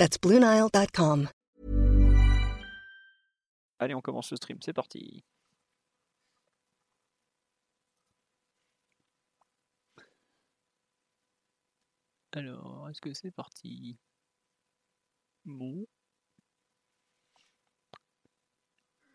[0.00, 1.28] That's BlueNile.com.
[3.78, 5.22] Allez, on commence le stream, c'est parti.
[12.32, 13.98] Alors, est-ce que c'est parti?
[15.44, 15.84] Bon.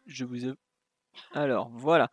[0.06, 0.54] Je vous.
[1.32, 2.12] Alors, voilà.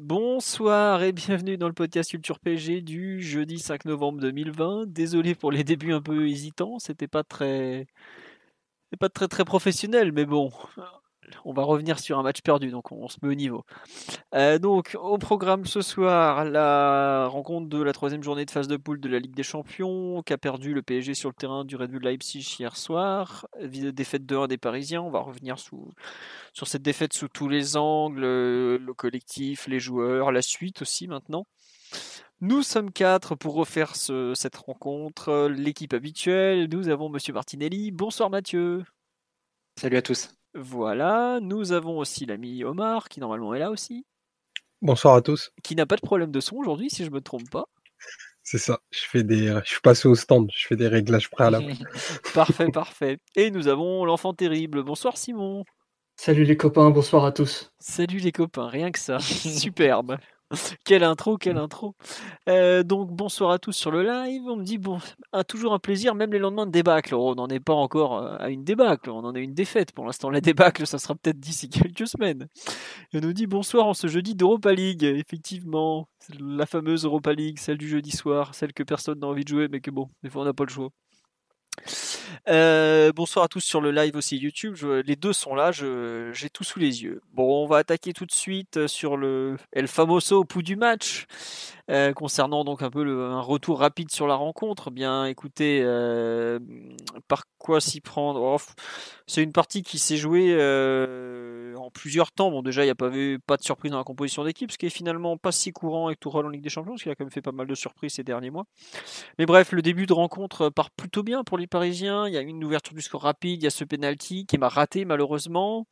[0.00, 4.86] Bonsoir et bienvenue dans le podcast Culture PG du jeudi 5 novembre 2020.
[4.88, 7.86] Désolé pour les débuts un peu hésitants, c'était pas très
[8.98, 10.50] pas très très professionnel, mais bon,
[11.44, 13.64] on va revenir sur un match perdu, donc on se met au niveau.
[14.34, 18.76] Euh, donc, au programme ce soir, la rencontre de la troisième journée de phase de
[18.76, 21.90] poule de la Ligue des Champions, qu'a perdu le PSG sur le terrain du Red
[21.90, 25.02] Bull Leipzig hier soir, défaite de 1 des Parisiens.
[25.02, 30.42] On va revenir sur cette défaite sous tous les angles, le collectif, les joueurs, la
[30.42, 31.46] suite aussi maintenant.
[32.40, 35.48] Nous sommes quatre pour refaire cette rencontre.
[35.48, 37.90] L'équipe habituelle, nous avons Monsieur Martinelli.
[37.90, 38.84] Bonsoir Mathieu.
[39.76, 40.30] Salut à tous.
[40.54, 44.06] Voilà, nous avons aussi l'ami Omar, qui normalement est là aussi.
[44.82, 45.50] Bonsoir à tous.
[45.62, 47.64] Qui n'a pas de problème de son aujourd'hui, si je ne me trompe pas.
[48.42, 51.72] C'est ça, je fais des, je suis passé au stand, je fais des réglages préalables.
[52.34, 53.18] parfait, parfait.
[53.34, 54.82] Et nous avons l'enfant terrible.
[54.82, 55.64] Bonsoir Simon.
[56.16, 57.72] Salut les copains, bonsoir à tous.
[57.80, 59.18] Salut les copains, rien que ça.
[59.20, 60.18] Superbe.
[60.84, 61.94] Quelle intro, quelle intro.
[62.48, 64.42] Euh, donc bonsoir à tous sur le live.
[64.46, 64.98] On me dit bon,
[65.32, 67.14] ah, toujours un plaisir, même les lendemains de débâcle.
[67.14, 70.06] on n'en est pas encore euh, à une débâcle, on en a une défaite pour
[70.06, 70.30] l'instant.
[70.30, 72.48] La débâcle, ça sera peut-être d'ici quelques semaines.
[73.14, 75.04] On nous dit bonsoir en ce jeudi d'Europa League.
[75.04, 76.08] Effectivement,
[76.38, 79.68] la fameuse Europa League, celle du jeudi soir, celle que personne n'a envie de jouer,
[79.70, 80.90] mais que bon, des fois on n'a pas le choix.
[82.48, 84.76] Euh, bonsoir à tous sur le live aussi YouTube.
[85.04, 87.22] les deux sont là, j'ai tout sous les yeux.
[87.32, 91.26] Bon, on va attaquer tout de suite sur le El Famoso au pouls du match.
[91.90, 96.58] Euh, concernant donc un peu un retour rapide sur la rencontre, bien écoutez, euh,
[97.28, 98.40] par quoi s'y prendre?
[98.40, 98.56] Oh,
[99.26, 100.54] C'est une partie qui s'est jouée
[101.76, 102.50] en plusieurs temps.
[102.50, 104.78] Bon, déjà, il n'y a pas, eu, pas de surprise dans la composition d'équipe, ce
[104.78, 107.12] qui est finalement pas si courant avec tout rôle en Ligue des Champions, parce qu'il
[107.12, 108.64] a quand même fait pas mal de surprises ces derniers mois.
[109.38, 112.26] Mais bref, le début de rencontre part plutôt bien pour les Parisiens.
[112.26, 114.68] Il y a une ouverture du score rapide, il y a ce penalty qui m'a
[114.68, 115.86] raté malheureusement.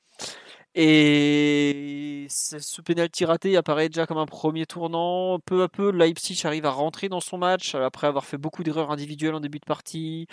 [0.74, 5.38] Et ce penalty raté apparaît déjà comme un premier tournant.
[5.40, 8.90] Peu à peu, Leipzig arrive à rentrer dans son match après avoir fait beaucoup d'erreurs
[8.90, 10.26] individuelles en début de partie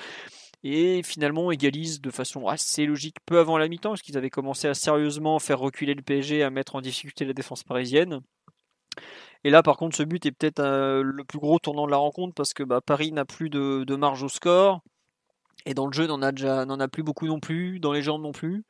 [0.63, 4.67] et finalement égalise de façon assez logique peu avant la mi-temps, parce qu'ils avaient commencé
[4.67, 8.21] à sérieusement faire reculer le PSG, à mettre en difficulté la défense parisienne.
[9.45, 11.97] Et là, par contre, ce but est peut-être euh, le plus gros tournant de la
[11.97, 14.81] rencontre, parce que bah, Paris n'a plus de, marge au score,
[15.65, 16.31] et dans le jeu, n'en a,
[16.65, 18.65] n'en a plus beaucoup non plus, dans les jambes non plus.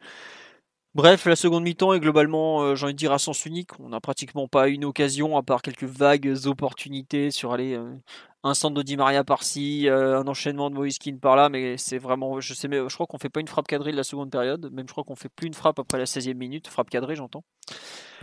[0.95, 3.69] Bref, la seconde mi-temps est globalement, euh, j'ai envie de dire, à sens unique.
[3.79, 7.93] On n'a pratiquement pas eu une occasion, à part quelques vagues opportunités sur aller euh,
[8.43, 12.39] un centre de Di Maria par-ci, euh, un enchaînement de Moïse par-là, mais c'est vraiment,
[12.39, 14.71] je sais, mais je crois qu'on fait pas une frappe cadrée de la seconde période,
[14.71, 17.43] même je crois qu'on fait plus une frappe après la 16e minute, frappe cadrée, j'entends.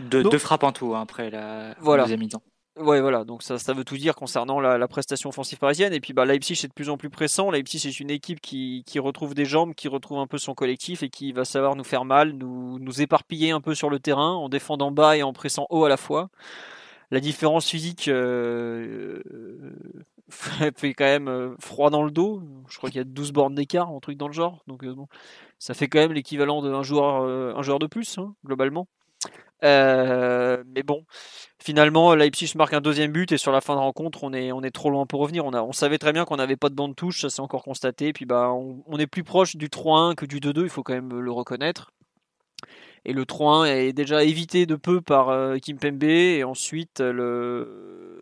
[0.01, 2.43] deux frappes en tout hein, après la deuxième mi-temps.
[2.79, 5.93] Ouais, voilà, donc ça, ça veut tout dire concernant la, prestation offensive parisienne.
[5.93, 7.49] Et puis bah, Leipzig est de plus en plus pressant.
[7.49, 11.01] Leipzig c'est une équipe qui, qui, retrouve des jambes, qui retrouve un peu son collectif
[11.01, 14.33] et qui va savoir nous faire mal, nous, nous éparpiller un peu sur le terrain
[14.33, 16.29] en défendant bas et en pressant haut à la fois.
[17.09, 19.23] La différence physique euh,
[20.29, 22.43] fait quand même euh, froid dans le dos.
[22.69, 24.63] Je crois qu'il y a 12 bornes d'écart, un truc dans le genre.
[24.67, 25.07] Donc euh, bon,
[25.57, 28.87] ça fait quand même l'équivalent d'un joueur, un joueur de plus, hein, globalement.
[29.63, 31.03] Euh, mais bon,
[31.59, 34.61] finalement, Leipzig marque un deuxième but et sur la fin de rencontre, on est, on
[34.61, 35.45] est trop loin pour revenir.
[35.45, 38.07] On, savait très bien qu'on n'avait pas de bande touche, ça s'est encore constaté.
[38.07, 40.93] Et puis bah, on, est plus proche du 3-1 que du 2-2, il faut quand
[40.93, 41.91] même le reconnaître.
[43.05, 48.16] Et le 3-1 est déjà évité de peu par euh, Kimpembe et ensuite le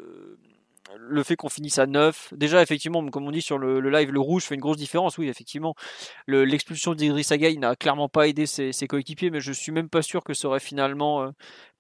[1.07, 4.19] le fait qu'on finisse à 9, déjà effectivement, comme on dit sur le, live, le
[4.19, 5.17] rouge fait une grosse différence.
[5.17, 5.75] Oui, effectivement,
[6.27, 10.23] l'expulsion d'Idriss Agaï n'a clairement pas aidé ses, coéquipiers, mais je suis même pas sûr
[10.23, 11.29] que ça aurait finalement euh,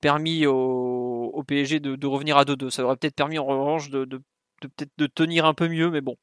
[0.01, 2.69] permis au, PSG de, revenir à 2-2.
[2.69, 4.05] Ça aurait peut-être permis en revanche de,
[4.61, 6.15] peut-être de tenir un peu mieux, mais bon.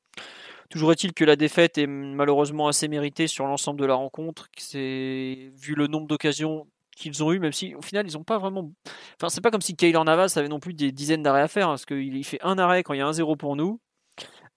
[0.71, 4.49] Toujours est-il que la défaite est malheureusement assez méritée sur l'ensemble de la rencontre.
[4.57, 6.67] C'est vu le nombre d'occasions
[6.97, 8.73] qu'ils ont eu, même si au final ils n'ont pas vraiment.
[9.21, 11.69] Enfin, c'est pas comme si Kaylor Navas avait non plus des dizaines d'arrêts à faire,
[11.69, 13.81] hein, parce qu'il fait un arrêt quand il y a un 0 pour nous.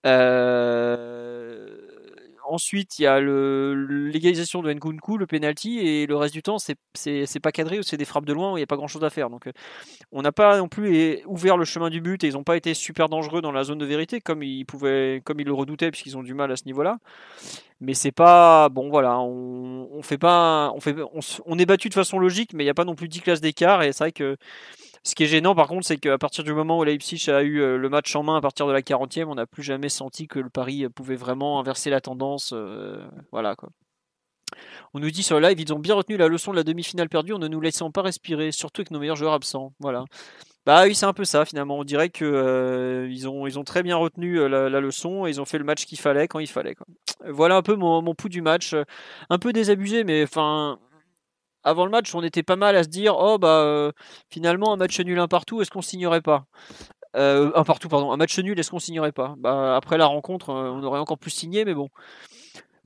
[0.06, 1.75] Euh,
[2.47, 7.39] ensuite, il y a l'égalisation de Nkunku, le penalty, et le reste du temps, c'est
[7.42, 9.03] pas cadré ou c'est des frappes de loin où il n'y a pas grand chose
[9.03, 9.30] à faire.
[9.30, 9.50] Donc,
[10.12, 12.74] on n'a pas non plus ouvert le chemin du but et ils n'ont pas été
[12.74, 16.18] super dangereux dans la zone de vérité comme ils pouvaient, comme ils le redoutaient puisqu'ils
[16.18, 16.97] ont du mal à ce niveau-là.
[17.81, 20.95] Mais c'est pas bon, voilà, on, on fait pas, on fait,
[21.45, 23.41] on, est battu de façon logique, mais il n'y a pas non plus 10 classes
[23.41, 24.38] d'écart et c'est vrai que
[25.06, 27.62] ce qui est gênant par contre, c'est qu'à partir du moment où Leipzig a eu
[27.62, 30.28] euh, le match en main à partir de la 40e, on n'a plus jamais senti
[30.28, 32.54] que le Paris pouvait vraiment inverser la tendance.
[32.54, 33.69] Euh, voilà quoi.
[34.96, 37.07] On nous dit sur le live, ils ont bien retenu la leçon de la demi-finale
[37.07, 39.74] perdue en ne nous laissant pas respirer, surtout avec nos meilleurs joueurs absents.
[39.80, 40.06] Voilà.
[40.66, 41.78] Bah oui, c'est un peu ça finalement.
[41.78, 45.40] On dirait que euh, ils, ont, ils ont très bien retenu la, leçon et ils
[45.40, 46.75] ont fait le match qu'il fallait quand il fallait.
[47.28, 48.74] Voilà un peu mon, mon pouls du match.
[49.30, 50.80] Un peu désabusé, mais enfin,
[51.65, 53.91] avant le match, on était pas mal à se dire oh bah euh,
[54.29, 56.45] finalement un match nul un partout, est-ce qu'on signerait pas?
[57.17, 59.35] Euh, Un partout, pardon, un match nul, est-ce qu'on signerait pas?
[59.38, 61.89] Bah après la rencontre, euh, on aurait encore plus signé, mais bon.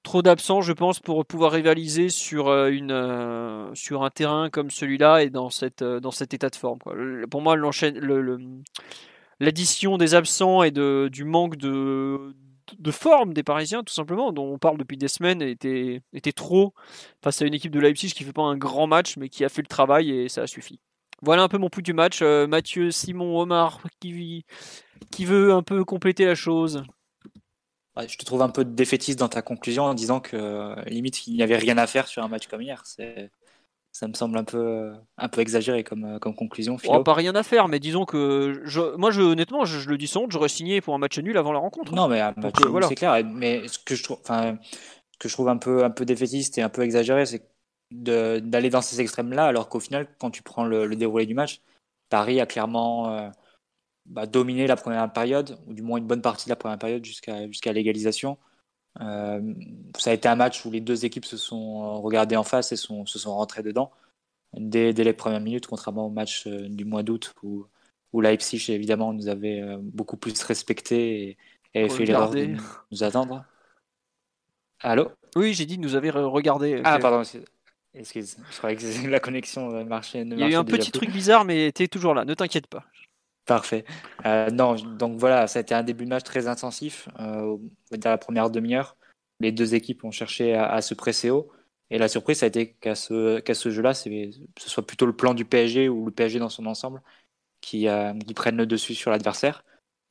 [0.02, 5.30] Trop d'absents, je pense, pour pouvoir rivaliser sur, une, sur un terrain comme celui-là et
[5.30, 6.80] dans, cette, dans cet état de forme.
[7.30, 7.58] Pour moi,
[9.42, 12.34] l'addition des absents et de, du manque de,
[12.78, 16.74] de forme des Parisiens, tout simplement, dont on parle depuis des semaines, était, était trop
[17.24, 19.50] face à une équipe de Leipzig qui fait pas un grand match, mais qui a
[19.50, 20.80] fait le travail et ça a suffi.
[21.22, 22.22] Voilà un peu mon pouls du match.
[22.22, 24.46] Euh, Mathieu, Simon, Omar, qui,
[25.12, 26.84] qui veut un peu compléter la chose
[27.98, 31.36] Je te trouve un peu défaitiste dans ta conclusion en disant que euh, limite il
[31.36, 32.82] n'y avait rien à faire sur un match comme hier.
[32.86, 33.32] C'est
[34.00, 36.78] ça me semble un peu, un peu exagéré comme, euh, comme conclusion.
[36.88, 40.08] Oh, pas rien à faire, mais disons que je, moi, je, honnêtement, je, le dis
[40.08, 41.94] sans j'aurais signé pour un match nul avant la rencontre.
[41.94, 42.32] Non, mais euh,
[42.70, 42.88] voilà.
[42.88, 43.22] c'est clair.
[43.26, 44.58] Mais ce que je trouve, enfin,
[45.20, 47.44] que je trouve un peu, un peu défaitiste et un peu exagéré, c'est
[47.92, 51.60] d'aller dans ces extrêmes-là, alors qu'au final, quand tu prends le, déroulé du match,
[52.08, 53.28] Paris a clairement euh,
[54.06, 57.04] bah, dominé la première période, ou du moins une bonne partie de la première période
[57.04, 58.38] jusqu'à jusqu'à l'égalisation.
[59.02, 59.54] Euh,
[59.98, 62.76] ça a été un match où les deux équipes se sont regardées en face et
[62.76, 63.92] sont, se sont rentrées dedans
[64.54, 67.66] dès, les premières minutes, contrairement au match euh, du mois d'août où,
[68.14, 71.38] où Leipzig évidemment nous avait euh, beaucoup plus respecté
[71.74, 72.56] et, avait fait l'erreur de
[72.92, 73.46] nous attendre.
[74.82, 75.12] Allô?
[75.36, 76.82] Oui, j'ai dit nous avait regardé.
[76.84, 77.22] Ah, pardon.
[77.94, 80.22] Excuse, je croyais que la connexion marchait.
[80.22, 82.68] Il y a eu un petit truc bizarre, mais tu es toujours là, ne t'inquiète
[82.68, 82.86] pas.
[83.50, 83.84] Parfait.
[84.28, 87.10] Euh, non, donc voilà, ça a été un début de match très intensif.
[87.20, 87.60] Euh, on
[87.90, 88.96] va dire la première demi-heure,
[89.40, 91.52] les deux équipes ont cherché à, se presser haut.
[91.90, 95.34] Et la surprise, ça a été qu'à ce, ce jeu-là, ce soit plutôt le plan
[95.34, 97.02] du PSG ou le PSG dans son ensemble
[97.60, 99.64] qui, euh, qui prennent le dessus sur l'adversaire.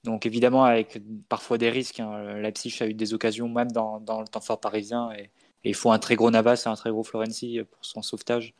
[0.02, 4.20] Donc évidemment, avec parfois des risques, hein, Leipzig a eu des occasions même dans, dans
[4.20, 5.30] le temps fort parisien et,
[5.62, 8.54] et il faut un très gros Navas et un très gros Florenzi pour son sauvetage.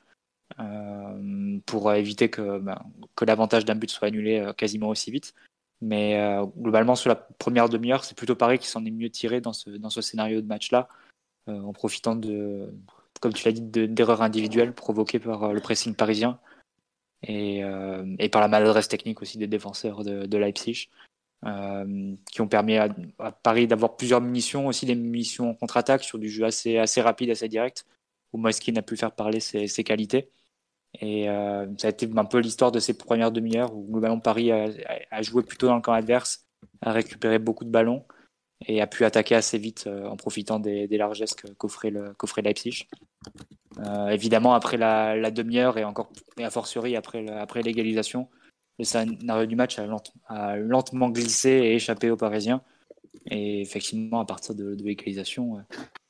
[0.58, 2.82] Euh, pour éviter que, ben,
[3.14, 5.34] que l'avantage d'un but soit annulé euh, quasiment aussi vite.
[5.80, 9.40] Mais euh, globalement, sur la première demi-heure, c'est plutôt Paris qui s'en est mieux tiré
[9.40, 10.88] dans ce, dans ce scénario de match-là,
[11.46, 12.74] en profitant de,
[13.20, 16.38] comme tu l'as dit, d'erreurs individuelles provoquées par le pressing parisien
[17.22, 17.62] et,
[18.18, 20.90] et, par la maladresse technique aussi des défenseurs de, Leipzig,
[21.42, 22.90] qui ont permis à,
[23.42, 27.30] Paris d'avoir plusieurs munitions, aussi des munitions en contre-attaque sur du jeu assez, assez rapide,
[27.30, 27.86] assez direct,
[28.34, 30.28] où Moiskin a pu faire parler ses qualités.
[31.00, 34.50] Et euh, ça a été un peu l'histoire de ces premières demi-heures où globalement Paris
[34.50, 36.46] a, joué plutôt dans le camp adverse,
[36.82, 38.04] a récupéré beaucoup de ballons
[38.66, 42.88] et a pu attaquer assez vite euh, en profitant des, largesses qu'offrait le, Leipzig.
[43.78, 48.28] Euh, évidemment, après la, demi-heure et encore et a fortiori après, après l'égalisation,
[48.78, 49.78] le scénario du match
[50.26, 52.62] a, lentement glissé et échappé aux Parisiens.
[53.30, 55.58] Et effectivement, à partir de l'égalisation,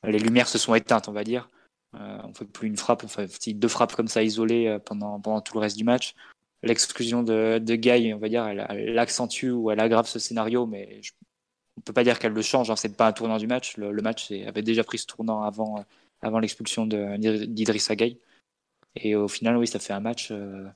[0.04, 1.48] les lumières se sont éteintes, on va dire.
[1.94, 5.40] Euh, on fait plus une frappe, on fait deux frappes comme ça isolées euh, pendant,
[5.40, 6.14] tout le reste du match.
[6.62, 11.00] L'exclusion de, de on va dire, elle, accentue ou elle aggrave ce scénario, mais
[11.76, 12.70] on peut pas dire qu'elle le change.
[12.70, 13.76] Hein, c'est pas un tournant du match.
[13.76, 15.84] Le, match avait déjà pris ce tournant avant,
[16.20, 18.18] avant l'expulsion d'Idrissa Gueye.
[18.96, 20.30] Et au final, oui, ça fait un match.
[20.32, 20.68] Euh,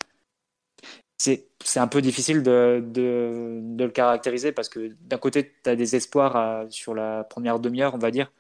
[1.16, 6.66] c'est un peu difficile de, le caractériser parce que d'un côté, tu as des espoirs
[6.71, 8.33] sur la première demi-heure, on va dire,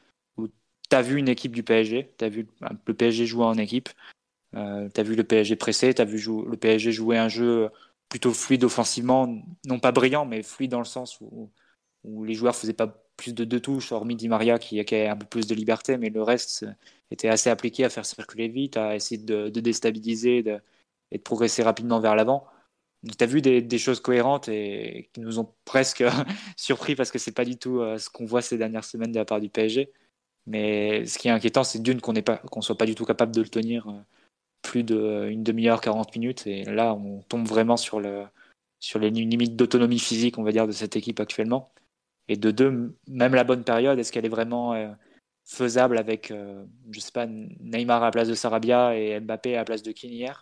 [0.92, 2.46] tu as vu une équipe du PSG, tu as vu
[2.86, 3.88] le PSG jouer en équipe,
[4.54, 7.70] euh, tu as vu le PSG presser, tu as vu le PSG jouer un jeu
[8.10, 11.50] plutôt fluide offensivement, non pas brillant, mais fluide dans le sens où,
[12.24, 15.24] les joueurs faisaient pas plus de deux touches, hormis Di Maria qui, avait un peu
[15.24, 16.66] plus de liberté, mais le reste
[17.10, 22.00] était assez appliqué à faire circuler vite, à essayer de, déstabiliser et de progresser rapidement
[22.00, 22.46] vers l'avant.
[23.18, 26.04] Tu as vu des, choses cohérentes et qui nous ont presque
[26.58, 29.18] surpris parce que c'est pas du tout euh, ce qu'on voit ces dernières semaines de
[29.18, 29.90] la part du PSG.
[30.46, 32.14] Mais ce qui est inquiétant, c'est d'une qu'on
[32.50, 34.00] qu'on soit pas du tout capable de le tenir euh,
[34.62, 36.46] plus d'une demi-heure, 40 minutes.
[36.46, 38.24] Et là, on tombe vraiment sur, le,
[38.80, 41.72] sur les limites d'autonomie physique, on va dire, de cette équipe actuellement.
[42.28, 44.92] Et de deux, même la bonne période, est-ce qu'elle est vraiment, euh,
[45.44, 49.58] faisable avec, euh, je sais pas, Neymar à la place de Sarabia et Mbappé à
[49.58, 50.32] la place de Kinier.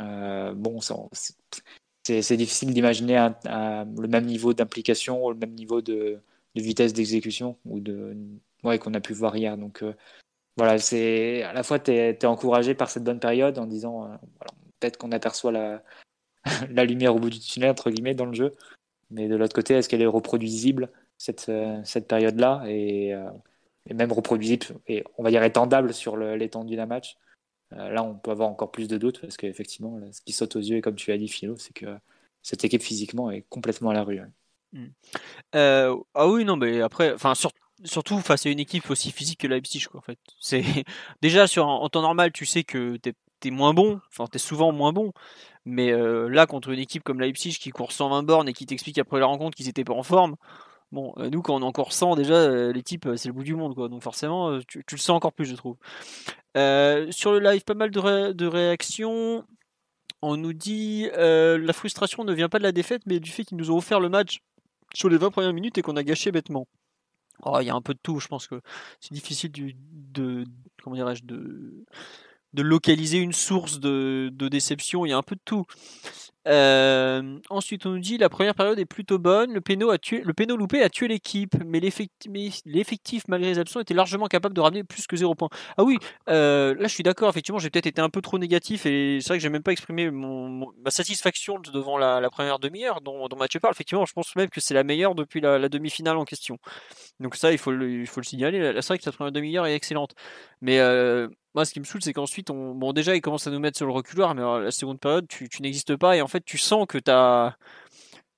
[0.00, 0.80] Euh, bon,
[2.04, 6.20] c'est difficile d'imaginer le même niveau d'implication, le même niveau de,
[6.54, 8.16] vitesse d'exécution ou de
[8.64, 9.56] ouais, qu'on a pu voir hier.
[9.56, 9.94] Donc euh,
[10.56, 14.52] voilà, c'est à la fois tu es, encouragé par cette bonne période en disant voilà,
[14.80, 15.52] peut-être qu'on aperçoit
[16.70, 18.54] la, lumière au bout du tunnel entre guillemets dans le jeu,
[19.10, 21.50] mais de l'autre côté, est-ce qu'elle est reproduisible cette,
[21.84, 22.62] cette période-là?
[22.66, 23.14] Et
[23.94, 27.16] même reproduisible et on va dire étendable sur l'étendue d'un match?
[27.74, 30.60] Euh, là, on peut avoir encore plus de doutes parce qu'effectivement, ce qui saute aux
[30.60, 31.98] yeux, et comme tu as dit, Philo, c'est que
[32.42, 34.20] cette équipe physiquement est complètement à la rue.
[35.54, 37.58] Euh, ah oui, non, mais après, enfin, surtout
[38.22, 40.18] face à une équipe aussi physique que Leipzig, quoi, en fait.
[41.22, 44.92] Déjà en temps normal, tu sais que t'es es moins bon, enfin, t'es souvent moins
[44.92, 45.12] bon.
[45.64, 48.98] Mais euh, là, contre une équipe comme Leipzig qui court 120 bornes et qui t'explique
[48.98, 50.36] après la rencontre qu'ils étaient pas en forme,
[50.90, 53.42] Bon, euh, nous, quand on est encore 100, déjà, euh, les types, c'est le bout
[53.42, 53.90] du monde, quoi.
[53.90, 55.76] Donc forcément, tu, le sens encore plus, je trouve.
[56.54, 59.44] sur le live, pas mal de, réactions.
[60.22, 63.58] On nous dit la frustration ne vient pas de la défaite, mais du fait qu'ils
[63.58, 64.40] nous ont offert le match
[64.94, 66.66] sur les 20 premières minutes et qu'on a gâché bêtement.
[67.42, 68.60] Oh, il y a un peu de tout, je pense que
[69.00, 70.44] c'est difficile de,
[70.82, 71.84] comment dirais-je, de,
[72.56, 75.64] localiser une source de, déception, il y a un peu de tout.
[76.48, 79.52] Euh, ensuite, on nous dit la première période est plutôt bonne.
[79.52, 83.94] Le péno, a le péno loupé a tué l'équipe, mais l'effectif, malgré les absents, était
[83.94, 85.50] largement capable de ramener plus que 0 points.
[85.76, 87.28] Ah oui, euh, là je suis d'accord.
[87.28, 89.72] Effectivement, j'ai peut-être été un peu trop négatif et c'est vrai que j'ai même pas
[89.72, 93.74] exprimé mon, ma satisfaction devant la, première demi-heure dont, dont, Mathieu parle.
[93.74, 96.58] Effectivement, je pense même que c'est la meilleure depuis la, demi-finale en question.
[97.20, 98.72] Donc ça, il faut le, signaler.
[98.80, 100.14] C'est vrai que la première demi-heure est excellente,
[100.60, 102.74] mais euh, moi, ce qui me saoule, c'est qu'ensuite, on...
[102.74, 105.48] bon, déjà, ils commencent à nous mettre sur le reculoir, mais la seconde période, tu,
[105.60, 107.10] n'existes pas, et en fait, tu sens que tu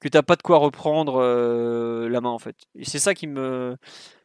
[0.00, 2.56] que t'as pas de quoi reprendre euh, la main, en fait.
[2.74, 3.76] Et c'est ça qui me,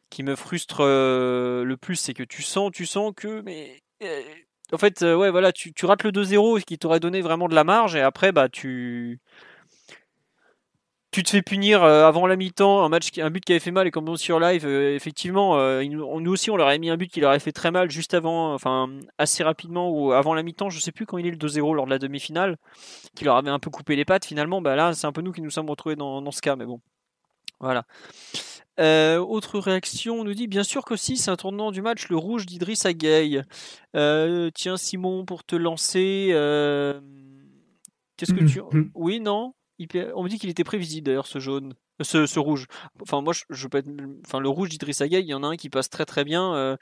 [0.09, 4.21] qui me frustre euh, le plus, c'est que tu sens, tu sens que, mais, euh,
[4.71, 7.55] en fait, ouais, voilà, tu, tu rates le 2-0, ce qui t'aurait donné vraiment de
[7.55, 9.19] la marge, et après, bah, tu,
[11.15, 13.71] tu te fais punir euh, avant la mi-temps, un match, un but qui avait fait
[13.71, 16.89] mal et comme on sur live, euh, effectivement, euh, nous aussi on leur a mis
[16.89, 20.33] un but qui leur avait fait très mal juste avant, enfin assez rapidement ou avant
[20.33, 22.57] la mi-temps, je sais plus quand il est le 2-0 lors de la demi-finale,
[23.15, 24.25] qui leur avait un peu coupé les pattes.
[24.25, 26.65] Finalement, bah là c'est un peu nous qui nous sommes retrouvés dans, ce cas, mais
[26.65, 26.81] bon,
[27.61, 27.85] voilà.
[28.77, 32.45] autre réaction, on nous dit bien sûr qu'aussi c'est un tournant du match, le rouge
[32.45, 33.41] d'Idriss Gueye.
[33.93, 36.31] tiens Simon pour te lancer.
[38.17, 38.61] Qu'est-ce que tu.
[38.95, 39.53] Oui, non?
[40.13, 42.67] On me dit qu'il était prévisible d'ailleurs ce jaune, euh, ce, rouge.
[43.01, 43.89] Enfin moi je, peux être,
[44.25, 46.53] enfin le rouge d'Idriss Gueye, il y en a un qui passe très très bien,
[46.55, 46.75] euh,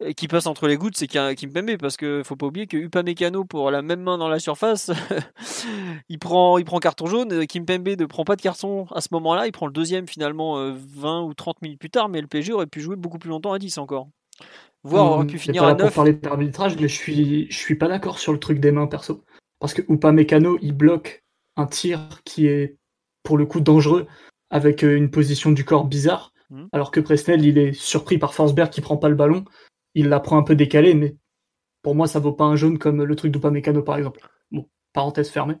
[0.00, 3.44] et qui passe entre les gouttes, c'est Kimpembe parce que faut pas oublier que Upamecano
[3.44, 4.90] pour la même main dans la surface,
[6.08, 9.46] il prend il prend carton jaune, Kimpembe ne prend pas de carton à ce moment-là,
[9.46, 12.52] il prend le deuxième finalement 20 euh, ou 30 minutes plus tard, mais le PSG
[12.52, 14.08] aurait pu jouer beaucoup plus longtemps à 10 encore.
[14.82, 15.86] Voire aurait pu finir à 9.
[15.86, 18.86] Pour parler d'arbitrage, mais je suis je suis pas d'accord sur le truc des mains
[18.86, 19.22] perso.
[19.58, 21.22] Parce que Upamecano, il bloque
[21.56, 22.76] un tir qui est
[23.22, 24.06] pour le coup dangereux
[24.50, 26.66] avec euh, une position du corps bizarre, mmh.
[26.72, 29.44] alors que Presnel il est surpris par Forsberg qui prend pas le ballon,
[29.94, 31.16] il la prend un peu décalée, mais
[31.82, 34.20] pour moi ça vaut pas un jaune comme le truc d'Upamecano par exemple.
[34.50, 35.56] Bon, parenthèse fermée.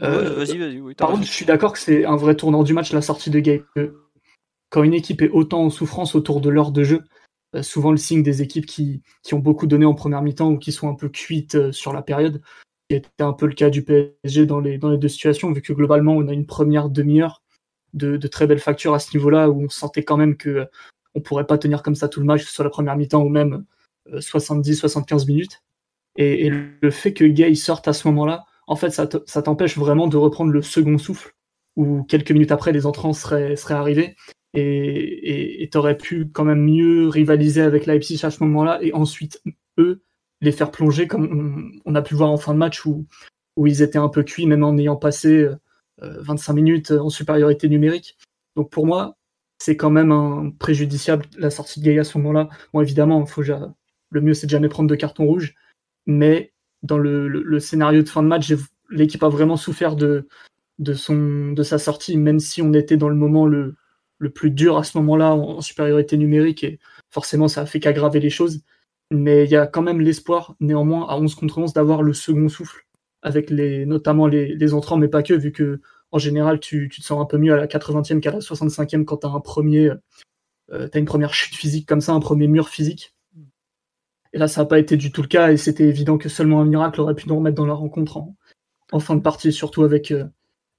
[0.00, 0.94] Euh, vas-y, vas-y.
[0.94, 3.40] par contre, je suis d'accord que c'est un vrai tournant du match la sortie de
[3.40, 3.62] Gay.
[4.70, 7.02] Quand une équipe est autant en souffrance autour de l'heure de jeu,
[7.54, 10.58] euh, souvent le signe des équipes qui, qui, ont beaucoup donné en première mi-temps ou
[10.58, 12.40] qui sont un peu cuites sur la période,
[12.92, 15.62] qui était un peu le cas du PSG dans les, dans les deux situations, vu
[15.62, 17.42] que globalement, on a une première demi-heure
[17.94, 20.64] de, très belles factures à ce niveau-là, où on sentait quand même que euh,
[21.14, 23.64] on pourrait pas tenir comme ça tout le match, soit la première mi-temps ou même
[24.10, 25.62] 70-75 euh, minutes.
[26.16, 30.16] Et, le fait que Gay sorte à ce moment-là, en fait, ça t'empêche vraiment de
[30.16, 31.32] reprendre le second souffle,
[31.76, 34.16] où quelques minutes après, les entrants seraient, seraient arrivés.
[34.54, 39.42] Et tu aurais pu quand même mieux rivaliser avec Leipzig à ce moment-là, et ensuite,
[39.78, 40.02] eux,
[40.42, 43.06] les faire plonger comme on, a pu voir en fin de match où,
[43.56, 45.48] où ils étaient un peu cuits, même en ayant passé
[45.98, 48.18] 25 euh, minutes en supériorité numérique.
[48.56, 49.16] Donc pour moi,
[49.58, 52.48] c'est quand même un préjudiciable la sortie de Gaïa à ce moment-là.
[52.74, 55.54] Bon, évidemment, faut le mieux c'est de jamais prendre de carton rouge,
[56.06, 58.52] mais dans le, scénario de fin de match,
[58.90, 60.26] l'équipe a vraiment souffert de,
[60.94, 63.76] son, de sa sortie, même si on était dans le moment le,
[64.18, 66.80] le plus dur à ce moment-là en, supériorité numérique, et
[67.10, 68.62] forcément ça a fait qu'aggraver les choses
[69.12, 72.48] mais il y a quand même l'espoir, néanmoins, à 11 contre 11, d'avoir le second
[72.48, 72.86] souffle,
[73.22, 77.22] avec les, notamment les, entrants, mais pas que, vu que en général, tu, te sens
[77.22, 79.92] un peu mieux à la 80e qu'à la 65e quand tu as un premier,
[80.72, 83.14] euh, une première chute physique comme ça, un premier mur physique.
[84.34, 86.60] Et là, ça n'a pas été du tout le cas, et c'était évident que seulement
[86.60, 88.18] un miracle aurait pu nous remettre dans la rencontre
[88.92, 90.24] en, fin de partie, surtout avec euh,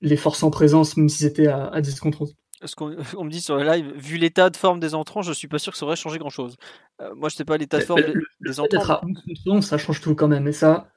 [0.01, 2.35] les forces en présence, même si c'était à, à 10 contre 11.
[2.65, 5.33] Ce qu'on on me dit sur le live, vu l'état de forme des entrants, je
[5.33, 6.57] suis pas sûr que ça aurait changé grand chose.
[7.15, 8.93] moi, je sais pas l'état de forme Le- des, le- des Peut-être entrants.
[8.93, 10.47] à 11 contre 11, ça change tout quand même.
[10.47, 10.89] Et ça,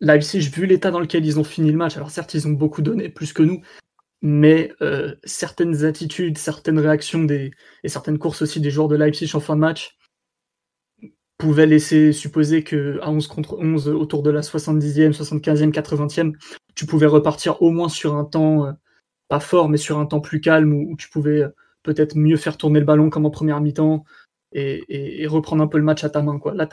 [0.00, 2.82] Leipzig, vu l'état dans lequel ils ont fini le match, alors certes, ils ont beaucoup
[2.82, 3.60] donné, plus que nous,
[4.22, 7.50] mais euh, certaines attitudes, certaines réactions des,
[7.84, 9.96] et certaines courses aussi des joueurs de Leipzig en fin de match
[11.38, 16.34] pouvaient laisser supposer que à 11 contre 11, autour de la 70e, 75e, 80e,
[16.74, 18.72] tu pouvais repartir au moins sur un temps, euh,
[19.30, 21.48] pas fort, mais sur un temps plus calme, où, où tu pouvais euh,
[21.82, 24.04] peut-être mieux faire tourner le ballon comme en première mi-temps,
[24.52, 26.38] et, et- et reprendre un peu le match à ta main.
[26.38, 26.52] Quoi.
[26.54, 26.68] Là,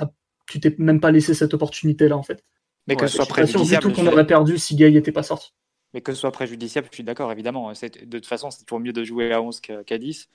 [0.49, 2.43] tu t'es même pas laissé cette opportunité-là, en fait.
[2.87, 3.81] Mais que ce soit préjudiciable.
[3.81, 5.53] tout qu'on je- aurait perdu si Gay n'était pas sorti.
[5.93, 7.73] Mais que ce soit préjudiciable, je suis d'accord, évidemment.
[7.75, 10.27] C'est- De toute façon, c'est toujours mieux de jouer à 11 qu'à qu'à 10.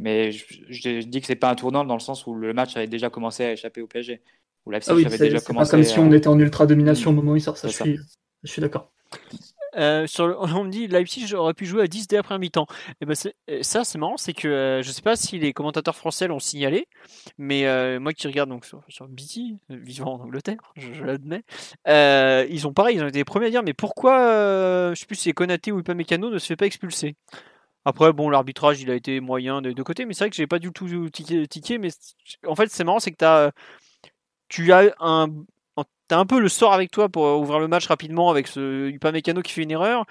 [0.00, 2.52] Mais je, je- je dis que c'est pas un tournant dans le sens où le
[2.52, 4.20] match avait déjà commencé à échapper au PSG.
[4.66, 6.66] Où Leipzig Ah oui, avait déjà c'est pas commencé comme si on était en ultra
[6.66, 7.56] domination au moment où il sort.
[7.56, 7.84] Ça, C'est je ça.
[7.84, 7.98] suis,
[8.44, 8.90] je suis d'accord.
[9.76, 12.66] Euh, on me dit Leipzig aurait pu jouer à 10 dès première mi-temps.
[13.00, 15.52] Et ben c'est- euh, ça c'est marrant, c'est que euh, je sais pas si les
[15.52, 16.86] commentateurs français l'ont signalé,
[17.36, 21.42] mais euh, moi qui regarde donc sur, sur BT, vivant en Angleterre, je, l'admets,
[21.86, 25.16] ils ont pareil, ils ont été les premiers à dire mais pourquoi, je sais plus
[25.16, 27.16] si c'est Konaté ou Upamecano ne se fait pas expulser?
[27.84, 30.46] Après bon l'arbitrage il a été moyen des deux côtés, mais c'est vrai que j'ai
[30.46, 31.88] pas du tout tiqué, mais
[32.46, 33.50] en fait c'est marrant c'est que
[34.48, 35.28] tu as un
[36.08, 38.88] T'as un peu le sort avec toi pour euh, ouvrir le match rapidement avec ce
[38.88, 40.04] Upamecano qui fait une erreur.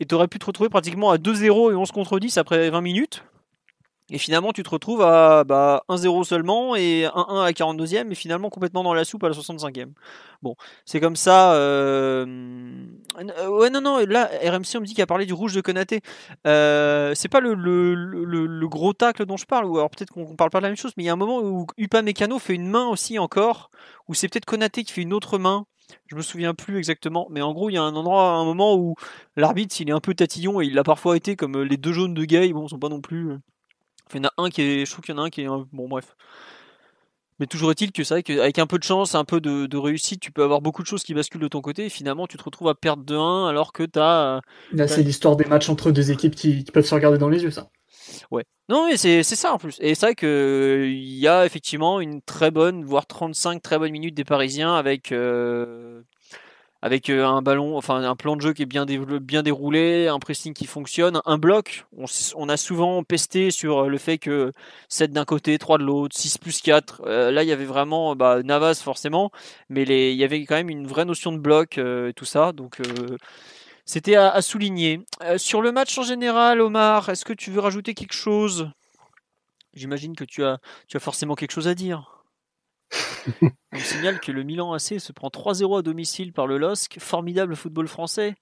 [0.00, 2.80] Et tu aurais pu te retrouver pratiquement à 2-0 et 11 contre 10 après 20
[2.80, 3.24] minutes.
[4.10, 8.14] Et finalement, tu te retrouves à bah, 1-0 seulement et 1-1 à la 42e et
[8.14, 9.92] finalement complètement dans la soupe à la 65e.
[10.42, 10.54] Bon,
[10.86, 11.52] c'est comme ça.
[11.54, 12.24] euh,
[13.18, 15.60] euh, Ouais, non, non, là, RMC, on me dit qu'il a parlé du rouge de
[15.60, 16.00] Konaté.
[16.46, 20.58] Euh, c'est pas le, gros tacle dont je parle, ou alors peut-être qu'on parle pas
[20.60, 22.86] de la même chose, mais il y a un moment où Upamecano fait une main
[22.88, 23.70] aussi encore,
[24.08, 25.66] ou c'est peut-être Konaté qui fait une autre main.
[26.06, 28.74] Je me souviens plus exactement, mais en gros, il y a un endroit, un moment
[28.76, 28.94] où
[29.36, 32.14] l'arbitre, s'il est un peu tatillon, et il l'a parfois été, comme les deux jaunes
[32.14, 33.38] de Gay, bon, sont pas non plus.
[34.14, 35.30] Euh, Il y en a un qui est, je trouve qu'il y en a un
[35.30, 36.16] qui est, bon, bref.
[37.40, 39.76] Mais toujours est-il que c'est vrai qu'avec un peu de chance, un peu de, de
[39.76, 42.36] réussite, tu peux avoir beaucoup de choses qui basculent de ton côté, et finalement, tu
[42.36, 44.40] te retrouves à perdre de 1 alors que tu as.
[44.72, 47.42] Là, c'est l'histoire des matchs entre deux équipes qui, qui peuvent se regarder dans les
[47.44, 47.70] yeux, ça.
[48.30, 48.44] Ouais.
[48.68, 49.76] Non, mais c'est c'est ça en plus.
[49.80, 54.14] Et c'est vrai qu'il y a effectivement une très bonne, voire 35 très bonnes minutes
[54.14, 56.02] des Parisiens avec, euh,
[56.82, 60.18] avec euh, un ballon, enfin un plan de jeu qui est bien, bien déroulé, un
[60.18, 61.86] pressing qui fonctionne, un bloc.
[61.96, 62.04] On,
[62.36, 64.52] on a souvent pesté sur le fait que
[64.88, 67.02] 7 d'un côté, 3 de l'autre, 6 plus 4.
[67.06, 69.30] Euh, là, il y avait vraiment bah, Navas forcément,
[69.68, 72.24] mais les, il y avait quand même une vraie notion de bloc euh, et tout
[72.24, 72.52] ça.
[72.52, 72.80] Donc.
[72.80, 73.16] euh,
[73.84, 75.00] c'était à, à souligner.
[75.22, 78.70] Euh, sur le match en général, Omar, est-ce que tu veux rajouter quelque chose?
[79.72, 82.17] J'imagine que tu as, tu as forcément quelque chose à dire.
[83.72, 86.98] On signale que le Milan AC se prend 3-0 à domicile par le LOSC.
[86.98, 88.34] Formidable football français.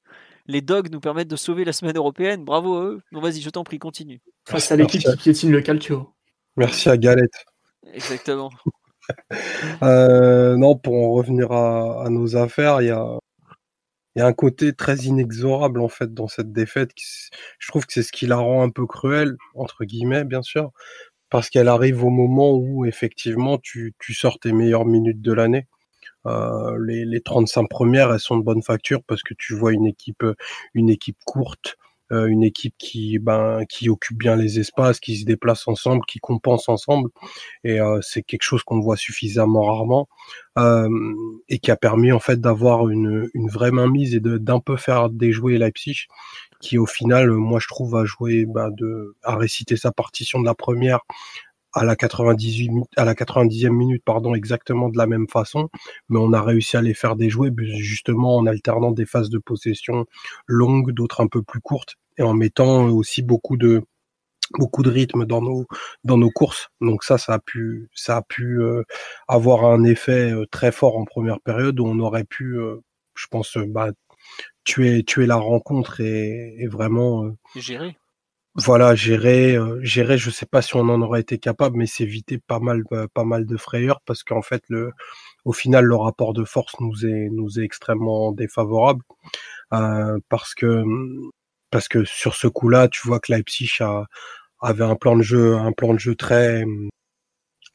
[0.47, 2.45] Les Dogs nous permettent de sauver la semaine européenne.
[2.45, 3.03] Bravo à eux.
[3.11, 4.21] Non, vas-y, je t'en prie, continue.
[4.49, 6.15] Face à l'équipe qui piétine le calcio.
[6.57, 7.45] Merci à Galette.
[7.93, 8.51] Exactement.
[9.85, 13.19] Euh, non, pour en revenir à, à nos affaires, il y a,
[14.17, 16.93] il y a un côté très inexorable en fait dans cette défaite.
[16.95, 17.05] Qui,
[17.61, 20.73] je trouve que c'est ce qui la rend un peu cruelle, entre guillemets, bien sûr,
[21.31, 25.67] parce qu'elle arrive au moment où effectivement tu, tu sors tes meilleures minutes de l'année.
[26.27, 29.87] Euh, les, les 35 premières, elles sont de bonne facture parce que tu vois une
[29.87, 30.25] équipe,
[30.75, 31.77] une équipe courte,
[32.13, 36.21] euh, une équipe qui, ben, qui occupe bien les espaces, qui se déplace ensemble, qui
[36.21, 37.11] compense ensemble.
[37.65, 40.09] Et euh, c'est quelque chose qu'on voit suffisamment rarement
[40.59, 40.89] euh,
[41.49, 45.11] et qui a permis en fait d'avoir une, une vraie mainmise et d'un peu faire
[45.11, 46.07] déjouer Leipzig,
[46.61, 50.45] qui au final, moi je trouve, a joué, ben, de, a récité sa partition de
[50.45, 51.01] la première
[51.77, 55.69] à la 98 mi- à la 90e minute pardon exactement de la même façon
[56.09, 59.39] mais on a réussi à les faire déjouer bu- justement en alternant des phases de
[59.39, 60.07] possession
[60.47, 63.83] longues d'autres un peu plus courtes et en mettant aussi beaucoup de
[64.59, 65.67] beaucoup de rythme dans nos
[66.05, 68.83] dans nos courses donc ça ça a pu ça a pu euh,
[69.29, 72.77] avoir un effet euh, très fort en première période où on aurait pu euh,
[73.17, 73.91] je pense euh, bah,
[74.65, 77.97] tuer tuer la rencontre et, et vraiment euh, Géré.
[78.57, 82.39] Voilà, gérer, euh, gérer, je sais pas si on en aurait été capable, mais s'éviter
[82.39, 84.93] pas mal, euh, pas mal de frayeurs parce qu'en fait, le,
[85.45, 89.03] au final, le rapport de force nous est, nous est extrêmement défavorable
[89.75, 90.85] euh, parce que,
[91.71, 94.07] parce que sur ce coup-là, tu vois que Leipzig a,
[94.61, 96.65] avait un plan de jeu, un plan de jeu très,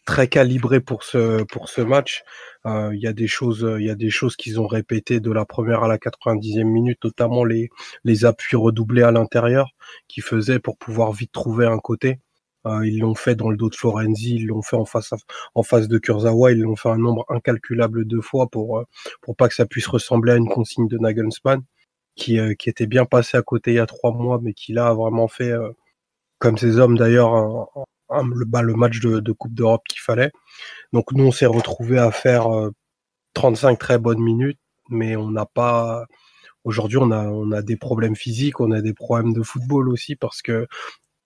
[0.05, 2.23] très calibré pour ce, pour ce match.
[2.65, 5.31] Euh, Il y a des choses, il y a des choses qu'ils ont répétées de
[5.31, 7.69] la première à la 90e minute, notamment les,
[8.03, 9.69] les appuis redoublés à l'intérieur
[10.07, 12.19] qu'ils faisaient pour pouvoir vite trouver un côté.
[12.67, 15.11] Euh, ils l'ont fait dans le dos de Florenzi, ils l'ont fait en face,
[15.55, 18.83] en face de Kurzawa, ils l'ont fait un nombre incalculable de fois pour, euh,
[19.21, 21.63] pour pas que ça puisse ressembler à une consigne de Nagelsmann,
[22.15, 24.73] qui, euh, qui était bien passé à côté il y a trois mois, mais qui
[24.73, 25.71] là a vraiment fait, euh,
[26.39, 27.69] comme ces hommes d'ailleurs
[28.11, 30.31] le, bah, le match de, Coupe d'Europe qu'il fallait.
[30.93, 32.47] Donc nous on s'est retrouvé à faire
[33.33, 36.05] 35 très bonnes minutes, mais on n'a pas
[36.63, 40.67] aujourd'hui on a des problèmes physiques, on a des problèmes de football aussi parce que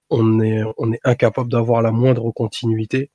[0.10, 0.64] on est
[1.04, 3.12] incapable d'avoir la moindre continuité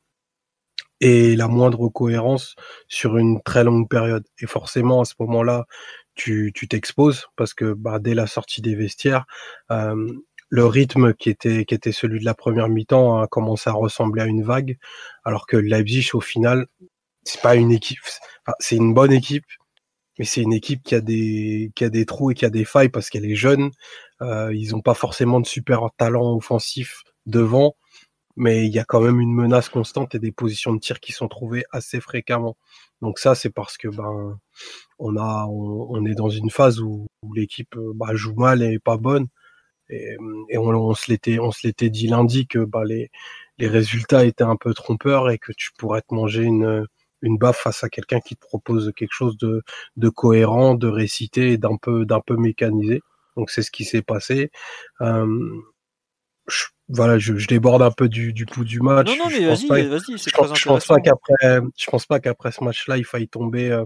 [1.01, 2.55] et la moindre cohérence
[2.89, 4.25] sur une très longue période.
[4.41, 5.67] Et forcément, à ce moment-là,
[6.15, 9.25] tu t'exposes parce que bah, dès la sortie des vestiaires,
[9.71, 10.13] euh,
[10.51, 14.23] le rythme qui était, qui était celui de la première mi-temps a commencé à ressembler
[14.23, 14.79] à une vague,
[15.25, 16.67] alors que Leipzig, au final,
[17.25, 18.01] c'est pas une équipe,
[18.59, 19.47] c'est une bonne équipe,
[20.19, 22.65] mais c'est une équipe qui a des, qui a des trous et qui a des
[22.65, 23.71] failles parce qu'elle est jeune.
[24.23, 27.77] Euh, ils n'ont pas forcément de super talent offensif devant
[28.41, 31.13] mais il y a quand même une menace constante et des positions de tir qui
[31.13, 32.57] sont trouvées assez fréquemment.
[33.03, 34.39] Donc ça, c'est parce que ben
[34.99, 38.97] on a on, est dans une phase où, l'équipe euh, bah, joue mal et pas
[38.97, 39.27] bonne.
[39.91, 40.17] Et,
[40.59, 43.11] on, se l'était on se l'était dit lundi que bah, les
[43.59, 46.87] les résultats étaient un peu trompeurs et que tu pourrais te manger une
[47.23, 49.63] une baffe face à quelqu'un qui te propose quelque chose de,
[49.97, 53.03] de cohérent, de récité d'un peu d'un peu mécanisé.
[53.37, 54.51] Donc c'est ce qui s'est passé.
[55.01, 55.61] Euh,
[56.89, 59.07] voilà, je, déborde un peu du, du coup du match.
[59.07, 62.51] Non, non, mais vas-y, vas-y, c'est très Je pense pas qu'après, je pense pas qu'après
[62.51, 63.85] ce match-là, il faille tomber euh,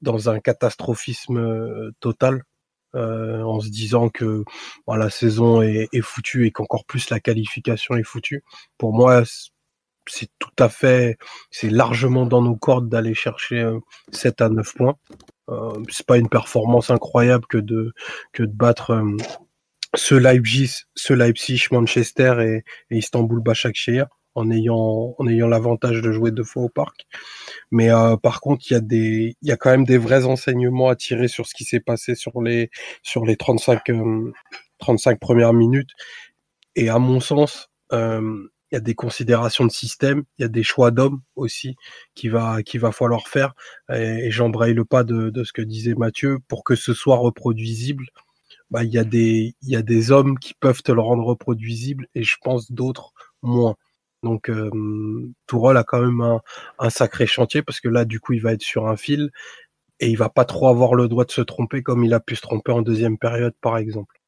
[0.00, 2.42] dans un catastrophisme euh, total,
[2.94, 4.44] euh, en se disant que
[4.88, 8.42] la saison est, est foutue et qu'encore plus la qualification est foutue.
[8.78, 9.22] Pour moi,
[10.06, 11.16] c'est tout à fait,
[11.50, 13.68] c'est largement dans nos cordes d'aller chercher
[14.12, 14.96] 7 à 9 points.
[15.50, 17.92] Euh, c'est pas une performance incroyable que de
[18.32, 19.02] que de battre
[19.94, 26.12] ce Leipzig, ce Leipzig, Manchester et, et Istanbul Başakşehir en ayant en ayant l'avantage de
[26.12, 27.06] jouer deux fois au parc.
[27.70, 30.26] Mais euh, par contre, il y a des il y a quand même des vrais
[30.26, 32.70] enseignements à tirer sur ce qui s'est passé sur les
[33.02, 33.82] sur les 35
[34.78, 35.90] 35 euh, premières minutes
[36.76, 40.48] et à mon sens euh, il y a des considérations de système, il y a
[40.48, 41.76] des choix d'hommes aussi
[42.14, 43.54] qui va qui va falloir faire
[43.92, 47.16] et, et j'embraye le pas de, de ce que disait Mathieu pour que ce soit
[47.16, 48.06] reproduisible
[48.70, 51.24] bah, il y a des il y a des hommes qui peuvent te le rendre
[51.24, 53.76] reproduisible et je pense d'autres moins.
[54.24, 54.70] Donc euh,
[55.46, 56.40] Tourol a quand même un,
[56.78, 59.30] un, sacré chantier parce que là du coup il va être sur un fil
[60.00, 62.34] et il va pas trop avoir le droit de se tromper comme il a pu
[62.34, 64.20] se tromper en deuxième période par exemple.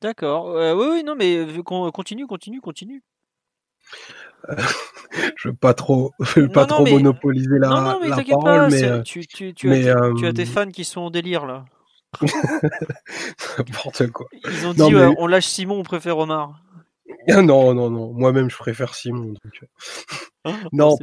[0.00, 0.50] D'accord.
[0.50, 3.02] Euh, oui, oui, non, mais continue, continue, continue.
[5.36, 8.70] je veux pas trop, je veux pas trop monopoliser la, non, non, mais la parole,
[8.70, 11.64] mais, euh, tu, tu, tu, as, tu, as, tes fans qui sont en délire là.
[13.58, 14.26] N'importe quoi.
[14.44, 16.60] Ils ont dit on lâche Simon, on préfère Omar.
[17.28, 18.12] Non, non, non.
[18.12, 19.34] Moi-même, je préfère Simon.
[19.44, 19.66] Euh.
[20.44, 20.96] Ah, non,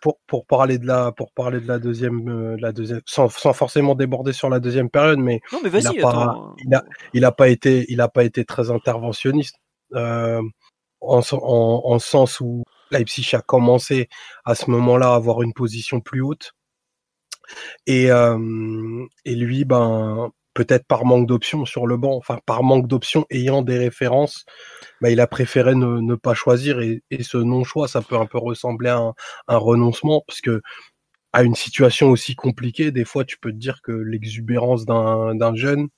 [0.00, 3.52] pour, pour, parler de la, pour parler de la deuxième, euh, la deuxième sans, sans,
[3.52, 7.24] forcément déborder sur la deuxième période, mais, non, mais il n'a pas, il a, il
[7.24, 9.56] a, pas été, il a pas été très interventionniste.
[9.94, 10.42] Euh,
[11.00, 14.08] en, en, en, sens où Leipzig a commencé
[14.44, 16.52] à ce moment-là à avoir une position plus haute.
[17.86, 22.88] Et, euh, et lui, ben, peut-être par manque d'options sur le banc, enfin par manque
[22.88, 24.44] d'options ayant des références,
[25.00, 28.88] bah, il a préféré ne, pas choisir et, ce non-choix, ça peut un peu ressembler
[28.90, 29.12] à
[29.46, 30.60] un, renoncement parce que
[31.32, 35.90] à une situation aussi compliquée, des fois tu peux te dire que l'exubérance d'un jeune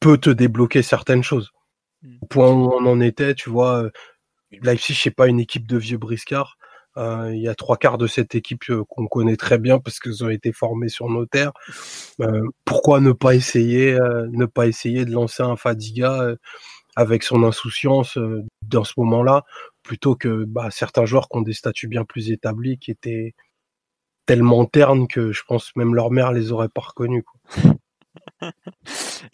[0.00, 1.52] peut te débloquer certaines choses.
[2.02, 2.16] Mmh.
[2.22, 3.90] Au point où on en était, tu vois, euh,
[4.50, 6.58] Leipzig, c'est pas une équipe de vieux briscards.
[6.96, 10.00] Euh, il y a trois quarts de cette équipe euh, qu'on connaît très bien parce
[10.00, 11.52] qu'ils ont été formés sur nos terres.
[12.20, 13.96] Euh, pourquoi ne pas essayer,
[14.30, 16.34] ne pas essayer de lancer un Fadiga
[16.96, 18.18] avec son insouciance
[18.62, 19.44] dans ce moment-là,
[19.82, 23.34] plutôt que bah, certains joueurs qui ont des statuts bien plus établis, qui étaient
[24.26, 27.24] tellement ternes que je pense même leur mère les aurait pas reconnus.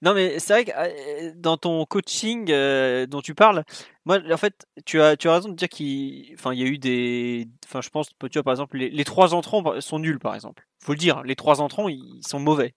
[0.02, 3.64] Non, mais c'est vrai que euh, dans ton coaching euh, dont tu parles,
[4.04, 7.48] moi, en fait, tu as, tu as raison de dire qu'il y a eu des.
[7.66, 10.66] Enfin, je pense, tu vois, par exemple, les, trois entrants sont nuls, par exemple.
[10.82, 12.74] faut le dire, les trois entrants, ils sont mauvais.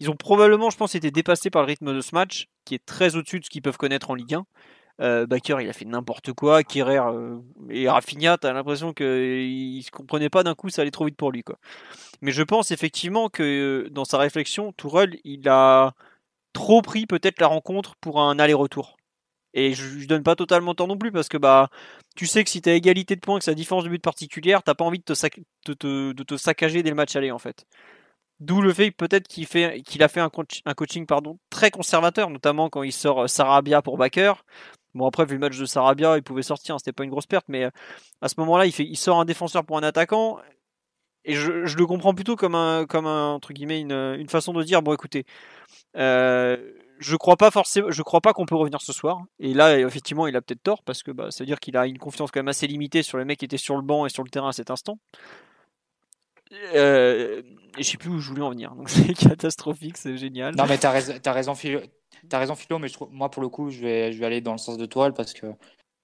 [0.00, 2.84] Ils ont probablement, je pense, été dépassés par le rythme de ce match, qui est
[2.84, 4.46] très au-dessus de ce qu'ils peuvent connaître en Ligue 1.
[5.00, 6.64] Euh, Baker, il a fait n'importe quoi.
[6.64, 7.38] Kerrer euh,
[7.70, 11.30] et Rafinha, t'as l'impression qu'il se comprenait pas d'un coup, ça allait trop vite pour
[11.30, 11.42] lui.
[11.42, 11.58] Quoi.
[12.20, 13.42] Mais je pense effectivement que
[13.86, 15.94] euh, dans sa réflexion, Tourelle, il a
[16.52, 18.96] trop pris peut-être la rencontre pour un aller-retour.
[19.54, 21.70] Et je, ne donne pas totalement tort non plus parce que bah
[22.16, 24.62] tu sais que si tu as égalité de points, que sa différence de but particulière,
[24.62, 27.66] t'as pas envie de te, saccager dès le match aller en fait.
[28.40, 30.30] D'où le fait peut-être qu'il fait a fait un,
[30.66, 34.34] un, coaching pardon très conservateur, notamment quand il sort Sarabia pour Baker.
[34.98, 37.26] Bon, après, vu le match de Sarabia, il pouvait sortir, hein, c'était pas une grosse
[37.26, 37.70] perte, mais euh,
[38.20, 40.38] à ce moment-là, il, il sort un défenseur pour un attaquant.
[41.24, 44.82] Et je, le comprends plutôt comme un, comme un, entre guillemets, une, façon de dire
[44.82, 45.24] bon, écoutez,
[45.96, 46.56] euh,
[46.98, 49.20] je crois pas crois pas qu'on peut revenir ce soir.
[49.38, 51.86] Et là, effectivement, il a peut-être tort parce que bah, ça veut dire qu'il a
[51.86, 54.08] une confiance quand même assez limitée sur les mecs qui étaient sur le banc et
[54.08, 54.98] sur le terrain à cet instant.
[56.74, 57.42] Euh,
[57.76, 58.74] et je sais plus où je voulais en venir.
[58.74, 60.54] Donc c'est catastrophique, c'est génial.
[60.56, 61.54] Non, mais t'as raison, as raison,
[62.28, 62.36] Philo.
[62.36, 64.40] As raison, Philo, mais je trouve, moi, pour le coup, je vais, je vais aller
[64.40, 65.46] dans le sens de Tourelle parce que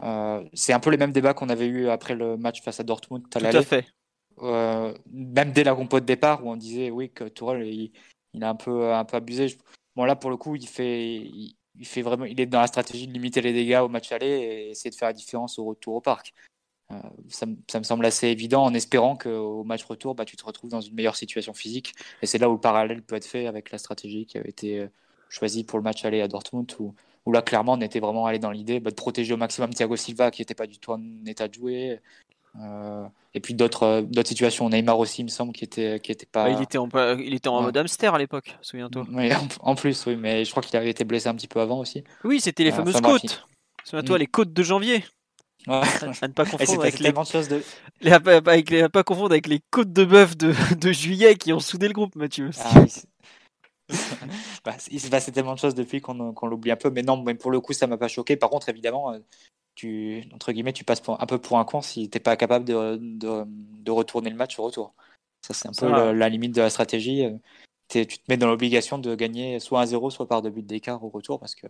[0.03, 2.83] euh, c'est un peu les mêmes débats qu'on avait eu après le match face à
[2.83, 3.25] Dortmund.
[3.31, 3.87] Tout à fait.
[4.43, 7.93] Euh, même dès la compo de départ où on disait oui que Tourelle il,
[8.33, 9.57] il, a un peu un peu abusé.
[9.95, 13.07] Bon là pour le coup il fait il, fait vraiment il est dans la stratégie
[13.07, 15.95] de limiter les dégâts au match aller et essayer de faire la différence au retour
[15.95, 16.35] au parc.
[16.91, 16.97] Euh,
[17.29, 20.71] ça, ça, me semble assez évident en espérant qu'au match retour bah, tu te retrouves
[20.71, 23.71] dans une meilleure situation physique et c'est là où le parallèle peut être fait avec
[23.71, 24.89] la stratégie qui avait été
[25.35, 26.95] choisie pour le match aller à Dortmund où,
[27.27, 29.97] où là clairement on était vraiment allé dans l'idée bah, de protéger au maximum Thiago
[29.97, 32.01] Silva qui n'était pas du tout en état de jouer
[32.61, 34.69] euh, et puis d'autres euh, d'autres situations.
[34.69, 36.51] Neymar aussi, il me semble, qui était qui était pas.
[36.51, 39.07] il était en il était en mode hamster à l'époque, souviens-toi.
[39.13, 41.81] Oui, en, plus, oui, mais je crois qu'il avait été blessé un petit peu avant
[41.81, 42.05] aussi.
[42.23, 43.47] Oui, c'était les euh, fameuses côtes.
[43.85, 44.21] Souviens-toi, mm.
[44.21, 45.05] les côtes de janvier.
[45.67, 45.81] Ouais.
[46.21, 47.11] À ne pas confondre avec les...
[47.11, 47.63] de...
[48.03, 48.13] les...
[48.13, 48.89] Avec les...
[48.89, 50.55] pas confondre avec les côtes de bœuf de...
[50.77, 52.51] de juillet qui ont soudé le groupe, Mathieu.
[52.63, 52.85] Ah,
[54.65, 57.35] bah, il s'est passé tellement de choses depuis qu'on l'oublie un peu, mais non, mais
[57.35, 58.37] pour le coup, ça m'a pas choqué.
[58.37, 59.15] Par contre, évidemment,
[59.75, 62.97] tu, entre guillemets, tu passes un peu pour un con si t'es pas capable de,
[62.97, 64.95] de, de, retourner le match au retour.
[65.47, 67.27] Ça, c'est un peu la, limite de la stratégie.
[67.89, 71.03] tu te mets dans l'obligation de gagner soit un 0 soit par deux buts d'écart
[71.05, 71.67] au retour, parce que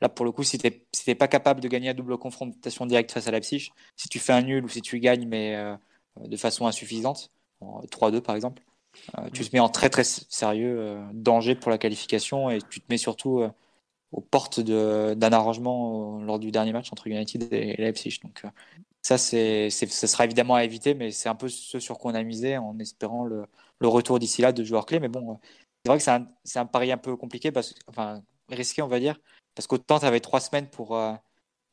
[0.00, 3.12] là, pour le coup, si t'es si pas capable de gagner à double confrontation directe
[3.12, 5.76] face à la psyche, si tu fais un nul ou si tu gagnes, mais euh,
[6.20, 8.62] de façon insuffisante, 3-2 par exemple,
[9.18, 12.80] euh, tu te mets en très très sérieux euh, danger pour la qualification et tu
[12.80, 13.44] te mets surtout
[14.12, 18.20] aux portes d'un arrangement lors du dernier match entre United et Leipzig.
[18.22, 18.48] Donc euh,
[19.00, 22.14] ça, c'est, ça sera évidemment à éviter, mais c'est un peu ce sur quoi on
[22.14, 23.46] a misé en espérant le,
[23.80, 25.00] le retour d'ici là de joueurs clés.
[25.00, 25.40] Mais bon,
[25.84, 26.28] c'est vrai que c'est un,
[26.62, 29.18] un, pari un peu compliqué, parce, enfin risqué on va dire,
[29.54, 31.14] parce qu'autant tu avais trois semaines pour, euh,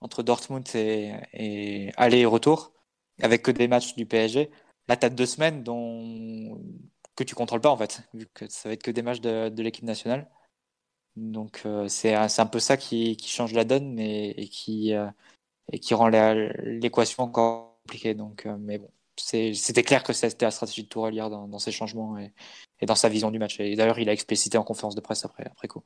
[0.02, 2.74] entre Dortmund et, et aller et retour,
[3.22, 4.50] avec que des matchs du PSG.
[4.88, 6.60] Là, tu as deux semaines dont,
[7.20, 9.50] que tu contrôles pas en fait, vu que ça va être que des matchs de,
[9.50, 10.30] de l'équipe nationale.
[11.18, 15.10] Donc euh, c'est un peu ça qui, qui, change la donne mais, et, qui, euh,
[15.72, 18.14] et qui rend l'équation encore compliquée.
[18.14, 21.60] Donc, euh, mais bon, c'était clair que c'était la stratégie de Tourelle hier dans, dans
[21.60, 22.34] ses changements et,
[22.80, 23.60] et, dans sa vision du match.
[23.60, 25.84] Et d'ailleurs, il a explicité en conférence de presse après, après coup.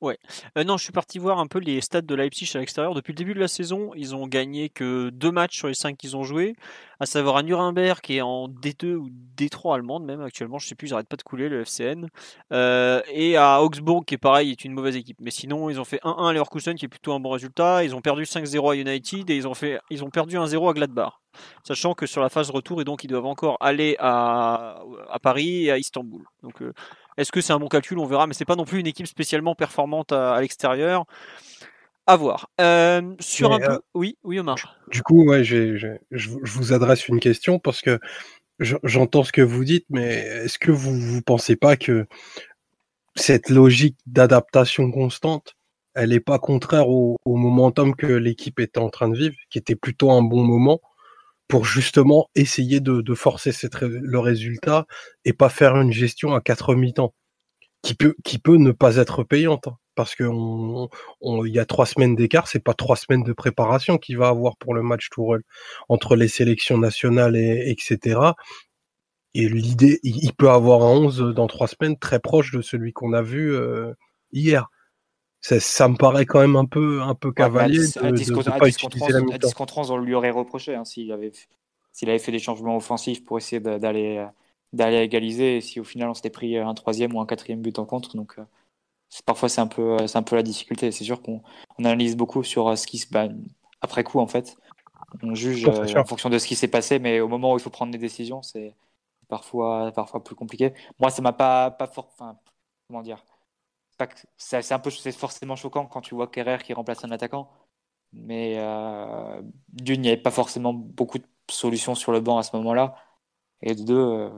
[0.00, 0.18] Ouais.
[0.56, 2.94] Euh, non, je suis parti voir un peu les stats de Leipzig à l'extérieur.
[2.94, 5.98] Depuis le début de la saison, ils ont gagné que deux matchs sur les cinq
[5.98, 6.56] qu'ils ont joués,
[7.00, 10.74] à savoir à Nuremberg qui est en D2 ou D3 allemande même actuellement, je sais
[10.74, 12.08] plus, ils n'arrêtent pas de couler le FCN,
[12.52, 15.18] euh, et à Augsbourg qui est pareil, est une mauvaise équipe.
[15.20, 17.84] Mais sinon, ils ont fait 1-1 à Leverkusen qui est plutôt un bon résultat.
[17.84, 20.72] Ils ont perdu 5-0 à United et ils ont fait, ils ont perdu 1-0 à
[20.72, 21.19] Gladbach.
[21.64, 25.66] Sachant que sur la phase retour, et donc ils doivent encore aller à, à Paris
[25.66, 26.24] et à Istanbul.
[26.42, 26.72] Donc euh,
[27.16, 27.98] est-ce que c'est un bon calcul?
[27.98, 31.04] On verra, mais c'est pas non plus une équipe spécialement performante à, l'extérieur.
[32.06, 32.48] À voir.
[32.60, 33.72] Euh, sur un peu.
[33.72, 34.76] Euh, oui, oui, Omar.
[34.88, 38.00] Du coup, ouais, je, vous adresse une question parce que
[38.58, 40.14] j'entends ce que vous dites, mais
[40.44, 42.06] est-ce que vous ne pensez pas que
[43.16, 45.56] cette logique d'adaptation constante,
[45.94, 49.76] elle n'est pas contraire au, momentum que l'équipe était en train de vivre, qui était
[49.76, 50.80] plutôt un bon moment?
[51.50, 53.50] Pour justement essayer de, forcer
[53.82, 54.86] le résultat
[55.24, 57.12] et pas faire une gestion à quatre mi-temps
[57.82, 58.14] qui peut,
[58.56, 59.66] ne pas être payante.
[59.66, 60.26] Hein, parce qu'il
[61.52, 64.72] y a trois semaines d'écart, c'est pas trois semaines de préparation qu'il va avoir pour
[64.72, 65.42] le match Tourelle
[65.88, 68.20] entre les sélections nationales et etc.
[69.34, 73.12] Et l'idée, il peut avoir un 11 dans trois semaines très proche de celui qu'on
[73.12, 73.92] a vu euh,
[74.32, 74.68] hier
[75.40, 79.20] ça, me paraît quand même un peu, un peu cavalier de, de, pas utiliser la
[79.20, 79.92] mi-temps.
[79.94, 81.32] on lui aurait reproché hein, s'il avait,
[82.18, 84.26] fait des changements offensifs pour essayer d'aller,
[84.72, 87.78] d'aller égaliser, et si au final on s'était pris un troisième ou un quatrième but
[87.78, 88.16] en contre.
[88.16, 88.44] Donc, euh,
[89.26, 90.90] parfois c'est un peu, c'est un peu la difficulté.
[90.92, 91.42] C'est sûr qu'on
[91.78, 93.30] on analyse beaucoup sur euh, ce qui se, passe
[93.80, 94.56] après coup en fait.
[95.22, 97.60] On juge euh, en fonction de ce qui s'est passé, mais au moment où il
[97.60, 98.74] faut prendre des décisions, c'est
[99.28, 100.72] parfois, parfois plus compliqué.
[101.00, 102.36] Moi, ça m'a pas, pas fort, enfin,
[102.86, 103.24] comment dire
[104.36, 107.50] c'est un peu c'est forcément choquant quand tu vois Kerrer qui remplace un attaquant.
[108.12, 109.40] Mais euh,
[109.72, 112.96] d'une, il n'y avait pas forcément beaucoup de solutions sur le banc à ce moment-là.
[113.62, 114.30] Et de deux, euh,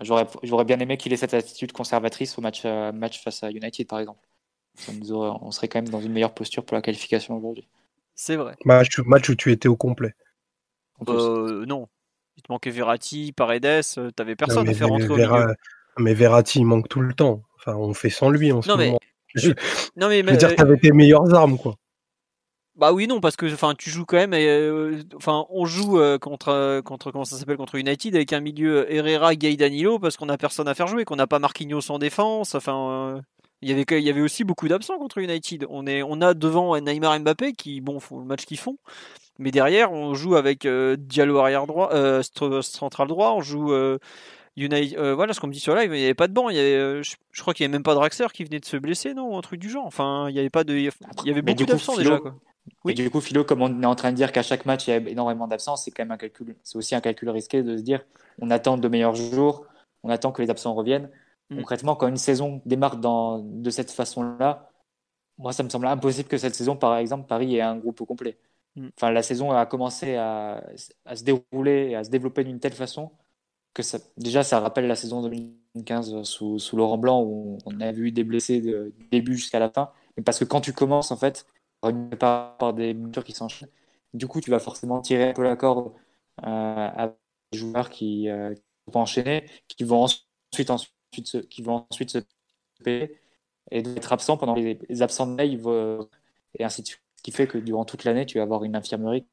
[0.00, 3.88] j'aurais bien aimé qu'il ait cette attitude conservatrice au match, euh, match face à United,
[3.88, 4.20] par exemple.
[4.98, 7.68] on serait quand même dans une meilleure posture pour la qualification aujourd'hui.
[8.14, 8.54] C'est vrai.
[8.64, 10.14] Match, match où tu étais au complet.
[11.08, 11.88] non.
[12.36, 13.84] Il te manquait Verratti, Paredes,
[14.16, 15.54] t'avais personne à faire rentrer au milieu.
[15.98, 17.42] Mais Verratti, il manque tout le temps.
[17.66, 18.98] Enfin, on fait sans lui en ce moment.
[19.34, 19.50] Je...
[19.96, 21.74] Non, mais, je veux dire, euh, t'avais tes meilleures armes, quoi.
[22.76, 24.32] Bah oui, non, parce que enfin, tu joues quand même.
[24.32, 28.92] Euh, enfin, on joue euh, contre contre comment ça s'appelle contre United avec un milieu
[28.92, 31.98] Herrera, Gay, Danilo, parce qu'on a personne à faire jouer, qu'on n'a pas Marquinhos en
[31.98, 32.54] défense.
[32.54, 33.22] Enfin,
[33.60, 35.66] Il y avait, il y avait aussi beaucoup d'absents contre United.
[35.68, 38.76] On, est, on a devant Neymar Mbappé qui bon font le match qu'ils font.
[39.40, 42.22] Mais derrière, on joue avec Diallo arrière droit, euh,
[42.62, 43.72] central droit, on joue
[44.58, 44.98] euh, United.
[44.98, 46.48] voilà ce qu'on me dit sur live, il n'y avait pas de banc.
[46.48, 48.64] Il y avait, je, crois qu'il n'y avait même pas de Draxler qui venait de
[48.64, 49.86] se blesser, non Un truc du genre.
[49.86, 50.74] Enfin, il y avait pas de.
[50.74, 50.90] Il
[51.24, 52.18] y avait beaucoup d'absents déjà.
[52.18, 52.34] Quoi.
[52.84, 52.92] Oui.
[52.92, 54.90] Et du coup, Philo, comme on est en train de dire qu'à chaque match il
[54.90, 56.56] y a énormément d'absents, c'est quand même un calcul.
[56.62, 58.04] C'est aussi un calcul risqué de se dire
[58.40, 59.66] on attend de meilleurs jours,
[60.02, 61.10] on attend que les absents reviennent.
[61.50, 61.56] Mm.
[61.56, 64.70] Concrètement, quand une saison démarre dans, de cette façon-là,
[65.38, 68.06] moi, ça me semble impossible que cette saison, par exemple, Paris ait un groupe au
[68.06, 68.38] complet.
[68.76, 68.88] Mm.
[68.96, 70.62] Enfin, la saison a commencé à,
[71.04, 73.10] à, se dérouler et à se développer d'une telle façon
[73.74, 77.92] que ça, déjà, ça rappelle la saison 2015 sous, sous Laurent Blanc où on a
[77.92, 79.90] vu des blessés du début jusqu'à la fin.
[80.16, 81.46] Mais parce que quand tu commences, en fait,
[82.18, 83.68] par, par des blessures qui s'enchaînent,
[84.14, 85.92] du coup, tu vas forcément tirer un peu la corde
[86.40, 87.14] euh, à
[87.52, 88.54] des joueurs qui, euh,
[88.86, 92.18] vont enchaîner, qui vont ensuite, ensuite, se, qui vont ensuite se
[92.84, 93.20] payer
[93.70, 95.68] et d'être absent pendant les, absents de live
[96.58, 97.00] et ainsi de suite.
[97.16, 99.26] Ce qui fait que durant toute l'année, tu vas avoir une infirmerie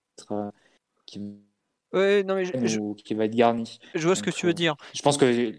[1.06, 1.20] qui,
[1.94, 3.80] non, mais je, qui va être garnie.
[3.96, 4.76] Je vois ce que tu veux dire.
[4.94, 5.54] Je pense que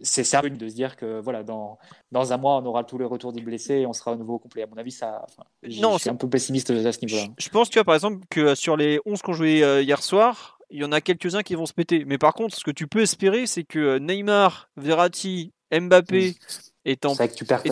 [0.00, 1.78] c'est sérieux de se dire que voilà, dans,
[2.12, 4.38] dans un mois, on aura tous les retours des blessés et on sera au nouveau
[4.38, 4.62] complet.
[4.62, 5.26] À mon avis, ça.
[5.80, 7.28] non, je suis un peu pessimiste à ce niveau-là.
[7.38, 10.58] Je, pense, tu vois, par exemple, que sur les 11 qu'on jouait euh, hier soir,
[10.70, 12.04] il y en a quelques-uns qui vont se péter.
[12.04, 16.34] Mais par contre, ce que tu peux espérer, c'est que euh, Neymar, Verratti, Mbappé
[16.84, 17.14] étant.
[17.14, 17.62] Que tu perds.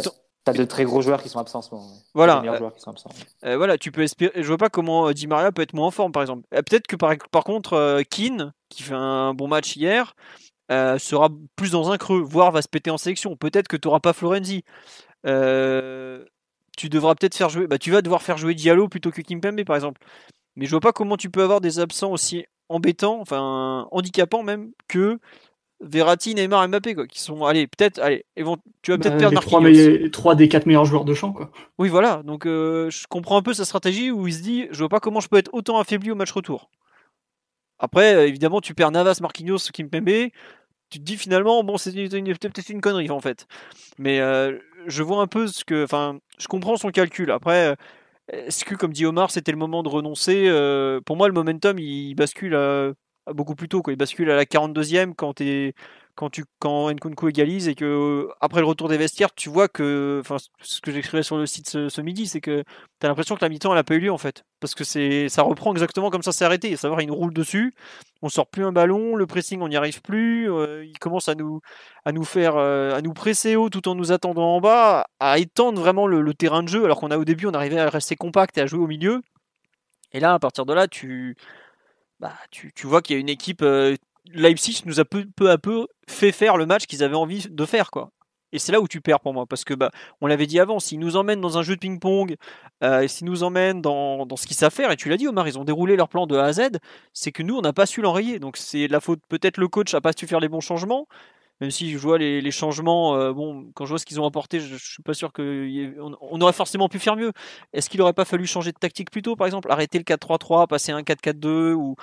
[0.47, 1.91] T'as de très gros joueurs qui sont absents en ce moment.
[2.15, 2.41] Voilà.
[3.45, 4.31] Euh, voilà, tu peux espérer.
[4.41, 6.47] Je vois pas comment euh, Di Maria peut être moins en forme, par exemple.
[6.55, 10.15] Euh, peut-être que par, par contre, Keane, qui fait un bon match hier,
[10.71, 13.35] sera plus dans un creux, voire va se péter en sélection.
[13.35, 14.63] Peut-être que tu n'auras pas Florenzi.
[15.25, 17.67] tu devras peut-être faire jouer.
[17.67, 20.01] Bah, tu vas devoir faire jouer Diallo plutôt que Kimpembe, par exemple.
[20.55, 24.71] Mais je vois pas comment tu peux avoir des absents aussi embêtants, enfin handicapants même,
[24.87, 25.19] que
[25.81, 29.19] Verratti, Neymar et Mbappé, quoi, qui sont, allez, peut-être, allez, vont, tu vas peut-être bah,
[29.19, 31.51] perdre les trois, des quatre meilleurs joueurs de champ, quoi.
[31.79, 32.23] Oui, voilà.
[32.25, 35.01] Donc, euh, je comprends un peu sa stratégie où il se dit, je vois pas
[35.01, 36.71] comment je peux être autant affaibli au match retour.
[37.79, 40.31] Après, euh, évidemment, tu perds Navas, Marquinhos, Kimpembe.
[40.89, 43.47] Tu te dis finalement, bon, c'est peut-être une connerie en fait.
[43.99, 47.31] Mais euh, je vois un peu ce que, enfin, je comprends son calcul.
[47.33, 47.77] Après,
[48.33, 50.45] est-ce que, comme dit Omar, c'était le moment de renoncer
[51.05, 52.57] Pour moi, le momentum, il bascule
[53.35, 53.83] beaucoup plus tôt.
[53.83, 53.93] Quoi.
[53.93, 55.75] Il bascule à la 42e quand, tu,
[56.59, 60.81] quand Nkunku égalise et que après le retour des vestiaires, tu vois que, enfin, ce
[60.81, 62.63] que j'écrivais sur le site ce, midi, c'est que
[63.01, 64.45] tu as l'impression que la mi-temps, elle n'a pas eu lieu en fait.
[64.61, 64.85] Parce que
[65.29, 66.73] ça reprend exactement comme ça s'est arrêté.
[66.73, 67.75] À savoir, il nous roule dessus,
[68.23, 71.35] on sort plus un ballon, le pressing, on n'y arrive plus, euh, il commence à
[71.35, 71.61] nous,
[72.05, 75.39] à nous faire, euh, à nous presser haut tout en nous attendant en bas, à
[75.39, 77.91] étendre vraiment le, le terrain de jeu, alors qu'on a au début, on arrivait à
[77.91, 79.23] rester compact et à jouer au milieu.
[80.13, 81.37] Et là, à partir de là, tu,
[82.21, 83.63] bah, tu, tu vois qu'il y a une équipe.
[83.63, 83.97] Euh,
[84.33, 87.65] Leipzig nous a peu, peu, à peu fait faire le match qu'ils avaient envie de
[87.65, 87.91] faire.
[87.91, 88.11] quoi.
[88.53, 90.79] Et c'est là où tu perds pour moi, parce que bah, on l'avait dit avant,
[90.79, 92.37] s'ils nous emmènent dans un jeu de ping-pong,
[92.83, 95.47] euh, s'ils nous emmènent dans, dans ce qu'ils savent faire, et tu l'as dit Omar,
[95.49, 96.71] ils ont déroulé leur plan de A à Z,
[97.13, 98.39] c'est que nous, on n'a pas su l'enrayer.
[98.39, 101.07] Donc c'est la faute, peut-être le coach n'a pas su faire les bons changements,
[101.61, 104.61] même si je vois les, changements, euh, bon, quand je vois ce qu'ils ont apporté,
[104.61, 107.33] je, ne suis pas sûr qu'on on aurait forcément pu faire mieux.
[107.73, 110.67] Est-ce qu'il n'aurait pas fallu changer de tactique plus tôt, par exemple, arrêter le 4-3-3,
[110.67, 111.97] passer un 4-4-2 ou,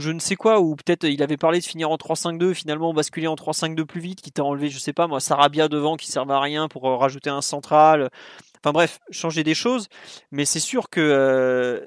[0.00, 3.28] je ne sais quoi, ou peut-être il avait parlé de finir en 3-5-2, finalement basculer
[3.28, 6.34] en 3-5-2 plus vite, qui t'a enlevé, je sais pas moi, Sarabia devant qui servait
[6.34, 8.10] à rien pour euh, rajouter un central.
[8.62, 9.86] Enfin bref, changer des choses.
[10.32, 11.80] Mais c'est sûr que euh,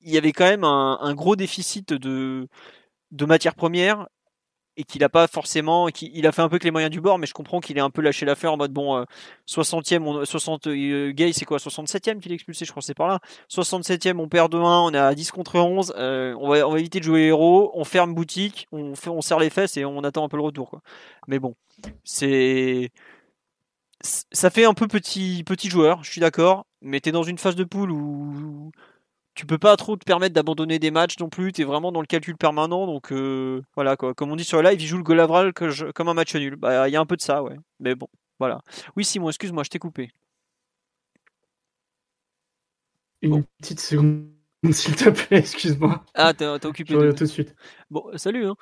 [0.00, 2.48] il y avait quand même un, un gros déficit de
[3.12, 4.06] de matières premières
[4.76, 7.18] et qu'il a pas forcément, qu'il a fait un peu que les moyens du bord,
[7.18, 9.04] mais je comprends qu'il est un peu lâché l'affaire en mode bon,
[9.48, 13.08] 60e, on, 60 euh, Gay, c'est quoi, 67e qu'il est expulsé, je crois c'est par
[13.08, 13.20] là.
[13.50, 16.78] 67e, on perd 2-1, on est à 10 contre 11, euh, on va on va
[16.78, 20.02] éviter de jouer héros, on ferme boutique, on fait, on serre les fesses et on
[20.04, 20.80] attend un peu le retour quoi.
[21.28, 21.54] Mais bon,
[22.04, 22.90] c'est
[24.02, 27.56] ça fait un peu petit petit joueur, je suis d'accord, mais t'es dans une phase
[27.56, 28.72] de poule où
[29.34, 32.00] tu peux pas trop te permettre d'abandonner des matchs non plus, tu es vraiment dans
[32.00, 34.14] le calcul permanent, donc euh, voilà quoi.
[34.14, 35.52] Comme on dit sur le live, il joue le goal
[35.94, 36.56] comme un match nul.
[36.56, 37.56] Bah il y a un peu de ça, ouais.
[37.80, 38.60] Mais bon, voilà.
[38.96, 40.10] Oui Simon, excuse-moi, je t'ai coupé.
[43.22, 44.26] Une petite seconde,
[44.72, 46.04] s'il te plaît, excuse-moi.
[46.14, 46.94] Ah, t'es occupé.
[46.94, 47.12] De...
[47.12, 47.54] tout de suite.
[47.90, 48.46] Bon, salut.
[48.46, 48.56] Hein.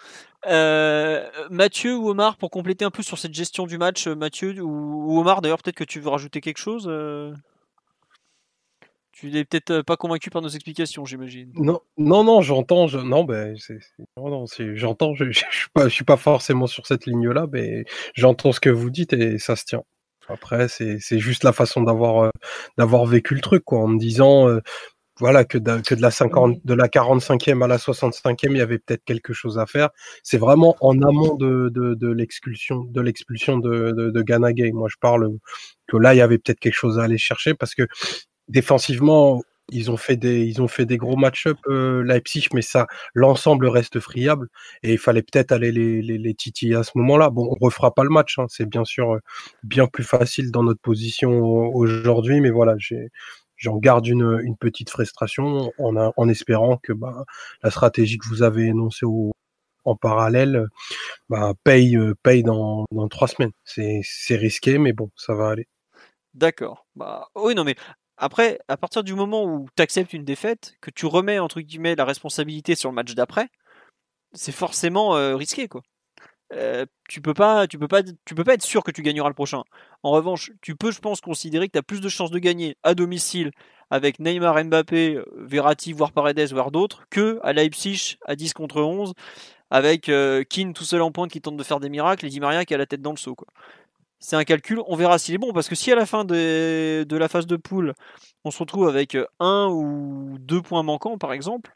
[0.47, 5.19] Euh, Mathieu ou Omar, pour compléter un peu sur cette gestion du match, Mathieu ou,
[5.19, 7.33] Omar, d'ailleurs, peut-être que tu veux rajouter quelque chose euh?
[9.21, 11.53] Tu n'es peut-être euh, pas convaincu par nos explications, j'imagine.
[11.55, 12.87] Non, non, non, j'entends.
[12.87, 12.99] Je...
[12.99, 13.55] Non, ben,
[14.17, 15.15] non, j'entends.
[15.15, 18.71] Je, je, suis pas, je suis pas forcément sur cette ligne-là, mais j'entends ce que
[18.71, 19.83] vous dites et ça se tient.
[20.29, 22.31] Après, c'est juste la façon d'avoir euh,
[22.79, 24.49] d'avoir vécu le truc, quoi, en me disant.
[24.49, 24.61] Euh,
[25.19, 28.63] voilà, que de, que de la 50, de la 45e à la 65e, il y
[28.63, 29.91] avait peut-être quelque chose à faire.
[30.23, 34.73] C'est vraiment en amont de, de, de l'expulsion, de l'expulsion de, de, de Ganagay.
[34.73, 35.29] Moi, je parle
[35.89, 37.87] que là, il y avait peut-être quelque chose à aller chercher parce que
[38.51, 39.43] défensivement,
[39.73, 43.67] ils ont fait des, ils ont fait des gros match-up euh, Leipzig, mais ça, l'ensemble
[43.69, 44.49] reste friable
[44.83, 47.31] et il fallait peut-être aller les, les, titiller à ce moment-là.
[47.31, 49.21] Bon, on refera pas le match, hein, c'est bien sûr euh,
[49.63, 51.31] bien plus facile dans notre position
[51.75, 52.75] aujourd'hui, mais voilà,
[53.57, 57.25] j'en garde une, une, petite frustration en, en espérant que bah,
[57.63, 59.07] la stratégie que vous avez énoncée
[59.85, 60.67] en parallèle
[61.29, 63.53] bah, paye, euh, paye dans, dans trois semaines.
[63.65, 65.69] C'est, c'est risqué, mais bon, ça va aller.
[66.35, 66.87] D'accord.
[66.95, 67.77] Bah, oui, non, mais
[68.21, 71.97] après, à partir du moment où tu acceptes une défaite, que tu remets entre guillemets
[71.97, 73.49] la responsabilité sur le match d'après,
[74.35, 75.83] c'est forcément euh, risqué quoi.
[76.53, 79.29] Euh, tu peux pas, tu peux pas, tu peux pas être sûr que tu gagneras
[79.29, 79.63] le prochain.
[80.03, 82.77] En revanche, tu peux, je pense, considérer que tu as plus de chances de gagner
[82.83, 83.53] à domicile
[83.91, 89.15] avec Neymar, Mbappé, Verratti, voire Paredes, voire d'autres, que à Leipzig à 10 contre 11
[89.71, 92.41] avec euh, Keane tout seul en pointe qui tente de faire des miracles et Di
[92.41, 93.47] Maria qui a la tête dans le seau quoi
[94.21, 97.07] c'est un calcul, on verra s'il est bon, parce que si à la fin de,
[97.11, 97.95] la phase de poule,
[98.45, 101.75] on se retrouve avec un ou deux points manquants, par exemple,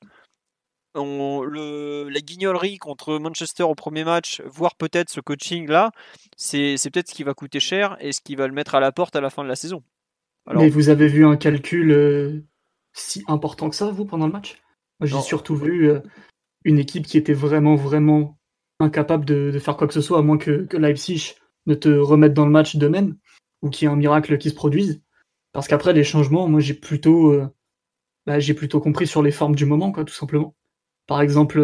[0.95, 5.91] la guignolerie contre Manchester au premier match, voire peut-être ce coaching-là,
[6.37, 8.93] c'est, peut-être ce qui va coûter cher et ce qui va le mettre à la
[8.93, 9.83] porte à la fin de la saison.
[10.55, 12.45] Mais vous avez vu un calcul euh,
[12.93, 14.61] si important que ça, vous, pendant le match?
[15.01, 16.01] J'ai surtout vu euh,
[16.65, 18.39] une équipe qui était vraiment, vraiment
[18.79, 21.35] incapable de, faire quoi que ce soit, à moins que, que Leipzig
[21.67, 23.17] de te remettre dans le match de même
[23.63, 25.03] ou qu'il y ait un miracle qui se produise.
[25.53, 27.49] Parce qu'après, les changements, moi, j'ai plutôt, euh,
[28.27, 30.55] bah, j'ai plutôt compris sur les formes du moment, quoi, tout simplement.
[31.07, 31.59] Par exemple,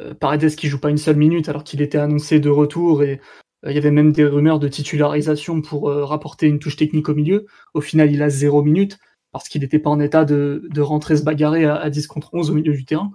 [0.00, 3.20] euh, Paredes qui joue pas une seule minute alors qu'il était annoncé de retour et
[3.64, 7.14] euh, il y avait même des rumeurs de titularisation pour rapporter une touche technique au
[7.14, 7.46] milieu.
[7.74, 8.98] Au final, il a zéro minute
[9.32, 12.50] parce qu'il n'était pas en état de, de, rentrer se bagarrer à, 10 contre 11
[12.50, 13.10] au milieu du terrain.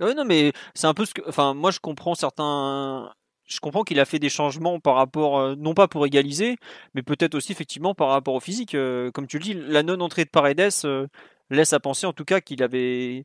[0.00, 1.22] Oui, non, mais c'est un peu ce que.
[1.28, 3.12] Enfin, moi, je comprends certains
[3.46, 6.56] je comprends qu'il a fait des changements par rapport, euh, non pas pour égaliser,
[6.94, 8.74] mais peut-être aussi effectivement par rapport au physique.
[8.74, 11.06] Euh, comme tu le dis, la non-entrée de Paredes euh,
[11.50, 13.24] laisse à penser en tout cas qu'il avait.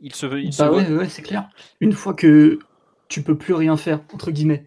[0.00, 0.26] Il se.
[0.36, 1.48] Il bah ouais, c'est clair.
[1.80, 2.58] Une fois que
[3.08, 4.66] tu peux plus rien faire, entre guillemets,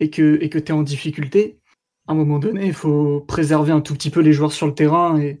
[0.00, 1.58] et que et que tu es en difficulté,
[2.06, 4.74] à un moment donné, il faut préserver un tout petit peu les joueurs sur le
[4.74, 5.20] terrain.
[5.20, 5.40] Et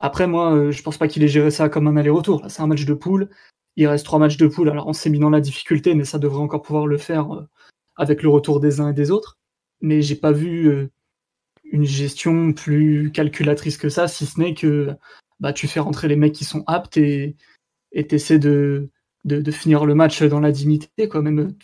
[0.00, 2.44] après, moi, je pense pas qu'il ait géré ça comme un aller-retour.
[2.48, 3.28] C'est un match de poule.
[3.76, 4.70] Il reste trois matchs de poule.
[4.70, 7.46] Alors, mis dans la difficulté, mais ça devrait encore pouvoir le faire
[7.96, 9.38] avec le retour des uns et des autres.
[9.80, 10.90] Mais j'ai pas vu euh,
[11.64, 14.94] une gestion plus calculatrice que ça, si ce n'est que
[15.40, 17.36] bah, tu fais rentrer les mecs qui sont aptes et
[17.92, 18.90] tu essaies de,
[19.24, 21.08] de, finir le match dans la dignité.
[21.08, 21.22] Quoi.
[21.22, 21.54] Même,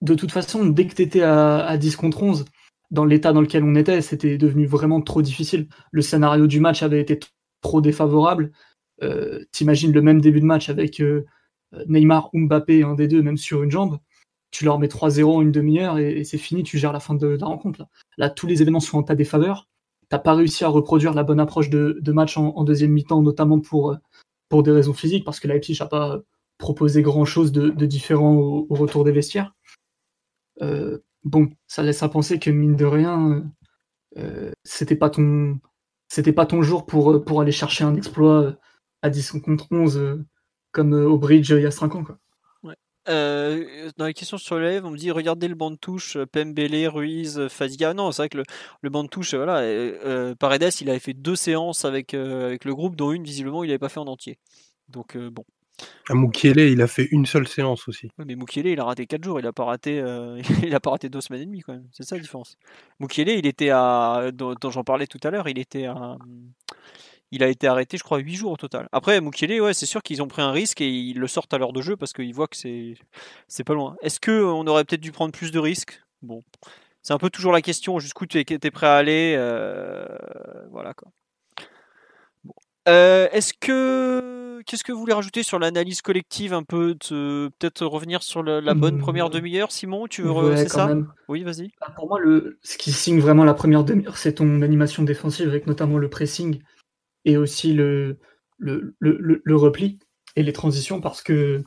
[0.00, 2.44] de toute façon, dès que tu étais à, à 10 contre 11,
[2.90, 5.68] dans l'état dans lequel on était, c'était devenu vraiment trop difficile.
[5.92, 7.20] Le scénario du match avait été
[7.60, 8.50] trop défavorable.
[9.02, 11.24] Euh, T'imagines le même début de match avec euh,
[11.86, 13.98] Neymar Mbappé, un des deux, même sur une jambe
[14.50, 17.26] tu leur mets 3-0 en une demi-heure et, c'est fini, tu gères la fin de,
[17.26, 17.86] la rencontre.
[18.16, 18.30] Là.
[18.30, 19.68] tous les éléments sont en ta défaveur.
[20.08, 23.96] T'as pas réussi à reproduire la bonne approche de, match en, deuxième mi-temps, notamment pour,
[24.48, 26.20] pour des raisons physiques, parce que Leipzig n'a pas
[26.58, 29.54] proposé grand-chose de, différent au, retour des vestiaires.
[30.62, 33.44] Euh, bon, ça laisse à penser que mine de rien,
[34.18, 38.56] euh, c'était pas ton jour pour, pour aller chercher un exploit
[39.02, 40.24] à 10 contre 11
[40.72, 42.04] comme au bridge il y a 5 ans.
[42.04, 42.18] Quoi.
[43.10, 46.16] Euh, dans les questions sur le live, on me dit regardez le banc de touche,
[46.16, 47.92] euh, Pembele, Ruiz, euh, Fazia.
[47.92, 48.44] Non, c'est vrai que le,
[48.82, 52.74] le, banc de touche, voilà, euh, Paredes, il avait fait deux séances avec, avec le
[52.74, 54.38] groupe, dont une visiblement il n'avait pas fait en entier.
[54.88, 55.44] Donc bon.
[56.10, 58.10] À Mukiele, il a fait une seule séance aussi.
[58.18, 60.02] mais Mukiele, il a raté quatre jours, il a pas raté,
[60.62, 61.88] il a pas raté deux semaines et demie quand même.
[61.92, 62.56] C'est ça la différence.
[63.00, 66.16] Mukiele, il était à, dont, dont j'en parlais tout à l'heure, il était à
[67.30, 68.88] il a été arrêté, je crois, 8 jours au total.
[68.92, 71.58] Après, Mukiele, ouais, c'est sûr qu'ils ont pris un risque et ils le sortent à
[71.58, 72.94] l'heure de jeu parce qu'ils voient que c'est,
[73.48, 73.96] c'est pas loin.
[74.02, 76.02] Est-ce qu'on aurait peut-être dû prendre plus de risques?
[76.22, 76.42] Bon,
[77.02, 79.34] c'est un peu toujours la question jusqu'où tu étais prêt à aller.
[79.36, 80.04] Euh,
[80.70, 81.10] voilà quoi.
[82.88, 88.22] Euh, est-ce que qu'est-ce que vous voulez rajouter sur l'analyse collective un peu peut-être revenir
[88.22, 90.06] sur la, bonne première demi-heure Simon?
[90.08, 90.90] Tu veux c'est ça?
[91.28, 94.62] oui vas-y bah, pour moi le ce qui signe vraiment la première demi-heure c'est ton
[94.62, 96.60] animation défensive avec notamment le pressing
[97.24, 98.18] et aussi le,
[98.58, 99.98] le, le, repli
[100.36, 101.62] et les transitions parce que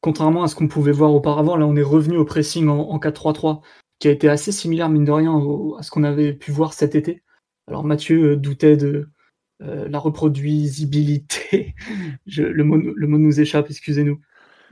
[0.00, 3.62] contrairement à ce qu'on pouvait voir auparavant, là on est revenu au pressing en, 4-3-3
[3.98, 5.34] qui a été assez similaire mine de rien
[5.78, 7.22] à ce qu'on avait pu voir cet été.
[7.68, 9.08] Alors Mathieu euh, doutait de
[9.62, 11.74] euh, la reproduisibilité,
[12.26, 14.20] le, mot, le mot nous échappe, excusez-nous,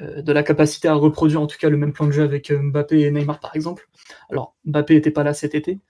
[0.00, 2.52] euh, de la capacité à reproduire en tout cas le même plan de jeu avec
[2.52, 3.88] Mbappé et Neymar par exemple.
[4.28, 5.80] Alors Mbappé n'était pas là cet été,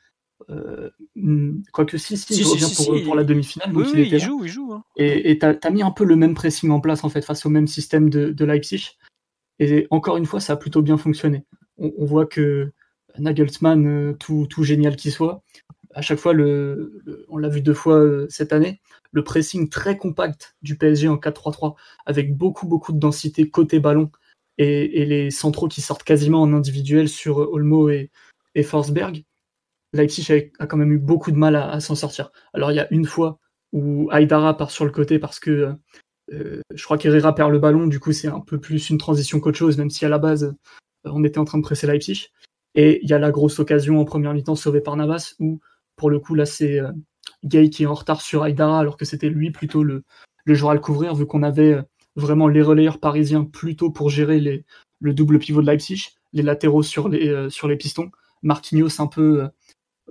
[0.51, 0.91] Euh,
[1.73, 3.71] quoique si, si, il revient pour, la demi-finale.
[3.75, 4.73] Oui, il, joue, il joue.
[4.73, 4.83] Hein.
[4.97, 7.51] Et tu as, mis un peu le même pressing en place en fait face au
[7.51, 8.99] même système de, Leipzig.
[9.59, 11.45] Et encore une fois, ça a plutôt bien fonctionné.
[11.79, 12.73] On, voit que
[13.19, 15.43] Nagelsmann, euh, tout, tout génial qu'il soit,
[15.95, 18.81] à chaque fois, le, on l'a vu deux fois euh, cette année,
[19.11, 21.75] le pressing très compact du PSG en 4-3-3,
[22.07, 24.11] avec beaucoup, beaucoup de densité côté ballon,
[24.59, 28.11] et, les centraux qui sortent quasiment en individuel sur Olmo et,
[28.55, 29.25] et Forsberg,
[29.93, 32.31] Leipzig a, quand même eu beaucoup de mal à, s'en sortir.
[32.55, 33.39] Alors il y a une fois
[33.73, 35.75] où Aydara part sur le côté parce que
[36.33, 39.41] euh, je crois qu'Herrera perd le ballon, du coup c'est un peu plus une transition
[39.41, 42.29] qu'autre chose, même si à la base euh, on était en train de presser Leipzig.
[42.75, 45.61] Et il y a la grosse occasion en première mi-temps sauvée par Navas où
[45.97, 46.91] pour le coup là c'est euh,
[47.45, 50.05] Gay qui est en retard sur Aydara alors que c'était lui plutôt le,
[50.47, 51.79] joueur à le couvrir vu qu'on avait
[52.17, 54.65] vraiment les relayeurs parisiens plutôt pour gérer
[55.01, 58.11] le double pivot de Leipzig, les latéraux sur les, sur les pistons.
[58.43, 59.49] Marquinhos un peu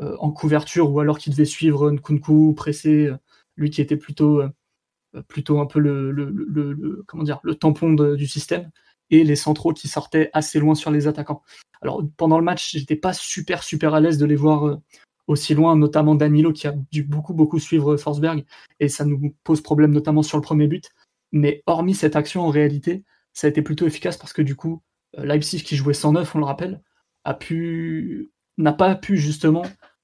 [0.01, 3.17] euh, en couverture ou alors qui devait suivre Nkunku, pressé, euh,
[3.55, 4.49] lui qui était plutôt, euh,
[5.27, 8.71] plutôt un peu le, comment dire, le tampon du système,
[9.11, 11.43] et les centraux qui sortaient assez loin sur les attaquants.
[11.81, 14.79] Alors pendant le match, j'étais pas super super à l'aise de les voir
[15.27, 18.45] aussi loin, notamment Danilo qui a dû beaucoup beaucoup suivre Forsberg
[18.79, 20.89] et ça nous pose problème notamment sur le premier but.
[21.33, 24.81] Mais hormis cette action, en réalité, ça a été plutôt efficace parce que du coup,
[25.17, 26.81] Leipzig qui jouait 109, on le rappelle,
[27.25, 29.63] a pu n'a pas pu justement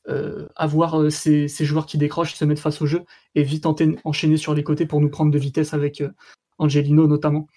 [0.10, 3.04] euh, avoir euh, ces, joueurs qui décrochent, se mettre face au jeu
[3.36, 3.66] et vite
[4.06, 6.12] enchaîner sur les côtés pour nous prendre de vitesse avec euh,
[6.60, 7.48] Angelino notamment.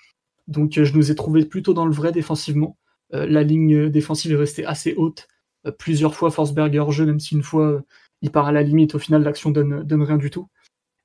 [0.48, 2.76] Donc je nous ai trouvé plutôt dans le vrai défensivement.
[3.12, 5.28] la ligne défensive est restée assez haute.
[5.78, 7.82] plusieurs fois Forsberg hors jeu, même si une fois
[8.20, 10.48] il part à la limite, au final l'action donne, donne rien du tout.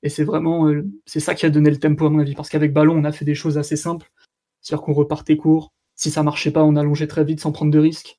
[0.02, 0.72] Et c'est vraiment
[1.04, 3.12] c'est ça qui a donné le tempo à mon avis, parce qu'avec ballon on a
[3.12, 4.10] fait des choses assez simples,
[4.62, 5.72] c'est-à-dire qu'on repartait court.
[5.94, 8.18] Si ça marchait pas, on allongeait très vite sans prendre de risques.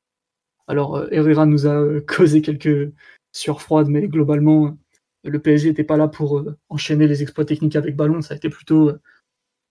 [0.68, 2.94] Alors Herrera nous a causé quelques
[3.38, 4.78] sur froide, mais globalement,
[5.24, 8.22] le PSG n'était pas là pour euh, enchaîner les exploits techniques avec ballon.
[8.22, 8.92] Ça a été plutôt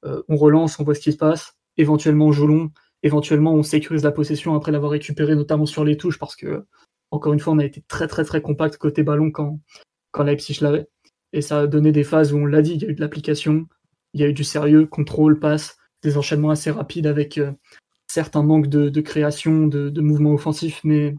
[0.04, 2.70] euh, on relance, on voit ce qui se passe, éventuellement on joue long,
[3.02, 6.64] éventuellement on sécurise la possession après l'avoir récupéré, notamment sur les touches, parce que,
[7.10, 9.60] encore une fois, on a été très très très compact côté ballon quand,
[10.12, 10.88] quand Leipzig l'avait.
[11.32, 13.00] Et ça a donné des phases où on l'a dit, il y a eu de
[13.00, 13.66] l'application,
[14.14, 17.52] il y a eu du sérieux, contrôle, passe, des enchaînements assez rapides avec euh,
[18.06, 21.16] certes un manque de, création, de, de mouvement offensif, mais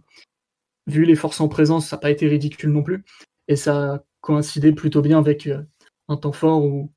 [0.88, 3.04] vu les forces en présence, ça n'a pas été ridicule non plus.
[3.48, 5.62] Et ça a coïncidé plutôt bien avec euh,
[6.08, 6.92] un temps fort où,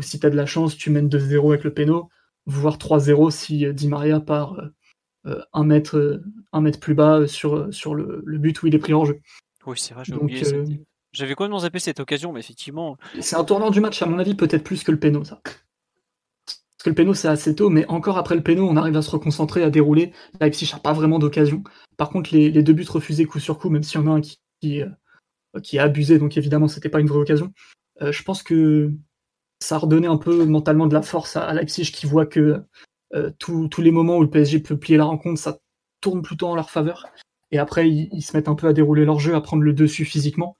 [0.00, 2.08] si tu as de la chance, tu mènes 2-0 avec le péno,
[2.46, 4.60] voire 3-0 si euh, Di Maria part
[5.26, 6.20] euh, un, mètre,
[6.52, 9.20] un mètre plus bas sur, sur le, but où il est pris en jeu.
[9.66, 10.42] Oui, c'est vrai, j'ai oublié.
[11.12, 12.98] J'avais complètement zappé cette occasion, mais effectivement.
[13.20, 15.40] C'est un tournant du match, à mon avis, peut-être plus que le péno, ça.
[16.78, 19.02] Parce que le péno, c'est assez tôt, mais encore après le péno, on arrive à
[19.02, 20.12] se reconcentrer, à dérouler.
[20.40, 21.64] Leipzig n'a pas vraiment d'occasion.
[21.96, 24.20] Par contre, les, deux buts refusés coup sur coup, même s'il y en a un
[24.20, 24.88] qui, qui, euh,
[25.54, 27.52] a abusé, donc évidemment, c'était pas une vraie occasion.
[28.00, 28.92] Euh, je pense que
[29.60, 32.62] ça a redonné un peu mentalement de la force à, Leipzig qui voit que
[33.14, 35.58] euh, tous les moments où le PSG peut plier la rencontre, ça
[36.00, 37.06] tourne plutôt en leur faveur.
[37.50, 40.04] Et après, ils, se mettent un peu à dérouler leur jeu, à prendre le dessus
[40.04, 40.56] physiquement.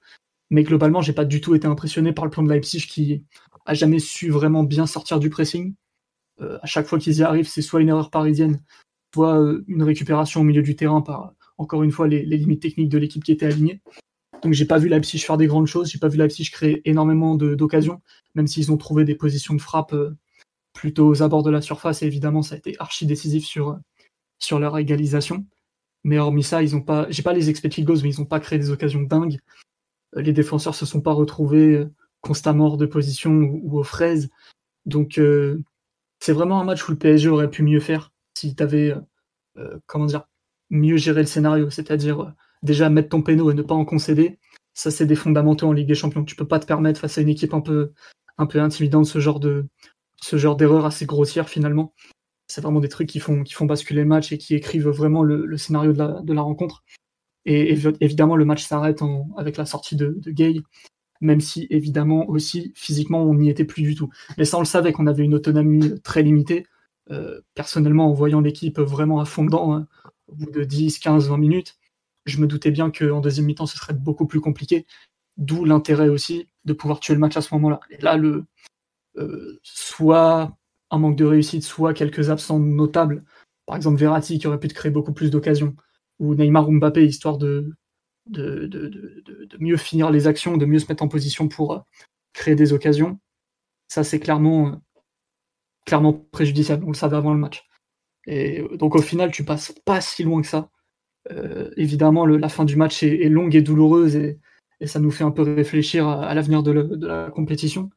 [0.49, 3.23] Mais globalement, j'ai pas du tout été impressionné par le plan de Leipzig qui
[3.65, 5.75] a jamais su vraiment bien sortir du pressing.
[6.41, 8.61] Euh, à chaque fois qu'ils y arrivent, c'est soit une erreur parisienne,
[9.13, 12.89] soit euh, une récupération au milieu du terrain par, encore une fois, les, limites techniques
[12.89, 13.81] de l'équipe qui était alignée.
[14.41, 17.35] Donc j'ai pas vu Leipzig faire des grandes choses, j'ai pas vu Leipzig créer énormément
[17.35, 18.01] d'occasions,
[18.35, 20.15] même s'ils ont trouvé des positions de frappe euh,
[20.73, 23.77] plutôt aux abords de la surface, et évidemment ça a été archi décisif sur,
[24.37, 25.45] sur leur égalisation.
[26.05, 28.57] Mais hormis ça, ils ont pas, j'ai pas les expected mais ils ont pas créé
[28.57, 29.39] des occasions dingues.
[30.15, 31.85] Les défenseurs se sont pas retrouvés
[32.21, 34.29] constamment hors de position ou, aux fraises.
[34.85, 35.19] Donc
[36.19, 38.99] c'est vraiment un match où le PSG aurait pu mieux faire si tu avais, euh,
[39.57, 40.27] euh, comment dire,
[40.69, 42.29] mieux géré le scénario, c'est-à-dire euh,
[42.63, 44.39] déjà mettre ton péno et ne pas en concéder.
[44.73, 46.23] Ça, c'est des fondamentaux en Ligue des Champions.
[46.23, 47.91] Tu peux pas te permettre face à une équipe un peu,
[48.37, 49.67] un peu intimidante ce genre de,
[50.21, 51.93] ce genre d'erreur assez grossière finalement.
[52.47, 55.93] C'est vraiment des trucs qui font, basculer le match et qui écrivent vraiment le, scénario
[55.93, 56.83] de la, rencontre.
[57.45, 59.01] Et évidemment, le match s'arrête
[59.37, 60.61] avec la sortie de, de Gay
[61.21, 64.09] même si évidemment aussi physiquement on n'y était plus du tout.
[64.37, 66.65] Mais ça on le savait qu'on avait une autonomie très limitée.
[67.11, 69.87] Euh, personnellement, en voyant l'équipe vraiment à fond dedans, hein,
[70.27, 71.77] au bout de 10, 15, 20 minutes,
[72.25, 74.85] je me doutais bien qu'en deuxième mi-temps ce serait beaucoup plus compliqué.
[75.37, 77.79] D'où l'intérêt aussi de pouvoir tuer le match à ce moment-là.
[77.89, 78.45] Et là, le,
[79.17, 80.57] euh, soit
[80.91, 83.23] un manque de réussite, soit quelques absents notables.
[83.65, 85.75] Par exemple, Verratti qui aurait pu te créer beaucoup plus d'occasions,
[86.19, 87.73] ou Neymar ou Mbappé, histoire de,
[88.29, 91.79] de, mieux finir les actions, de mieux se mettre en position pour euh,
[92.33, 93.19] créer des occasions.
[93.87, 94.75] Ça, c'est clairement, euh,
[95.85, 96.83] clairement préjudiciable.
[96.85, 97.65] On le savait avant le match.
[98.27, 100.69] Et euh, donc, au final, tu passes pas si loin que ça.
[101.77, 104.39] évidemment, la fin du match est, longue et douloureuse et,
[104.85, 106.71] ça nous fait un peu réfléchir à, l'avenir de,
[107.05, 107.89] la compétition.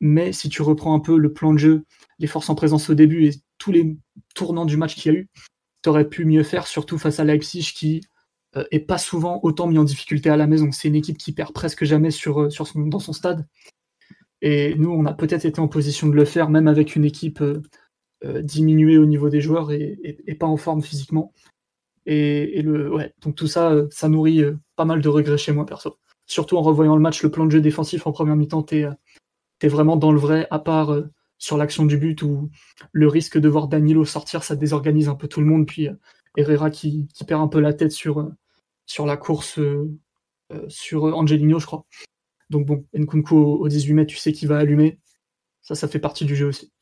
[0.00, 1.84] Mais si tu reprends un peu le plan de jeu,
[2.20, 3.96] les forces en présence au début et tous les
[4.36, 5.28] tournants du match qu'il y a eu,
[5.82, 8.02] tu aurais pu mieux faire, surtout face à Leipzig qui
[8.70, 10.72] est pas souvent autant mis en difficulté à la maison.
[10.72, 13.46] C'est une équipe qui perd presque jamais sur, euh, sur son, dans son stade.
[14.40, 17.40] Et nous, on a peut-être été en position de le faire, même avec une équipe
[17.40, 21.32] euh, diminuée au niveau des joueurs et, pas en forme physiquement.
[22.06, 24.42] Et, le, ouais, donc tout ça, ça nourrit
[24.76, 25.98] pas mal de regrets chez moi, perso.
[26.26, 28.86] Surtout en revoyant le match, le plan de jeu défensif en première mi-temps, t'es
[29.60, 30.96] es vraiment dans le vrai, à part
[31.38, 32.48] sur l'action du but où
[32.92, 35.66] le risque de voir Danilo sortir, ça désorganise un peu tout le monde.
[35.66, 35.88] Puis
[36.38, 38.30] Herrera qui, perd un peu la tête sur, euh,
[38.86, 39.90] sur la course euh,
[40.52, 41.84] euh, sur Angelino, je crois.
[42.48, 44.98] Donc bon, Nkunku au, 18 mètres, tu sais qu'il va allumer.
[45.62, 46.72] Ça, ça fait partie du jeu aussi.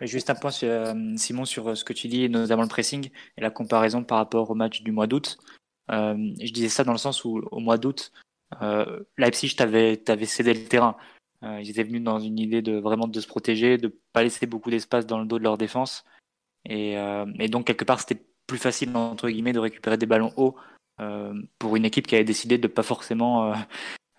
[0.00, 4.04] Juste un point, Simon, sur ce que tu dis, notamment le pressing et la comparaison
[4.04, 5.38] par rapport au match du mois d'août.
[5.88, 8.12] je disais ça dans le sens où, au mois d'août,
[9.16, 10.96] Leipzig t'avait cédé le terrain.
[11.42, 14.70] ils étaient venus dans une idée de vraiment de se protéger, de pas laisser beaucoup
[14.70, 16.04] d'espace dans le dos de leur défense.
[16.66, 16.94] Et,
[17.38, 20.56] et donc, quelque part, c'était plus facile entre guillemets de récupérer des ballons hauts
[21.00, 23.54] euh, pour une équipe qui avait décidé de pas forcément euh,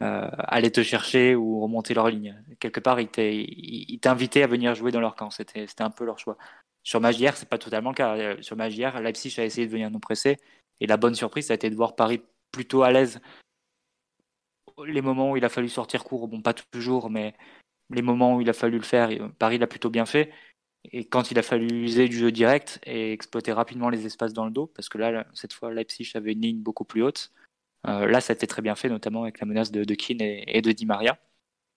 [0.02, 2.44] euh, aller te chercher ou remonter leur ligne.
[2.60, 5.30] Quelque part, ils t'invitaient à venir jouer dans leur camp.
[5.30, 6.38] C'était un peu leur choix.
[6.84, 8.42] Sur Magière, c'est pas totalement le cas.
[8.42, 10.38] Sur Magière, Leipzig a essayé de venir nous presser.
[10.82, 12.22] Et la bonne surprise, ça a été de voir Paris
[12.52, 13.22] plutôt à l'aise.
[14.86, 17.34] Les moments où il a fallu sortir court, bon, pas toujours, mais
[17.90, 19.10] les moments où il a fallu le faire,
[19.40, 20.32] Paris l'a plutôt bien fait.
[20.92, 24.46] Et quand il a fallu user du jeu direct et exploiter rapidement les espaces dans
[24.46, 27.32] le dos, parce que là, cette fois, Leipzig avait une ligne beaucoup plus haute.
[27.88, 30.62] Euh, là, ça a été très bien fait, notamment avec la menace de, de et,
[30.62, 31.18] de Di Maria.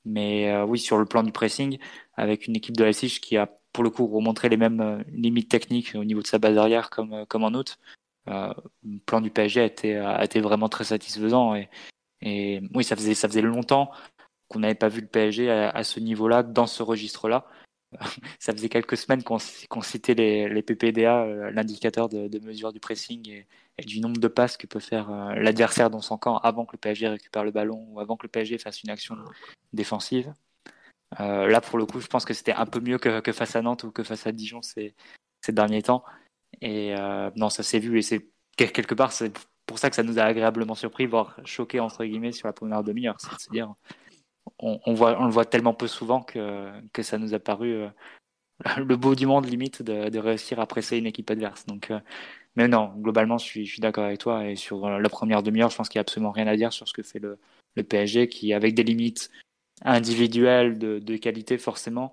[0.05, 1.79] Mais euh, oui, sur le plan du pressing,
[2.15, 5.51] avec une équipe de Leipzig qui a pour le coup remontré les mêmes euh, limites
[5.51, 7.79] techniques au niveau de sa base arrière comme, en août,
[8.27, 11.55] le plan du PSG a été, vraiment très satisfaisant.
[12.23, 13.91] Et, oui, ça faisait, ça faisait longtemps
[14.49, 17.47] qu'on n'avait pas vu le PSG à ce niveau-là, dans ce registre-là.
[18.39, 23.29] ça faisait quelques semaines qu'on citait les, PPDA, euh, l'indicateur de, mesure du pressing
[23.79, 26.73] et, du nombre de passes que peut faire euh, l'adversaire dans son camp avant que
[26.73, 29.17] le PSG récupère le ballon ou avant que le PSG fasse une action
[29.73, 30.33] défensive.
[31.21, 33.63] Euh, là, pour le coup, je pense que c'était un peu mieux que, face à
[33.63, 34.95] Nantes ou que face à Dijon ces,
[35.49, 36.05] derniers temps.
[36.61, 36.95] Et
[37.37, 39.33] non, ça s'est vu et c'est quelque part, c'est
[39.65, 42.83] pour ça que ça nous a agréablement surpris, voire choqué entre guillemets sur la première
[42.83, 43.17] demi-heure.
[43.19, 43.73] C'est-à-dire,
[44.59, 46.71] on, voit, le voit tellement peu souvent que,
[47.03, 47.89] ça nous a paru euh,
[48.77, 51.67] le beau du monde limite de, réussir à presser une équipe adverse.
[51.67, 52.01] Donc, euh,
[52.57, 54.47] mais non, globalement, je suis, d'accord avec toi.
[54.47, 56.73] Et sur euh, la première demi-heure, je pense qu'il n'y a absolument rien à dire
[56.73, 57.39] sur ce que fait le,
[57.89, 59.31] PSG, qui, avec des limites
[59.83, 62.13] individuelles de, qualité, forcément,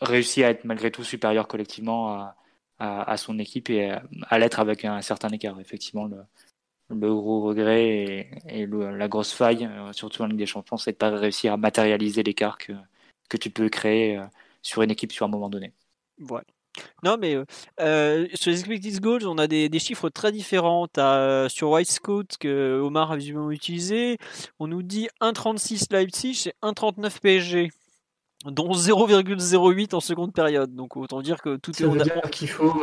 [0.00, 2.36] réussit à être malgré tout supérieur collectivement à,
[2.78, 5.58] à, son équipe et à, à l'être avec un certain écart.
[5.60, 6.18] Effectivement, le,
[7.00, 10.96] le gros regret et, la grosse faille, euh, surtout en Ligue des Champions, c'est de
[10.96, 12.72] pas réussir à matérialiser l'écart que,
[13.28, 14.24] que tu peux créer euh,
[14.62, 15.72] sur une équipe sur un moment donné.
[16.30, 16.42] Ouais.
[17.04, 17.36] Non, mais
[17.80, 20.88] euh, sur les expected goals, on a des, des chiffres très différents.
[20.96, 24.18] As, sur White Scout, que Omar a visiblement utilisé,
[24.58, 27.70] on nous dit 1,36 Leipzig et 1,39 PSG,
[28.46, 30.74] dont 0,08 en seconde période.
[30.74, 32.02] Donc autant dire que tout est...
[32.02, 32.74] dire qu'il faut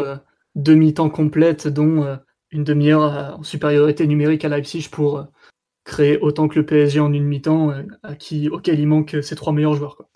[0.55, 2.17] demi-temps complète, dont
[2.51, 5.23] une demi-heure euh, en supériorité numérique à Leipzig pour euh,
[5.83, 9.35] créer autant que le PSG en une mi-temps, euh, à qui, auquel il manque ses
[9.35, 9.95] trois meilleurs joueurs.
[9.95, 10.07] Quoi.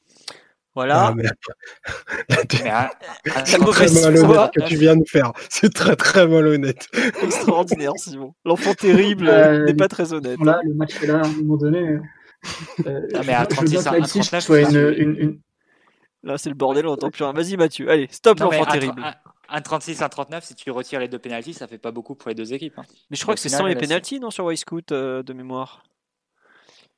[0.75, 1.13] Voilà.
[3.45, 5.31] c'est très malhonnête que tu viens de faire.
[5.49, 6.87] C'est très très malhonnête.
[7.23, 8.33] Extraordinaire, Simon.
[8.43, 9.31] L'enfant terrible
[9.65, 10.37] n'est pas très honnête.
[10.43, 11.97] Là, le match est là à un moment donné.
[12.85, 15.39] ah, mais à 36, à soit une, une,
[16.23, 17.33] Là, c'est le bordel, on n'entend plus rien.
[17.33, 17.89] Vas-y, Mathieu.
[17.89, 19.01] Allez, stop l'enfant terrible.
[19.49, 22.29] Un 36, un 39, si tu retires les deux pénalties, ça fait pas beaucoup pour
[22.29, 22.77] les deux équipes.
[22.77, 22.83] Hein.
[23.09, 25.83] Mais je crois que c'est sans les pénalties, non, sur Y-Scout euh, de mémoire?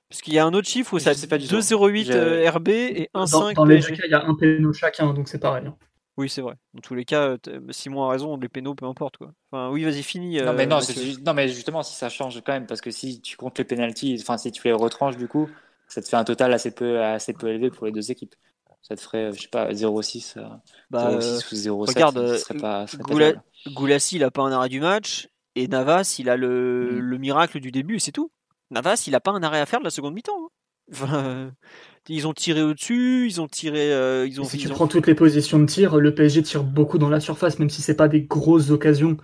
[0.10, 3.32] Parce qu'il y a un autre chiffre où ça c'est 2,08 euh, RB et 1,5
[3.32, 5.68] Dans, dans les deux cas, il y a un péno chacun, donc c'est pareil.
[5.68, 5.76] Hein.
[6.16, 6.56] Oui, c'est vrai.
[6.74, 9.18] Dans tous les cas, euh, Simon a raison, les pénaux, peu importe.
[9.18, 9.34] Quoi.
[9.52, 10.42] Enfin, oui, vas-y, finis.
[10.42, 10.80] non, mais non,
[11.26, 14.18] non, mais justement, si ça change quand même, parce que si tu comptes les pénalties,
[14.22, 15.50] enfin, si tu les retranches, du coup,
[15.88, 18.34] ça te fait un total assez peu, assez peu élevé pour les deux équipes
[18.82, 20.48] ça te ferait, je sais pas, 0,6 euh,
[20.90, 21.88] bah, ou 0,7.
[21.88, 22.86] Regarde, serait pas,
[23.74, 27.00] Goulassi, il a pas un arrêt du match, et Navas, il a le, mm.
[27.00, 28.32] le miracle du début, et c'est tout.
[28.72, 30.52] Navas, il a pas un arrêt à faire de la seconde mi-temps.
[31.02, 31.52] Hein.
[32.10, 33.94] ils ont tiré au-dessus, ils ont tiré.
[33.94, 36.98] Euh, ils ont, si tu prends toutes les positions de tir, le PSG tire beaucoup
[36.98, 39.18] dans la surface, même si c'est pas des grosses occasions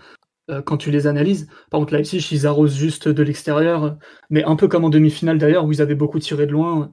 [0.50, 1.48] euh, quand tu les analyses.
[1.72, 3.98] Par contre, Leipzig, ils arrosent juste de l'extérieur,
[4.30, 6.92] mais un peu comme en demi-finale d'ailleurs, où ils avaient beaucoup tiré de loin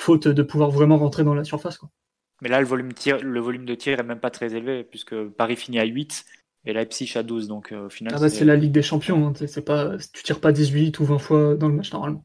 [0.00, 1.78] faute de pouvoir vraiment rentrer dans la surface.
[1.78, 1.90] Quoi.
[2.40, 5.14] Mais là, le volume, tir, le volume de tir est même pas très élevé, puisque
[5.30, 6.24] Paris finit à 8
[6.66, 7.48] et Leipzig à 12.
[7.48, 9.28] Donc au final, ah bah, c'est la Ligue des Champions.
[9.28, 9.32] Hein.
[9.46, 12.24] C'est pas, tu tires pas 18 ou 20 fois dans le match normalement.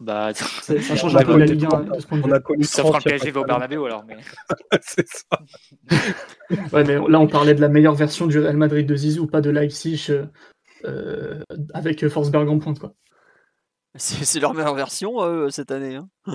[0.00, 2.32] Bah, ça, ça change un peu la Ligue 1 de ce point de vue.
[2.32, 4.04] On ça fera le PSG au Bernabeu alors.
[4.06, 4.16] Mais...
[4.82, 5.26] c'est ça.
[6.72, 9.40] ouais, mais là, on parlait de la meilleure version du Real Madrid de Zizou, pas
[9.40, 10.10] de Leipzig
[10.84, 11.42] euh,
[11.74, 12.78] avec Forsberg en pointe.
[12.78, 12.94] Quoi.
[13.96, 15.96] C'est leur meilleure version euh, cette année.
[15.96, 16.08] Hein.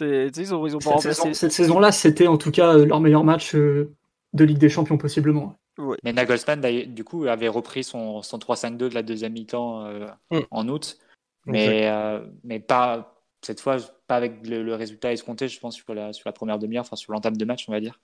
[0.00, 3.24] Ils ont, ils ont pas cette, saison, cette saison-là, c'était en tout cas leur meilleur
[3.24, 3.94] match euh,
[4.32, 5.56] de Ligue des Champions possiblement.
[5.78, 5.96] Ouais.
[6.04, 9.88] Mais Nagelsmann, du coup, avait repris son, son 3-5-2 de la deuxième mi-temps
[10.30, 10.40] mm.
[10.50, 10.98] en août.
[11.46, 13.76] Mais, euh, mais pas cette fois,
[14.08, 17.12] pas avec le, résultat escompté, je pense, sur la, sur la première demi-heure, enfin sur
[17.12, 18.00] l'entame de match, on va dire.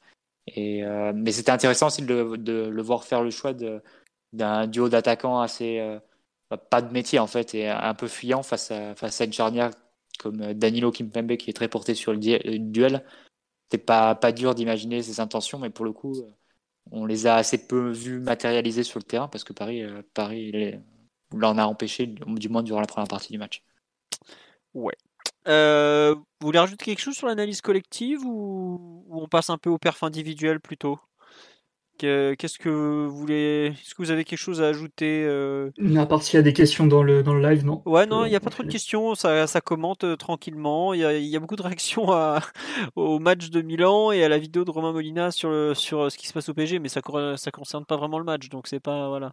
[0.47, 3.53] Et, euh, mais c'était intéressant aussi de, de, le voir faire le choix
[4.33, 5.81] d'un duo d'attaquants assez.
[6.53, 9.33] Euh, pas de métier en fait, et un peu fuyant face à, face à une
[9.33, 9.71] charnière
[10.19, 13.05] comme Danilo Kimpembe qui est très porté sur le, duel.
[13.65, 16.15] C'était pas, pas dur d'imaginer ses intentions, mais pour le coup,
[16.91, 19.83] on les a assez peu vus matérialiser sur le terrain parce que Paris,
[20.15, 20.79] Paris
[21.33, 23.63] l'en a empêché, du moins durant la première partie du match.
[24.75, 24.97] Ouais.
[25.49, 29.71] Euh, vous voulez rajouter quelque chose sur l'analyse collective ou, ou, on passe un peu
[29.71, 31.01] au perf individuel plutôt?
[32.03, 35.71] Qu'est-ce que vous voulez Est-ce que vous avez quelque chose à ajouter euh...
[35.97, 38.25] À part s'il y a des questions dans le, dans le live, non Ouais, non,
[38.25, 39.15] il n'y a pas trop de questions.
[39.15, 40.95] Ça, ça commente euh, tranquillement.
[40.95, 42.41] Il y, a, y, a, beaucoup de réactions à,
[42.97, 46.11] au match de Milan et à la vidéo de Romain Molina sur, le, sur euh,
[46.11, 47.01] ce qui se passe au PSG, mais ça
[47.37, 49.33] ça concerne pas vraiment le match, donc c'est pas voilà.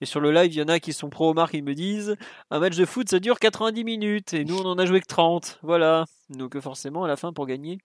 [0.00, 2.16] Et sur le live, il y en a qui sont pro Omar qui me disent
[2.50, 5.06] un match de foot ça dure 90 minutes et nous on en a joué que
[5.06, 5.58] 30.
[5.62, 6.06] Voilà.
[6.30, 7.78] Donc euh, forcément à la fin pour gagner.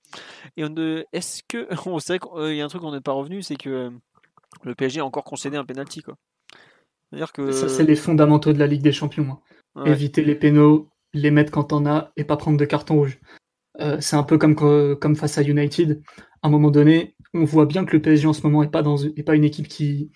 [0.58, 0.74] Et on
[1.14, 3.92] est-ce que on sait qu'il y a un truc qu'on n'est pas revenu, c'est que
[4.64, 6.16] le PSG a encore concédé un penalty quoi.
[7.34, 9.38] Que ça c'est les fondamentaux de la Ligue des Champions.
[9.76, 9.86] Hein.
[9.86, 13.20] Éviter les pénaux, les mettre quand on a et pas prendre de carton rouge.
[13.80, 16.02] Euh, c'est un peu comme comme face à United.
[16.42, 18.84] À un moment donné, on voit bien que le PSG en ce moment est pas
[18.84, 20.12] dans est pas une équipe qui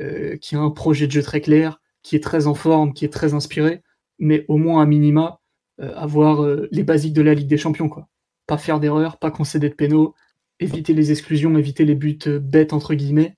[0.00, 3.04] euh, qui a un projet de jeu très clair, qui est très en forme, qui
[3.04, 3.82] est très inspiré,
[4.18, 5.40] mais au moins à minima
[5.80, 8.08] euh, avoir les basiques de la Ligue des Champions quoi.
[8.46, 10.14] Pas faire d'erreurs, pas concéder de pénaux,
[10.58, 13.36] éviter les exclusions, éviter les buts bêtes entre guillemets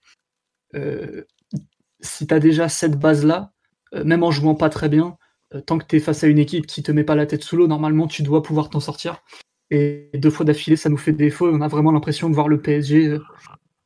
[2.03, 3.53] si tu as déjà cette base-là,
[3.95, 5.17] euh, même en jouant pas très bien,
[5.55, 7.43] euh, tant que tu es face à une équipe qui te met pas la tête
[7.43, 9.23] sous l'eau, normalement tu dois pouvoir t'en sortir.
[9.71, 12.61] Et deux fois d'affilée, ça nous fait défaut on a vraiment l'impression de voir le
[12.61, 13.19] PSG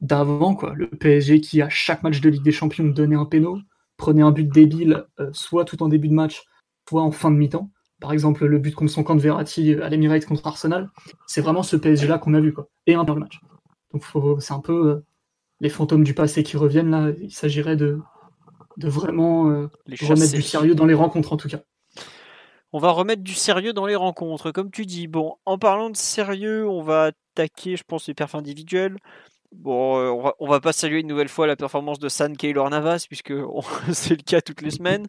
[0.00, 0.74] d'avant, quoi.
[0.74, 3.58] Le PSG qui, à chaque match de Ligue des Champions, donnait un péno,
[3.96, 6.42] prenait un but débile, soit tout en début de match,
[6.88, 7.70] soit en fin de mi-temps.
[8.00, 10.90] Par exemple, le but contre son camp de Verratti à l'Emirates contre Arsenal,
[11.26, 12.68] c'est vraiment ce PSG-là qu'on a vu, quoi.
[12.86, 13.40] Et un le match.
[13.92, 14.04] Donc
[14.40, 15.02] c'est un peu
[15.60, 17.98] les fantômes du passé qui reviennent là, il s'agirait de,
[18.76, 19.68] de vraiment euh,
[20.02, 21.60] remettre du sérieux dans les rencontres en tout cas.
[22.72, 25.06] On va remettre du sérieux dans les rencontres, comme tu dis.
[25.06, 28.98] Bon, en parlant de sérieux, on va attaquer, je pense, les perfs individuels.
[29.52, 32.68] Bon, euh, on, va, va pas saluer une nouvelle fois la performance de San Keylor
[32.68, 33.32] Navas, puisque
[33.92, 35.06] c'est le cas toutes les semaines.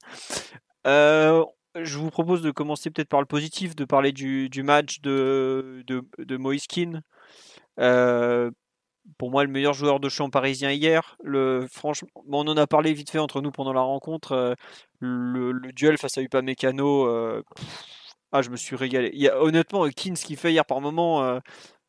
[0.85, 1.43] Euh,
[1.75, 5.83] je vous propose de commencer peut-être par le positif, de parler du, du match de,
[5.87, 7.01] de, de Moiskin.
[7.79, 8.49] Euh,
[9.17, 11.17] pour moi le meilleur joueur de champ parisien hier.
[11.23, 14.31] Le, franchement, on en a parlé vite fait entre nous pendant la rencontre.
[14.33, 14.53] Euh,
[14.99, 17.43] le, duel face à Upamecano, euh,
[18.31, 19.09] ah, je me suis régalé.
[19.13, 21.39] Il y a, honnêtement, Keane, ce qu'il fait hier par moment, euh,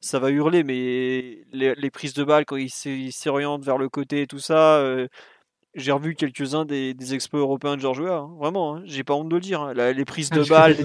[0.01, 4.27] ça va hurler, mais les, prises de balles quand il s'oriente vers le côté et
[4.27, 4.85] tout ça.
[5.75, 9.29] j'ai revu quelques-uns des, des, expos européens de Georges hein, vraiment, hein, j'ai pas honte
[9.29, 9.63] de le dire.
[9.63, 9.75] Hein.
[9.75, 10.77] les prises de balles.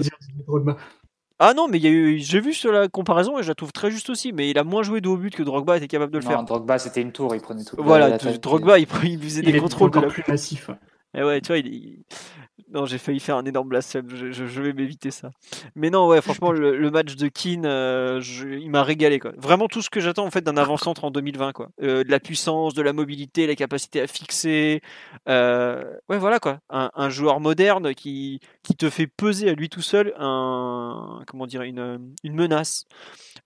[1.40, 4.32] Ah non, mais j'ai vu sur la comparaison et je la trouve très juste aussi.
[4.32, 6.30] Mais il a moins joué de haut but que Drogba était capable de le non,
[6.30, 6.42] faire.
[6.44, 7.76] Drogba, c'était une tour, il prenait tout.
[7.78, 10.06] Voilà, Drogba, il, faisait des contrôles de la...
[10.06, 10.70] plus massif.
[11.14, 12.04] Et ouais, tu vois, il,
[12.74, 14.08] non, j'ai failli faire un énorme blasphème.
[14.08, 15.30] Je, vais m'éviter ça.
[15.76, 19.20] Mais non, ouais, franchement, le, match de Keane, euh, il m'a régalé.
[19.20, 19.32] Quoi.
[19.36, 21.52] Vraiment tout ce que j'attends en fait d'un avant-centre en 2020.
[21.52, 21.68] Quoi.
[21.82, 24.82] Euh, de la puissance, de la mobilité, la capacité à fixer.
[25.28, 26.58] Euh, ouais, voilà quoi.
[26.68, 31.62] Un, joueur moderne qui, qui te fait peser à lui tout seul un, comment dire,
[31.62, 32.86] une, une menace.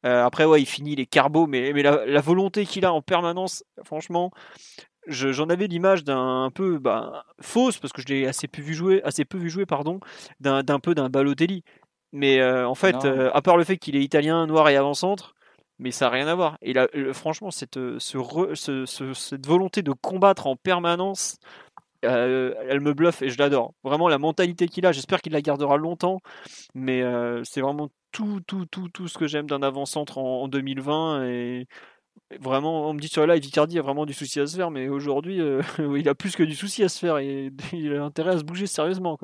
[0.04, 4.30] après, ouais, il finit les carbos, mais, mais la volonté qu'il a en permanence, franchement,
[5.09, 9.02] j'en avais l'image d'un peu bah, fausse parce que je l'ai assez peu vu jouer,
[9.02, 10.00] assez peu vu jouer pardon,
[10.40, 11.64] d'un peu d'un Balotelli.
[12.12, 15.34] Mais euh, en fait, euh, à part le fait qu'il est italien, noir et avant-centre,
[15.78, 16.59] mais ça n'a rien à voir.
[16.62, 18.84] Et là, franchement, cette, euh, ce,
[19.14, 21.38] cette volonté de combattre en permanence,
[22.02, 23.74] elle me bluffe et je l'adore.
[23.82, 26.20] Vraiment, la mentalité qu'il a, j'espère qu'il la gardera longtemps.
[26.74, 27.02] Mais
[27.44, 31.24] c'est vraiment tout, tout, tout, tout ce que j'aime d'un avant-centre en, en, 2020.
[31.24, 31.66] Et
[32.40, 34.70] Vraiment, on me dit sur la live, Icardi a vraiment du souci à se faire,
[34.70, 35.62] mais aujourd'hui, euh,
[35.98, 38.44] il a plus que du souci à se faire et il a intérêt à se
[38.44, 39.18] bouger sérieusement.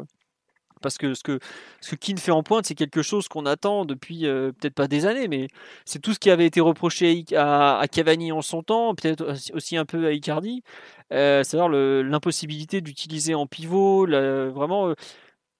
[0.80, 1.38] Parce que ce que
[1.80, 5.28] ce Keane fait en pointe, c'est quelque chose qu'on attend depuis peut-être pas des années,
[5.28, 5.48] mais
[5.84, 9.76] c'est tout ce qui avait été reproché à, à Cavani en son temps, peut-être aussi
[9.78, 10.62] un peu à Icardi,
[11.10, 14.92] c'est-à-dire l'impossibilité d'utiliser en pivot, vraiment,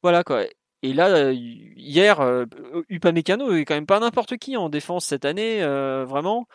[0.02, 0.44] voilà quoi.
[0.82, 2.46] Et là, hier,
[2.90, 5.60] Upamecano est quand même pas n'importe qui en défense cette année,
[6.04, 6.46] vraiment.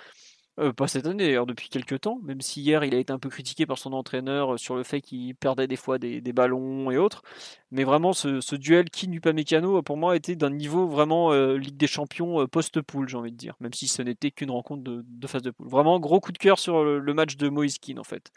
[0.59, 3.19] Euh, pas cette année d'ailleurs, depuis quelques temps, même si hier il a été un
[3.19, 6.91] peu critiqué par son entraîneur euh, sur le fait qu'il perdait des fois des, ballons
[6.91, 7.23] et autres.
[7.71, 11.87] Mais vraiment, ce, duel qui Mécano, pour moi, était d'un niveau vraiment euh, Ligue des
[11.87, 15.51] Champions post-poule, j'ai envie de dire, même si ce n'était qu'une rencontre de, phase de
[15.51, 15.69] poule.
[15.69, 18.31] Vraiment, gros coup de cœur sur le, match de Moïse en fait.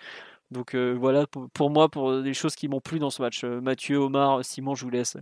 [0.50, 3.44] Donc voilà, pour, moi, pour les choses qui m'ont plu dans ce match.
[3.44, 5.16] Mathieu, Omar, Simon, je vous laisse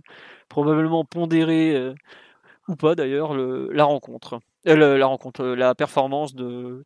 [0.49, 1.93] probablement pondérer,
[2.67, 4.39] ou pas d'ailleurs, la rencontre.
[4.65, 6.83] La rencontre, la performance de,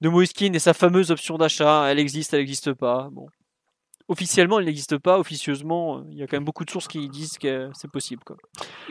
[0.00, 1.86] de Moiskin et sa fameuse option d'achat.
[1.90, 3.08] Elle existe, elle n'existe pas.
[3.12, 3.26] Bon.
[4.08, 5.18] Officiellement, elle n'existe pas.
[5.18, 8.22] Officieusement, il y a quand même beaucoup de sources qui disent que c'est possible.
[8.24, 8.36] Quoi.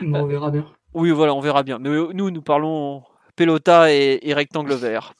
[0.00, 0.66] on verra bien.
[0.94, 1.78] Oui, voilà, on verra bien.
[1.78, 3.02] Mais nous, nous parlons
[3.36, 5.14] Pelota et, rectangle vert.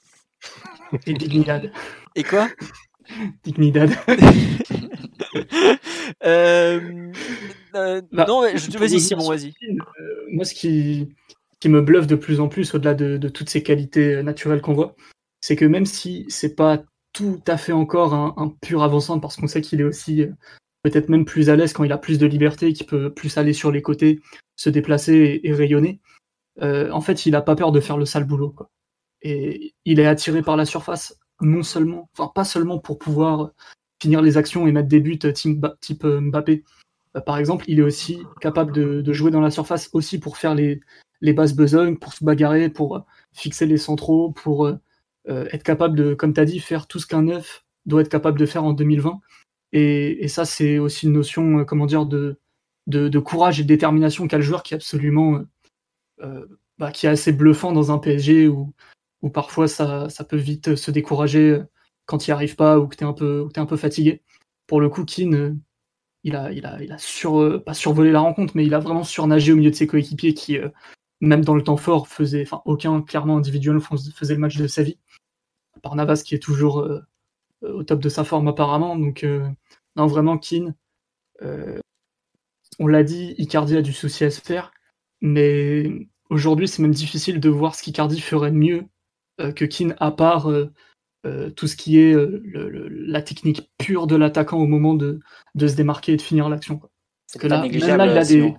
[1.06, 1.70] Et Dignidad.
[2.14, 2.48] Et quoi?
[3.44, 3.90] Dignidad.
[6.24, 7.10] euh,
[7.74, 9.48] euh, bah, non, vas-y, Simon, vas-y.
[9.62, 9.76] Euh,
[10.32, 11.08] moi, ce qui,
[11.60, 14.94] qui me bluffe de plus en plus, au-delà de, toutes ces qualités naturelles qu'on voit,
[15.40, 16.82] c'est que même si c'est pas
[17.12, 20.32] tout à fait encore un, pur avançant, parce qu'on sait qu'il est aussi euh,
[20.82, 23.52] peut-être même plus à l'aise quand il a plus de liberté, qu'il peut plus aller
[23.52, 24.20] sur les côtés,
[24.56, 26.00] se déplacer et, rayonner,
[26.62, 28.50] euh, en fait, il a pas peur de faire le sale boulot.
[28.50, 28.70] Quoi.
[29.22, 33.52] Et il est attiré par la surface, non seulement, enfin pas seulement pour pouvoir
[34.00, 36.62] finir les actions et mettre des buts type, euh, Mbappé.
[37.26, 40.80] par exemple, il est aussi capable de, jouer dans la surface aussi pour faire les,
[41.20, 44.70] les bases besognes, pour se bagarrer, pour fixer les centraux, pour
[45.28, 48.08] euh, être capable de, comme tu as dit, faire tout ce qu'un neuf doit être
[48.08, 49.20] capable de faire en 2020.
[49.72, 52.38] Et, ça, c'est aussi une notion, euh, comment dire, de,
[52.86, 55.42] de, courage et de détermination qu'a le joueur qui est absolument,
[56.22, 56.46] euh,
[56.78, 58.72] bah, qui est assez bluffant dans un PSG où,
[59.22, 61.60] où parfois ça, peut vite se décourager
[62.06, 63.12] quand il n'y arrive pas ou que tu es, un
[63.66, 64.22] peu, fatigué.
[64.66, 65.60] Pour le coup, Keane,
[66.24, 66.96] il a, il
[67.64, 70.58] pas survolé la rencontre, mais il a vraiment surnagé au milieu de ses coéquipiers qui,
[71.20, 74.82] même dans le temps fort, faisait, enfin, aucun clairement individuel faisait le match de sa
[74.82, 74.98] vie
[75.82, 77.00] par Navas qui est toujours euh,
[77.62, 78.96] au top de sa forme apparemment.
[78.96, 79.48] Donc, euh,
[79.96, 80.74] non, vraiment, Keane,
[81.42, 81.78] euh,
[82.78, 84.72] on l'a dit, Icardi a du souci à se faire,
[85.20, 88.84] mais aujourd'hui, c'est même difficile de voir ce qu'Icardi ferait de mieux
[89.54, 90.50] que Keane, à part
[91.54, 92.14] tout ce qui est
[92.90, 95.20] la technique pure de l'attaquant au moment de,
[95.56, 96.80] se démarquer et de finir l'action.
[96.80, 98.54] Parce que là, même là, il a des.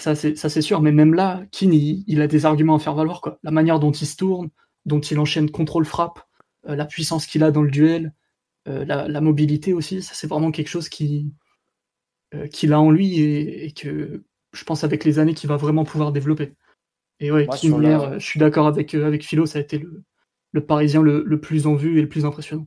[0.00, 3.20] Ça, c'est sûr, mais même là, Keane, il, a des arguments à faire valoir.
[3.20, 3.38] Quoi.
[3.42, 4.50] La manière dont il se tourne,
[4.86, 6.20] dont il enchaîne contrôle-frappe,
[6.68, 8.14] euh, la puissance qu'il a dans le duel,
[8.68, 11.32] euh, la, mobilité aussi, ça c'est vraiment quelque chose qui
[12.34, 14.22] euh, qu'il a en lui et, que
[14.52, 16.52] je pense avec les années qu'il va vraiment pouvoir développer.
[17.20, 20.02] Et ouais, je suis d'accord avec, avec Philo, ça a été le,
[20.52, 22.66] le Parisien le, plus en vue et le plus impressionnant.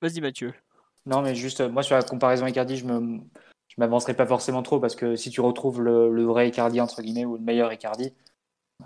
[0.00, 0.52] Vas-y Mathieu.
[1.06, 3.20] Non mais juste, moi sur la comparaison Icardi, je me
[3.72, 7.00] je m'avancerai pas forcément trop parce que si tu retrouves le, le vrai Icardi entre
[7.00, 8.12] guillemets ou le meilleur Icardi,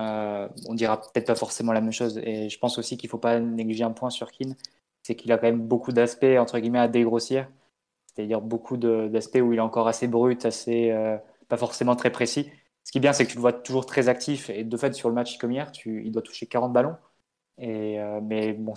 [0.00, 2.18] euh, on dira peut-être pas forcément la même chose.
[2.22, 4.54] Et je pense aussi qu'il faut pas négliger un point sur Keane,
[5.02, 7.48] c'est qu'il a quand même beaucoup d'aspects entre guillemets à dégrossir,
[8.06, 11.16] c'est-à-dire beaucoup d'aspects où il est encore assez brut, assez euh,
[11.48, 12.48] pas forcément très précis.
[12.84, 14.94] Ce qui est bien, c'est que tu le vois toujours très actif et de fait
[14.94, 16.96] sur le match comme hier, il doit toucher 40 ballons.
[17.58, 18.74] Et euh, mais bon,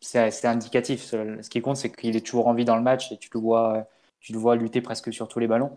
[0.00, 1.02] c'est indicatif.
[1.10, 3.40] Ce qui compte, c'est qu'il est toujours en vie dans le match et tu le
[3.40, 3.86] vois,
[4.20, 5.76] tu le vois lutter presque sur tous les ballons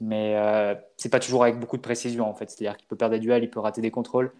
[0.00, 2.50] mais euh, c'est pas toujours avec beaucoup de précision en fait.
[2.50, 4.32] C'est-à-dire qu'il peut perdre des duels, il peut rater des contrôles.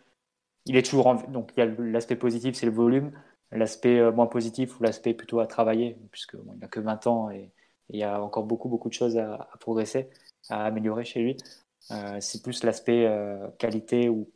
[0.66, 1.14] Il est toujours en...
[1.14, 3.12] donc il y a l'aspect positif, c'est le volume.
[3.53, 7.30] L'aspect euh, moins positif ou l'aspect plutôt à travailler, puisque il n'a que 20 ans
[7.30, 7.51] et,
[7.90, 10.09] il y a encore beaucoup beaucoup de choses à, progresser,
[10.49, 11.36] à améliorer chez lui.
[11.90, 14.30] Euh, c'est plus l'aspect euh, qualité ou,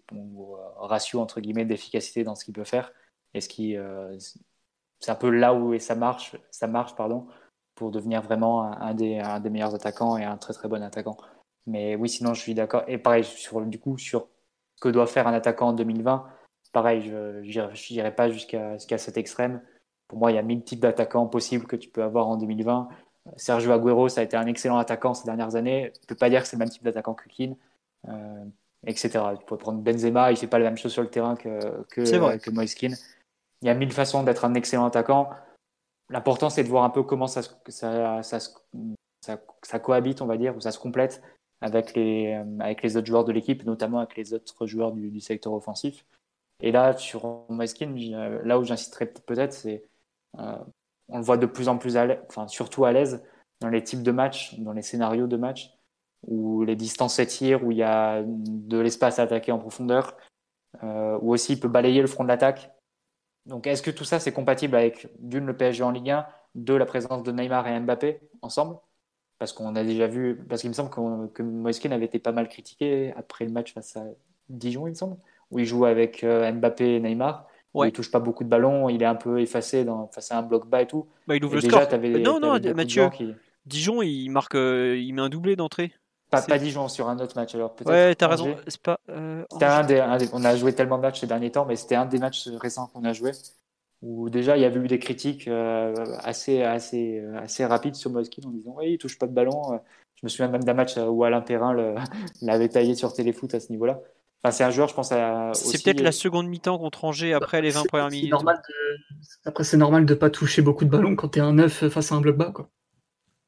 [0.76, 2.92] ratio entre guillemets d'efficacité dans ce qu'il peut faire.
[3.32, 3.76] Et ce qui
[5.00, 7.26] c'est un peu là où ça marche, ça marche pardon,
[7.78, 11.16] pour devenir vraiment un des, un des meilleurs attaquants et un très très bon attaquant.
[11.66, 12.82] Mais oui, sinon je suis d'accord.
[12.88, 14.26] Et pareil, sur, du coup, sur
[14.74, 16.26] ce que doit faire un attaquant en 2020,
[16.72, 19.62] pareil, je n'irai pas jusqu'à cet extrême.
[20.08, 22.88] Pour moi, il y a mille types d'attaquants possibles que tu peux avoir en 2020.
[23.36, 25.92] Sergio Agüero, ça a été un excellent attaquant ces dernières années.
[25.94, 27.54] Tu ne peux pas dire que c'est le même type d'attaquant que Keane,
[28.08, 28.44] euh,
[28.86, 29.10] etc.
[29.38, 31.84] Tu pourrais prendre Benzema, il ne fait pas la même chose sur le terrain que,
[31.90, 32.96] que, que Moïse Il
[33.62, 35.30] y a mille façons d'être un excellent attaquant.
[36.10, 38.38] L'important, c'est de voir un peu comment ça, ça, ça,
[39.62, 41.22] ça, cohabite, on va dire, ou ça se complète
[41.60, 45.10] avec les, euh, avec les autres joueurs de l'équipe, notamment avec les autres joueurs du,
[45.10, 46.04] du secteur offensif.
[46.60, 49.84] Et là, sur Moiskin, euh, là où j'insisterai peut-être, c'est
[50.38, 50.58] euh,
[51.08, 53.24] on le voit de plus en plus à enfin surtout à l'aise
[53.60, 55.72] dans les types de matchs, dans les scénarios de match.
[56.26, 60.16] où les distances s'étirent, où il y a de l'espace à attaquer en profondeur,
[60.82, 62.72] euh, où aussi il peut balayer le front de l'attaque.
[63.48, 66.76] Donc est-ce que tout ça c'est compatible avec d'une le PSG en Ligue 1, deux
[66.76, 68.76] la présence de Neymar et Mbappé ensemble?
[69.38, 72.32] Parce qu'on a déjà vu, parce qu'il me semble que, que Moiskin avait été pas
[72.32, 74.04] mal critiqué après le match face à
[74.48, 75.16] Dijon, il me semble,
[75.50, 77.46] où il joue avec euh, Mbappé et Neymar.
[77.74, 77.88] Ouais.
[77.88, 80.42] Il touche pas beaucoup de ballons, il est un peu effacé dans, face à un
[80.42, 81.06] bloc bas et tout.
[81.26, 81.98] Bah, il ouvre le déjà, score.
[82.20, 83.08] non, non, Mathieu.
[83.66, 85.92] Dijon, il marque, euh, il met un doublé d'entrée.
[86.30, 87.90] Pas, pas, Dijon sur un autre match alors peut-être.
[87.90, 88.54] Ouais, t'as raison.
[88.66, 88.98] C'est pas.
[89.08, 91.76] Euh, un des, un des, on a joué tellement de matchs ces derniers temps, mais
[91.76, 93.32] c'était un des matchs récents qu'on a joué
[94.02, 98.42] où déjà il y avait eu des critiques euh, assez assez assez rapides sur Moskin
[98.46, 99.80] en disant oui il touche pas de ballon.
[100.14, 101.74] Je me souviens même d'un match où Alain Perrin
[102.42, 104.00] l'avait taillé sur Téléfoot à ce niveau-là.
[104.42, 105.10] Enfin, c'est un joueur, je pense.
[105.10, 108.30] À, c'est peut-être la seconde mi-temps contre Angers après les 20 premières minutes.
[108.30, 109.18] Normal de...
[109.44, 112.12] Après, c'est normal de pas toucher beaucoup de ballons quand tu es un 9 face
[112.12, 112.52] à un bloc bas.
[112.52, 112.68] Quoi.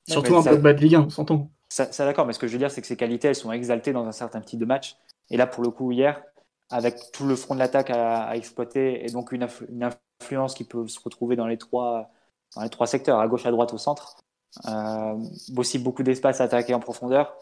[0.09, 1.51] Surtout un bloc bas de Ligue 1, on s'entend.
[1.71, 3.93] Ça, d'accord, mais ce que je veux dire, c'est que ces qualités, elles sont exaltées
[3.93, 4.97] dans un certain type de match.
[5.31, 6.21] Et là, pour le coup, hier,
[6.69, 9.49] avec tout le front de l'attaque à, exploiter et donc une,
[10.21, 12.11] influence qui peut se retrouver dans les trois,
[12.57, 14.17] dans les trois secteurs, à gauche, à droite, au centre,
[14.67, 15.17] euh,
[15.57, 17.37] aussi beaucoup d'espace à attaquer en profondeur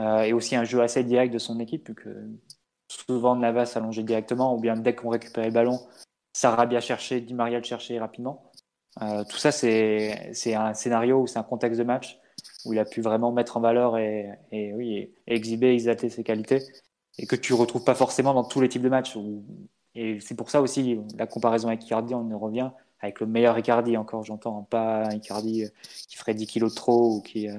[0.00, 2.28] euh, et aussi un jeu assez direct de son équipe, que
[2.88, 5.80] souvent Navas allongé directement, ou bien dès qu'on récupère le ballon,
[6.32, 8.50] Sarabia chercher, Di Maria le chercher rapidement.
[9.00, 12.18] Euh, tout ça, c'est un scénario ou c'est un contexte de match
[12.64, 16.62] où il a pu vraiment mettre en valeur et, oui, exhiber, exalter ses qualités
[17.18, 19.16] et que tu retrouves pas forcément dans tous les types de matchs.
[19.94, 22.70] Et c'est pour ça aussi la comparaison avec Icardi, on y revient
[23.02, 25.64] avec le meilleur Icardi encore, j'entends, pas un Icardi
[26.08, 27.58] qui ferait 10 kilos de trop ou qui, euh,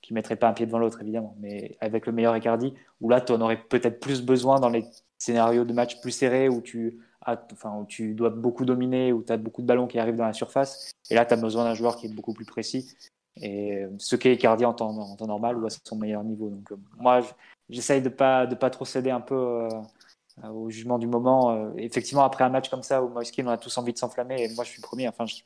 [0.00, 1.34] qui mettrait pas un pied devant l'autre, évidemment.
[1.40, 4.84] Mais avec le meilleur Icardi, où là, tu en aurais peut-être plus besoin dans les
[5.18, 9.32] scénarios de match plus serrés, où tu, enfin, où tu dois beaucoup dominer, où tu
[9.32, 10.92] as beaucoup de ballons qui arrivent dans la surface.
[11.10, 12.94] Et là, tu as besoin d'un joueur qui est beaucoup plus précis.
[13.40, 14.92] Et ce qu'est Icardi en temps,
[15.26, 16.50] normal ou à son meilleur niveau.
[16.50, 17.20] Donc, euh, moi,
[17.68, 21.50] j'essaye de pas, de pas trop céder un peu euh, au jugement du moment.
[21.50, 24.42] Euh, effectivement, après un match comme ça où Moiskin, on a tous envie de s'enflammer,
[24.42, 25.08] et moi, je suis premier.
[25.08, 25.36] Enfin, je,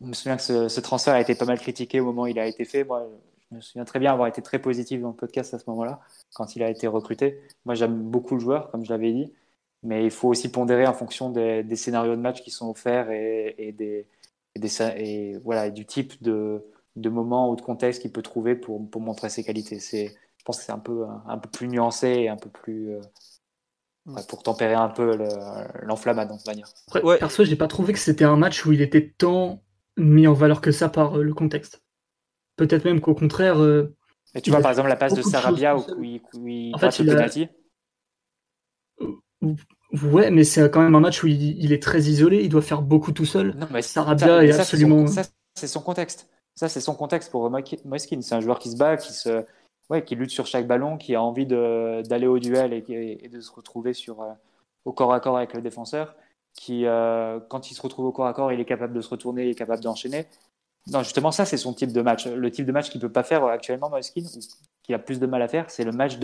[0.00, 2.46] me souviens que ce, transfert a été pas mal critiqué au moment où il a
[2.46, 2.84] été fait.
[2.84, 3.06] Moi,
[3.50, 6.00] je me souviens très bien avoir été très positif dans le podcast à ce moment-là,
[6.34, 7.40] quand il a été recruté.
[7.66, 9.32] Moi, j'aime beaucoup le joueur, comme je l'avais dit,
[9.82, 13.74] mais il faut aussi pondérer en fonction des, scénarios de match qui sont offerts et,
[13.76, 14.06] des,
[15.44, 16.64] voilà, du type de,
[16.96, 19.78] de moment ou de contexte qu'il peut trouver pour, pour montrer ses qualités.
[19.80, 22.94] Je pense que c'est un peu, un peu plus nuancé et un peu plus.
[22.94, 23.00] Euh,
[24.28, 25.16] pour tempérer un peu
[25.82, 26.68] l'enflammade, le, manière.
[27.02, 27.16] Ouais.
[27.16, 29.62] Perso, j'ai pas trouvé que c'était un match où il était tant
[29.96, 31.82] mis en valeur que ça par euh, le contexte.
[32.56, 33.62] Peut-être même qu'au contraire.
[33.62, 33.96] Euh,
[34.42, 37.26] tu vois, par exemple, la passe de Sarabia où, il, en fait, il a...
[40.02, 42.82] Ouais, mais c'est quand même un match où il, est très isolé, il doit faire
[42.82, 43.54] beaucoup tout seul.
[43.56, 45.06] Non, mais Sarabia est absolument.
[45.06, 45.22] Ça,
[45.54, 46.28] c'est son contexte.
[46.56, 48.20] Ça, c'est son contexte pour Moiskin.
[48.22, 49.44] C'est un joueur qui se bat, qui, se...
[49.90, 53.52] ouais, qui lutte sur chaque ballon, qui a envie d'aller au duel et, de se
[53.52, 54.32] retrouver sur, euh,
[54.84, 56.14] au corps à corps avec le défenseur.
[56.54, 59.08] Qui, euh, quand il se retrouve au corps à corps, il est capable de se
[59.08, 60.26] retourner, il est capable d'enchaîner.
[60.86, 62.26] Non, justement, ça, c'est son type de match.
[62.26, 64.22] Le type de match qu'il ne peut pas faire actuellement, Moiskin,
[64.84, 66.18] qu'il a plus de mal à faire, c'est le match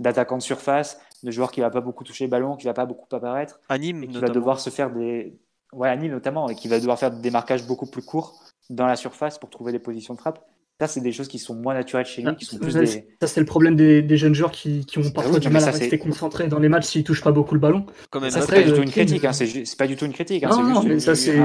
[0.00, 2.70] d'attaquant de, surface, de joueur qui ne va pas beaucoup toucher le ballon, qui ne
[2.70, 3.60] va pas beaucoup apparaître.
[3.68, 5.38] Anime, et qui va devoir se faire des.
[5.72, 8.96] Ouais, Anime notamment, et qui va devoir faire des marquages beaucoup plus courts dans la
[8.96, 10.44] surface pour trouver des positions de frappe.
[10.80, 12.86] Ça, c'est des choses qui sont moins naturelles chez lui, qui sont plus ça, des...
[12.86, 15.98] ça c'est le problème des, jeunes joueurs qui, qui ont parfois du mal à rester
[15.98, 17.86] concentrés dans les matchs s'ils touchent pas beaucoup le ballon.
[18.12, 19.24] ça, c'est pas, du tout une critique.
[19.24, 20.44] Hein, c'est pas du tout une critique.
[20.44, 21.38] Hein, non, non, mais ça, c'est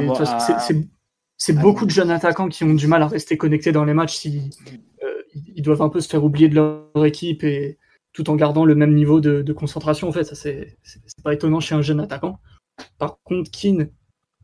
[1.42, 3.96] c'est ah beaucoup de jeunes attaquants qui ont du mal à rester connectés dans les
[3.96, 4.52] matchs si
[5.02, 5.08] euh,
[5.56, 7.80] ils doivent un peu se faire oublier de leur équipe et
[8.14, 10.08] tout en gardant le même niveau de, concentration.
[10.08, 10.78] En fait, ça c'est
[11.24, 12.40] pas étonnant chez un jeune attaquant.
[13.00, 13.90] Par contre, Keane,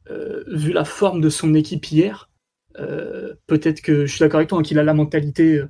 [0.09, 2.36] euh, vu la forme de son équipe hier, euh,
[3.47, 5.63] peut-être que je suis d'accord avec toi hein, qu'il a la mentalité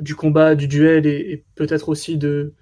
[0.00, 2.54] du combat, du duel et, peut-être aussi de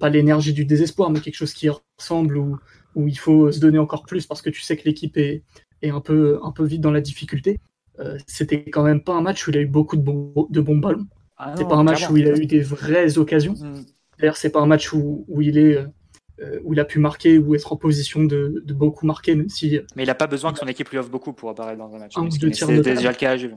[0.00, 1.68] pas l'énergie du désespoir, mais quelque chose qui
[1.98, 2.58] ressemble où,
[2.94, 5.42] où il faut se donner encore plus parce que tu sais que l'équipe est,
[5.82, 7.58] et un peu, un peu vite dans la difficulté.
[7.98, 10.60] Euh, c'était quand même pas un match où il a eu beaucoup de bons, de
[10.60, 11.06] bons ballons.
[11.38, 13.54] Ah c'est pas un match où il a eu des vraies occasions.
[13.54, 13.84] Mm.
[14.18, 15.84] D'ailleurs, c'est pas un match où, où il est
[16.40, 19.48] euh, où il a pu marquer ou être en position de, de beaucoup marquer, même
[19.48, 19.80] si.
[19.94, 21.98] Mais il n'a pas besoin que son équipe lui offre beaucoup pour apparaître dans un
[21.98, 22.14] match.
[22.52, 23.56] C'est déjà le cas à Juve.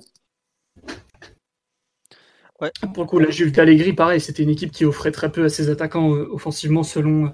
[2.61, 2.71] Ouais.
[2.93, 5.49] Pour le coup, la Juve d'Allegri, pareil, c'était une équipe qui offrait très peu à
[5.49, 7.31] ses attaquants euh, offensivement selon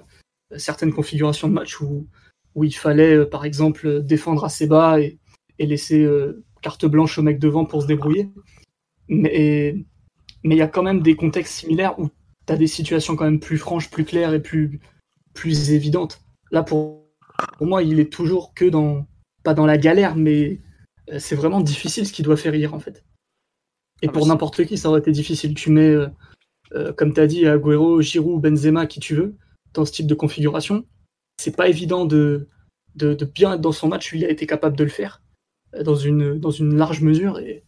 [0.56, 2.06] certaines configurations de match où,
[2.54, 5.18] où il fallait, euh, par exemple, défendre assez bas et,
[5.58, 8.30] laisser euh, carte blanche au mec devant pour se débrouiller.
[9.08, 9.76] Mais
[10.44, 12.08] il y a quand même des contextes similaires où
[12.46, 14.80] tu as des situations quand même plus franches, plus claires et plus,
[15.36, 16.20] plus évidentes.
[16.50, 17.06] Là, pour,
[17.58, 19.06] pour moi, il est toujours que dans,
[19.44, 20.60] pas dans la galère, mais
[21.10, 23.04] euh, c'est vraiment difficile ce qu'il doit faire hier, en fait.
[24.02, 25.54] Et ah, pour n'importe qui, ça aurait été difficile.
[25.54, 25.94] Tu mets,
[26.96, 29.36] comme tu as dit, Agüero, Giroud, Benzema, qui tu veux,
[29.72, 30.84] dans ce type de configuration.
[31.38, 32.48] C'est pas évident de,
[32.96, 34.12] de, bien être dans son match.
[34.12, 35.22] Il a été capable de le faire
[35.82, 37.38] dans une, dans une large mesure.
[37.38, 37.64] Et,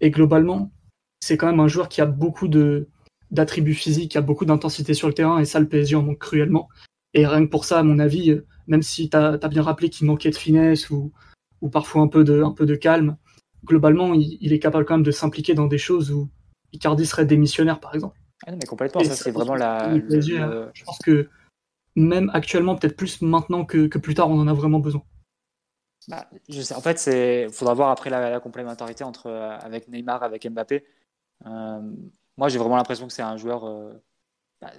[0.00, 0.72] et globalement,
[1.20, 2.88] c'est quand même un joueur qui a beaucoup de
[3.30, 6.18] d'attributs physiques, qui a beaucoup d'intensité sur le terrain, et ça, le PSG en manque
[6.18, 6.68] cruellement.
[7.14, 10.06] Et rien que pour ça, à mon avis, même si tu as, bien rappelé qu'il
[10.06, 11.12] manquait de finesse ou,
[11.60, 13.16] ou parfois un peu de, un peu de calme,
[13.64, 16.28] globalement, il, est capable quand même de s'impliquer dans des choses où
[16.72, 18.18] Icardi serait démissionnaire, par exemple.
[18.46, 19.94] Ah non, mais complètement, ça, c'est vraiment la.
[19.94, 21.28] Je pense que
[21.96, 25.02] même actuellement, peut-être plus maintenant que, que, plus tard, on en a vraiment besoin.
[26.06, 27.04] Bah, je sais, en fait,
[27.46, 30.84] il faudra voir après la, complémentarité entre, euh, avec Neymar, avec Mbappé.
[31.46, 31.80] Euh,
[32.36, 33.92] moi, j'ai vraiment l'impression que c'est un joueur euh,
[34.60, 34.72] bah,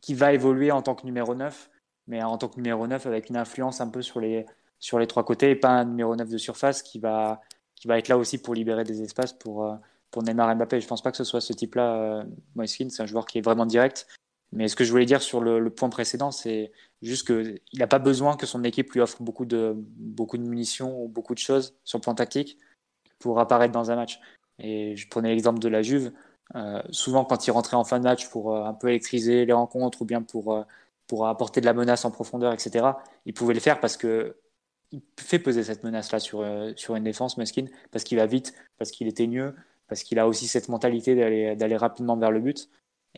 [0.00, 1.70] qui va évoluer en tant que numéro 9,
[2.06, 4.46] mais en tant que numéro 9 avec une influence un peu sur les,
[4.78, 7.40] sur les trois côtés et pas un numéro 9 de surface qui va,
[7.74, 9.78] qui va être là aussi pour libérer des espaces pour,
[10.10, 10.80] pour Neymar et Mbappé.
[10.80, 12.24] Je ne pense pas que ce soit ce type-là,
[12.54, 12.88] Moiskin.
[12.90, 14.06] C'est un joueur qui est vraiment direct.
[14.52, 16.72] Mais ce que je voulais dire sur le, point précédent, c'est
[17.02, 21.02] juste qu'il n'a pas besoin que son équipe lui offre beaucoup de, beaucoup de munitions
[21.02, 22.58] ou beaucoup de choses sur le plan tactique
[23.18, 24.20] pour apparaître dans un match.
[24.58, 26.12] Et je prenais l'exemple de la Juve.
[26.54, 29.52] Euh, souvent, quand il rentrait en fin de match pour euh, un peu électriser les
[29.52, 30.62] rencontres ou bien pour, euh,
[31.06, 32.86] pour apporter de la menace en profondeur, etc.,
[33.26, 34.36] il pouvait le faire parce que
[34.90, 36.42] il fait peser cette menace-là sur,
[36.76, 39.54] sur une défense, Muskin, parce qu'il va vite, parce qu'il est mieux,
[39.86, 41.14] parce qu'il a aussi cette mentalité
[41.56, 42.70] d'aller rapidement vers le but.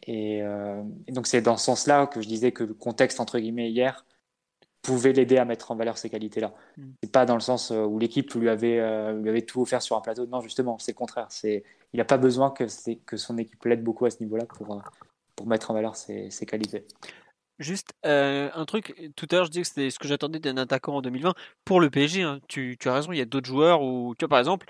[0.09, 3.70] Euh, et, donc c'est dans ce sens-là que je disais que le contexte entre guillemets
[3.70, 4.05] hier
[4.83, 6.53] pouvait l'aider à mettre en valeur ces qualités-là.
[6.76, 6.91] Mm.
[7.03, 9.83] C'est pas dans le sens euh, où l'équipe lui avait euh, lui avait tout offert
[9.83, 10.26] sur un plateau.
[10.26, 11.26] Non, justement, c'est le contraire.
[11.31, 12.64] C'est il n'a pas besoin que
[13.05, 14.83] que son équipe l'aide beaucoup à ce niveau-là pour
[15.37, 16.85] pour mettre en valeur ses, ses qualités.
[17.59, 20.97] Juste un truc, tout à l'heure je disais que c'était ce que j'attendais d'un attaquant
[20.97, 21.35] en 2020.
[21.66, 24.24] Pour le PSG, hein, tu, tu, as raison, il y a d'autres joueurs où, tu
[24.24, 24.66] vois, par exemple,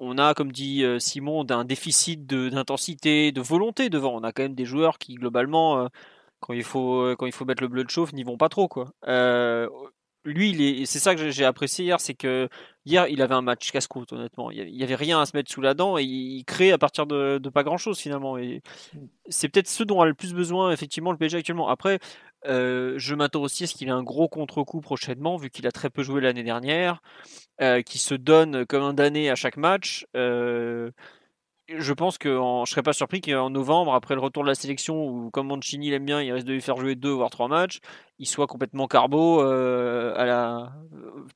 [0.00, 4.16] on a, comme dit Simon, un déficit d'intensité, de, volonté devant.
[4.16, 5.88] On a quand même des joueurs qui, globalement,
[6.44, 8.68] quand, il faut, quand il faut mettre le bleu de chauffe, n'y vont pas trop.
[8.68, 8.92] Quoi.
[10.24, 12.50] lui, c'est ça que j'ai apprécié hier, c'est que
[12.84, 14.50] hier, il avait un match casse-côte, honnêtement.
[14.50, 17.06] Il n'y avait rien à se mettre sous la dent et il crée à partir
[17.06, 18.36] de, pas grand-chose, finalement.
[18.36, 18.60] Et
[19.30, 21.68] c'est peut-être ce dont a le plus besoin, effectivement, le PSG actuellement.
[21.68, 21.98] Après,
[22.44, 25.88] je m'attends aussi à ce qu'il ait un gros contre-coup prochainement, vu qu'il a très
[25.88, 27.00] peu joué l'année dernière,
[27.62, 30.06] euh, qui se donne comme un damné à chaque match.
[31.68, 35.06] Je pense que je serais pas surpris qu'en novembre, après le retour de la sélection,
[35.06, 37.80] où comme Mancini l'aime bien, il risque de lui faire jouer deux voire trois matchs,
[38.18, 40.72] il soit complètement carbo à la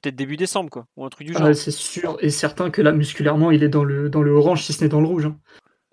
[0.03, 1.55] peut-être début décembre, quoi, ou un truc du genre.
[1.55, 4.73] c'est sûr et certain que là musculairement, il est dans le dans le orange, si
[4.73, 5.27] ce n'est dans le rouge.
[5.27, 5.39] Hein.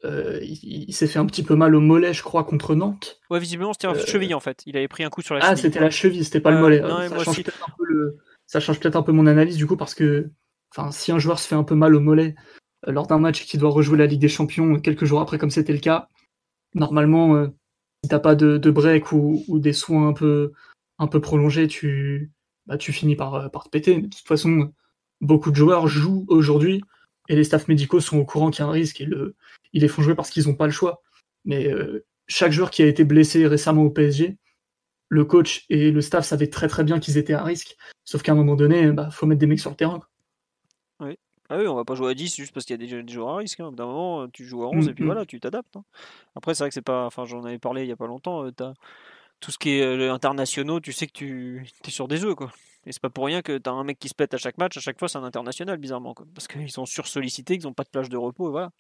[0.06, 3.20] Euh, il, s'est fait un petit peu mal au mollet, je crois, contre Nantes.
[3.32, 4.62] Ouais, visiblement, c'était euh, cheville en fait.
[4.68, 5.60] Il avait pris un coup sur la ah, cheville.
[5.60, 6.82] Ah, c'était la cheville, c'était pas le mollet.
[8.46, 10.30] ça, change peut-être un peu mon analyse du coup, parce que
[10.92, 13.58] si un joueur se fait un peu mal au mollet euh, lors d'un match qui
[13.58, 16.08] doit rejouer la Ligue des Champions quelques jours après, comme c'était le cas,
[16.74, 17.48] normalement,
[18.04, 20.14] si t'as pas de, break ou, des soins un
[21.08, 22.32] peu, prolongés, tu,
[22.66, 24.02] bah, tu finis par, par te péter.
[24.02, 24.72] de toute façon,
[25.22, 26.82] beaucoup de joueurs jouent aujourd'hui
[27.30, 29.08] et les staffs médicaux sont au courant qu'il y a un risque et
[29.74, 31.02] ils les font jouer parce qu'ils n'ont pas le choix.
[31.44, 34.38] Mais euh, chaque joueur qui a été blessé récemment au PSG,
[35.10, 37.76] le coach et le staff savaient très très bien qu'ils étaient à risque.
[38.04, 40.02] Sauf qu'à un moment donné, bah, faut mettre des mecs sur le terrain.
[41.00, 41.18] Oui.
[41.50, 43.30] Ah oui, on va pas jouer à 10 juste parce qu'il y a des, joueurs
[43.30, 43.60] à risque.
[43.60, 43.72] Hein.
[43.72, 45.06] D'un moment, tu joues à 11 et puis mm-hmm.
[45.06, 45.76] voilà, tu t'adaptes.
[45.76, 45.84] Hein.
[46.36, 47.06] Après, c'est vrai que c'est pas.
[47.06, 48.46] Enfin, j'en avais parlé il y a pas longtemps.
[48.46, 48.52] Euh,
[49.40, 52.52] tout ce qui est euh, internationaux, tu sais que tu es sur des œufs, quoi.
[52.88, 54.58] Et c'est pas pour rien que tu as un mec qui se pète à chaque
[54.60, 56.14] match, à chaque fois c'est un international, bizarrement.
[56.36, 58.72] Parce qu'ils sont sursollicités, qu'ils n'ont pas de plage de repos, et voilà.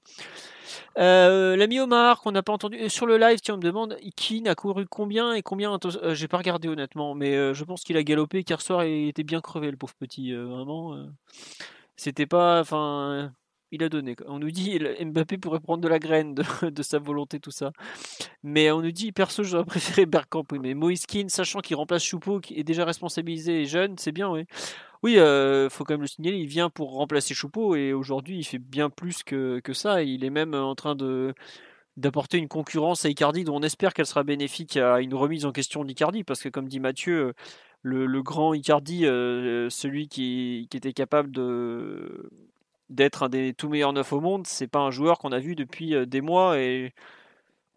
[0.99, 2.77] Euh, L'ami Omar, qu'on n'a pas entendu.
[2.79, 5.79] Euh, sur le live, tiens, on me demande qui n'a couru combien et combien.
[5.83, 9.07] Euh, J'ai pas regardé honnêtement, mais euh, je pense qu'il a galopé qu'hier soir et
[9.07, 10.33] était bien crevé, le pauvre petit.
[10.33, 10.95] vraiment.
[11.97, 12.59] C'était pas.
[12.61, 13.31] Enfin
[13.75, 14.15] il a donné.
[14.27, 17.71] On nous dit Mbappé pourrait prendre de la graine de, sa volonté, tout ça.
[18.43, 20.45] Mais on nous dit perso, j'aurais préféré Bergkamp.
[20.51, 24.29] Oui, mais Moiskin, sachant qu'il remplace Choupeau, qui est déjà responsabilisé et jeune, c'est bien,
[24.29, 24.45] oui.
[25.03, 28.43] Oui, euh, faut quand même le signaler, il vient pour remplacer Choupeau et aujourd'hui il
[28.43, 30.01] fait bien plus que, que ça.
[30.01, 31.33] Il est même en train de
[31.97, 35.53] d'apporter une concurrence à Icardi dont on espère qu'elle sera bénéfique à une remise en
[35.53, 37.33] question d'Icardi parce que comme dit Mathieu
[37.85, 41.31] le, grand Icardi euh, celui qui, était capable
[42.89, 45.55] d'être un des tout meilleurs neufs au monde, c'est pas un joueur qu'on a vu
[45.55, 46.93] depuis euh, des mois et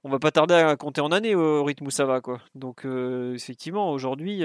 [0.04, 2.40] on va pas tarder à compter en années au rythme où ça va quoi.
[2.54, 4.42] Donc euh, effectivement aujourd'hui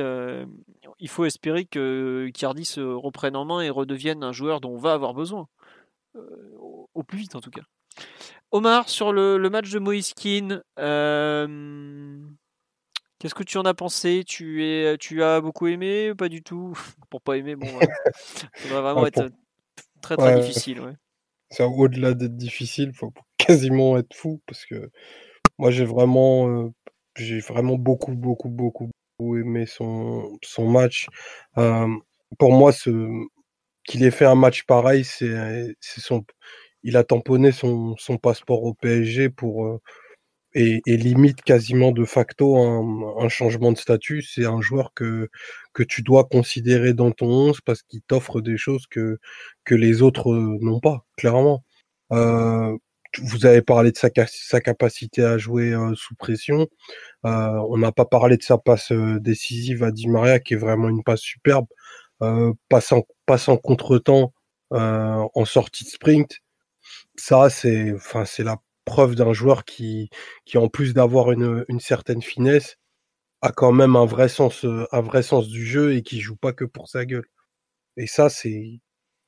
[1.00, 4.78] il faut espérer que Cardi se reprenne en main et redevienne un joueur dont on
[4.78, 5.48] va avoir besoin
[6.16, 7.64] au, plus vite en tout cas.
[8.52, 10.62] Omar sur le, match de Moiskin,
[13.24, 14.26] qu'est-ce que tu en as pensé?
[14.28, 16.74] Tu es tu as beaucoup aimé ou pas du tout?
[17.10, 17.68] Pour pas aimer bon,
[18.16, 19.30] ça va vraiment être
[20.02, 20.82] très très difficile.
[20.82, 21.66] Ouais.
[21.66, 24.90] Au-delà d'être difficile, il faut quasiment être fou parce que
[25.58, 26.74] Moi, j'ai vraiment,
[27.16, 28.90] j'ai vraiment beaucoup, beaucoup, beaucoup,
[29.22, 31.08] aimé son, son match.
[31.56, 33.08] pour moi, ce,
[33.86, 36.26] qu'il ait fait un match pareil, c'est, son,
[36.82, 39.80] il a tamponné son, son passeport au PSG pour
[40.56, 44.22] et, limite quasiment de facto un, changement de statut.
[44.22, 45.30] C'est un joueur que,
[45.74, 49.20] que tu dois considérer dans ton 11 parce qu'il t'offre des choses que,
[49.66, 51.64] que les autres euh, n'ont pas, clairement.
[52.12, 52.78] Euh,
[53.22, 56.68] vous avez parlé de sa, sa capacité à jouer euh, sous pression.
[57.24, 61.04] on n'a pas parlé de sa passe décisive à Di Maria, qui est vraiment une
[61.04, 61.68] passe superbe.
[62.70, 64.34] passe en, passe en contre-temps
[64.72, 66.40] en sortie de sprint.
[67.16, 70.10] Ça, c'est, enfin, la preuve d'un joueur qui,
[70.46, 72.78] qui, en plus d'avoir une, une, certaine finesse,
[73.42, 76.36] a quand même un vrai sens, euh, un vrai sens du jeu et qui joue
[76.38, 77.28] pas que pour sa gueule.
[77.98, 78.82] Et ça, c'est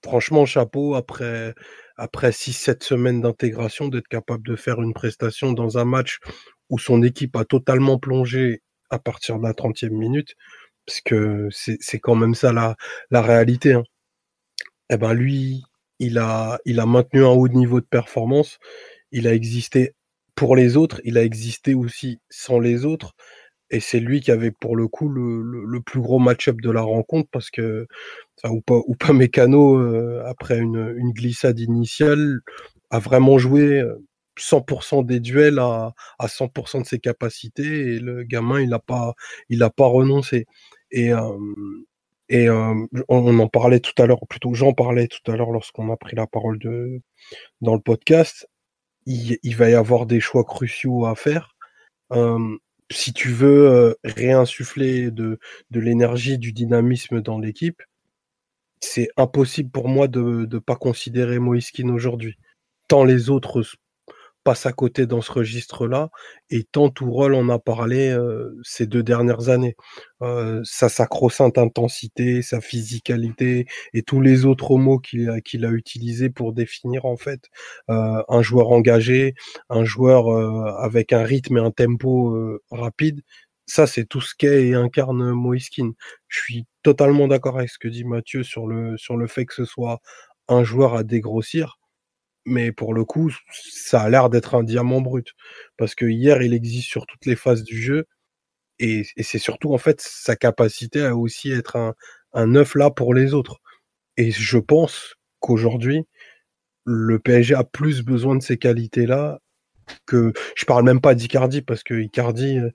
[0.04, 1.54] franchement chapeau après,
[1.98, 6.20] après 6-7 semaines d'intégration d'être capable de faire une prestation dans un match
[6.70, 10.36] où son équipe a totalement plongé à partir de la 30e minute,
[10.86, 12.76] parce que c'est quand même ça la,
[13.12, 13.74] la réalité.
[13.74, 13.84] Hein.
[14.90, 15.64] Eh ben lui,
[16.00, 18.60] il a, il a maintenu un haut niveau de performance
[19.12, 19.94] il a existé
[20.36, 23.16] pour les autres, il a existé aussi sans les autres.
[23.72, 27.30] Et c'est lui qui avait pour le coup le, plus gros match-up de la rencontre
[27.32, 27.88] parce que,
[28.44, 32.42] ou pas, ou pas Mécano, euh, après une, glissade initiale,
[32.92, 33.84] a vraiment joué
[34.38, 39.16] 100% euh, des duels à, 100% de ses capacités et le gamin, il n'a pas,
[39.76, 40.46] pas renoncé.
[40.92, 41.38] Et, euh,
[42.30, 45.98] et on, en parlait tout à l'heure, plutôt j'en parlais tout à l'heure lorsqu'on a
[45.98, 47.02] pris la parole de,
[47.62, 48.48] dans le podcast
[49.06, 51.56] il, va y avoir des choix cruciaux à faire.
[52.92, 55.40] si tu veux réinsuffler de,
[55.72, 57.82] de l'énergie, du dynamisme dans l'équipe,
[58.80, 62.38] c'est impossible pour moi de ne pas considérer Moiskin aujourd'hui.
[62.88, 63.64] Tant les autres
[64.46, 66.10] passe à côté dans ce registre-là.
[66.50, 69.76] Et tant rôle en a parlé euh, ces deux dernières années.
[70.22, 75.72] Euh, sa sacro-sainte intensité, sa physicalité et tous les autres mots qu'il a, qu'il a
[75.72, 77.42] utilisés pour définir en fait
[77.90, 79.34] euh, un joueur engagé,
[79.70, 80.30] un joueur
[80.80, 82.38] avec un rythme et un tempo
[82.72, 83.22] rapide.
[83.68, 85.92] Ça, c'est tout ce qu'est et incarne Moiskin.
[86.28, 89.56] Je suis totalement d'accord avec ce que dit Mathieu sur le, sur le fait que
[89.56, 90.00] ce soit
[90.48, 91.80] un joueur à dégrossir
[92.46, 95.34] mais pour le coup, ça a l'air d'être un diamant brut.
[95.78, 98.06] Parce que hier, il existe sur toutes les phases du jeu.
[98.80, 101.96] Et, c'est surtout, en fait, sa capacité à aussi être un,
[102.34, 103.60] un œuf là pour les autres.
[104.18, 106.06] Et je pense qu'aujourd'hui,
[106.86, 109.40] le PSG a plus besoin de ces qualités-là
[110.06, 110.34] que.
[110.56, 112.72] Je parle même pas d'Icardi, parce que Icardi, euh,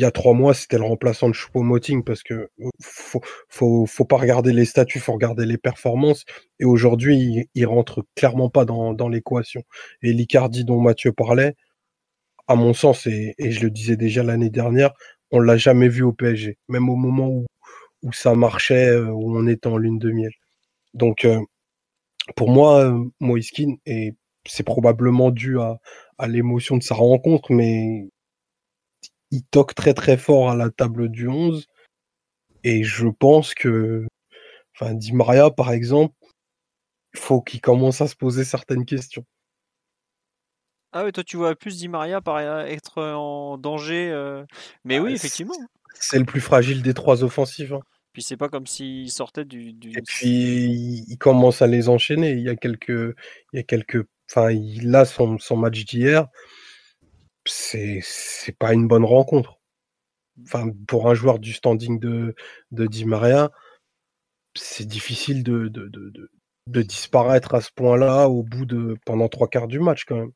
[0.00, 2.48] il y a trois mois, c'était le remplaçant de Choupo-Moting parce que
[2.80, 6.24] faut, faut, pas regarder les statuts, faut regarder les performances.
[6.58, 9.62] Et aujourd'hui, il, rentre clairement pas dans, l'équation.
[10.00, 11.54] Et l'Icardi dont Mathieu parlait,
[12.48, 14.92] à mon sens, et, je le disais déjà l'année dernière,
[15.32, 17.28] on l'a jamais vu au PSG, même au moment
[18.02, 20.32] où, ça marchait, euh, où on était en lune de miel.
[20.94, 21.40] Donc, euh,
[22.36, 24.14] pour moi, euh, Moiskin, et
[24.46, 25.78] c'est probablement dû à
[26.26, 28.08] l'émotion de sa rencontre, mais
[29.30, 31.66] il toque très très fort à la table du 11.
[32.64, 34.06] Et je pense que,
[34.74, 36.14] enfin, Di Maria, par exemple,
[37.14, 39.24] il faut qu'il commence à se poser certaines questions.
[40.92, 42.20] Ah oui, toi tu vois plus Di Maria
[42.68, 44.10] être en danger.
[44.10, 44.44] Euh,
[44.84, 45.54] mais oui, effectivement.
[45.94, 47.72] C'est le plus fragile des trois offensifs.
[47.72, 47.80] Hein.
[48.12, 52.32] Puis c'est pas comme s'il sortait du, Et puis il commence à les enchaîner.
[52.32, 52.88] Il y a quelques,
[53.52, 56.26] il y a quelques, enfin, il a son, son match d'hier
[57.50, 59.58] c'est c'est pas une bonne rencontre.
[60.44, 62.34] Enfin, pour un joueur du standing de,
[62.70, 63.50] de Di Maria,
[64.54, 66.30] c'est difficile de, de, de,
[66.66, 70.32] de, disparaître à ce point-là au bout de pendant trois quarts du match quand même.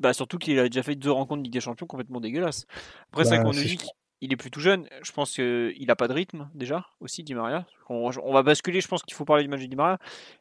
[0.00, 2.66] Bah surtout qu'il a déjà fait deux rencontres de Ligue des Champions complètement dégueulasses.
[3.12, 3.78] Après, ça qu'on nous dit
[4.20, 4.88] il est plutôt jeune.
[5.02, 7.66] Je pense qu'il n'a pas de rythme déjà aussi, Di Maria.
[7.88, 9.98] On, va basculer, je pense qu'il faut parler du match de Di Maria.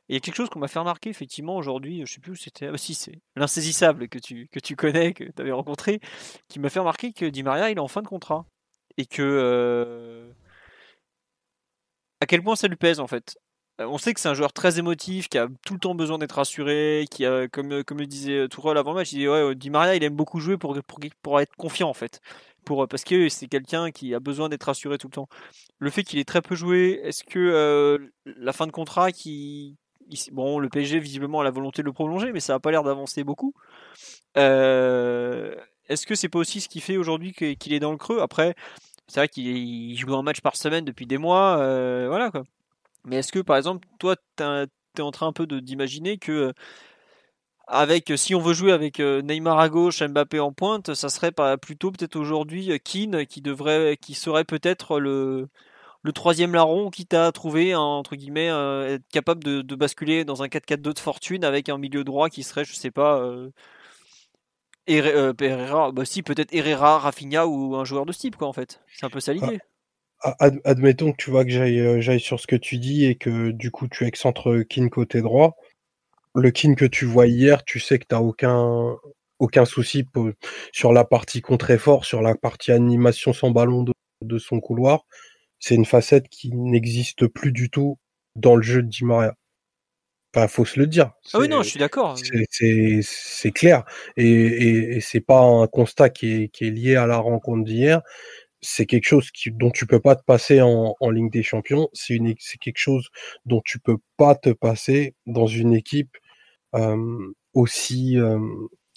[0.10, 2.36] il y a quelque chose qu'on m'a fait remarquer effectivement aujourd'hui, je sais plus où
[2.36, 2.68] c'était.
[2.68, 6.00] Ah, si, c'est l'insaisissable que tu, que tu connais, que tu avais rencontré,
[6.48, 8.46] qui m'a fait remarquer que Di Maria il est en fin de contrat.
[8.98, 9.22] Et que.
[9.22, 10.32] Euh,
[12.20, 13.38] à quel point ça lui pèse en fait.
[13.80, 16.18] Euh, on sait que c'est un joueur très émotif, qui a tout le temps besoin
[16.18, 19.54] d'être rassuré, qui a, comme, comme le disait Tourelle avant le match, il dit ouais,
[19.54, 22.22] Di Maria, il aime beaucoup jouer pour, pour, pour être confiant en fait
[22.90, 25.30] parce que c'est quelqu'un qui a besoin d'être rassuré tout le temps.
[25.80, 29.78] Le fait qu'il ait très peu joué, est-ce que euh, la fin de contrat qui
[30.32, 32.84] bon le PSG visiblement a la volonté de le prolonger mais ça n'a pas l'air
[32.84, 33.54] d'avancer beaucoup.
[34.38, 35.56] Euh,
[35.90, 38.20] est-ce que c'est pas aussi ce qui fait aujourd'hui qu'il est dans le creux?
[38.22, 38.56] Après,
[39.08, 42.44] c'est vrai qu'il joue un match par semaine depuis des mois, euh, voilà quoi.
[43.06, 46.54] Mais est-ce que par exemple toi tu es en train un peu d'imaginer que
[47.68, 51.92] avec si on veut jouer avec Neymar à gauche, Mbappé en pointe, ça serait plutôt
[51.92, 55.50] peut-être aujourd'hui Keane qui devrait, qui serait peut-être le
[56.04, 60.94] le troisième larron qui t'a trouvé entre guillemets être capable de, basculer dans un 4-4-2
[60.94, 63.22] de fortune avec un milieu droit qui serait je sais pas
[64.88, 68.82] Herrera, bah si peut-être Herrera, Rafinha ou un joueur de ce type quoi en fait.
[68.88, 69.60] C'est un peu ça l'idée.
[70.40, 73.88] admettons que tu vois que j'aille sur ce que tu dis et que du coup
[73.88, 75.58] tu excentres Keane côté droit
[76.38, 78.96] le kin que tu vois hier, tu sais que tu n'as aucun,
[79.40, 80.06] aucun souci
[80.72, 83.84] sur la partie contre-effort, sur la partie animation sans ballon
[84.22, 85.06] de, son couloir.
[85.60, 87.98] C'est une facette qui n'existe plus du tout
[88.36, 89.36] dans le jeu de Di Maria.
[90.36, 91.12] Enfin, faut se le dire.
[91.34, 92.18] Ah oui, non, je suis d'accord.
[92.20, 93.84] C'est clair.
[94.18, 97.64] Et, et, et c'est pas un constat qui est, qui est lié à la rencontre
[97.64, 98.02] d'hier
[98.62, 101.90] c'est quelque chose qui, dont tu peux pas te passer en, en Ligue des Champions.
[101.94, 102.18] C'est
[102.60, 103.08] quelque chose
[103.46, 106.18] dont tu peux pas te passer dans une équipe
[107.54, 108.18] aussi,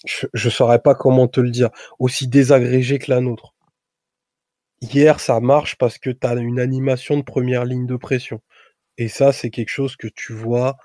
[0.05, 1.69] je, ne saurais pas comment te le dire,
[1.99, 3.55] aussi désagrégée que la nôtre.
[4.81, 8.41] Hier, ça marche parce que tu as une animation de première ligne de pression.
[8.97, 10.77] Et ça, c'est quelque chose que tu vois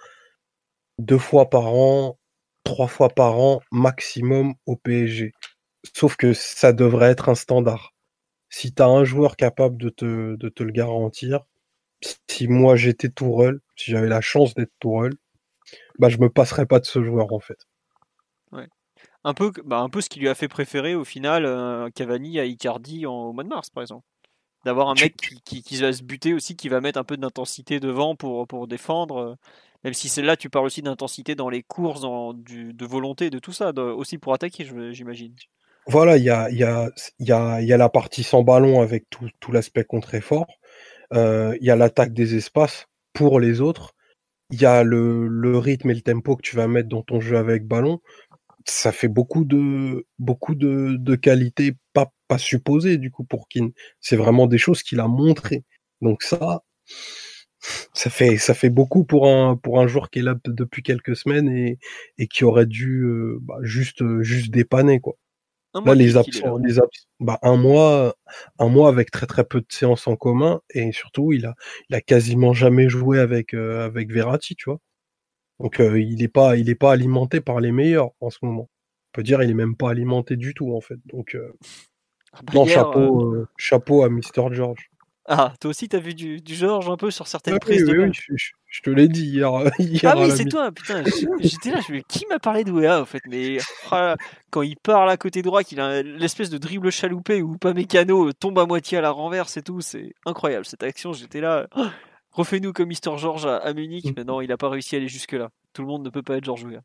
[0.98, 2.18] deux fois par an,
[2.64, 5.32] trois fois par an maximum au PSG.
[5.94, 7.94] Sauf que ça devrait être un standard
[8.48, 11.44] si tu as un joueur capable de te, de te le garantir,
[12.28, 15.14] si moi j'étais Tourelle, si j'avais la chance d'être Tourelle,
[15.98, 17.66] bah je me passerais pas de ce joueur en fait.
[18.52, 18.68] Ouais.
[19.24, 22.38] Un peu, bah, un peu ce qui lui a fait préférer au final euh, Cavani
[22.38, 24.04] à Icardi en, au mois de mars par exemple.
[24.64, 27.78] D'avoir un mec qui, qui, va se buter aussi, qui va mettre un peu d'intensité
[27.78, 29.16] devant pour, pour défendre.
[29.18, 29.34] Euh,
[29.84, 33.38] même si c'est là, tu parles aussi d'intensité dans les courses, du, de volonté, de
[33.38, 35.36] tout ça, aussi pour attaquer, j'imagine.
[35.86, 36.90] Voilà, il y a, y, a,
[37.20, 40.48] y, a, y a la partie sans ballon avec tout, tout l'aspect contre-effort.
[41.12, 43.94] Euh, il y a l'attaque des espaces pour les autres.
[44.50, 47.36] Il y a le, rythme et le tempo que tu vas mettre dans ton jeu
[47.36, 48.00] avec ballon.
[48.66, 53.72] Ça fait beaucoup de beaucoup de, de qualités pas, pas supposées du coup pour Keane.
[54.00, 55.64] C'est vraiment des choses qu'il a montrées.
[56.02, 56.64] Donc ça,
[57.94, 61.16] ça fait ça fait beaucoup pour un pour un joueur qui est là depuis quelques
[61.16, 61.78] semaines et,
[62.18, 65.16] et qui aurait dû euh, bah, juste juste dépanner quoi.
[65.84, 66.74] Là, les absents, les
[67.20, 68.14] bah, un mois,
[68.58, 71.54] un mois avec très très peu de séances en commun et surtout, il a,
[71.88, 74.80] il a quasiment jamais joué avec euh, avec Verratti, tu vois.
[75.60, 78.68] Donc, euh, il n'est pas, il est pas alimenté par les meilleurs en ce moment.
[78.70, 80.98] On peut dire, il est même pas alimenté du tout en fait.
[81.06, 81.52] Donc, euh,
[82.32, 84.90] ah bah, non, chapeau, chapeau à Mister George.
[85.28, 88.10] Ah, toi aussi, t'as vu du, du George un peu sur certaines prises de oui,
[88.12, 89.50] je, te l'ai dit hier.
[90.04, 91.02] ah oui, c'est toi, putain.
[91.40, 93.22] J'étais là, je me qui m'a parlé de Wea, en fait.
[93.28, 93.58] Mais
[93.92, 94.14] oh
[94.50, 98.32] quand il parle à côté droit, qu'il a l'espèce de dribble chaloupé où pas mécano
[98.32, 101.12] tombe à moitié à la renverse et tout, c'est incroyable cette action.
[101.12, 101.66] J'étais là.
[101.76, 101.86] Oh,
[102.32, 104.04] refais-nous comme Mister George à, Munich.
[104.04, 104.12] Mm.
[104.16, 105.50] Mais non, il n'a pas réussi à aller jusque-là.
[105.76, 106.80] Tout le monde ne peut pas être George Weah.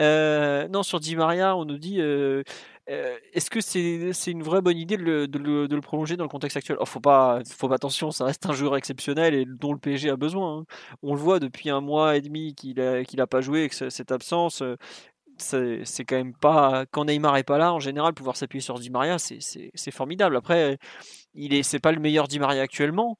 [0.00, 2.42] Euh, non, sur Di Maria, on nous dit euh,
[2.90, 6.28] euh, est-ce que c'est une vraie bonne idée de le, de, le, prolonger dans le
[6.28, 6.76] contexte actuel?
[6.80, 10.10] Oh, Faut pas, faut pas attention, ça reste un joueur exceptionnel et dont le PSG
[10.10, 10.58] a besoin.
[10.58, 10.64] Hein.
[11.04, 14.10] On le voit depuis un mois et demi qu'il a, qu'il pas joué, que cette
[14.10, 14.60] absence,
[15.38, 18.90] c'est quand même pas quand Neymar est pas là en général pouvoir s'appuyer sur Di
[18.90, 20.78] Maria c'est formidable après
[21.32, 23.16] il est c'est pas le meilleur Di Maria actuellement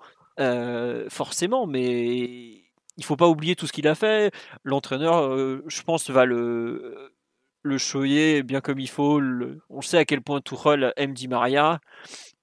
[1.08, 4.32] forcément mais il faut pas oublier tout ce qu'il a fait
[4.64, 5.36] l'entraîneur
[5.68, 7.12] je pense va le
[7.62, 9.20] le choyer bien comme il faut.
[9.68, 11.80] On sait à quel point Tuchel aime Di Maria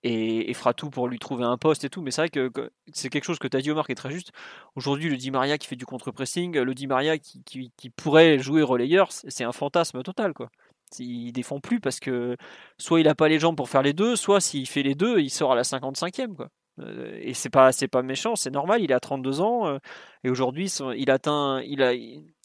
[0.04, 2.02] et, fera tout pour lui trouver un poste et tout.
[2.02, 4.12] Mais c'est vrai que, c'est quelque chose que tu as dit, Omar, qui est très
[4.12, 4.32] juste.
[4.76, 9.12] Aujourd'hui, le Di Maria qui fait du contre-pressing, le Di Maria qui, pourrait jouer relayeur,
[9.12, 10.34] c'est un fantasme total.
[10.34, 10.50] quoi.
[11.00, 12.38] Il défend plus parce que
[12.78, 15.20] soit il a pas les jambes pour faire les deux, soit s'il fait les deux,
[15.20, 16.36] il sort à la 55e.
[16.36, 16.50] Quoi.
[17.22, 18.82] Et c'est pas c'est pas méchant, c'est normal.
[18.82, 19.78] Il a 32 ans euh,
[20.24, 21.82] et aujourd'hui il atteint, il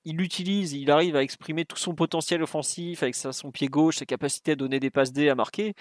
[0.04, 4.04] il utilise, il arrive à exprimer tout son potentiel offensif avec son pied gauche, sa
[4.04, 5.74] capacité à donner des passes D, à marquer.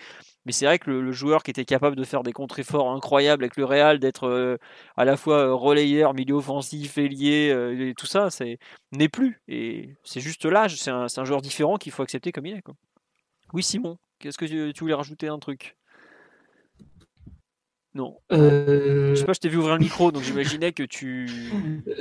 [0.45, 3.57] Mais c'est vrai que le, joueur qui était capable de faire des contre-efforts incroyables avec
[3.57, 4.57] le Real, d'être euh,
[4.95, 8.59] à la fois euh, relayeur, milieu offensif, ailier, et tout ça, c'est
[8.91, 9.41] n'est plus.
[9.47, 12.63] Et c'est juste l'âge, c'est un, joueur différent qu'il faut accepter comme il est.
[13.53, 15.75] Oui, Simon, qu'est-ce que tu, tu voulais rajouter un truc?
[17.93, 18.17] Non.
[18.29, 21.27] Je sais pas, je t'ai vu ouvrir le micro, donc j'imaginais que tu.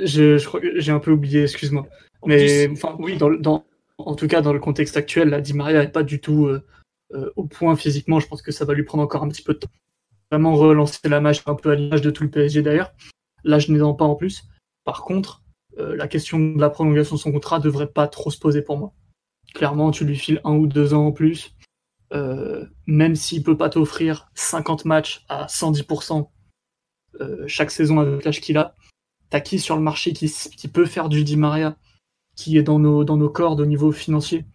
[0.01, 1.87] Je, je crois que j'ai un peu oublié, excuse-moi.
[2.25, 3.65] Mais enfin, oui, dans, dans,
[3.97, 6.63] en tout cas, dans le contexte actuel, la Di Maria n'est pas du tout euh,
[7.13, 8.19] euh, au point physiquement.
[8.19, 9.71] Je pense que ça va lui prendre encore un petit peu de temps.
[10.31, 12.93] Vraiment relancer la match un peu à l'image de tout le PSG d'ailleurs.
[13.43, 14.43] Là, je n'ai pas en plus.
[14.83, 15.43] Par contre,
[15.77, 18.77] euh, la question de la prolongation de son contrat devrait pas trop se poser pour
[18.77, 18.93] moi.
[19.53, 21.55] Clairement, tu lui files un ou deux ans en plus.
[22.11, 26.29] Même s'il peut pas t'offrir 50 matchs à 110%
[27.47, 28.75] chaque saison avec l'âge qu'il a,
[29.29, 31.77] t'as qui sur le marché qui, qui peut faire du Di Maria
[32.35, 34.45] qui est dans nos, dans nos cordes au niveau financier,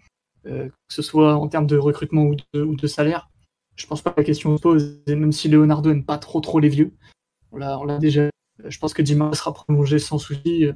[0.45, 3.31] que ce soit en termes de recrutement ou de, ou de salaire?
[3.77, 6.41] Je pense pas que la question se pose, et même si Leonardo n'aime pas trop
[6.41, 6.95] trop les vieux,
[7.53, 8.29] on l'a déjà.
[8.65, 10.67] Je pense que Dima sera prolongé sans souci,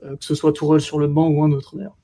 [0.00, 1.96] que ce soit Tourelle sur le banc ou un autre d'ailleurs.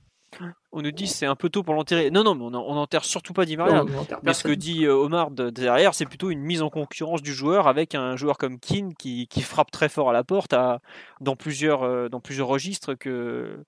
[0.72, 2.10] On nous dit c'est un peu tôt pour l'enterrer.
[2.10, 3.84] Non, non, mais on n'enterre surtout pas Di Maria.
[4.22, 7.66] mais ce que dit euh, Omar derrière, c'est plutôt une mise en concurrence du joueur
[7.66, 10.80] avec un joueur comme Keane qui, frappe très fort à la porte à,
[11.20, 13.64] dans, plusieurs, euh, dans plusieurs registres que,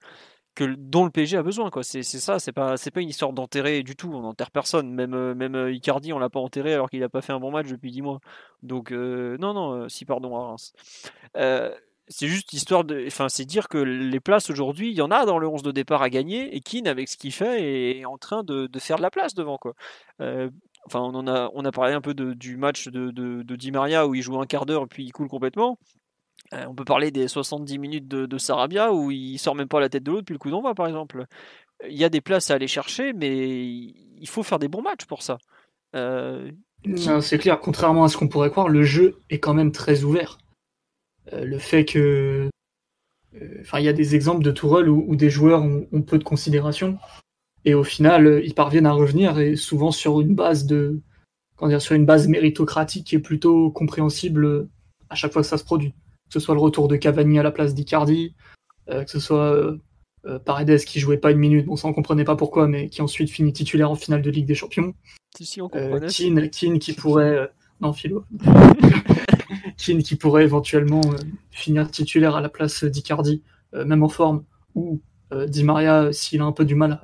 [0.54, 1.70] que, dont le PSG a besoin.
[1.82, 4.12] C'est ça, c'est pas, pas une histoire d'enterrer du tout.
[4.12, 4.92] On n'enterre personne.
[4.92, 7.50] Même, euh, même Icardi, on l'a pas enterré alors qu'il n'a pas fait un bon
[7.50, 8.20] match depuis 10 mois.
[8.62, 10.72] Donc, non, non, si, pardon à Reims
[12.10, 13.04] c'est juste histoire de.
[13.06, 15.70] Enfin, c'est dire que les places aujourd'hui, il y en a dans le 11 de
[15.70, 19.02] départ à gagner et Keane, avec ce qu'il fait, est en train de, faire de
[19.02, 19.58] la place devant.
[19.58, 19.74] Quoi.
[20.20, 20.50] Euh,
[20.86, 24.08] enfin, on, en a, on a parlé un peu du match de, de, Di Maria
[24.08, 25.78] où il joue un quart d'heure et puis il coule complètement.
[26.52, 29.88] Euh, on peut parler des 70 minutes de, Sarabia où il sort même pas la
[29.88, 31.26] tête de l'autre puis le coup d'envoi, par exemple.
[31.88, 35.06] Il y a des places à aller chercher, mais il faut faire des bons matchs
[35.06, 35.38] pour ça.
[35.94, 36.50] Euh,
[37.20, 40.38] c'est clair, contrairement à ce qu'on pourrait croire, le jeu est quand même très ouvert.
[41.32, 42.48] Euh, le fait que
[43.40, 46.24] euh, enfin il y a des exemples de Tourelle où, des joueurs ont, peu de
[46.24, 46.98] considération.
[47.64, 51.00] Et au final euh, ils parviennent à revenir et souvent sur une base de
[51.62, 54.68] dire, sur une base méritocratique qui est plutôt compréhensible
[55.10, 55.92] à chaque fois que ça se produit.
[55.92, 58.34] Que ce soit le retour de Cavani à la place d'Icardi
[58.88, 59.76] que ce soit
[60.44, 63.30] Paredes qui jouait pas une minute bon ça on comprenait pas pourquoi mais qui ensuite
[63.30, 64.94] finit titulaire en finale de Ligue des Champions.
[65.36, 67.50] Si, si, on Keane, qui pourrait
[67.80, 68.24] non Philo
[69.80, 71.16] Keane qui pourrait éventuellement euh,
[71.50, 73.42] finir titulaire à la place d'Icardi,
[73.74, 74.44] euh, même en forme,
[74.74, 75.00] ou
[75.32, 77.00] euh, Di Maria s'il a un peu du mal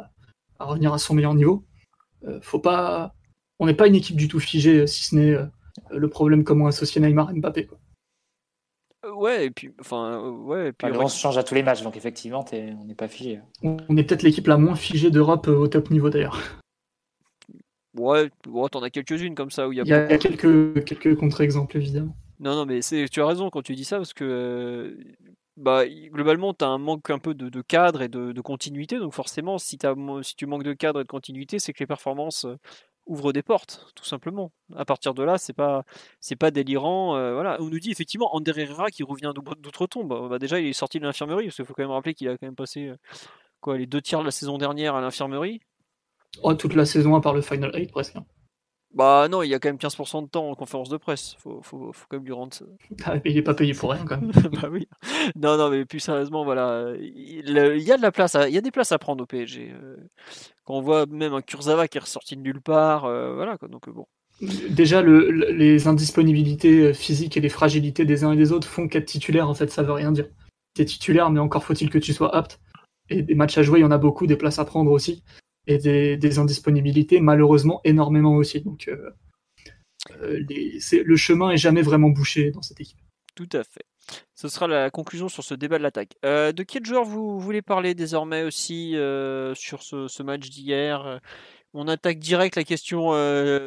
[0.58, 1.64] à, revenir à son meilleur niveau.
[2.42, 3.14] faut pas,
[3.58, 5.36] on n'est pas une équipe du tout figée, si ce n'est
[5.90, 7.68] le problème comment associer Neymar et Mbappé.
[9.14, 10.90] Ouais, et puis, enfin, ouais, et puis.
[10.92, 13.40] on se change à tous les matchs, donc effectivement, on n'est pas figé.
[13.62, 16.40] On est peut-être l'équipe la moins figée d'Europe au top niveau d'ailleurs.
[17.96, 18.30] Ouais,
[18.70, 19.84] t'en as quelques-unes comme ça où il y a.
[19.84, 22.16] Il y a, quelques, quelques contre-exemples évidemment.
[22.40, 25.14] Non, non, mais tu as raison quand tu dis ça parce que euh,
[25.56, 28.98] bah, globalement, tu as un manque un peu de, cadre et de, continuité.
[28.98, 32.58] Donc, forcément, si, tu manques de cadre et de continuité, c'est que les performances euh,
[33.06, 34.52] ouvrent des portes, tout simplement.
[34.74, 35.84] À partir de là, c'est pas,
[36.20, 37.16] c'est pas délirant.
[37.16, 37.56] Euh, voilà.
[37.60, 40.28] On nous dit effectivement Ander Herrera qui revient d'outre-tombe.
[40.28, 42.32] Bah, déjà, il est sorti de l'infirmerie parce qu'il faut quand même rappeler qu'il a
[42.32, 42.92] quand même passé
[43.60, 45.60] quoi, les deux tiers de la saison dernière à l'infirmerie.
[46.42, 48.16] Oh, toute la saison à part le Final 8 presque.
[48.96, 51.36] Bah non, il y a quand même 15% de temps en conférence de presse.
[51.38, 52.56] Faut, faut, faut quand même lui rendre.
[53.04, 54.32] Ah, il est pas payé pour rien quand même.
[54.62, 54.88] bah oui.
[55.36, 58.62] Non, non, mais plus sérieusement, voilà, il, y a de la place, il y a
[58.62, 59.70] des places à prendre au PSG.
[59.70, 59.96] Euh.
[60.64, 63.58] Quand on voit même un Kurzawa qui est ressorti de nulle part, euh, voilà.
[63.58, 64.06] Quoi, donc euh, bon.
[64.70, 69.04] Déjà, le, les indisponibilités physiques et les fragilités des uns et des autres font qu'être
[69.04, 70.28] titulaire, en fait, ça veut rien dire.
[70.74, 72.60] Tu es titulaire, mais encore faut-il que tu sois apte.
[73.10, 75.22] Et des matchs à jouer, il y en a beaucoup, des places à prendre aussi
[75.66, 78.60] et des, indisponibilités, malheureusement énormément aussi.
[78.60, 79.10] Donc euh,
[80.22, 80.40] euh,
[81.04, 82.98] le chemin est jamais vraiment bouché dans cette équipe.
[83.34, 83.84] Tout à fait.
[84.34, 86.14] Ce sera la conclusion sur ce débat de l'attaque.
[86.24, 88.92] Euh, de quel joueur vous voulez parler désormais aussi
[89.54, 91.20] sur ce, match d'hier?
[91.74, 93.10] On attaque direct la question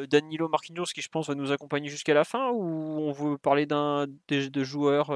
[0.07, 3.67] Danilo Marquinhos qui je pense va nous accompagner jusqu'à la fin ou on veut parler
[3.67, 5.11] d'un de joueurs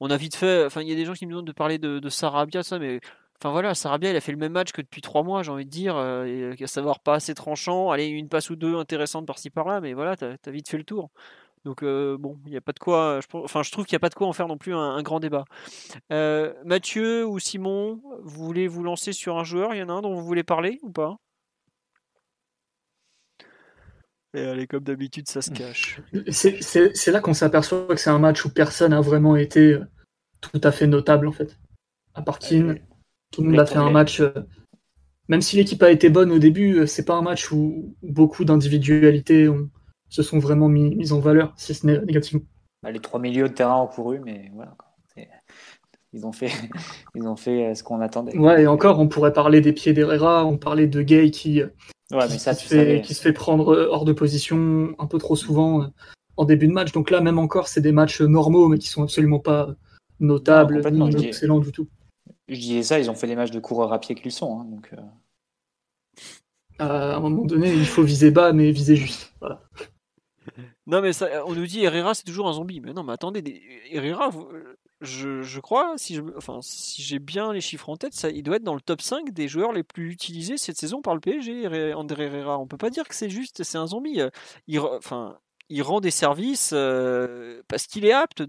[0.00, 1.78] On a vite fait, enfin il y a des gens qui me demandent de parler
[1.78, 3.00] de, de Sarabia, ça, mais
[3.38, 5.66] Enfin voilà, Sarabia, il a fait le même match que depuis trois mois, j'ai envie
[5.66, 9.50] de dire, euh, à savoir pas assez tranchant, allez, une passe ou deux intéressantes par-ci
[9.50, 11.10] par-là, mais voilà, t'as as vite fait le tour.
[11.64, 13.98] Donc euh, bon, il n'y a pas de quoi, je, enfin je trouve qu'il n'y
[13.98, 15.44] a pas de quoi en faire non plus un, grand débat.
[16.12, 19.74] Euh, Mathieu ou Simon, vous voulez vous lancer sur un joueur?
[19.74, 21.16] Il y en a un dont vous voulez parler ou pas?
[24.32, 26.00] Et allez, comme d'habitude, ça se cache.
[26.30, 29.78] C'est là qu'on s'aperçoit que c'est un match où personne n'a vraiment été
[30.40, 31.58] tout à fait notable en fait.
[32.14, 32.78] À part Keane.
[33.30, 34.20] Tout le monde a fait un match.
[34.20, 34.32] Euh,
[35.28, 38.44] même si l'équipe a été bonne au début, euh, c'est pas un match où beaucoup
[38.44, 39.48] d'individualités
[40.08, 42.44] se sont vraiment mis, en valeur, si ce n'est négativement.
[42.82, 44.76] Bah, les trois milieux de terrain ont couru, mais voilà.
[46.12, 46.50] Ils ont fait,
[47.14, 48.36] ils ont fait euh, ce qu'on attendait.
[48.38, 51.62] Ouais, et encore, on pourrait parler des pieds d'Herrera, on parlait de Gay qui,
[52.10, 55.90] se fait, qui se fait prendre hors de position un peu trop souvent
[56.36, 56.92] en début de match.
[56.92, 59.74] Donc là, même encore, c'est des matchs normaux, mais qui sont absolument pas
[60.20, 61.88] notables, ni excellents du tout
[62.48, 64.60] je disais ça, ils ont fait des matchs de coureurs à pied qu'ils sont.
[64.60, 65.02] Hein, donc, euh.
[66.78, 69.32] À un moment donné, il faut viser bas, mais viser juste.
[69.40, 69.62] Voilà.
[70.86, 72.80] Non, mais ça, on nous dit Herrera, c'est toujours un zombie.
[72.80, 73.42] Mais non, mais attendez,
[73.90, 74.30] Herrera,
[75.00, 78.56] je, je, crois, si j'ai enfin, si bien les chiffres en tête, ça, il doit
[78.56, 81.94] être dans le top 5 des joueurs les plus utilisés cette saison par le PSG,
[81.94, 82.58] André Herrera.
[82.58, 84.20] On peut pas dire que c'est juste, c'est un zombie.
[84.68, 88.42] Il, enfin, il rend des services euh, parce qu'il est apte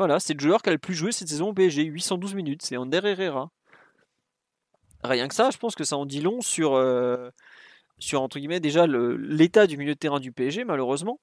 [0.00, 2.62] voilà, c'est le joueur qui a le plus joué cette saison au PSG, 812 minutes,
[2.62, 3.50] c'est Ander Herrera.
[5.04, 7.28] rien que ça, je pense que ça en dit long sur, euh,
[7.98, 11.20] sur entre guillemets, déjà l'état du milieu de terrain du PSG, malheureusement.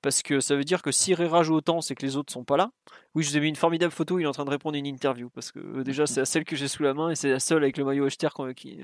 [0.00, 2.44] Parce que ça veut dire que si Herrera joue autant, c'est que les autres sont
[2.44, 2.70] pas là.
[3.14, 4.78] Oui, je vous ai mis une formidable photo, il est en train de répondre à
[4.78, 5.28] une interview.
[5.28, 7.62] Parce que euh, déjà, c'est celle que j'ai sous la main et c'est la seule
[7.62, 8.80] avec le maillot Echter qui.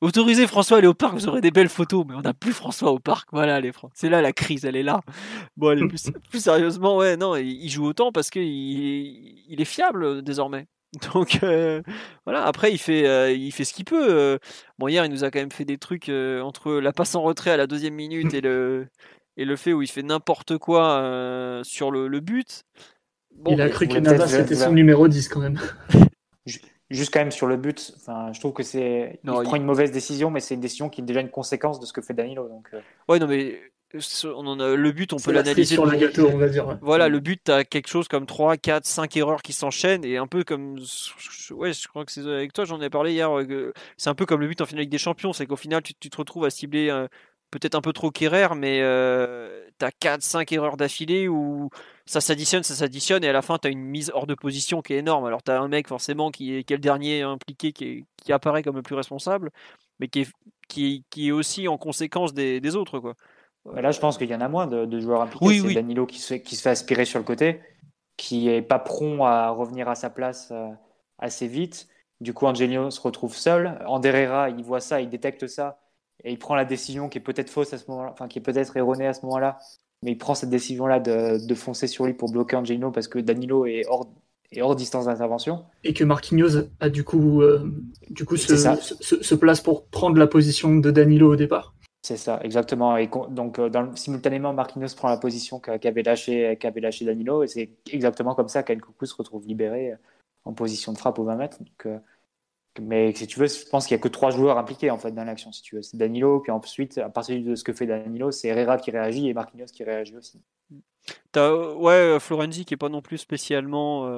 [0.00, 2.52] Autorisez François à aller au parc, vous aurez des belles photos, mais on n'a plus
[2.52, 3.28] François au parc.
[3.32, 5.00] Voilà, les C'est là la crise, elle est là.
[5.56, 10.22] Bon, allez, plus, plus sérieusement, ouais, non, il joue autant parce qu'il il est fiable
[10.22, 10.66] désormais.
[11.14, 11.82] Donc euh,
[12.24, 14.08] voilà, après il fait, euh, il fait ce qu'il peut.
[14.10, 14.38] Euh.
[14.78, 17.50] Bon hier il nous a quand même fait des trucs entre la passe en retrait
[17.50, 18.88] à la deuxième minute et le,
[19.36, 22.64] et le fait où il fait n'importe quoi sur le, le but.
[23.46, 25.60] il a cru que Navas c'était son numéro 10 quand même.
[26.90, 29.20] Juste quand même sur le but, enfin, je trouve que c'est.
[29.22, 31.86] Il, prend une mauvaise décision, mais c'est une décision qui est déjà une conséquence de
[31.86, 32.48] ce que fait Danilo.
[32.48, 32.68] Donc,
[33.08, 33.60] Ouais, non, mais
[34.24, 35.74] on en a, le but, on peut l'analyser.
[35.74, 36.78] sur le gâteau, on va dire.
[36.82, 40.16] Voilà, le but, tu as quelque chose comme 3, 4, 5 erreurs qui s'enchaînent et
[40.16, 40.78] un peu comme.
[41.50, 43.30] Ouais, je crois que c'est avec toi, j'en ai parlé hier.
[43.96, 45.94] C'est un peu comme le but en finale avec des champions, c'est qu'au final, tu,
[45.94, 47.06] te retrouves à cibler
[47.50, 51.70] peut-être un peu trop Kerrer, mais euh, tu as 4, 5 erreurs d'affilée où
[52.10, 54.82] ça s'additionne, ça s'additionne et à la fin, tu as une mise hors de position
[54.82, 55.26] qui est énorme.
[55.26, 58.32] Alors, tu as un mec forcément qui est, qui est le dernier impliqué, qui, qui,
[58.32, 59.52] apparaît comme le plus responsable,
[60.00, 60.28] mais qui est,
[60.68, 62.98] qui, qui est aussi en conséquence des, des autres.
[62.98, 63.14] quoi
[63.76, 65.60] là, je pense qu'il y en a moins de, joueurs impliqués.
[65.60, 67.60] c'est Danilo qui se, qui se, fait aspirer sur le côté,
[68.16, 70.68] qui est pas prompt à revenir à sa place euh,
[71.20, 71.86] assez vite.
[72.20, 73.78] Du coup, Angelino se retrouve seul.
[73.86, 75.78] Anderera, il voit ça, il détecte ça,
[76.24, 78.42] et il prend la décision qui est peut-être fausse à ce moment-là, enfin qui est
[78.42, 79.58] peut-être erronée à ce moment-là,
[80.02, 83.18] mais il prend cette décision-là de, de, foncer sur lui pour bloquer Angelino parce que
[83.18, 84.08] Danilo est hors,
[84.52, 85.64] est hors distance d'intervention.
[85.84, 87.70] Et que Marquinhos a du coup, euh,
[88.08, 91.74] du coup se, se, se, place pour prendre la position de Danilo au départ.
[92.02, 92.96] C'est ça, exactement.
[92.96, 97.46] Et donc, euh, dans, simultanément, Marquinhos prend la position qu'avait lâché, qu'avait lâché Danilo, et
[97.46, 99.96] c'est exactement comme ça qu'El se retrouve libéré euh,
[100.44, 101.58] en position de frappe au 20 mètres.
[101.58, 102.00] Donc,
[102.80, 105.12] mais si tu veux, je pense qu'il n'y a que trois joueurs impliqués en fait
[105.12, 105.52] dans l'action.
[105.52, 108.48] Si tu veux, c'est Danilo, puis ensuite, à partir de ce que fait Danilo, c'est
[108.48, 110.40] Herrera qui réagit et Marquinhos qui réagit aussi.
[111.36, 114.08] As, ouais, Florenzi qui est pas non plus spécialement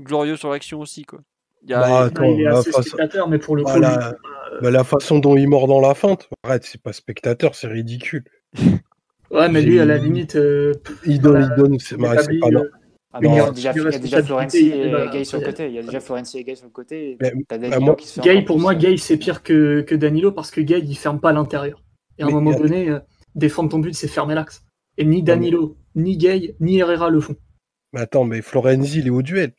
[0.00, 1.20] glorieux sur l'action aussi, quoi.
[1.66, 5.18] Il, y a, bah, il est assez spectateur, mais pour le coup, bah, la façon
[5.18, 8.24] dont il mord dans la feinte, arrête, c'est pas spectateur, c'est ridicule.
[9.30, 10.36] ouais, mais lui, à la limite.
[10.36, 10.74] Euh,
[11.06, 12.70] il donne, il donne, c'est pas euh,
[13.16, 15.68] ah il y a déjà, déjà Florenzi et Gay sur le côté.
[15.68, 17.16] Il y a déjà Florenzi et Gay sur le côté.
[18.22, 21.32] Gay, pour moi, Gay, c'est pire que, que Danilo parce que Gay, il ferme pas
[21.32, 21.80] l'intérieur.
[22.18, 22.98] Et à un moment donné, euh,
[23.36, 24.64] défendre ton but, c'est fermer l'axe.
[24.98, 27.36] Et ni Danilo, ni Gay, ni Herrera le font.
[27.92, 29.52] Mais attends, mais Florenzi, il est au duel.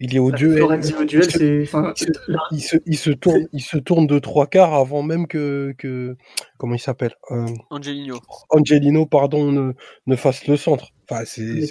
[0.00, 0.62] Il est au duel.
[0.80, 6.16] il, se, tourne, il se tourne de trois quarts avant même que, que
[6.56, 8.20] comment il s'appelle euh, Angelino.
[8.50, 9.72] Angelino, pardon, ne,
[10.06, 10.92] ne, fasse le centre.
[11.10, 11.66] Enfin, c'est.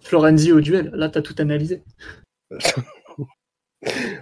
[0.00, 0.90] Florenzi au duel.
[0.94, 1.84] Là, t'as tout analysé.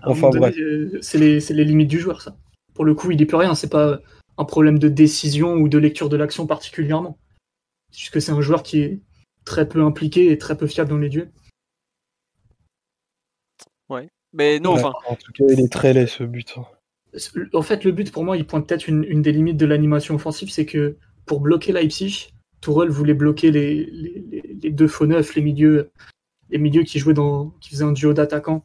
[0.02, 0.54] enfin bref.
[0.58, 2.36] Euh, c'est les, les, limites du joueur, ça.
[2.74, 3.54] Pour le coup, il n'y peut rien.
[3.54, 4.00] C'est pas
[4.36, 7.18] un problème de décision ou de lecture de l'action particulièrement.
[7.90, 9.00] Puisque c'est un joueur qui est
[9.46, 11.32] très peu impliqué et très peu fiable dans les duels.
[14.32, 14.92] Mais non, enfin.
[15.06, 16.54] En tout cas, il est très laid ce but.
[16.56, 16.64] Hein.
[17.52, 20.50] En fait, le but pour moi, il pointe peut-être une, des limites de l'animation offensive,
[20.50, 20.96] c'est que
[21.26, 23.84] pour bloquer Leipzig, Tourelle voulait bloquer les,
[24.62, 25.90] les, deux faux neufs, les milieux,
[26.50, 28.64] les milieux qui jouaient dans, qui faisaient un duo d'attaquants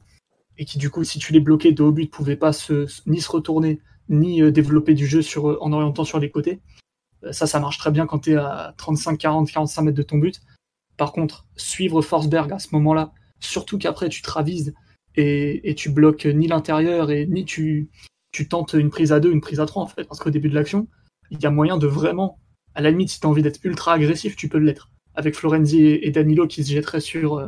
[0.58, 3.20] et qui du coup, si tu les bloquais de haut but, pouvaient pas se, ni
[3.20, 6.62] se retourner ni euh, développer du jeu sur, euh, en orientant sur les côtés.
[7.24, 10.04] Euh, ça, ça marche très bien quand tu es à 35, 40, 45 mètres de
[10.04, 10.42] ton but.
[10.98, 14.74] Par contre, suivre Forsberg à ce moment-là, surtout qu'après tu te ravises
[15.18, 17.90] et, tu bloques ni l'intérieur et ni tu,
[18.32, 20.50] tu tentes une prise à deux, une prise à trois en fait, parce qu'au début
[20.50, 20.88] de l'action,
[21.32, 22.40] il y a moyen de vraiment,
[22.76, 24.92] à la limite, si tu as envie d'être ultra agressif, tu peux l'être.
[25.16, 27.48] Avec Florenzi et, Danilo qui se jetteraient sur, euh,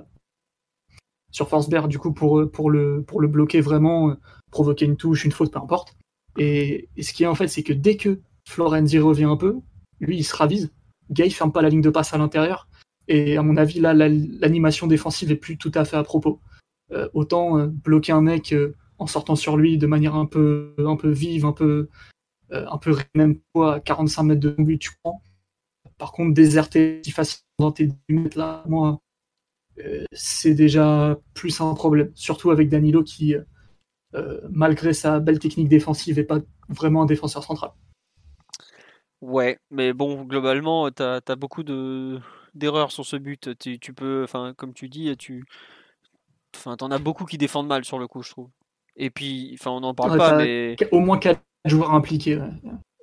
[1.32, 4.16] sur Forsberg, du coup, pour, pour, le, pour le bloquer vraiment, euh,
[4.50, 5.96] provoquer une touche, une faute, peu importe.
[6.40, 9.60] Et, ce qui est en fait, c'est que dès que Florenzi revient un peu,
[10.00, 10.72] lui, il se ravise.
[11.12, 12.68] Gay ferme pas la ligne de passe à l'intérieur.
[13.08, 16.40] Et à mon avis, là, l'animation défensive est plus tout à fait à propos.
[16.92, 20.74] Euh, autant euh, bloquer un mec euh, en sortant sur lui de manière un peu,
[20.80, 21.88] un peu vive, un peu,
[22.52, 25.22] un peu même quoi, à 45 mètres de but, tu prends.
[25.98, 29.00] Par contre, déserter si facilement dans tes 10 mètres là, moi,
[30.12, 32.12] c'est déjà plus un problème.
[32.16, 33.36] Surtout avec Danilo qui,
[34.50, 37.72] malgré sa belle technique défensive, n'est pas vraiment un défenseur central.
[39.22, 43.58] Ouais, mais bon, globalement, tu as, beaucoup d'erreurs sur ce but.
[43.60, 45.46] Tu, tu peux, enfin, comme tu dis, tu,
[46.56, 48.50] Enfin, t'en as beaucoup qui défendent mal sur le coup, je trouve.
[48.96, 50.76] Et puis, enfin, on n'en parle pas, mais.
[50.92, 52.40] Au moins 4 joueurs impliqués.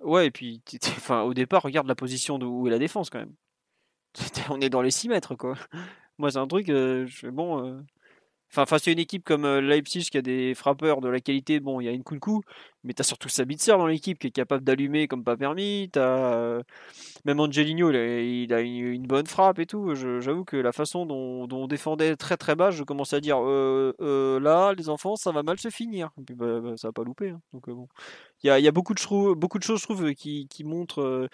[0.02, 0.26] Ouais.
[0.26, 3.34] et puis, enfin, au départ, regarde la position de où est la défense quand même.
[4.50, 5.54] On est dans les 6 mètres, quoi.
[6.18, 7.64] Moi, c'est un truc, euh, je fais bon.
[7.64, 7.80] Euh,
[8.50, 11.60] Enfin, face à une équipe comme euh, Leipzig qui a des frappeurs de la qualité,
[11.60, 12.42] bon, il y a une Kunku,
[12.84, 15.90] mais tu as surtout Sabitzer dans l'équipe qui est capable d'allumer comme pas permis.
[15.96, 16.62] As, euh,
[17.24, 19.94] même Angelino, il a, une, bonne frappe et tout.
[19.94, 24.40] J'avoue que la façon dont, on défendait très très bas, je commençais à dire euh,
[24.40, 26.10] là, les enfants, ça va mal se finir.
[26.18, 27.30] Et puis bah, bah, ça va pas louper.
[27.30, 27.40] Hein.
[27.52, 27.88] Donc bon,
[28.42, 31.28] il y a, beaucoup de, beaucoup de choses, je trouve, qui montrent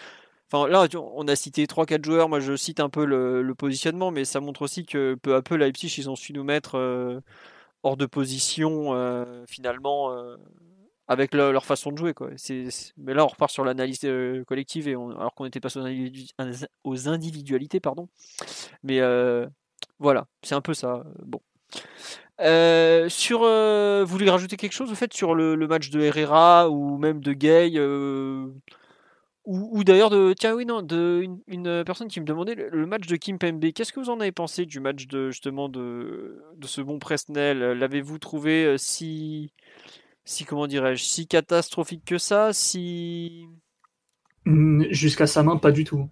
[0.53, 2.29] Enfin, là, on a cité 3-4 joueurs.
[2.29, 5.55] Moi, je cite un peu le, positionnement, mais ça montre aussi que peu à peu,
[5.57, 7.21] Leipzig, ils ont su nous mettre euh,
[7.83, 10.37] hors de position, euh, finalement, euh,
[11.09, 12.13] avec leur façon de jouer.
[12.99, 14.07] Mais là, on repart sur l'analyse
[14.47, 15.81] collective, et alors qu'on était passé
[16.85, 17.81] aux, individualités.
[17.81, 18.09] Pardon.
[18.83, 19.01] Mais
[19.99, 21.05] voilà, c'est un peu ça.
[21.25, 21.41] Bon.
[22.39, 27.21] vous voulez rajouter quelque chose au fait sur le, le, match de Herrera ou même
[27.21, 27.79] de Gay
[29.45, 33.17] ou, d'ailleurs de tiens oui non de une, personne qui me demandait le, match de
[33.17, 33.73] Kim Pembe.
[33.73, 37.59] Qu'est-ce que vous en avez pensé du match de justement de, ce bon Presnel?
[37.59, 39.53] L'avez-vous trouvé euh, si
[40.25, 43.49] si comment dirais-je si catastrophique que ça Si
[44.45, 46.09] mmh, jusqu'à sa main pas du tout.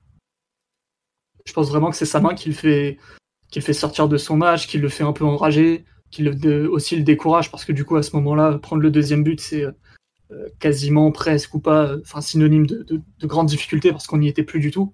[1.46, 2.98] Je pense vraiment que c'est sa main qui le fait
[3.50, 6.96] qui fait sortir de son match, qui le fait un peu enrager, qui le, aussi
[6.96, 9.72] le décourage parce que du coup à ce moment-là prendre le deuxième but c'est euh,
[10.58, 14.60] quasiment presque ou pas, enfin synonyme de, de, grandes difficultés parce qu'on n'y était plus
[14.60, 14.92] du tout.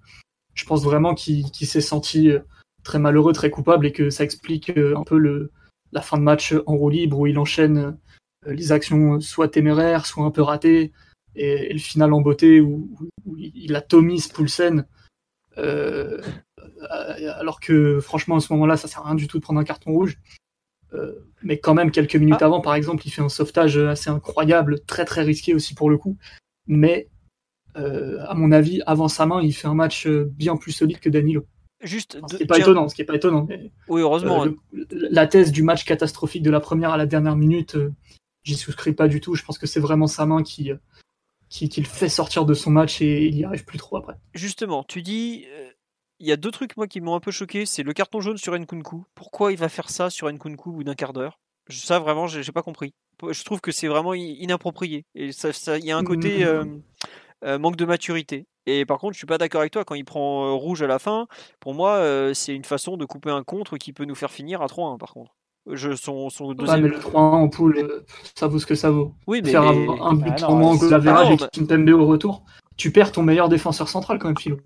[0.53, 2.39] Je pense vraiment qu'il s'est senti euh,
[2.83, 5.49] très malheureux, très coupable et que ça explique euh, un peu
[5.91, 7.97] la fin de match en roue libre où il enchaîne
[8.45, 10.91] les actions soit téméraires, soit un peu ratées
[11.35, 12.89] et, le final en beauté où,
[13.37, 14.85] il atomise Poulsen.
[15.57, 16.21] Euh,
[17.39, 19.63] alors que franchement à ce moment-là ça sert à rien du tout de prendre un
[19.63, 20.46] carton rouge euh,
[21.43, 22.45] mais quand même, quelques minutes ah.
[22.45, 25.97] avant, par exemple, il fait un sauvetage assez incroyable, très très risqué aussi pour le
[25.97, 26.17] coup.
[26.67, 27.09] Mais
[27.77, 30.99] euh, à mon avis, avant sa main, il fait un match euh, bien plus solide
[30.99, 31.45] que Danilo.
[31.81, 33.47] Juste, ce qui n'est pas étonnant, ce qui est pas étonnant.
[33.87, 34.45] oui, heureusement.
[34.91, 37.77] la thèse du match catastrophique de la première à la dernière minute,
[38.43, 39.35] j'y souscris pas du tout.
[39.35, 40.71] Je pense que c'est vraiment sa main qui,
[41.49, 44.15] qui, qui, le fait sortir de son match et il y arrive plus trop après.
[44.33, 45.45] Justement, tu dis
[46.19, 48.37] il y a deux trucs moi qui m'ont un peu choqué, c'est le carton jaune
[48.37, 49.05] sur Nkunku.
[49.15, 51.39] Pourquoi il va faire ça sur Nkunku au bout d'un quart d'heure?
[51.69, 52.93] Ça vraiment, j'ai pas compris.
[53.29, 55.05] Je trouve que c'est vraiment inapproprié.
[55.15, 56.47] Et ça, il y a un côté mmh.
[56.47, 56.65] euh,
[57.45, 58.47] euh, manque de maturité.
[58.65, 60.87] Et par contre, je suis pas d'accord avec toi quand il prend euh, rouge à
[60.87, 61.27] la fin.
[61.59, 62.01] Pour moi,
[62.33, 65.13] c'est une façon de couper un contre qui peut nous faire finir à 3-1 par
[65.13, 65.35] contre.
[65.69, 66.81] Je, son, son deuxième...
[66.81, 69.13] mais le 3-1 en poule, ça vaut ce que ça vaut.
[69.27, 72.45] Oui, mais, Faire un, but en moins que la verrage et Kimpembe au retour,
[72.77, 74.59] tu perds ton meilleur défenseur central quand même, Philo.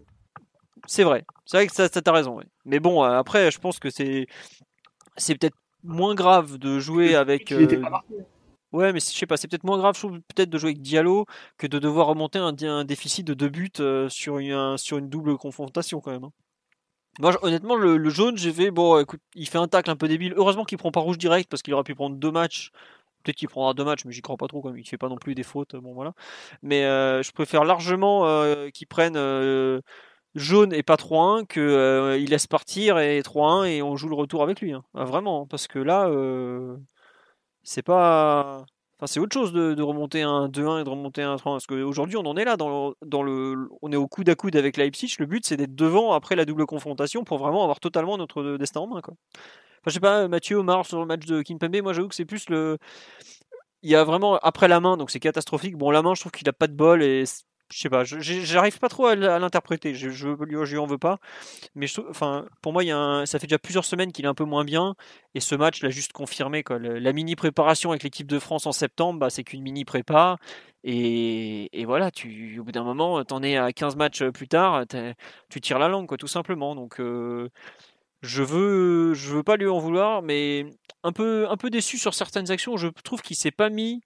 [0.88, 1.24] C'est vrai.
[1.46, 2.40] C'est vrai que ça, ça t'as raison.
[2.66, 4.28] Mais bon, euh, après, je pense que c'est
[5.18, 7.52] c'est peut-être moins grave de jouer avec.
[7.52, 7.82] Euh,
[8.72, 11.26] ouais, mais je sais pas, c'est peut-être moins grave, peut-être de jouer avec Diallo
[11.58, 15.10] que de devoir remonter un, un déficit de deux buts euh, sur, une, sur une
[15.10, 16.26] double confrontation quand même.
[16.26, 16.32] Hein.
[17.20, 20.34] Moi, honnêtement, le, jaune, j'ai fait, bon, écoute, il fait un tacle un peu débile.
[20.38, 22.72] Heureusement qu'il prend pas rouge direct parce qu'il aurait pu prendre deux matchs.
[23.24, 25.18] Peut-être qu'il prendra deux matchs, mais j'y crois pas trop, comme il fait pas non
[25.18, 25.76] plus des fautes.
[25.76, 26.14] Bon, voilà.
[26.64, 28.26] Mais je préfère largement
[28.72, 29.18] qu'il prenne
[30.36, 34.16] jaune et pas 3-1 qu'il euh, il laisse partir et 3-1 et on joue le
[34.16, 34.74] retour avec lui.
[34.74, 34.84] Hein.
[34.94, 36.78] Ah, vraiment, parce que là, euh,
[37.64, 38.66] c'est pas.
[38.98, 41.44] Enfin, c'est autre chose de, remonter un 2-1 et de remonter un 3-1.
[41.44, 42.56] Parce qu'aujourd'hui, on en est là.
[42.58, 45.16] Dans, dans le, on est au coude à coude avec Leipzig.
[45.20, 48.82] Le but, c'est d'être devant après la double confrontation pour vraiment avoir totalement notre destin
[48.82, 49.02] en main.
[49.02, 49.16] Quoi.
[49.82, 52.26] Enfin, je sais pas, Mathieu, Omar, sur le match de Kimpembe, moi j'avoue que c'est
[52.26, 52.78] plus le.
[53.82, 55.76] Il y a vraiment après la main, donc c'est catastrophique.
[55.76, 57.24] Bon, la main, je trouve qu'il a pas de bol et
[57.72, 59.94] je sais pas, j'arrive pas trop à, l'interpréter.
[59.96, 61.20] Je, je, lui en veux pas,
[61.76, 62.84] mais enfin, pour moi,
[63.26, 64.96] ça fait déjà plusieurs semaines qu'il est un peu moins bien,
[65.36, 66.64] et ce match l'a juste confirmé.
[66.70, 70.38] La mini préparation avec l'équipe de France en septembre, bah, c'est qu'une mini prépa,
[70.84, 72.10] et, voilà,
[72.60, 74.86] au bout d'un moment, t'en es à 15 matchs plus tard,
[75.50, 76.76] tu tires la langue, tout simplement.
[76.76, 77.50] Donc, euh,
[78.22, 80.66] je veux, veux pas lui en vouloir, mais
[81.04, 82.78] un peu, un peu déçu sur certaines actions.
[82.78, 84.02] Je trouve qu'il s'est pas mis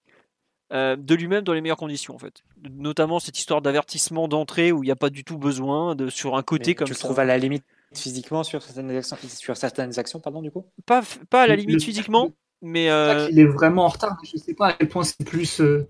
[0.72, 2.42] euh, de lui-même dans les meilleures conditions en fait.
[2.70, 6.36] Notamment cette histoire d'avertissement d'entrée où il n'y a pas du tout besoin de sur
[6.36, 7.00] un côté comme tu ça.
[7.00, 7.64] Tu trouves à la limite
[7.94, 10.66] physiquement sur certaines actions, sur certaines actions pardon du coup?
[10.84, 12.32] Pas pas à la limite physiquement,
[12.62, 13.28] mais euh...
[13.30, 14.18] il est vraiment en retard.
[14.24, 15.86] Je sais pas à quel point c'est plus euh,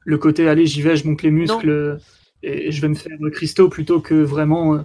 [0.00, 1.98] le côté allez j'y vais, je monte les muscles
[2.42, 4.82] et je vais me faire Christo plutôt que vraiment euh,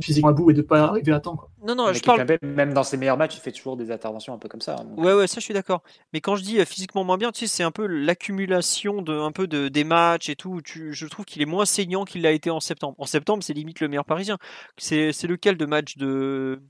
[0.00, 1.36] physiquement à bout et de pas arriver à temps.
[1.36, 1.50] Quoi.
[1.66, 2.26] Non, non, je parle.
[2.42, 4.76] Même dans ses meilleurs matchs, il fait toujours des interventions un peu comme ça.
[4.80, 5.82] Hein, ouais, ouais, ça je suis d'accord.
[6.12, 9.12] Mais quand je dis euh, physiquement moins bien, tu sais, c'est un peu l'accumulation de
[9.12, 10.60] un peu de des matchs et tout.
[10.62, 12.94] Tu, je trouve qu'il est moins saignant qu'il l'a été en septembre.
[12.98, 14.38] En septembre, c'est limite le meilleur parisien.
[14.76, 16.60] C'est lequel de match de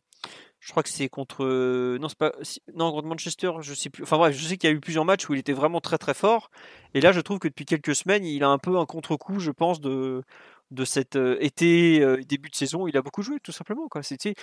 [0.61, 2.33] je crois que c'est contre non c'est pas
[2.75, 5.07] non contre Manchester je sais plus enfin bref je sais qu'il y a eu plusieurs
[5.07, 6.51] matchs où il était vraiment très très fort
[6.93, 9.51] et là je trouve que depuis quelques semaines il a un peu un contre-coup je
[9.51, 10.23] pense de
[10.71, 13.89] de cet été, début de saison, il a beaucoup joué, tout simplement.
[13.89, 14.03] Quoi.
[14.03, 14.35] C'était,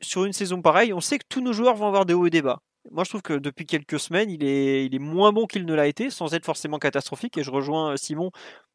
[0.00, 2.30] sur une saison pareille, on sait que tous nos joueurs vont avoir des hauts et
[2.30, 2.60] des bas.
[2.90, 5.74] moi je trouve que depuis quelques semaines, il est, il est moins bon qu'il ne
[5.74, 7.38] l'a été, sans être forcément catastrophique.
[7.38, 8.30] Et je rejoins Simon,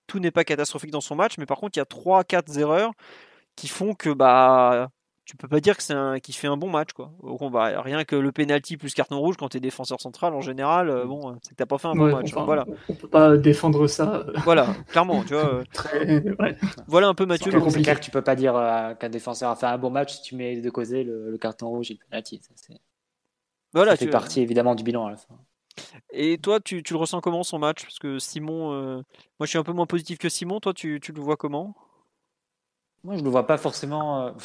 [0.08, 2.92] tout n'est pas catastrophique dans son match, mais par contre, il y a 3-4 erreurs
[3.56, 4.90] qui font que bah
[5.32, 7.14] tu peux pas dire que c'est un qui fait un bon match quoi.
[7.24, 11.06] Rien que le penalty plus carton rouge quand tu es défenseur central en général, euh,
[11.06, 12.34] bon, c'est que t'as pas fait un bon match.
[12.34, 12.66] voilà.
[12.90, 14.26] On peut pas défendre ça.
[14.44, 15.64] Voilà, clairement, tu vois.
[16.88, 17.50] Voilà un peu Mathieu.
[17.50, 20.16] C'est compliqué que tu peux pas dire euh, qu'un défenseur a fait un bon match
[20.16, 22.42] si tu mets de côté le, carton rouge et le penalty.
[22.44, 22.74] Ça,
[23.72, 25.36] voilà, ça fait partie évidemment du bilan à la fin.
[26.12, 27.84] Et toi, tu, tu le ressens comment son match?
[27.84, 28.96] Parce que Simon, euh,
[29.40, 30.60] moi je suis un peu moins positif que Simon.
[30.60, 31.74] Toi, tu, tu le vois comment?
[33.06, 34.36] Moi, je le vois pas forcément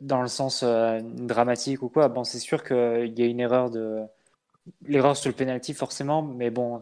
[0.00, 2.08] dans le sens euh, dramatique ou quoi.
[2.08, 4.02] Bon, c'est sûr qu'il y a une erreur de
[4.82, 6.80] l'erreur sur le penalty forcément, mais bon,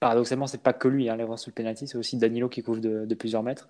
[0.00, 2.80] paradoxalement, c'est pas que lui hein, l'erreur sur le penalty, c'est aussi Danilo qui couvre
[2.80, 3.68] de, plusieurs mètres.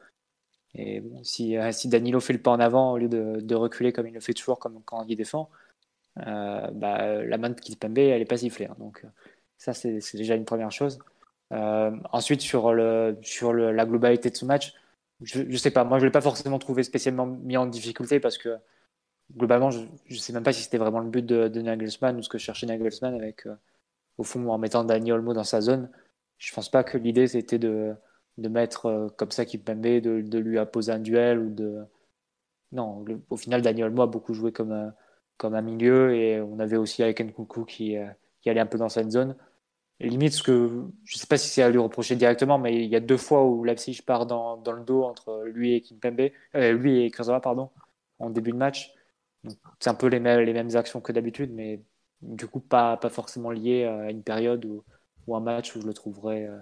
[0.74, 3.92] Et bon, si, euh, si, Danilo fait le pas en avant au lieu de, reculer
[3.92, 5.50] comme il le fait toujours comme quand il défend,
[6.26, 8.66] euh, bah, la main de Kipembe elle est pas sifflée.
[8.66, 8.76] Hein.
[8.78, 9.04] donc
[9.59, 10.98] ça c'est déjà une première chose.
[11.50, 14.74] ensuite sur le sur la globalité de ce match,
[15.23, 18.39] je, je sais pas, moi je l'ai pas forcément trouvé spécialement mis en difficulté parce
[18.39, 18.59] que
[19.36, 19.81] globalement, je,
[20.11, 22.66] ne sais même pas si c'était vraiment le but de, Nagelsmann ou ce que cherchait
[22.66, 23.55] Nagelsmann avec, euh,
[24.19, 25.90] au fond, en mettant Dani Olmo dans sa zone.
[26.39, 27.94] Je pense pas que l'idée c'était de,
[28.39, 31.85] de mettre euh, comme ça Kipembe, de, de lui imposer un duel ou de.
[32.73, 34.90] Non, au final, Dani Olmo a beaucoup joué comme, euh,
[35.36, 37.97] comme un milieu et on avait aussi avec Nkunku qui,
[38.40, 39.36] qui allait un peu dans cette zone
[40.08, 42.96] limite, ce que je sais pas si c'est à lui reprocher directement, mais il y
[42.96, 46.72] a deux fois où Leipzig part dans, dans le dos entre lui et Kimpembe, euh,
[46.72, 47.70] lui et Kurzawa, pardon,
[48.18, 48.94] en début de match.
[49.80, 51.80] C'est un peu les mêmes, les mêmes actions que d'habitude, mais
[52.20, 54.84] du coup pas, pas forcément lié à une période ou,
[55.26, 56.58] ou un match où je le trouverais, euh,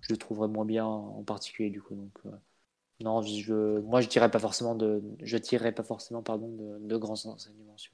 [0.00, 1.94] je le trouverais moins bien en particulier du coup.
[1.94, 2.30] Donc euh,
[3.00, 6.96] non, je, moi je dirais pas forcément de, je tirerais pas forcément pardon de, de
[6.96, 7.92] grands enseignements sur,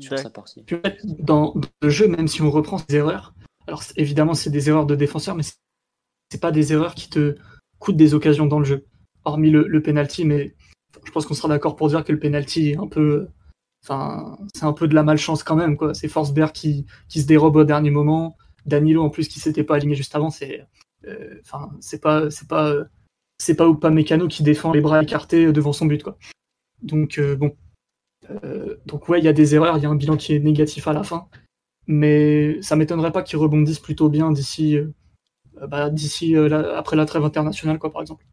[0.00, 0.64] sur sa partie.
[1.04, 3.34] Dans le jeu, même si on reprend ses erreurs,
[3.66, 7.36] alors évidemment, c'est des erreurs de défenseur, mais c'est pas des erreurs qui te
[7.78, 8.86] coûtent des occasions dans le jeu.
[9.24, 10.54] Hormis le, penalty, mais
[11.04, 13.28] je pense qu'on sera d'accord pour dire que le penalty est un peu,
[13.82, 15.94] c'est un peu de la malchance quand même, quoi.
[15.94, 18.36] C'est Forsberg qui, qui se dérobe au dernier moment.
[18.66, 20.64] Danilo en plus qui s'était pas aligné juste avant, c'est,
[21.06, 21.40] euh,
[22.00, 22.28] pas,
[23.68, 26.04] ou pas Mécano qui défend les bras écartés devant son but.
[26.82, 27.56] Donc euh, bon,
[28.30, 30.38] euh, donc ouais, il y a des erreurs, il y a un bilan qui est
[30.38, 31.28] négatif à la fin
[31.86, 34.92] mais ça m'étonnerait pas qu'ils rebondissent plutôt bien d'ici euh,
[35.66, 38.24] bah, d'ici euh, après la trêve internationale quoi par exemple.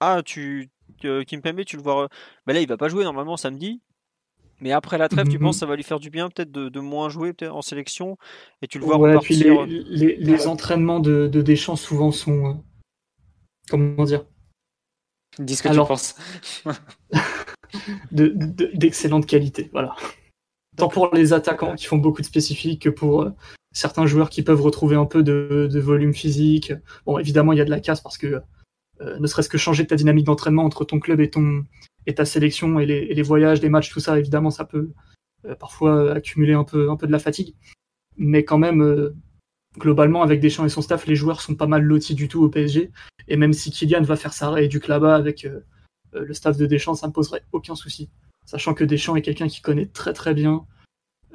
[0.00, 0.70] Ah tu
[1.04, 2.08] euh, Kimpembe tu le vois
[2.46, 3.80] bah là il va pas jouer normalement samedi
[4.60, 5.44] mais après la trêve tu mhm.
[5.44, 8.16] penses que ça va lui faire du bien peut-être de, moins jouer peut-être en sélection?
[8.62, 12.62] Et tu le vois ouais, Puis les, les, entraînements de, de, Deschamps souvent sont
[13.68, 14.24] comment dire?
[15.40, 16.14] Dis ce que tu penses.
[18.12, 19.96] D'excellente qualité, voilà
[20.76, 23.30] tant pour les attaquants qui font beaucoup de spécifiques que pour euh,
[23.72, 26.72] certains joueurs qui peuvent retrouver un peu de, volume physique.
[27.06, 28.40] Bon, évidemment, il y a de la casse parce que
[29.00, 31.64] euh, ne serait-ce que changer ta dynamique d'entraînement entre ton club et ton
[32.06, 34.90] et ta sélection et les, voyages, les matchs, tout ça, évidemment, ça peut
[35.44, 37.54] euh, parfois accumuler un peu un peu de la fatigue.
[38.16, 39.14] Mais quand même,
[39.78, 42.48] globalement, avec Deschamps et son staff, les joueurs sont pas mal lotis du tout au
[42.48, 42.90] PSG.
[43.28, 45.48] Et même si Kylian va faire sa rééduque là-bas avec
[46.12, 48.10] le staff de Deschamps, ça ne poserait aucun souci
[48.44, 50.66] sachant que Deschamps est quelqu'un qui connaît très très bien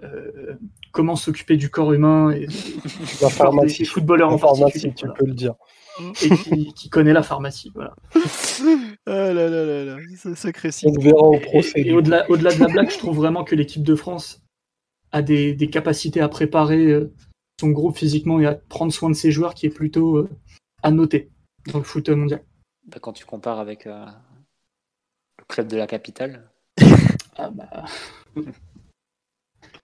[0.03, 0.55] euh,
[0.91, 2.47] comment s'occuper du corps humain et
[3.21, 5.55] la pharmacie, des footballeurs en pharmacie, tu peux le dire.
[6.21, 6.29] Et
[6.73, 7.95] qui, connaît la pharmacie, voilà.
[8.13, 8.19] ah
[9.33, 9.97] là là là là,
[10.35, 11.81] sacré On verra au procès.
[11.81, 14.43] Et, au-delà, au-delà de la blague, je trouve vraiment que l'équipe de France
[15.11, 17.11] a des, des capacités à préparer euh,
[17.59, 20.29] son groupe physiquement et à prendre soin de ses joueurs qui est plutôt euh,
[20.83, 21.31] à noter
[21.71, 22.43] dans le foot mondial.
[22.85, 24.05] Bah, quand tu compares avec le
[25.47, 26.47] club de la capitale,
[27.37, 27.85] ah bah.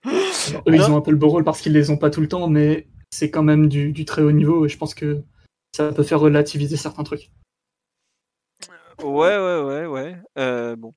[0.06, 2.28] eux, ils ont un peu le beau rôle parce qu'ils les ont pas tout le
[2.28, 5.22] temps, mais c'est quand même du, très haut niveau et je pense que
[5.74, 7.30] ça peut faire relativiser certains trucs.
[9.02, 10.16] Ouais, ouais, ouais, ouais.
[10.38, 10.94] Euh, bon.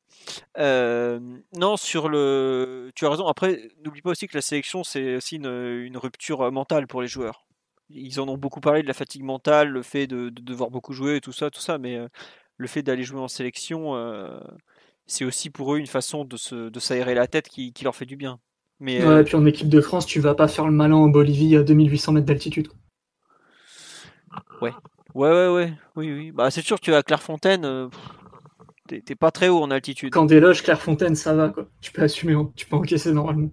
[0.57, 1.19] Euh,
[1.55, 2.91] non, sur le.
[2.95, 3.25] Tu as raison.
[3.27, 7.47] Après, n'oublie pas aussi que la sélection, c'est aussi une, rupture mentale pour les joueurs.
[7.89, 11.21] Ils en ont beaucoup parlé de la fatigue mentale, le fait de, devoir beaucoup jouer,
[11.21, 12.07] tout ça, tout ça, mais euh,
[12.57, 13.95] le fait d'aller jouer en sélection,
[15.07, 17.95] c'est aussi pour eux une façon de, se, de s'aérer la tête qui, qui, leur
[17.95, 18.39] fait du bien.
[18.79, 21.07] Mais, ouais, euh, puis en équipe de France, tu vas pas faire le malin en
[21.07, 22.67] Bolivie à 2800 mètres d'altitude.
[24.61, 24.73] Ouais.
[25.15, 25.73] Ouais, ouais, ouais.
[25.95, 26.31] Oui, oui.
[26.31, 27.87] Bah, c'est sûr que tu vas à Clairefontaine, euh,
[28.87, 30.13] t'es, pas très haut en altitude.
[30.13, 31.67] Quand des loges Clairefontaine, ça va, quoi.
[31.81, 32.51] Tu peux assumer, hein.
[32.55, 33.49] tu peux encaisser normalement.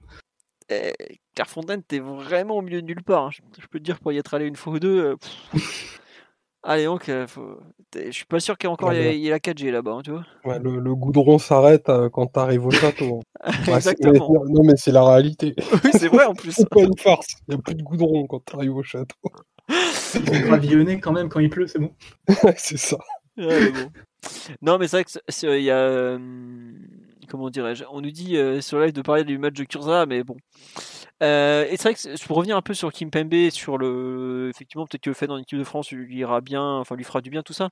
[0.68, 0.92] Eh,
[1.34, 3.26] Clairefontaine, t'es vraiment au milieu de nulle part.
[3.26, 3.30] Hein.
[3.58, 5.04] Je, peux te dire, pour y être allé une fois ou deux.
[5.04, 5.16] Euh,
[6.66, 7.58] Allez, donc, euh, faut...
[7.94, 9.92] je suis pas sûr qu'il y ait encore Ouais, il y ait la 4G là-bas,
[9.92, 10.24] hein, tu vois.
[10.44, 13.20] Ouais, le, le goudron s'arrête euh, quand t'arrives au château.
[13.42, 13.50] hein.
[13.76, 14.44] Exactement.
[14.48, 15.54] non, mais c'est la réalité.
[15.84, 16.52] oui, c'est vrai en plus.
[16.56, 17.36] C'est pas une farce.
[17.48, 19.14] Il n'y a plus de goudron quand t'arrives au château.
[19.68, 21.90] Ils vont gravillonner quand même quand il pleut, c'est bon.
[22.56, 22.96] C'est ça.
[23.36, 23.90] Ouais, mais bon.
[24.62, 25.76] Non, mais c'est vrai que il y a.
[25.76, 26.18] euh,
[27.28, 30.22] comment dirais-je On nous dit euh, sur live de parler du match de Kurza, mais
[30.22, 30.36] bon.
[31.24, 34.48] Euh, et c'est vrai que pour revenir un peu sur Kim Pembe, sur le.
[34.50, 37.20] Effectivement, peut-être que le fait dans l'équipe de France lui ira bien, enfin lui fera
[37.20, 37.70] du bien, tout ça.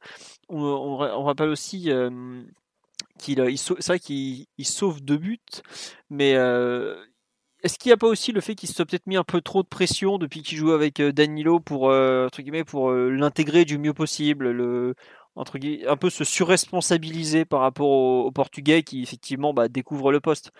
[0.49, 1.91] On, on, ra- on rappelle aussi.
[1.91, 2.43] euh,
[3.19, 5.41] qu'il euh, c'est vrai qu'il il sauve deux buts,
[6.11, 6.37] mais
[7.62, 9.41] est-ce qu'il n'y a pas aussi le fait qu'il se soit peut-être mis un peu
[9.41, 13.95] trop de pression depuis qu'il joue avec Danilo pour entre guillemets pour l'intégrer du mieux
[13.95, 14.53] possible,
[15.89, 20.51] un peu se surresponsabiliser par rapport au, au Portugais qui effectivement bah, découvre le poste.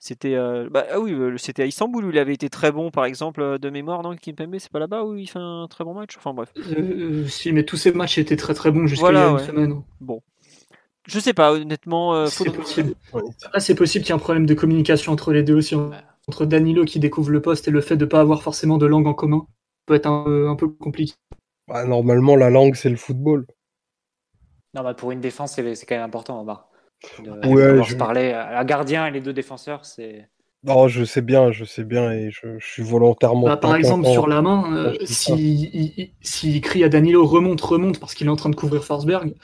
[0.00, 3.04] C'était euh, bah, ah oui, c'était à Istanbul où il avait été très bon par
[3.04, 5.92] exemple euh, de mémoire non Kimpembe c'est pas là-bas où il fait un très bon
[5.92, 6.16] match?
[6.16, 6.52] Enfin bref.
[6.56, 9.30] Euh, si, mais tous ces matchs étaient très très bons jusqu'à Voilà, il y a
[9.30, 9.46] une ouais.
[9.46, 9.82] semaine.
[10.00, 10.22] Bon,
[11.08, 12.14] je sais pas honnêtement.
[12.14, 12.94] euh, C'est faudrait- possible.
[13.12, 13.22] Ouais.
[13.58, 15.74] C'est possible qu'il y ait un problème de communication entre les deux aussi.
[15.74, 15.90] hein.
[16.28, 18.86] Entre Danilo qui découvre le poste et le fait de ne pas avoir forcément de
[18.86, 19.46] langue en commun
[19.86, 21.14] peut être un, peu- un peu compliqué.
[21.66, 23.46] Bah, normalement, la langue, c'est le football.
[24.74, 26.68] Non, bah, pour une défense, c'est c'est quand même important, Omar.
[27.22, 28.32] De, Ouais, je- se parler.
[28.32, 30.28] Un gardien et les deux défenseurs, c'est.
[30.64, 33.46] Non, je sais bien, je sais bien, et je, je suis volontairement.
[33.46, 34.96] Bah, par exemple, sur la main, euh,
[35.28, 38.84] il- il- s'il crie à Danilo remonte, remonte parce qu'il est en train de couvrir
[38.84, 39.34] Forsberg,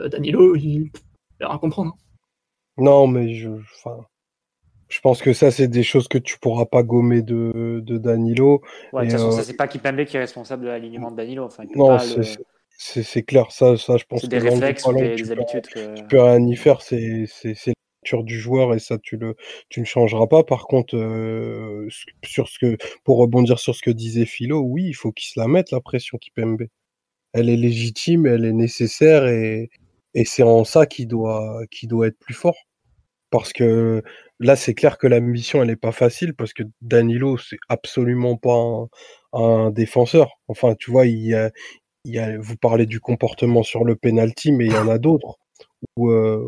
[0.00, 0.90] euh, Danilo, il
[1.40, 1.92] va rien comprendre.
[1.94, 1.98] hein.
[2.78, 3.98] Non, mais je, enfin,
[4.88, 8.62] je pense que ça, c'est des choses que tu pourras pas gommer de, de Danilo.
[8.94, 11.16] Ouais, de toute façon, euh, ça, c'est pas Kipembe qui est responsable de l'alignement de
[11.16, 11.44] Danilo.
[11.44, 12.22] Enfin, il peut Non, pas le-
[12.78, 15.34] c'est- clair, ça, ça, je pense c'est que des langue réflexes ou des, tu des
[15.34, 15.66] peux- habitudes.
[15.68, 17.74] que- tu peux rien y faire, c'est c'est c'est la
[18.04, 19.36] nature du joueur et ça tu le
[19.68, 20.42] tu ne changeras pas.
[20.44, 21.88] Par contre, euh,
[22.24, 25.38] sur ce que pour rebondir sur ce que disait Philo, oui, il faut qu'il se
[25.40, 26.64] la mette la pression Kipembe.
[27.34, 29.70] Elle est légitime, elle est nécessaire et
[30.14, 32.56] et c'est en ça qu'il doit qu'il doit être plus fort.
[33.30, 34.02] Parce que
[34.40, 38.36] là, c'est clair que la mission, elle est pas facile parce que Danilo, c'est absolument
[38.36, 38.88] pas un,
[39.32, 40.32] un défenseur.
[40.48, 41.32] Enfin, tu vois, il
[42.04, 45.38] y a, vous parlez du comportement sur le penalty, mais il y en a d'autres
[45.96, 46.38] où, euh,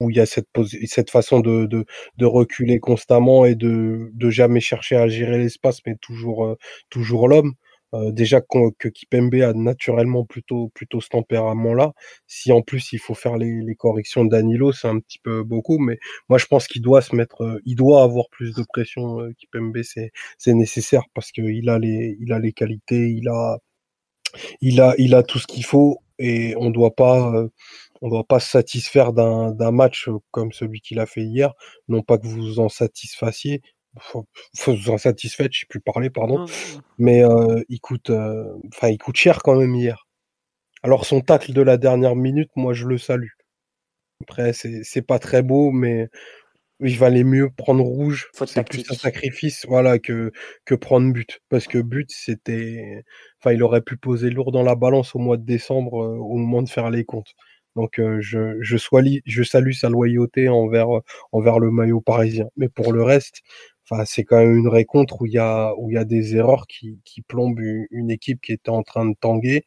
[0.00, 0.48] où il y a cette,
[0.86, 1.84] cette façon de, de,
[2.18, 6.56] de reculer constamment et de, de jamais chercher à gérer l'espace, mais toujours, euh,
[6.90, 7.54] toujours l'homme.
[7.94, 11.92] Euh, déjà qu'on- que Kipembe a naturellement plutôt, plutôt ce tempérament-là.
[12.26, 15.78] Si en plus il faut faire les, les corrections Danilo, c'est un petit peu beaucoup,
[15.78, 15.98] mais
[16.28, 19.20] moi je pense qu'il doit se mettre, euh, il doit avoir plus de pression.
[19.20, 19.78] Euh, Kipembe,
[20.38, 23.58] c'est nécessaire parce qu'il a les, il a les qualités, il a,
[24.60, 27.48] il a, il a tout ce qu'il faut et on doit pas, euh,
[28.02, 31.52] on doit pas se satisfaire d'un, d'un match comme celui qu'il a fait hier.
[31.88, 33.62] Non pas que vous vous en satisfassiez,
[33.98, 36.40] faut, faut vous en satisfaites, je sais plus parler, pardon.
[36.40, 36.46] Non.
[36.98, 40.06] Mais euh, il coûte, euh, enfin, il coûte cher quand même hier.
[40.82, 43.30] Alors son tacle de la dernière minute, moi je le salue.
[44.22, 46.08] Après, c'est, c'est pas très beau, mais
[46.80, 48.28] il valait mieux prendre rouge.
[48.46, 50.32] C'est plus un sacrifice, voilà, que,
[50.64, 51.40] que prendre but.
[51.48, 53.04] Parce que but, c'était,
[53.40, 56.36] enfin, il aurait pu poser lourd dans la balance au mois de décembre, euh, au
[56.36, 57.34] moment de faire les comptes.
[57.76, 60.88] Donc, euh, je, je, sois je salue sa loyauté envers,
[61.32, 62.46] envers le maillot parisien.
[62.56, 63.42] Mais pour le reste,
[63.88, 66.36] enfin, c'est quand même une rencontre où il y a, où il y a des
[66.36, 67.60] erreurs qui, qui plombent
[67.90, 69.64] une, équipe qui était en train de tanguer.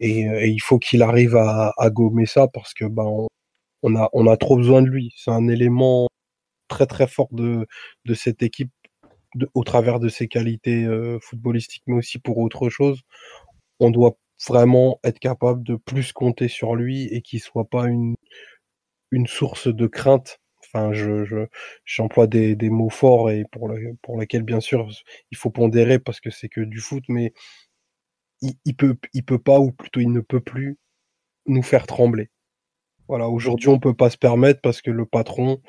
[0.00, 3.28] Et, euh, et il faut qu'il arrive à, à gommer ça parce que, ben, on,
[3.82, 5.12] on a, on a trop besoin de lui.
[5.16, 6.08] C'est un élément
[6.72, 7.66] très très fort de,
[8.06, 8.72] de cette équipe
[9.54, 13.02] au travers de ses qualités euh, footballistiques, mais aussi pour autre chose.
[13.80, 14.16] On doit
[14.48, 18.14] vraiment être capable de plus compter sur lui et qu'il soit pas une,
[19.10, 20.38] une source de crainte.
[20.64, 21.46] Enfin, je, je,
[21.84, 24.88] j'emploie des, des mots forts et pour, le, pour lesquels, bien sûr,
[25.30, 27.32] il faut pondérer parce que c'est que du foot, mais
[28.40, 30.78] il, il peut, il peut pas, ou plutôt il ne peut plus
[31.46, 32.30] nous faire trembler.
[33.08, 35.60] Voilà, aujourd'hui, on peut pas se permettre parce que le patron,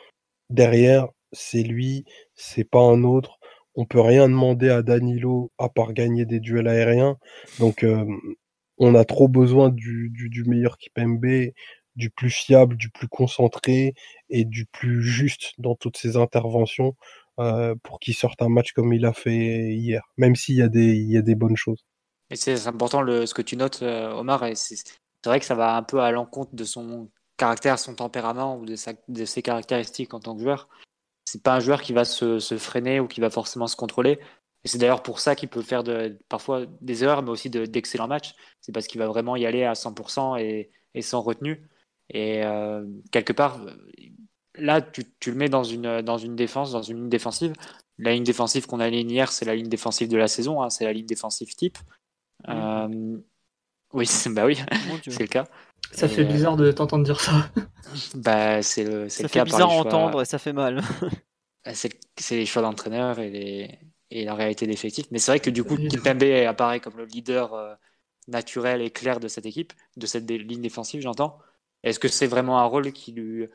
[0.53, 2.05] derrière, c'est lui,
[2.35, 3.39] c'est pas un autre.
[3.75, 7.17] On peut rien demander à Danilo à part gagner des duels aériens.
[7.59, 7.85] Donc,
[8.77, 11.25] on a trop besoin du, du, du meilleur Kipembe,
[11.95, 13.93] du plus fiable, du plus concentré
[14.29, 16.95] et du plus juste dans toutes ses interventions
[17.39, 20.69] euh, pour qu'il sorte un match comme il a fait hier, même s'il y, a
[20.69, 21.85] des- y a des bonnes choses.
[22.29, 24.75] Et c'est important le, ce que tu notes, euh, Omar, c'est
[25.25, 28.75] vrai que ça va un peu à l'encontre de son caractère, son tempérament ou de,
[28.75, 30.69] sa, de ses caractéristiques en tant que joueur.
[31.25, 34.19] C'est pas un joueur qui va se, se freiner ou qui va forcément se contrôler.
[34.63, 37.65] Et c'est d'ailleurs pour ça qu'il peut faire de, parfois des erreurs, mais aussi de-
[37.65, 38.33] d'excellents matchs.
[38.61, 41.67] C'est parce qu'il va vraiment y aller à 100% et, et sans retenue.
[42.09, 43.59] Et euh, quelque part,
[44.55, 47.53] là, tu, tu le mets dans une, dans une défense, dans une ligne défensive.
[47.97, 50.85] La ligne défensive qu'on aligne hier, c'est la ligne défensive de la saison, hein, c'est
[50.85, 51.77] la ligne défensive type.
[52.47, 53.17] Euh,
[53.93, 54.57] Oui, bah oui,
[55.03, 55.45] c'est le cas.
[55.91, 57.49] Ça fait bizarre de t'entendre dire ça.
[58.15, 60.81] Bah, c'est le, ça fait bizarre à entendre et ça fait mal.
[61.73, 61.91] c'est
[62.31, 63.79] les choix d'entraîneur et, les...
[64.09, 65.05] et la réalité d'effectif.
[65.11, 67.75] Mais c'est vrai que du coup, Kimpembe apparaît comme le leader euh,
[68.27, 71.37] naturel et clair de cette équipe, de cette ligne défensive, j'entends.
[71.83, 73.47] Est-ce que c'est vraiment un rôle qui lui.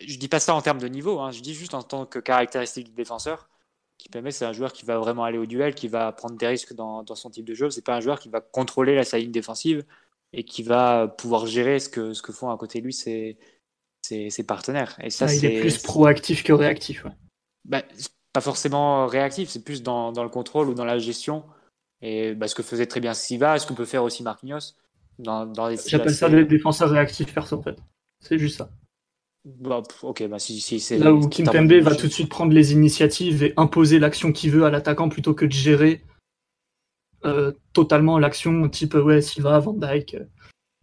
[0.00, 1.30] Je dis pas ça en termes de niveau, hein.
[1.30, 3.48] je dis juste en tant que caractéristique du défenseur.
[3.98, 6.74] Kimpembe, c'est un joueur qui va vraiment aller au duel, qui va prendre des risques
[6.74, 7.70] dans, dans son type de jeu.
[7.70, 9.84] C'est pas un joueur qui va contrôler la, sa ligne défensive
[10.32, 13.38] et qui va pouvoir gérer ce que, ce que font à côté de lui ses,
[14.02, 14.96] ses, partenaires.
[15.02, 17.06] Et ça, il est plus proactif que réactif.
[17.64, 17.82] Bah,
[18.32, 21.44] pas forcément réactif, c'est plus dans, dans, le contrôle ou dans la gestion.
[22.02, 24.74] Et bah, ce que faisait très bien Siva, ce que peut faire aussi Marquinhos.
[25.18, 27.76] Dans, dans J'appelle ça des défenseurs réactifs perso, en fait.
[28.20, 28.70] C'est juste ça.
[29.44, 30.98] Bah, ok, bah, si, si c'est.
[30.98, 34.64] Là où Kimpembe va tout de suite prendre les initiatives et imposer l'action qu'il veut
[34.64, 36.04] à l'attaquant plutôt que de gérer
[37.72, 40.24] totalement l'action type ouais, Silva, Van Dyke, euh,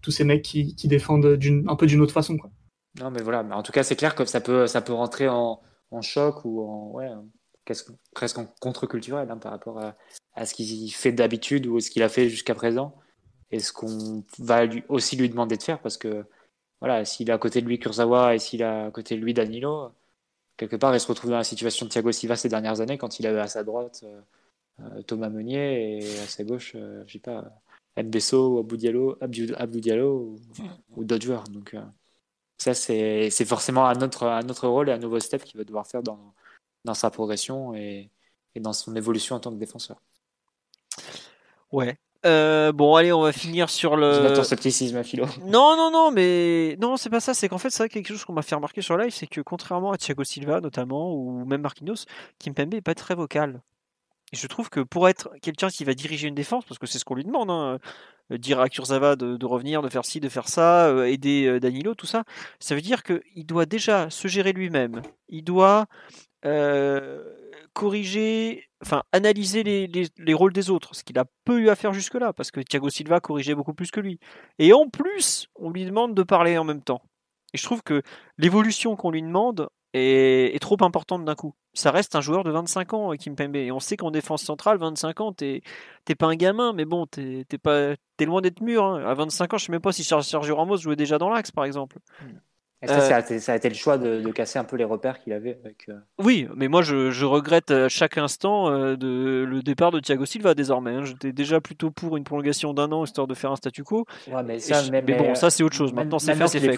[0.01, 2.37] tous ces mecs qui, qui défendent un peu d'une autre façon.
[2.37, 2.51] Quoi.
[2.99, 5.61] Non, mais voilà, en tout cas, c'est clair que ça peut, ça peut rentrer en,
[6.01, 7.09] choc ou en, ouais,
[8.13, 9.79] presque en contre-culturel hein, par rapport
[10.35, 12.95] à, ce qu'il fait d'habitude ou ce qu'il a fait jusqu'à présent
[13.51, 16.25] et ce qu'on va aussi lui demander de faire parce que
[16.81, 19.33] voilà, s'il a à côté de lui Kurzawa et s'il a à côté de lui
[19.33, 19.91] Danilo,
[20.57, 23.19] quelque part, il se retrouve dans la situation de Thiago Silva ces dernières années quand
[23.19, 24.21] il avait à sa droite euh, euh,
[25.07, 27.45] Thomas Meunier et à sa gauche, euh, je sais pas,
[27.97, 30.35] Mbesso ou Abou Diallo, Abdou, Diallo
[30.95, 31.43] ou, d'autres joueurs.
[31.45, 31.81] Donc euh,
[32.57, 35.87] ça, c'est forcément un autre, un autre rôle et un nouveau step qu'il va devoir
[35.87, 36.33] faire dans,
[36.83, 38.09] dans sa progression et,
[38.55, 40.01] et, dans son évolution en tant que défenseur.
[41.71, 41.97] Ouais.
[42.23, 44.33] bon, allez, on va finir sur le.
[44.35, 45.25] ton scepticisme, philo.
[45.45, 47.33] Non, non, non, mais non, c'est pas ça.
[47.33, 49.93] C'est qu'en fait, c'est quelque chose qu'on m'a fait remarquer sur live, c'est que contrairement
[49.93, 52.05] à Thiago Silva notamment ou même Marquinhos,
[52.39, 53.61] Kimpembe est pas très vocal
[54.33, 57.05] je trouve que pour être quelqu'un qui va diriger une défense, parce que c'est ce
[57.05, 57.79] qu'on lui demande, hein,
[58.31, 61.59] euh, dire à Kurzawa de, revenir, de faire ci, de faire ça, euh, aider euh,
[61.59, 62.23] Danilo, tout ça,
[62.59, 65.01] ça veut dire qu'il doit déjà se gérer lui-même.
[65.29, 65.87] Il doit
[67.73, 72.33] corriger, enfin analyser les, rôles des autres, ce qu'il a peu eu à faire jusque-là,
[72.33, 74.19] parce que Thiago Silva corrigeait beaucoup plus que lui.
[74.59, 77.01] Et en plus, on lui demande de parler en même temps.
[77.53, 78.03] Et je trouve que
[78.37, 81.53] l'évolution qu'on lui demande, est, trop importante d'un coup.
[81.73, 83.55] Ça reste un joueur de 25 ans, euh, Kimpembe.
[83.55, 85.61] Et on sait qu'en défense centrale, 25 ans, t'es
[86.17, 87.45] pas un gamin, mais bon, t'es
[88.21, 88.83] loin d'être mûr.
[88.83, 89.03] Hein.
[89.05, 91.65] À 25 ans, je sais même pas si Sergio Ramos jouait déjà dans l'axe, par
[91.65, 91.97] exemple.
[92.85, 95.85] ça, ça, a été, le choix de, casser un peu les repères qu'il avait avec.
[95.89, 100.25] Euh, oui, mais moi je, regrette à chaque instant euh, de, le départ de Thiago
[100.25, 100.91] Silva désormais.
[100.91, 101.05] Hein.
[101.05, 104.05] J'étais déjà plutôt pour une prolongation d'un an histoire de faire un statu quo.
[104.45, 105.93] mais, ça, mais, bon, ça c'est autre chose.
[105.93, 106.77] Maintenant c'est fait, c'est fait.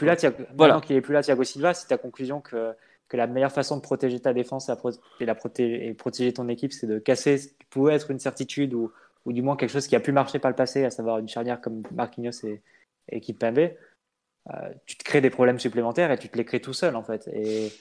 [0.58, 2.74] Maintenant qu'il est plus là, Thiago Silva, c'est ta conclusion que
[3.08, 4.70] que la meilleure façon de protéger ta défense
[5.20, 8.92] et, la protéger, ton équipe, c'est de casser ce qui pouvait être une certitude ou,
[9.26, 11.28] ou, du moins quelque chose qui a pu marcher par le passé, à savoir une
[11.28, 12.62] charnière comme Marquinhos et,
[13.10, 13.72] et Kimpembe.
[14.54, 17.04] Euh, tu te crées des problèmes supplémentaires et tu te les crées tout seul en
[17.04, 17.28] fait.
[17.34, 17.72] Et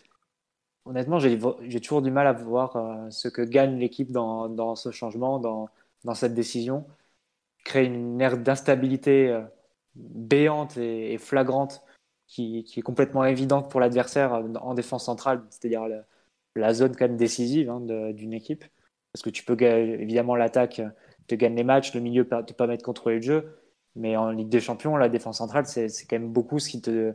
[0.84, 5.38] honnêtement, j'ai toujours du mal à voir euh, ce que gagne l'équipe dans, ce changement,
[5.38, 5.68] dans,
[6.04, 6.86] dans, cette décision.
[7.64, 9.42] Créer une ère d'instabilité euh,
[9.94, 11.82] béante et flagrante
[12.26, 15.86] qui, est complètement évidente pour l'adversaire en défense centrale, c'est-à-dire
[16.54, 17.80] la, zone quand même décisive hein,
[18.12, 18.64] d'une équipe.
[19.12, 20.82] Parce que tu peux évidemment l'attaque
[21.26, 23.58] te gagne les matchs, le milieu te permet de contrôler le jeu,
[23.94, 27.14] mais en Ligue des Champions, la défense centrale, c'est quand même beaucoup ce qui te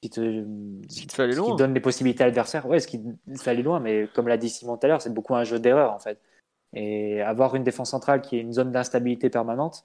[0.00, 0.44] qui te,
[0.88, 1.50] qui te fait aller loin.
[1.50, 2.66] qui donne les possibilités à l'adversaire.
[2.66, 5.00] Ouais, ce qui te fait aller loin, mais comme l'a dit Simon tout à l'heure,
[5.00, 6.20] c'est beaucoup un jeu d'erreur en fait.
[6.72, 9.84] Et avoir une défense centrale qui est une zone d'instabilité permanente,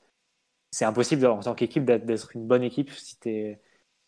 [0.72, 3.62] c'est impossible en tant qu'équipe d'être une bonne équipe si tu es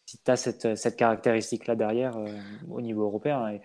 [0.09, 2.25] si tu as cette, cette caractéristique-là derrière euh,
[2.67, 3.59] au niveau européen.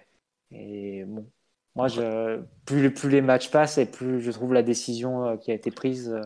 [0.50, 1.26] Et, bon,
[1.74, 5.50] moi, je, plus, plus, les matchs passent et plus je trouve la décision euh, qui
[5.50, 6.20] a été prise euh,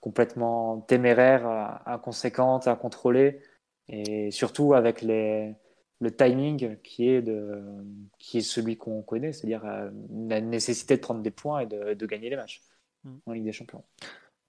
[0.00, 3.40] complètement téméraire, inconséquente, incontrôlée,
[3.88, 5.54] et surtout avec les,
[6.00, 7.62] le timing qui est, de,
[8.18, 12.06] qui est celui qu'on connaît, c'est-à-dire la nécessité de prendre des points et de, de
[12.06, 12.62] gagner les matchs
[13.04, 13.16] mm.
[13.26, 13.84] en Ligue des Champions.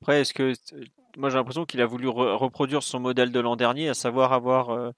[0.04, 0.52] Après, est-ce que
[1.16, 4.72] moi j'ai l'impression qu'il a voulu reproduire son modèle de l'an dernier, à savoir avoir
[4.72, 4.92] euh,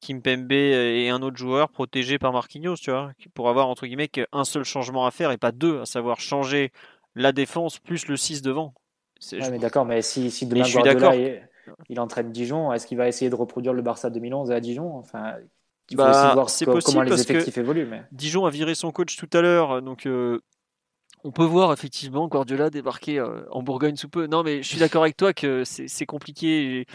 [0.00, 4.08] Kim Pembe et un autre joueur protégé par Marquinhos, tu vois, pour avoir entre guillemets
[4.08, 6.72] qu'un seul changement à faire et pas deux, à savoir changer
[7.14, 8.74] la défense plus le 6 devant.
[9.32, 11.48] mais d'accord, mais si, si demain Guardiola il,
[11.88, 14.94] il entraîne Dijon, est-ce qu'il va essayer de reproduire le Barça 2011 à Dijon?
[14.94, 15.36] Enfin,
[15.88, 16.48] il faut bah, voir
[16.84, 17.86] comment les effectifs évoluent.
[17.86, 18.02] Mais...
[18.12, 20.42] Dijon a viré son coach tout à l'heure, donc euh,
[21.24, 24.26] on peut voir effectivement Guardiola débarquer euh, en Bourgogne sous peu.
[24.26, 26.86] Non, mais je suis d'accord avec toi que c'est compliqué.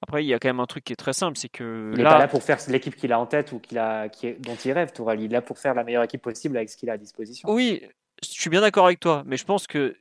[0.00, 1.98] Après, il y a quand même un truc qui est très simple, c'est que il
[1.98, 4.54] n'est pas là pour faire l'équipe qu'il a en tête ou qu'il a, qui dont
[4.54, 4.92] il rêve.
[4.92, 5.20] Tourelle.
[5.20, 7.48] Il est là pour faire la meilleure équipe possible avec ce qu'il a à disposition.
[7.50, 7.82] Oui,
[8.22, 9.96] je suis bien d'accord avec toi, mais je pense que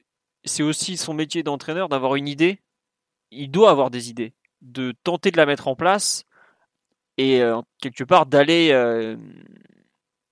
[0.46, 2.62] c'est aussi son métier d'entraîneur d'avoir une idée
[3.32, 6.26] il doit avoir des idées, de tenter de la mettre en place
[7.18, 9.18] et euh, quelque part d'aller euh,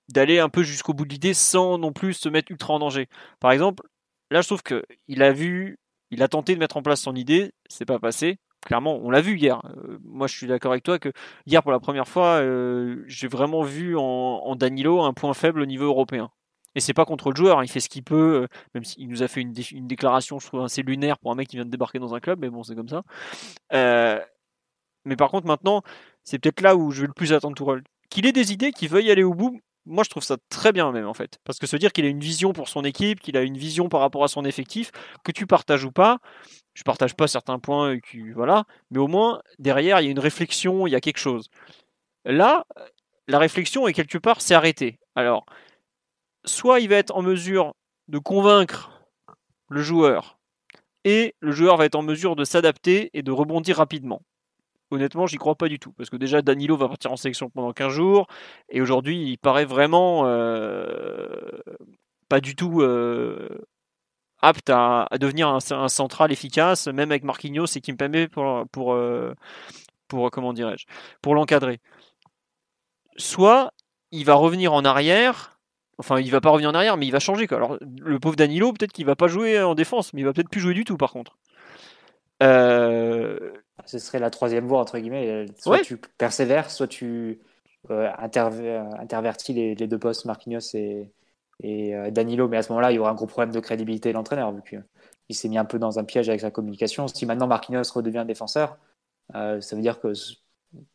[0.08, 3.08] d'aller un peu jusqu'au bout de l'idée sans non plus se mettre ultra en danger.
[3.40, 3.82] Par exemple,
[4.30, 5.78] là je trouve que il a vu,
[6.10, 8.38] il a tenté de mettre en place son idée, c'est pas passé.
[8.66, 9.60] Clairement, on l'a vu hier.
[9.64, 11.12] Euh, moi, je suis d'accord avec toi que
[11.46, 12.42] hier, pour la première fois,
[13.06, 16.30] j'ai vraiment vu en, Danilo un point faible au niveau européen.
[16.74, 19.22] Et c'est pas contre le joueur, hein, il fait ce qu'il peut, même s'il nous
[19.22, 21.70] a fait une, une, déclaration, je trouve assez lunaire pour un mec qui vient de
[21.70, 23.02] débarquer dans un club, mais bon, c'est comme ça.
[25.04, 25.82] mais par contre, maintenant,
[26.24, 27.82] c'est peut-être là où je vais le plus attendre Tourelle.
[28.10, 30.92] Qu'il ait des idées, qu'il veuille aller au bout, moi je trouve ça très bien
[30.92, 31.38] même en fait.
[31.44, 33.88] Parce que se dire qu'il a une vision pour son équipe, qu'il a une vision
[33.88, 34.90] par rapport à son effectif,
[35.24, 36.18] que tu partages ou pas,
[36.74, 37.96] je partage pas certains points,
[38.34, 41.48] voilà, mais au moins derrière il y a une réflexion, il y a quelque chose.
[42.24, 42.66] Là,
[43.28, 44.98] la réflexion est quelque part c'est arrêté.
[45.14, 45.46] Alors,
[46.44, 47.74] soit il va être en mesure
[48.08, 48.90] de convaincre
[49.68, 50.38] le joueur,
[51.04, 54.22] et le joueur va être en mesure de s'adapter et de rebondir rapidement
[54.90, 55.92] honnêtement, j'y crois pas du tout.
[55.92, 58.26] Parce que déjà, Danilo va partir en sélection pendant 15 jours.
[58.68, 61.50] Et aujourd'hui, il paraît vraiment euh,
[62.28, 63.48] pas du tout euh,
[64.42, 69.34] apte à, devenir un, central efficace, même avec Marquinhos et Kimpembe pour, pour, euh,
[70.08, 70.86] pour comment dirais-je,
[71.22, 71.80] pour l'encadrer.
[73.16, 73.72] Soit
[74.12, 75.58] il va revenir en arrière.
[75.98, 77.46] Enfin, il va pas revenir en arrière, mais il va changer.
[77.50, 80.50] Alors, le pauvre Danilo, peut-être qu'il va pas jouer en défense, mais il va peut-être
[80.50, 81.38] plus jouer du tout, par contre.
[83.84, 85.46] Ce serait la troisième voie, entre guillemets.
[85.58, 87.40] Soit tu persévères, soit tu
[87.90, 91.10] euh, intervertis les, deux postes, Marquinhos et,
[91.62, 92.48] et euh, Danilo.
[92.48, 94.62] Mais à ce moment-là, il y aura un gros problème de crédibilité de l'entraîneur, vu
[94.62, 97.06] qu'il s'est mis un peu dans un piège avec sa communication.
[97.06, 98.78] Si maintenant Marquinhos redevient défenseur,
[99.34, 100.12] euh, ça veut dire que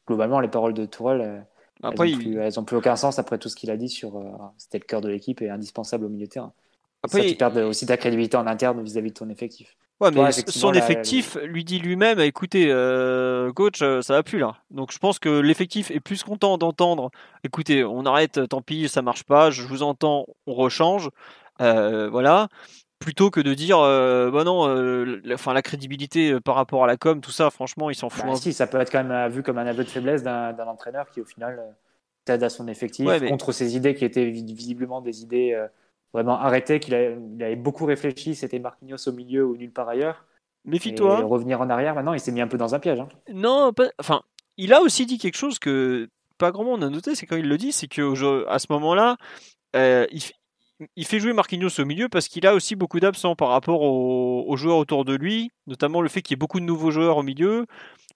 [0.08, 1.46] globalement, les paroles de Tourelle,
[1.84, 1.90] elles
[2.58, 4.22] n'ont plus, aucun sens après tout ce qu'il a dit sur
[4.58, 6.54] c'était le cœur de l'équipe et indispensable au milieu de terrain.
[7.04, 9.76] Après, ça, tu perds aussi ta crédibilité en interne vis-à-vis de ton effectif.
[10.02, 14.56] Ouais, mais son effectif lui dit lui-même, écoutez, euh, coach, euh, ça va plus là.
[14.72, 17.12] Donc je pense que l'effectif est plus content d'entendre,
[17.44, 21.10] écoutez, on arrête, tant pis, ça marche pas, je vous entends, on rechange,
[21.62, 22.48] euh, voilà,
[22.98, 27.32] plutôt que de dire, bah non, la, la crédibilité par rapport à la com, tout
[27.32, 28.26] ça, franchement, il s'en fout.
[28.26, 31.12] Bah, si, ça peut être quand même vu comme un aveu de faiblesse d'un entraîneur
[31.12, 31.60] qui au final
[32.26, 35.56] t'aide à son effectif contre ses idées qui étaient visiblement des idées
[36.14, 40.26] vraiment arrêté, qu'il avait beaucoup réfléchi, c'était Marquinhos au milieu ou nulle part ailleurs.
[40.66, 41.22] Méfie-toi.
[41.22, 43.00] Revenir en arrière, maintenant, il s'est mis un peu dans un piège.
[43.00, 43.10] Hein.
[43.34, 44.22] Non, enfin,
[44.58, 47.48] il a aussi dit quelque chose que pas grand monde a noté, c'est quand il
[47.48, 49.18] le dit, c'est que à ce moment-là,
[49.76, 50.06] euh,
[50.96, 54.58] il, fait jouer Marquinhos au milieu parce qu'il a aussi beaucoup d'absents par rapport aux,
[54.58, 57.24] joueurs autour de lui, notamment le fait qu'il y ait beaucoup de nouveaux joueurs au
[57.24, 57.66] milieu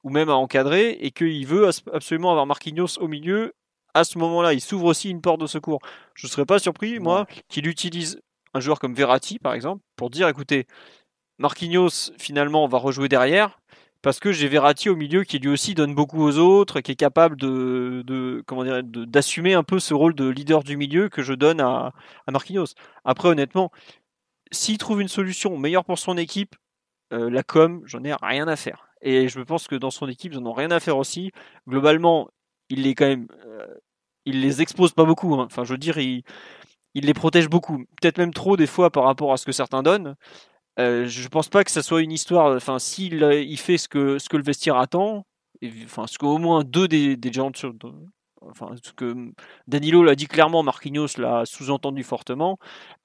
[0.03, 3.53] ou même à encadrer et qu'il veut absolument avoir Marquinhos au milieu
[3.95, 5.79] à ce moment-là, il s'ouvre aussi une porte de secours.
[6.13, 8.21] Je ne serais pas surpris, moi, qu'il utilise
[8.53, 10.67] un joueur comme Verratti, par exemple, pour dire écoutez,
[11.39, 13.59] Marquinhos, finalement, va rejouer derrière,
[14.01, 16.95] parce que j'ai Verratti au milieu qui lui aussi donne beaucoup aux autres, qui est
[16.95, 21.33] capable de, comment dire, d'assumer un peu ce rôle de leader du milieu que je
[21.33, 21.93] donne à,
[22.27, 22.75] à Marquinhos.
[23.05, 23.71] Après, honnêtement,
[24.51, 26.55] s'il trouve une solution meilleure pour son équipe,
[27.13, 28.87] euh, la com, j'en ai rien à faire.
[29.01, 31.31] Et je pense que dans son équipe, ils n'en ont rien à faire aussi.
[31.67, 32.29] Globalement,
[32.69, 33.67] il les quand même, euh,
[34.25, 35.35] il les expose pas beaucoup.
[35.35, 35.45] Hein.
[35.45, 36.23] Enfin, je veux dire, il,
[36.93, 39.83] il les protège beaucoup, peut-être même trop des fois par rapport à ce que certains
[39.83, 40.15] donnent.
[40.79, 42.55] Euh, je pense pas que ça soit une histoire.
[42.55, 45.25] Enfin, s'il il fait ce que ce que le vestiaire attend,
[45.85, 47.51] enfin, ce qu'au moins deux des, des gens,
[48.41, 49.31] enfin, ce que
[49.67, 52.59] Danilo l'a dit clairement, Marquinhos l'a sous-entendu fortement.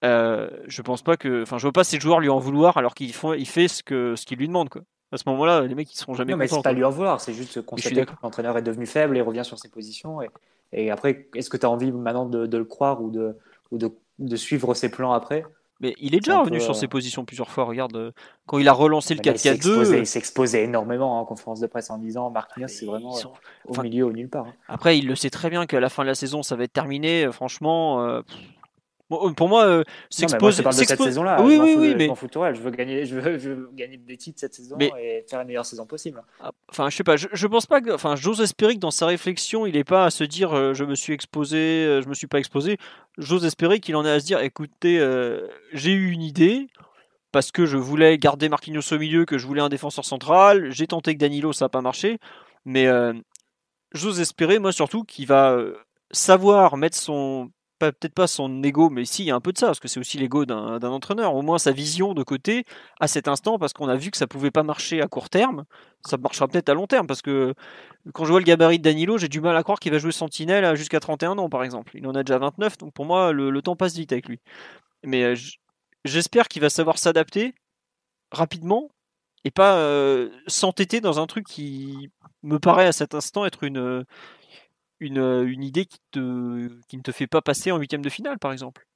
[0.05, 2.95] Euh, je pense pas que, enfin, je veux pas ces joueurs lui en vouloir alors
[2.95, 4.83] qu'il il fait ce que ce qu'il lui demande quoi
[5.13, 7.21] à ce moment-là, les mecs ils seront jamais non, mais c'est pas lui en vouloir,
[7.21, 10.23] c'est juste constater que l'entraîneur est devenu faible et revient sur ses positions.
[10.23, 10.29] Et,
[10.73, 13.37] et après, est-ce que tu as envie maintenant de, de, le croire ou, de,
[13.71, 15.45] ou de, de, suivre ses plans après?
[15.81, 17.65] Mais il est déjà revenu sur euh, ses positions plusieurs fois.
[17.65, 18.13] Regarde, euh,
[18.47, 19.99] quand il a relancé le 4-4-2.
[19.99, 23.23] Il s'exposait énormément en conférence de presse en disant Marquinhos, c'est vraiment euh,
[23.67, 24.47] au milieu, au nulle part.
[24.47, 24.55] Hein.
[24.69, 26.73] Après, il le sait très bien qu'à la fin de la saison, ça va être
[26.73, 27.33] terminé.
[27.33, 28.21] Franchement, euh,
[29.11, 30.63] pour moi, euh, s'exposer.
[30.63, 31.43] de cette saison-là.
[31.43, 31.95] Oui, oui, oui.
[31.97, 32.09] Mais...
[32.09, 35.45] Je veux, gagner, je, veux, je veux gagner des titres cette saison et faire la
[35.45, 36.23] meilleure saison possible.
[36.41, 37.17] Ah, enfin, je sais pas.
[37.17, 37.91] Je, je pense pas que.
[37.91, 40.85] Enfin, j'ose espérer que dans sa réflexion, il n'est pas à se dire euh, je
[40.85, 42.79] me suis exposé, je me suis pas exposé.
[43.19, 44.99] J'ose espérer qu'il en est à se dire écoutez,
[45.73, 46.69] j'ai eu une idée
[47.33, 50.71] parce que je voulais garder Marquinhos au milieu, que je voulais un défenseur central.
[50.71, 52.19] J'ai tenté que Danilo, ça n'a pas marché.
[52.65, 52.89] Mais
[53.93, 55.59] j'ose espérer, moi surtout, qu'il va
[56.13, 57.51] savoir mettre son
[57.81, 59.89] peut-être pas son ego, mais si, il y a un peu de ça, parce que
[59.89, 62.65] c'est aussi l'ego d'un entraîneur, au moins sa vision de côté
[63.01, 65.65] à cet instant, parce qu'on a vu que ça pouvait pas marcher à court terme,
[66.07, 67.55] ça marchera peut-être à long terme, parce que
[68.13, 70.13] quand je vois le gabarit de Danilo, j'ai du mal à croire qu'il va jouer
[70.13, 71.93] Sentinelle jusqu'à 31 ans, par exemple.
[71.97, 74.41] Il en a déjà 29, donc pour moi, le, temps passe vite avec lui.
[75.05, 75.35] Mais euh,
[76.05, 77.55] j'espère qu'il va savoir s'adapter
[78.31, 78.91] rapidement
[79.45, 79.83] et pas
[80.47, 82.11] s'entêter dans un truc qui
[82.43, 84.05] me paraît à cet instant être une,
[85.01, 88.39] une, une idée qui, te, qui ne te fait pas passer en huitième de finale,
[88.39, 88.87] par exemple.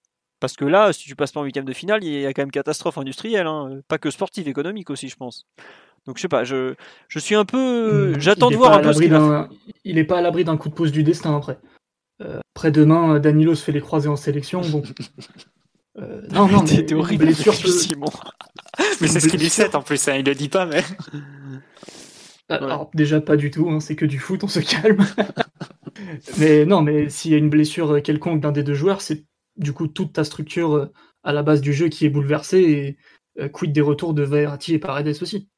[0.40, 2.42] Parce que là, si tu passes pas en huitième de finale, il y a quand
[2.42, 3.80] même catastrophe industrielle, hein.
[3.88, 5.46] pas que sportive, économique aussi, je pense.
[6.06, 6.74] Donc je sais pas, je,
[7.08, 9.18] je suis un peu, mmh, j'attends de voir un peu ce qu'il
[9.84, 11.58] Il est pas à l'abri d'un coup de pouce du destin après.
[12.20, 14.82] Euh, après demain, Danilo se fait les croiser en sélection, bon.
[15.96, 18.10] Euh, non, non, mais horrible, Simon.
[19.00, 20.82] mais c'est ce qu'il dit en plus, hein, il le dit pas, mais.
[22.48, 25.06] Ah, alors, déjà pas du tout, hein, c'est que du foot, on se calme.
[26.38, 29.24] mais non, mais s'il y a une blessure quelconque d'un des deux joueurs, c'est
[29.56, 30.92] du coup toute ta structure euh,
[31.22, 34.74] à la base du jeu qui est bouleversée et euh, quid des retours de Verratti
[34.74, 35.48] et Paredes aussi.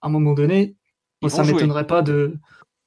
[0.00, 0.76] À un moment donné,
[1.20, 2.38] moi, ça m'étonnerait pas de,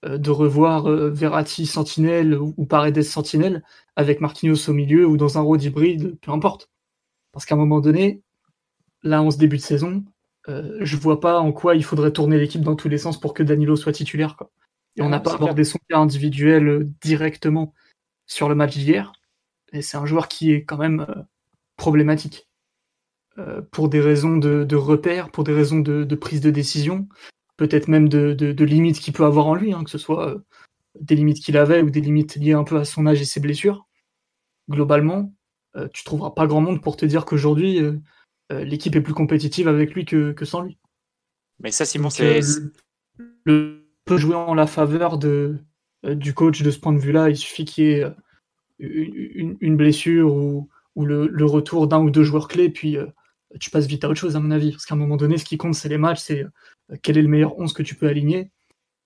[0.05, 3.63] euh, de revoir Verratti sentinelle ou Paredes sentinelle
[3.95, 6.69] avec Marquinhos au milieu ou dans un rôle hybride, peu importe.
[7.31, 8.21] Parce qu'à un moment donné,
[9.03, 10.03] là, en ce début de saison,
[10.47, 13.41] je vois pas en quoi il faudrait tourner l'équipe dans tous les sens pour que
[13.41, 14.35] Danilo soit titulaire.
[14.37, 14.51] Quoi.
[14.97, 17.73] Et on n'a pas abordé son cas individuel directement
[18.27, 19.13] sur le match d'hier.
[19.71, 21.21] Et c'est un joueur qui est quand même euh,
[21.75, 22.49] problématique.
[23.37, 27.09] Euh, pour des raisons de, de repère, pour des raisons de, prise de décision,
[27.57, 30.45] peut-être même de, limites qu'il peut avoir en lui, hein, que ce soit euh,
[31.01, 33.41] des limites qu'il avait ou des limites liées un peu à son âge et ses
[33.41, 33.85] blessures.
[34.69, 35.31] Globalement,
[35.93, 37.81] tu trouveras pas grand monde pour te dire qu'aujourd'hui,
[38.49, 40.79] l'équipe est plus compétitive avec lui que, sans lui.
[41.59, 42.39] Mais ça, Simon, c'est.
[43.43, 45.57] Le, peut jouer en la faveur de,
[46.03, 47.29] du coach de ce point de vue-là.
[47.29, 48.05] Il suffit qu'il y ait
[48.79, 53.07] une, blessure ou, le, retour d'un ou deux joueurs clés, puis euh,
[53.59, 54.71] tu passes vite à autre chose, à mon avis.
[54.71, 57.21] Parce qu'à un moment donné, ce qui compte, c'est les matchs, c'est euh, quel est
[57.21, 58.51] le meilleur 11 que tu peux aligner.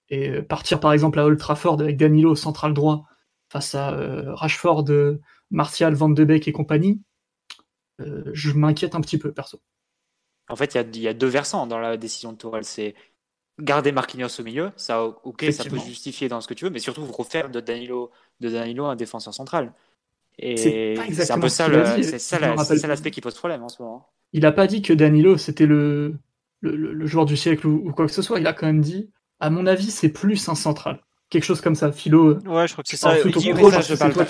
[0.10, 3.06] Et euh, partir par exemple à Old Trafford avec Danilo central droit
[3.52, 3.96] face à
[4.36, 4.86] Rashford,
[5.50, 7.02] Martial, Van de Beek et compagnie,
[7.98, 9.60] je m'inquiète un petit peu, perso.
[10.50, 12.64] En fait, il y, y, a deux versants dans la décision de Tourelle.
[12.64, 12.94] C'est
[13.60, 16.80] garder Marquinhos au milieu, ça, ok, ça peut justifier dans ce que tu veux, mais
[16.80, 19.74] surtout vous refaire de Danilo, de Danilo un défenseur central.
[20.38, 21.68] Et c'est un peu ça,
[22.02, 22.40] c'est ça,
[22.88, 24.08] l'aspect qui pose problème en ce moment.
[24.32, 26.16] Il n'a pas dit que Danilo c'était le,
[26.62, 28.40] le, joueur du siècle ou, quoi que ce soit.
[28.40, 29.10] Il a quand même dit,
[29.40, 31.02] à mon avis, c'est plus un central.
[31.30, 32.40] Quelque chose comme ça, Philo.
[32.40, 33.16] Ouais, je crois que c'est ça.
[33.20, 34.26] Il dit, je parle pas,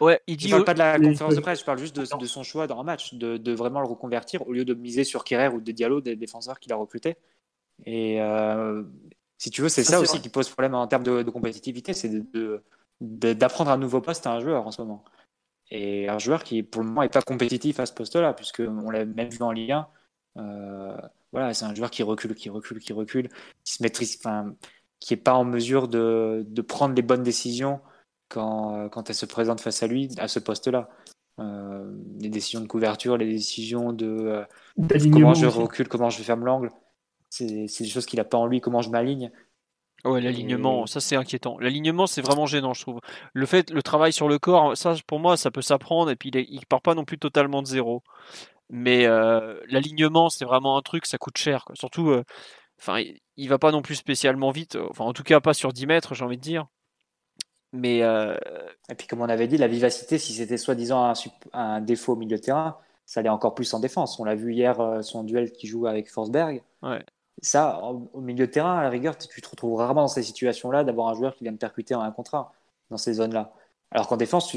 [0.00, 2.42] ouais, il dit, parle pas de la conférence de presse, je parle juste de, son
[2.42, 5.48] choix dans un match, de, de, vraiment le reconvertir au lieu de miser sur Kerrer
[5.48, 7.16] ou de Diallo, des défenseurs qu'il a recrutés.
[7.86, 8.82] Et euh,
[9.38, 12.10] si tu veux, c'est ça, aussi qui pose problème en termes de, compétitivité, c'est
[13.00, 15.04] d'apprendre un nouveau poste à un joueur en ce moment.
[15.70, 19.04] Et un joueur qui, pour le moment, n'est pas compétitif à ce poste-là, puisqu'on l'a
[19.04, 19.88] même vu en Ligue 1.
[20.38, 20.96] Euh,
[21.32, 23.28] voilà, c'est un joueur qui recule, qui recule, qui recule,
[23.64, 24.54] qui se maîtrise, enfin,
[25.00, 27.80] qui n'est pas en mesure de, de, prendre les bonnes décisions
[28.28, 30.88] quand, quand elle se présente face à lui, à ce poste-là.
[31.40, 31.90] Euh,
[32.20, 34.44] les décisions de couverture, les décisions de
[35.10, 36.70] comment je recule, comment je ferme l'angle.
[37.32, 39.30] C'est des choses qu'il n'a pas en lui, comment je m'aligne.
[40.04, 41.58] Ouais, l'alignement, ça c'est inquiétant.
[41.60, 43.00] L'alignement, c'est vraiment gênant, je trouve.
[43.32, 46.30] Le fait, le travail sur le corps, ça pour moi, ça peut s'apprendre et puis
[46.34, 48.02] il, il, part pas non plus totalement de zéro.
[48.68, 51.66] Mais euh, l'alignement, c'est vraiment un truc, ça coûte cher.
[51.74, 52.24] Surtout, euh,
[52.80, 53.02] enfin,
[53.36, 54.76] il, va pas non plus spécialement vite.
[54.90, 56.66] Enfin, en tout cas, pas sur 10 mètres, j'ai envie de dire.
[57.72, 58.36] Mais euh,
[58.90, 61.12] et puis, comme on avait dit, la vivacité, si c'était soi-disant un,
[61.52, 64.18] un, défaut au milieu de terrain, ça allait encore plus en défense.
[64.18, 66.62] On l'a vu hier, son duel qui joue avec Forsberg.
[66.82, 67.04] Ouais.
[67.40, 70.84] Ça, au milieu de terrain, à la rigueur, tu te retrouves rarement dans ces situations-là
[70.84, 72.52] d'avoir un joueur qui vient de percuter en un contre
[72.90, 73.52] dans ces zones-là.
[73.90, 74.54] Alors qu'en défense,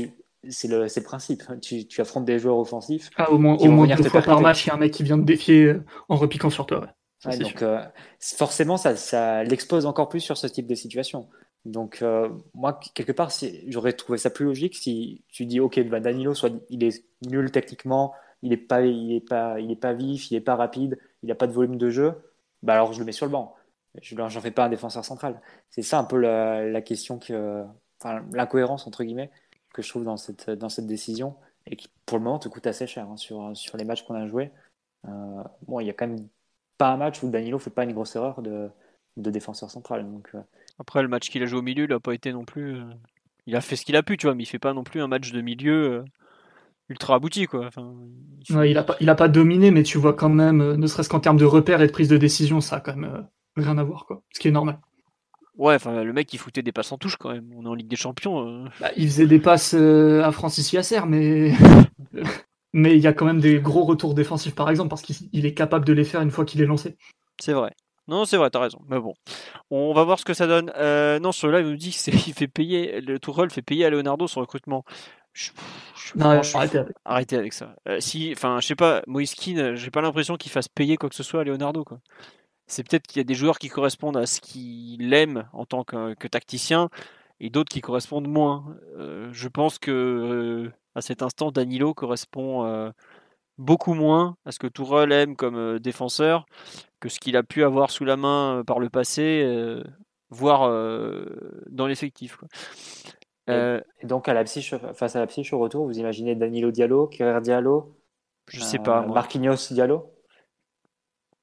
[0.49, 1.43] c'est le, le, principe.
[1.61, 3.09] Tu, affrontes des joueurs offensifs.
[3.15, 5.03] Ah, au moins, au moins deux fois par match, il y a un mec qui
[5.03, 6.87] vient de défier euh, en repiquant sur toi.
[7.25, 7.83] donc, euh,
[8.19, 11.27] forcément, ça, ça l'expose encore plus sur ce type de situation.
[11.65, 13.31] Donc, euh, moi, quelque part,
[13.67, 17.49] j'aurais trouvé ça plus logique si tu dis, OK, bah, Danilo, soit il est nul
[17.51, 20.99] techniquement, il n'est pas, il est pas, il est pas vif, il n'est pas rapide,
[21.23, 22.13] il n'a pas de volume de jeu
[22.65, 23.55] bah alors je le mets sur le banc.
[24.01, 25.39] Je n'en fais pas un défenseur central.
[25.69, 27.63] C'est ça un peu la, question que,
[28.01, 29.31] enfin, l'incohérence entre guillemets
[29.73, 31.35] que je trouve dans cette, dans cette décision
[31.67, 34.15] et qui pour le moment te coûte assez cher hein, sur, sur les matchs qu'on
[34.15, 34.51] a joués.
[35.07, 36.27] Euh, bon, il y a quand même
[36.77, 38.69] pas un match où Danilo fait pas une grosse erreur de,
[39.17, 40.05] de défenseur central.
[40.09, 40.41] Donc, euh.
[40.79, 42.77] Après, le match qu'il a joué au milieu, il n'a pas été non plus.
[42.77, 42.83] Euh,
[43.45, 45.01] il a fait ce qu'il a pu, tu vois, mais il fait pas non plus
[45.01, 46.03] un match de milieu
[46.89, 47.69] ultra abouti quoi.
[48.49, 51.09] il, a pas, il a pas dominé, mais tu vois quand même, euh, ne serait-ce
[51.09, 53.21] qu'en termes de repères et de prise de décision, ça a quand même euh,
[53.55, 54.21] rien à voir quoi.
[54.33, 54.79] Ce qui est normal.
[55.57, 57.49] Ouais, enfin le mec il foutait des passes en touche quand même.
[57.55, 58.47] On est en Ligue des Champions.
[58.47, 58.67] Euh.
[58.79, 61.53] Bah, il faisait des passes à Francis Yasser, mais
[62.73, 65.53] mais il y a quand même des gros retours défensifs par exemple parce qu'il est
[65.53, 66.97] capable de les faire une fois qu'il est lancé.
[67.39, 67.71] C'est vrai.
[68.07, 68.79] Non, c'est vrai, t'as raison.
[68.87, 69.15] Mais bon,
[69.71, 70.71] on va voir ce que ça donne.
[71.21, 74.27] non, sur là, il nous dit qu'il fait payer, le Tourelle fait payer à Leonardo
[74.27, 74.83] son recrutement.
[75.35, 75.51] Je,
[76.15, 76.95] non, arrêtez avec.
[77.03, 77.75] arrêtez avec ça.
[77.89, 81.15] Euh, si, enfin, je sais pas, Moiskin, j'ai pas l'impression qu'il fasse payer quoi que
[81.15, 81.99] ce soit à Leonardo, quoi.
[82.67, 85.83] c'est peut-être qu'il y a des joueurs qui correspondent à ce qu'il aime en tant
[85.83, 86.89] que, tacticien
[87.41, 88.77] et d'autres qui correspondent moins.
[89.31, 92.93] je pense que à cet instant, Danilo correspond
[93.57, 96.45] beaucoup moins à ce que Tourelle aime comme défenseur
[97.01, 99.45] que ce qu'il a pu avoir sous la main par le passé,
[100.29, 100.69] voire
[101.69, 102.37] dans l'effectif.
[103.47, 107.41] Et, donc à la face à la psyche au retour, vous imaginez Danilo Diallo, Kerr
[107.41, 107.95] Diallo
[108.47, 109.05] Je sais pas.
[109.05, 110.11] Marquinhos Diallo?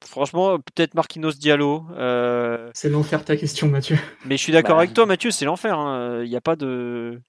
[0.04, 1.84] Franchement, peut-être Marquinhos Diallo.
[2.74, 3.96] C'est l'enfer ta question, Mathieu.
[4.24, 5.78] Mais je suis d'accord bah, avec toi, Mathieu, c'est l'enfer.
[5.78, 6.22] Hein.
[6.24, 7.20] Il n'y a pas de.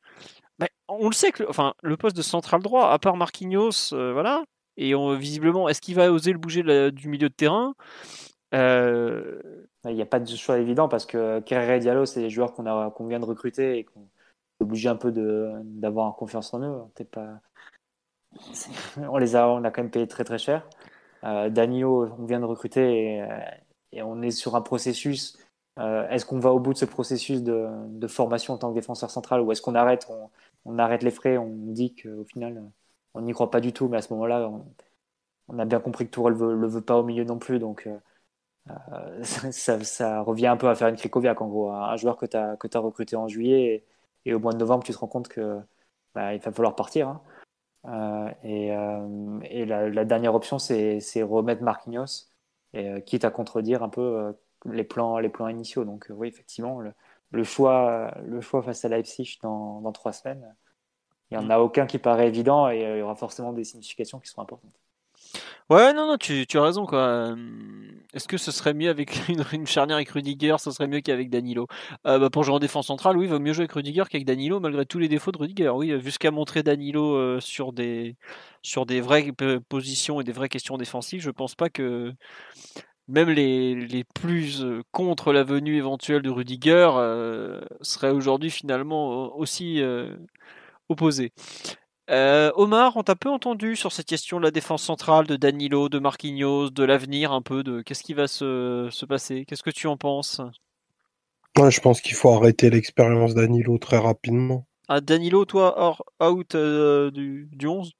[0.88, 4.44] on le sait que, enfin, le poste de central droit, à part Marquinhos, voilà,
[4.78, 7.76] et visiblement, est-ce qu'il va oser le bouger du milieu de terrain?
[8.54, 9.40] Euh,
[9.86, 12.54] Il n'y a pas de choix évident parce que Kerrer et Diallo, c'est des joueurs
[12.54, 14.08] qu'on vient de recruter et qu'on
[14.60, 16.82] obligé un peu d'avoir confiance en eux.
[17.12, 17.42] Pas...
[18.98, 20.68] On les a, on a quand même payé très très cher.
[21.24, 23.24] Euh, on vient de recruter
[23.92, 25.38] et, on est sur un processus.
[25.80, 29.10] Euh, est-ce qu'on va au bout de ce processus de, formation en tant que défenseur
[29.12, 30.08] central ou est-ce qu'on arrête,
[30.66, 32.64] on, arrête les frais, on dit qu'au final
[33.14, 34.50] on n'y croit pas du tout, mais à ce moment-là,
[35.48, 37.88] on, a bien compris que Tourelle ne le veut pas au milieu non plus, donc
[37.88, 37.98] euh,
[38.70, 42.38] euh, ça, revient un peu à faire une Krikoviak en gros, un joueur que tu
[42.38, 43.84] as, recruté en juillet
[44.26, 45.60] et, au mois de novembre, tu te rends compte que
[46.16, 47.08] bah, il va falloir partir.
[47.08, 47.22] Hein.
[48.45, 52.30] Euh, et, la, dernière option, c'est remettre Marquinhos,
[52.74, 54.34] et, quitte à contredire un peu
[54.66, 55.86] les plans, les plans initiaux.
[55.86, 56.80] Donc oui, effectivement,
[57.32, 60.56] le, choix, le choix face à Leipzig dans, dans trois semaines
[61.34, 63.64] il n'y en a aucun qui paraît évident et euh, il y aura forcément des
[63.64, 64.80] significations qui seront importantes.
[65.69, 66.85] Ouais, non, non, tu, as raison.
[66.85, 67.35] quoi.
[68.14, 69.18] Est-ce que ce serait mieux avec
[69.53, 71.68] une, charnière avec Rudiger Ce serait mieux qu'avec Danilo?
[72.05, 74.26] Euh, bah, pour jouer en défense centrale, oui, il vaut mieux jouer avec Rudiger qu'avec
[74.26, 75.69] Danilo, malgré tous les défauts de Rudiger.
[75.69, 78.15] Oui, jusqu'à montrer Danilo euh, sur, des,
[78.61, 79.31] sur des vraies
[79.68, 82.14] positions et des vraies questions défensives, je pense pas que
[83.07, 86.89] même les, les plus contre la venue éventuelle de Rudiger
[87.81, 89.81] seraient aujourd'hui finalement aussi
[90.89, 91.34] opposé.
[92.10, 95.88] Euh, Omar, on t'a peu entendu sur cette question de la défense centrale, de Danilo,
[95.88, 99.46] de Marquinhos, de l'avenir un peu, de qu'est-ce qui va se, se passer?
[99.46, 100.42] Qu'est-ce que tu en penses?
[101.56, 104.66] Je pense qu'il faut arrêter l'expérience Danilo très rapidement.
[104.90, 107.94] Ah, Danilo, toi, hors, out euh, du, du 11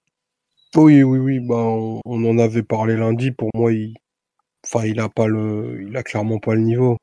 [0.76, 1.40] Oui, oui, oui.
[1.40, 3.32] Bah, on, en avait parlé lundi.
[3.32, 3.94] Pour moi, il,
[4.66, 6.98] enfin, il a pas le, il a clairement pas le niveau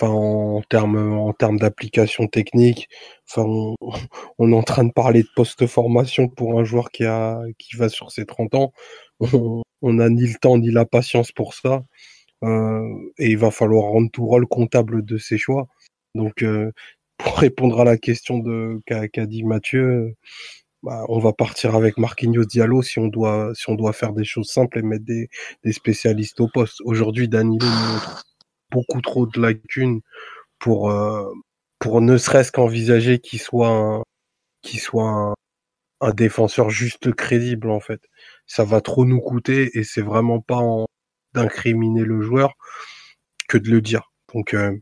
[0.00, 2.88] enfin en termes en termes d'application technique.
[3.28, 3.44] Enfin,
[4.38, 7.88] on, est en train de parler de post-formation pour un joueur qui a qui va
[7.88, 8.72] sur ses 30 ans.
[9.82, 11.84] On n'a ni le temps ni la patience pour ça.
[12.44, 12.82] Euh,
[13.18, 15.68] et il va falloir rendre tout rôle comptable de ses choix.
[16.14, 16.72] Donc, euh,
[17.18, 20.14] pour répondre à la question de qu'a dit Mathieu,
[20.82, 24.24] bah, on va partir avec Marquinhos Diallo si on doit si on doit faire des
[24.24, 25.28] choses simples et mettre des,
[25.64, 26.80] des spécialistes au poste.
[26.84, 28.27] Aujourd'hui, Danilo montre
[28.70, 30.00] beaucoup trop de lacunes
[30.58, 31.32] pour euh,
[31.78, 34.02] pour ne serait-ce qu'envisager qu'il soit un,
[34.62, 35.34] qu'il soit
[36.00, 38.00] un, défenseur juste crédible en fait.
[38.46, 40.60] Ça va trop nous coûter et c'est vraiment pas
[41.34, 42.54] d'incriminer le joueur
[43.48, 44.12] que de le dire.
[44.34, 44.76] Donc euh,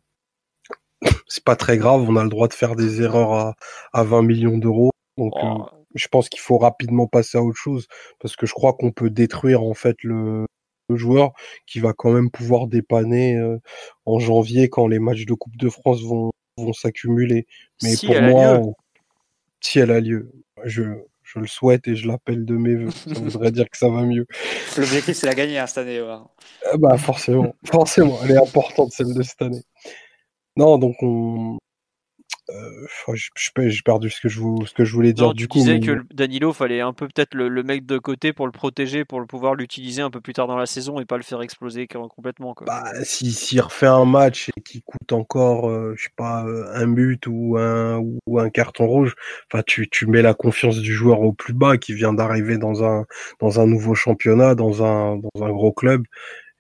[1.29, 3.55] c'est pas très grave, on a le droit de faire des erreurs à,
[3.93, 4.91] à 20 millions d'euros.
[5.19, 5.69] Donc euh, oh.
[5.95, 7.87] je pense qu'il faut rapidement passer à autre chose
[8.21, 10.47] parce que je crois qu'on peut détruire en fait le
[10.95, 11.33] joueur
[11.67, 13.59] qui va quand même pouvoir dépanner euh,
[14.05, 17.47] en janvier quand les matchs de Coupe de France vont, vont s'accumuler.
[17.83, 18.63] Mais pour moi,
[19.61, 20.33] si elle a lieu,
[20.65, 20.85] je,
[21.23, 22.91] je le souhaite et je l'appelle de mes voeux.
[22.91, 24.27] Ça voudrait dire que ça va mieux.
[24.77, 26.01] L'objectif, c'est la gagner hein, cette année.
[26.01, 29.63] Ah bah forcément, forcément, elle est importante celle de cette année.
[30.57, 31.59] Non, donc on,
[32.51, 32.87] euh,
[33.17, 35.35] j'ai perdu ce que je, ce que je voulais dire.
[35.35, 38.47] du coup, disais que Danilo fallait un peu peut-être le, le, mec de côté pour
[38.47, 41.17] le protéger, pour le pouvoir l'utiliser un peu plus tard dans la saison et pas
[41.17, 42.55] le faire exploser complètement.
[42.55, 42.67] Quoi.
[42.67, 46.67] Bah, s'il si, refait un match et qui coûte encore, euh, je sais pas, euh,
[46.75, 49.17] un but ou un, ou un carton rouge,
[49.51, 52.85] enfin, tu, tu mets la confiance du joueur au plus bas qui vient d'arriver dans
[52.85, 53.07] un,
[53.41, 56.05] dans un nouveau championnat, dans un, dans un gros club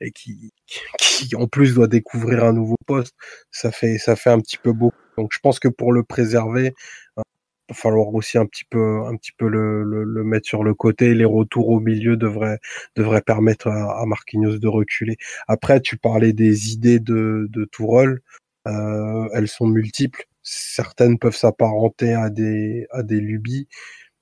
[0.00, 0.52] et qui,
[0.98, 3.14] qui en plus doit découvrir un nouveau poste,
[3.50, 4.92] ça fait ça fait un petit peu beau.
[5.16, 6.74] Donc je pense que pour le préserver,
[7.16, 7.22] il
[7.70, 11.14] va falloir aussi un petit peu un petit peu le, le, mettre sur le côté.
[11.14, 12.58] Les retours au milieu devraient
[12.96, 15.16] devraient permettre à, à Marquinhos de reculer.
[15.48, 18.20] Après, tu parlais des idées de de Tourelle,
[18.66, 20.24] euh, elles sont multiples.
[20.42, 23.68] Certaines peuvent s'apparenter à des à des lubies.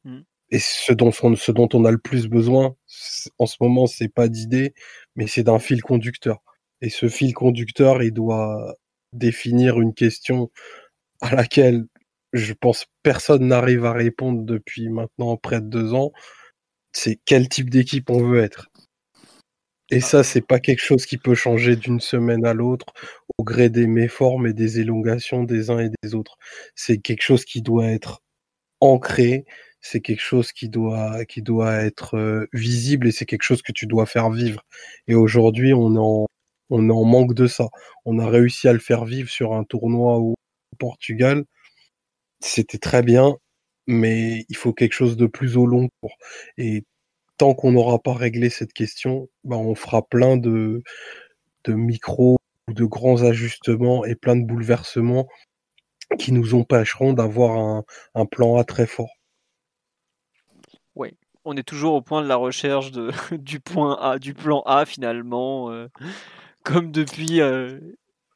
[0.04, 0.20] Mmh.
[0.54, 2.76] Et ce dont, on, a le plus besoin
[3.40, 4.72] en ce moment, c'est pas d'idées,
[5.16, 6.44] mais c'est d'un fil conducteur.
[6.80, 8.76] Et ce fil conducteur, il doit
[9.12, 10.52] définir une question
[11.20, 11.86] à laquelle
[12.32, 16.12] je pense personne n'arrive à répondre depuis maintenant près de deux ans.
[16.92, 18.68] C'est quel type d'équipe on veut être.
[19.90, 22.86] Et ça, c'est pas quelque chose qui peut changer d'une semaine à l'autre
[23.38, 26.36] au gré des méformes et des élongations des uns et des autres.
[26.76, 28.22] C'est quelque chose qui doit être
[28.80, 29.46] ancré,
[29.84, 33.86] c'est quelque chose qui doit, qui doit être visible et c'est quelque chose que tu
[33.86, 34.62] dois faire vivre.
[35.08, 36.26] Et aujourd'hui, on en,
[36.70, 37.68] manque de ça.
[38.06, 40.36] On a réussi à le faire vivre sur un tournoi au
[40.78, 41.44] Portugal.
[42.40, 43.36] C'était très bien,
[43.86, 46.16] mais il faut quelque chose de plus au long cours.
[46.58, 46.84] Et
[47.38, 50.82] tant qu'on n'aura pas réglé cette question, bah, on fera plein de,
[51.64, 52.38] de micros
[52.68, 55.28] ou de grands ajustements et plein de bouleversements
[56.18, 57.84] qui nous empêcheront d'avoir un,
[58.14, 59.10] un, plan A très fort.
[60.96, 64.62] Oui, on est toujours au point de la recherche de, du point A, du plan
[64.66, 65.88] A finalement, euh,
[66.62, 67.78] comme depuis euh,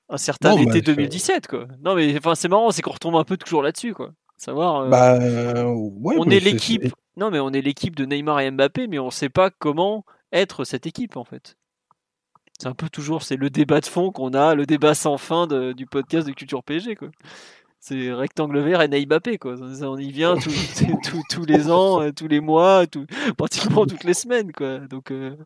[0.09, 1.67] un certain été 2017 quoi.
[1.83, 4.13] Non mais enfin c'est marrant, c'est qu'on retombe un peu toujours là-dessus quoi.
[4.37, 4.83] Savoir.
[4.83, 6.95] Euh, bah, ouais, on est l'équipe.
[7.17, 10.05] Non, mais on est l'équipe de Neymar et Mbappé, mais on ne sait pas comment
[10.31, 11.57] être cette équipe en fait.
[12.61, 15.47] C'est un peu toujours c'est le débat de fond qu'on a, le débat sans fin
[15.47, 17.09] du podcast de Culture PSG quoi.
[17.81, 19.55] C'est rectangle vert et Mbappé quoi.
[19.61, 20.37] On y vient
[21.31, 22.85] tous les ans, euh, tous les mois,
[23.37, 24.81] pratiquement toutes les semaines quoi.
[24.81, 25.11] Donc.
[25.11, 25.37] Euh,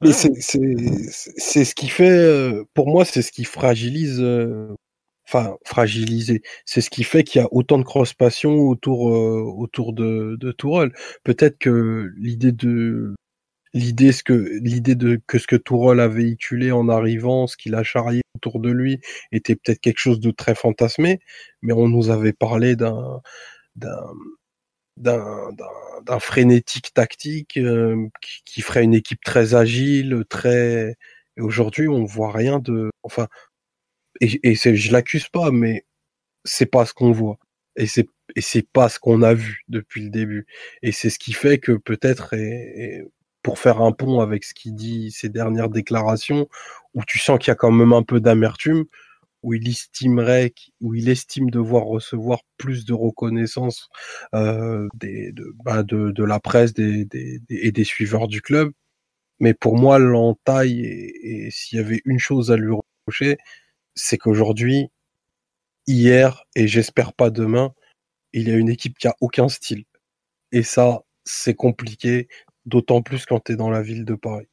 [0.00, 4.20] mais c'est ce qui fait, euh, pour moi, c'est ce qui fragilise
[5.26, 6.42] enfin fragilisé.
[6.64, 10.52] C'est ce qui fait qu'il y a autant de cross-passion autour euh, autour de, de
[10.52, 10.92] Tourelle.
[11.24, 13.14] Peut-être que l'idée de
[13.74, 14.32] l'idée ce que
[14.62, 18.60] l'idée de que ce que Tourelle a véhiculé en arrivant, ce qu'il a charrié autour
[18.60, 19.00] de lui,
[19.32, 21.20] était peut-être quelque chose de très fantasmé,
[21.62, 23.20] mais on nous avait parlé d'un
[24.96, 25.50] d'un
[26.06, 30.96] d'un frénétique tactique euh, qui, qui, ferait une équipe très agile, très.
[31.36, 32.90] Et aujourd'hui, on voit rien de.
[33.02, 33.28] Enfin,
[34.20, 35.84] et, et je l'accuse pas, mais
[36.44, 37.38] c'est pas ce qu'on voit.
[37.76, 40.46] Et c'est et c'est pas ce qu'on a vu depuis le début.
[40.82, 43.04] Et c'est ce qui fait que peut-être, et,
[43.44, 46.48] pour faire un pont avec ce qu'il dit, ses dernières déclarations,
[46.94, 48.86] où tu sens qu'il y a quand même un peu d'amertume,
[49.42, 53.90] où il estimerait, où il estime devoir recevoir plus de reconnaissance
[54.34, 54.88] euh,
[55.64, 58.72] bah de, la presse et des suiveurs du club.
[59.40, 63.36] Mais pour moi, l'entaille, et, et s'il y avait une chose à lui reprocher,
[63.94, 64.88] c'est qu'aujourd'hui,
[65.86, 67.74] hier et j'espère pas demain,
[68.32, 69.84] il y a une équipe qui a aucun style.
[70.50, 72.28] Et ça, c'est compliqué,
[72.66, 74.48] d'autant plus quand tu es dans la ville de Paris.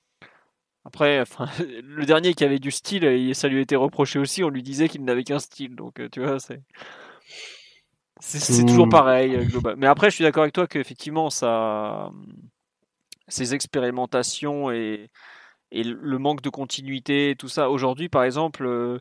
[0.86, 4.44] Après, enfin, le dernier qui avait du style, et ça lui a été reproché aussi,
[4.44, 5.76] on lui disait qu'il n'avait qu'un style.
[5.76, 6.62] Donc, euh, tu vois, c'est.
[8.24, 8.92] C'est toujours hmm.
[8.92, 9.76] pareil, euh, global.
[9.78, 12.12] Mais après, je suis d'accord avec toi qu'effectivement, ça.
[13.28, 15.10] Ces expérimentations et,
[15.72, 17.70] et le manque de continuité, tout ça.
[17.70, 19.00] Aujourd'hui, par exemple, euh,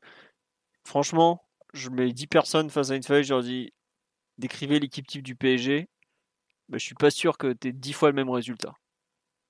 [0.85, 3.73] Franchement, je mets 10 personnes face à une feuille, je leur dis
[4.39, 5.89] décrivez l'équipe type du PSG.
[6.69, 8.75] Bah, je suis pas sûr que tu aies 10 fois le même résultat.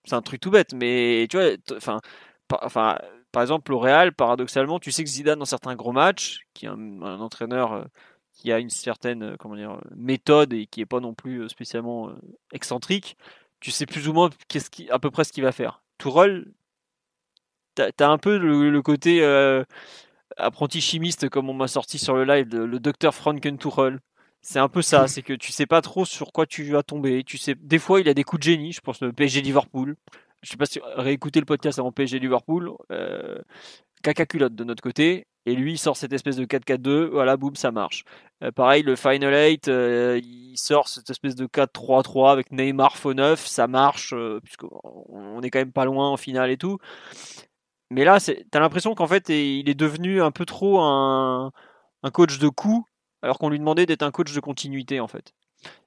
[0.05, 2.01] C'est un truc tout bête, mais tu vois, enfin,
[2.48, 2.98] par, enfin,
[3.32, 6.68] par exemple, au Real, paradoxalement, tu sais que Zidane, dans certains gros matchs, qui est
[6.68, 7.85] un, entraîneur euh,
[8.32, 11.48] qui a une certaine euh, comment dire, méthode et qui est pas non plus euh,
[11.48, 12.10] spécialement
[12.52, 13.16] excentrique,
[13.60, 14.31] tu sais plus ou moins
[14.90, 15.82] à peu près ce qu'il va faire.
[15.98, 16.52] Tourelle,
[17.77, 19.24] tu as, un peu le, côté
[20.36, 24.01] apprenti chimiste, comme on m'a sorti sur le live, le docteur Frankentuchel.
[24.42, 27.24] C'est un peu ça, c'est que tu sais pas trop sur quoi tu vas tomber.
[27.24, 28.72] Tu sais, des fois, il a des coups de génie.
[28.72, 29.96] Je pense le PSG Liverpool.
[30.42, 32.72] Je sais pas si réécouter le podcast avant PSG Liverpool.
[32.90, 33.38] Euh,
[34.02, 35.26] caca culotte de notre côté.
[35.46, 37.06] Et lui, il sort cette espèce de 4-4-2.
[37.10, 38.04] Voilà, boum, ça marche.
[38.44, 43.14] Euh, pareil, le Final 8, euh, il sort cette espèce de 4-3-3 avec Neymar faux
[43.14, 43.46] 9.
[43.46, 46.78] Ça marche, euh, puisqu'on est quand même pas loin en finale et tout.
[47.90, 48.18] Mais là,
[48.50, 51.50] t'as l'impression qu'en fait, il est devenu un peu trop un,
[52.12, 52.86] coach de coup,
[53.22, 55.34] alors qu'on lui demandait d'être un coach de continuité, en fait.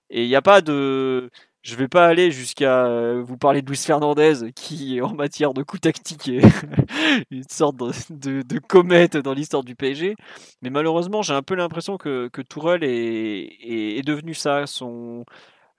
[0.10, 1.32] Et il n'y a pas de.
[1.64, 5.64] Je vais pas aller jusqu'à euh, vous parler de Luis Fernandez, qui, en matière de
[5.64, 6.42] coup tactique, est
[7.32, 7.78] une sorte
[8.10, 10.16] de, comète dans l'histoire du PSG.
[10.62, 14.68] Mais malheureusement, j'ai un peu l'impression que, que Tourelle est, est, devenu ça.
[14.68, 15.24] Son,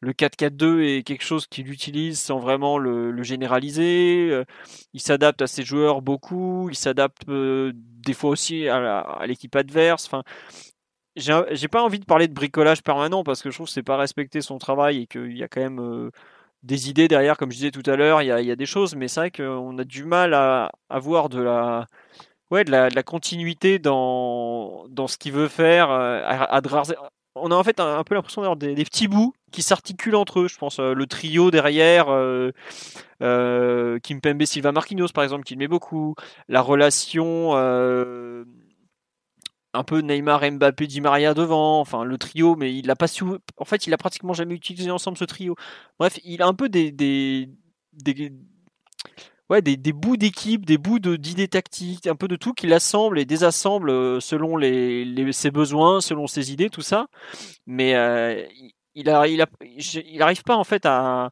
[0.01, 4.29] le 4-4-2 est quelque chose qu'il utilise sans vraiment le, généraliser.
[4.31, 4.45] Euh,
[4.95, 6.69] il s'adapte à ses joueurs beaucoup.
[6.71, 10.11] Il s'adapte euh, des fois aussi à l'équipe adverse.
[11.17, 13.97] J'ai pas envie de parler de bricolage permanent parce que je trouve que c'est pas
[13.97, 16.11] respecter son travail et qu'il y a quand même euh,
[16.63, 18.23] des idées derrière, comme je disais tout à l'heure.
[18.23, 21.41] Il y a, des choses, mais c'est vrai qu'on a du mal à avoir de
[21.41, 21.87] la
[22.51, 25.91] ouais, de la, continuité dans, dans ce qu'il veut faire.
[25.91, 26.61] À,
[27.37, 30.49] on a en fait un, peu l'impression d'avoir des, petits bouts qui s'articulent entre eux.
[30.49, 32.53] Je pense euh, le trio derrière, euh,
[33.23, 36.15] euh, Kimpembe Silva Marquinhos par exemple, qui met beaucoup.
[36.49, 38.45] La relation euh,
[39.75, 43.25] un peu Neymar Mbappé Di Maria devant, enfin le trio, mais il a pas su.
[43.59, 45.57] En fait, il a pratiquement jamais utilisé ensemble ce trio.
[45.99, 47.49] Bref, il a un peu des, des,
[47.93, 48.33] des
[49.93, 54.21] bouts d'équipe, des bouts d'idées tactiques, un peu de tout qu'il assemble et désassemble euh,
[54.21, 54.59] selon
[55.33, 57.09] ses besoins, selon ses idées, tout ça.
[57.67, 58.47] Mais euh,
[58.95, 59.11] il, il
[60.23, 61.31] arrive pas en fait à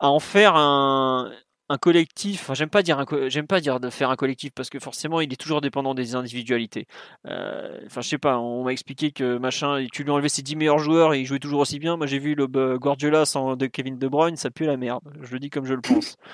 [0.00, 1.32] en faire un,
[1.70, 4.78] un collectif, enfin, j'aime pas dire j'aime pas dire de faire un collectif parce que
[4.78, 6.86] forcément il est toujours dépendant des individualités.
[7.26, 10.56] Euh, enfin, je sais pas, on m'a expliqué que machin, tu lui enlevais ses 10
[10.56, 11.96] meilleurs joueurs et il jouait toujours aussi bien.
[11.96, 12.46] Moi j'ai vu le
[12.76, 15.02] Guardiola sans de Kevin De Bruyne, ça pue la merde.
[15.22, 16.16] Je le dis comme je le pense.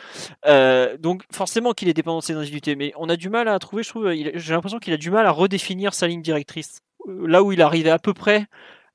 [0.47, 3.59] Euh, donc forcément qu'il est dépendant de ses individualités, mais on a du mal à
[3.59, 6.81] trouver, je trouve, j'ai l'impression qu'il a du mal à redéfinir sa ligne directrice.
[7.07, 8.47] Là où il arrivait à peu près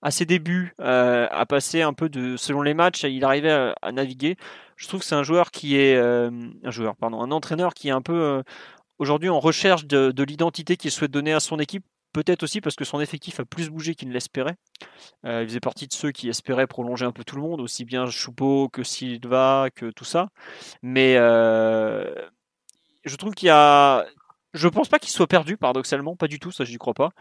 [0.01, 3.91] à ses débuts, euh, à passer un peu de selon les matchs, il arrivait à
[3.91, 4.37] naviguer
[4.75, 6.29] je trouve que c'est un joueur qui est euh,
[6.63, 8.43] un joueur, pardon, un entraîneur qui est un peu euh,
[8.99, 11.85] aujourd'hui en recherche de, l'identité qu'il souhaite donner à son équipe.
[12.13, 14.55] Peut-être aussi parce que son effectif a plus bougé qu'il ne l'espérait.
[15.25, 17.83] Euh, il faisait partie de ceux qui espéraient prolonger un peu tout le monde, aussi
[17.83, 20.29] bien Choupeau que Silva, que tout ça.
[20.81, 22.15] Mais je
[23.17, 24.05] trouve qu'il y a
[24.55, 27.11] je pense pas qu'il soit perdu, paradoxalement, pas du tout, ça j'y crois pas.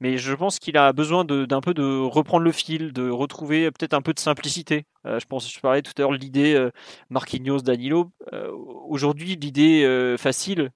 [0.00, 3.94] Mais je pense qu'il a besoin d'un peu de reprendre le fil, de retrouver peut-être
[3.94, 4.84] un peu de simplicité.
[5.06, 6.70] Euh, je pense, parlais tout à l'heure l'idée euh,
[7.10, 8.12] Marquinhos, Danilo.
[8.32, 10.70] Euh, aujourd'hui, l'idée facile,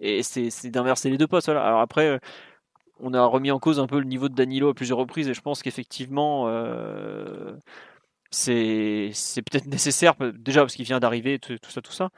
[0.00, 1.48] et c'est d'inverser les deux postes.
[1.48, 2.20] Alors après,
[3.00, 5.34] on a remis en cause un peu le niveau de Danilo à plusieurs reprises, et
[5.34, 6.46] je pense qu'effectivement
[8.30, 12.10] c'est peut-être nécessaire déjà parce qu'il vient d'arriver tout, ça tout ça.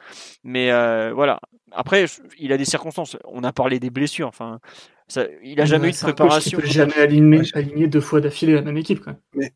[0.44, 1.40] Mais euh, voilà.
[1.72, 2.06] Après
[2.38, 3.16] il a des circonstances.
[3.24, 4.60] On a parlé des blessures enfin
[5.08, 6.58] ça, il a jamais eu de préparation.
[6.58, 9.16] il peut jamais aligner, aligner deux fois d'affilée la même équipe quoi.
[9.34, 9.52] mais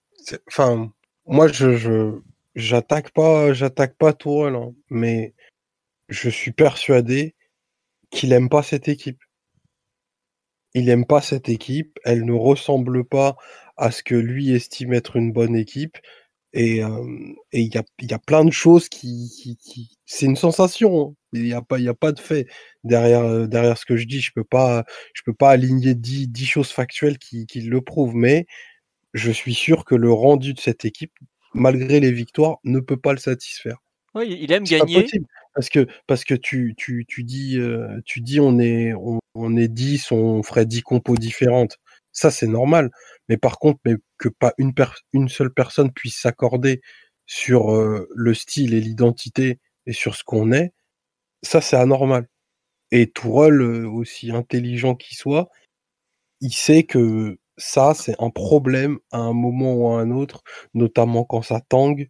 [0.48, 0.93] enfin
[1.26, 2.18] moi je
[2.56, 5.35] j'attaque pas j'attaque pas Tourelle hein, mais
[6.09, 7.35] je suis persuadé
[8.10, 9.20] qu'il aime pas cette équipe.
[10.74, 11.98] Il aime pas cette équipe.
[12.05, 13.36] Elle ne ressemble pas
[13.76, 15.98] à ce que lui estime être une bonne équipe
[16.56, 21.01] et il y, a, y, a, plein de choses qui, qui, c'est une sensation.
[21.01, 21.14] Hein.
[21.32, 22.47] Il n'y a pas, y a pas de fait
[22.85, 24.20] derrière derrière ce que je dis.
[24.20, 28.14] Je peux pas, je peux pas aligner dix, dix choses factuelles qui, qui le prouvent.
[28.14, 28.47] Mais
[29.14, 31.12] je suis sûr que le rendu de cette équipe,
[31.55, 33.78] malgré les victoires, ne peut pas le satisfaire.
[34.14, 35.06] Oui, il aime gagner.
[35.56, 37.59] parce que parce que tu, tu, tu dis
[38.05, 41.78] tu dis on est on, on est 10, on ferait 10 compos différentes.
[42.15, 42.91] Ça c'est normal.
[43.28, 44.73] Mais par contre, mais que pas une,
[45.28, 46.81] seule personne puisse s'accorder
[47.27, 47.70] sur
[48.15, 50.73] le style et l'identité et sur ce qu'on est,
[51.43, 52.28] ça c'est anormal.
[52.93, 55.49] Et Tourelle, aussi intelligent qu'il soit,
[56.41, 60.43] il sait que ça c'est un problème à un moment ou à un autre,
[60.74, 62.09] notamment quand ça tangue.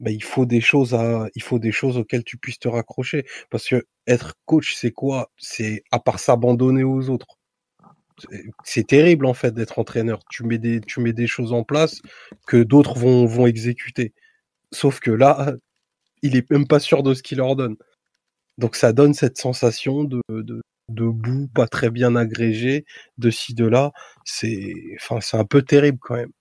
[0.00, 3.24] Ben, il faut des choses à, il faut des choses auxquelles tu puisses te raccrocher.
[3.50, 5.30] Parce que être coach, c'est quoi?
[5.38, 7.38] C'est à part s'abandonner aux autres
[8.64, 10.20] c'est terrible en fait d'être entraîneur.
[10.30, 12.00] Tu mets des, tu mets des choses en place
[12.46, 14.12] que d'autres vont, vont exécuter.
[14.72, 15.54] Sauf que là,
[16.22, 17.76] il est même pas sûr de ce qu'il leur donne.
[18.58, 22.84] Donc ça donne cette sensation de, de, de boue pas très bien agrégé,
[23.18, 23.92] de ci, de là.
[24.24, 26.32] C'est enfin, c'est un peu terrible quand même.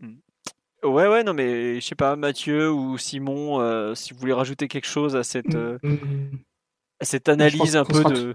[0.00, 0.14] Mmh.
[0.84, 4.68] Ouais, ouais, non, mais je sais pas, Mathieu ou Simon, euh, si vous voulez rajouter
[4.68, 6.30] quelque chose à cette, mmh, euh,
[7.00, 8.34] à cette analyse un peu de.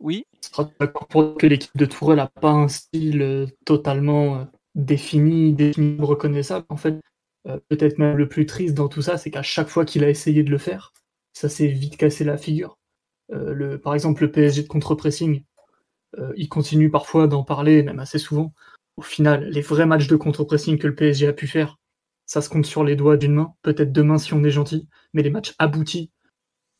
[0.00, 0.24] Oui.
[0.80, 4.44] d'accord pour que l'équipe de Tourelle n'a pas un style euh, totalement euh,
[4.74, 6.64] défini, défini, reconnaissable.
[6.70, 6.98] En fait,
[7.46, 10.08] euh, peut-être même le plus triste dans tout ça, c'est qu'à chaque fois qu'il a
[10.08, 10.92] essayé de le faire,
[11.34, 12.78] ça s'est vite cassé la figure.
[13.28, 15.44] le, par exemple, le PSG de contre-pressing,
[16.36, 18.52] il continue parfois d'en parler, même assez souvent.
[18.96, 21.78] Au final, les vrais matchs de contre-pressing que le PSG a pu faire,
[22.26, 24.88] ça se compte sur les doigts d'une main, peut-être deux mains si on est gentil,
[25.14, 26.10] mais les matchs aboutis,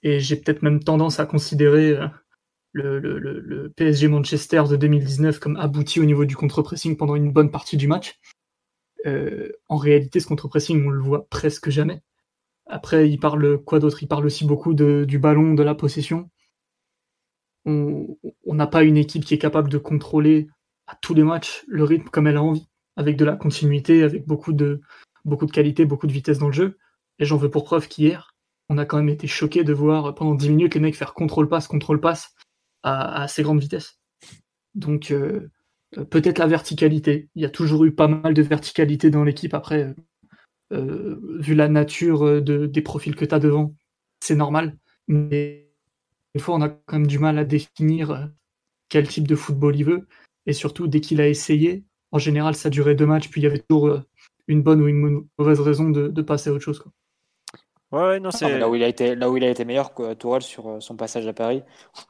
[0.03, 1.97] et j'ai peut-être même tendance à considérer
[2.73, 7.77] le, PSG Manchester de 2019 comme abouti au niveau du contre-pressing pendant une bonne partie
[7.77, 8.19] du match.
[9.07, 12.03] Euh, en réalité, ce contre-pressing, on le voit presque jamais.
[12.67, 14.03] Après, il parle quoi d'autre?
[14.03, 16.31] Il parle aussi beaucoup du ballon, de la possession.
[17.67, 18.17] On
[18.47, 20.49] n'a pas une équipe qui est capable de contrôler
[20.87, 24.27] à tous les matchs le rythme comme elle a envie, avec de la continuité, avec
[24.27, 24.81] beaucoup de,
[25.25, 26.79] beaucoup de qualité, beaucoup de vitesse dans le jeu.
[27.19, 28.35] Et j'en veux pour preuve qu'hier,
[28.69, 31.69] on a quand même été choqué de voir pendant 10 minutes les mecs faire contrôle-passe,
[31.69, 32.35] contrôle-passe,
[32.82, 33.98] à, assez grande vitesse.
[34.74, 35.48] Donc euh,
[35.98, 37.28] euh, peut-être la verticalité.
[37.35, 39.55] Il y a toujours eu pas mal de verticalité dans l'équipe.
[39.55, 39.94] Après,
[40.73, 43.74] euh, vu la nature de, des profils que tu as devant,
[44.20, 44.77] c'est normal.
[45.09, 45.69] Mais
[46.35, 48.31] des fois, on a quand même du mal à définir
[48.89, 50.07] quel type de football il veut.
[50.47, 53.47] Et surtout, dès qu'il a essayé, en général, ça durait deux matchs, puis il y
[53.47, 54.01] avait toujours
[54.47, 56.85] une bonne ou une mauvaise raison de, passer à autre chose.
[57.93, 58.59] Ouais, non, c'est...
[58.59, 60.81] là, où il a été, là où il a été meilleur, que Tourelle, sur euh,
[60.81, 61.65] son passage à Paris,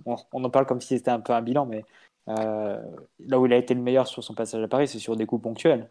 [0.05, 1.85] on, en parle comme si c'était un peu un bilan, mais
[2.28, 2.78] euh,
[3.20, 5.24] là où il a été le meilleur sur son passage à Paris, c'est sur des
[5.24, 5.89] coups ponctuels,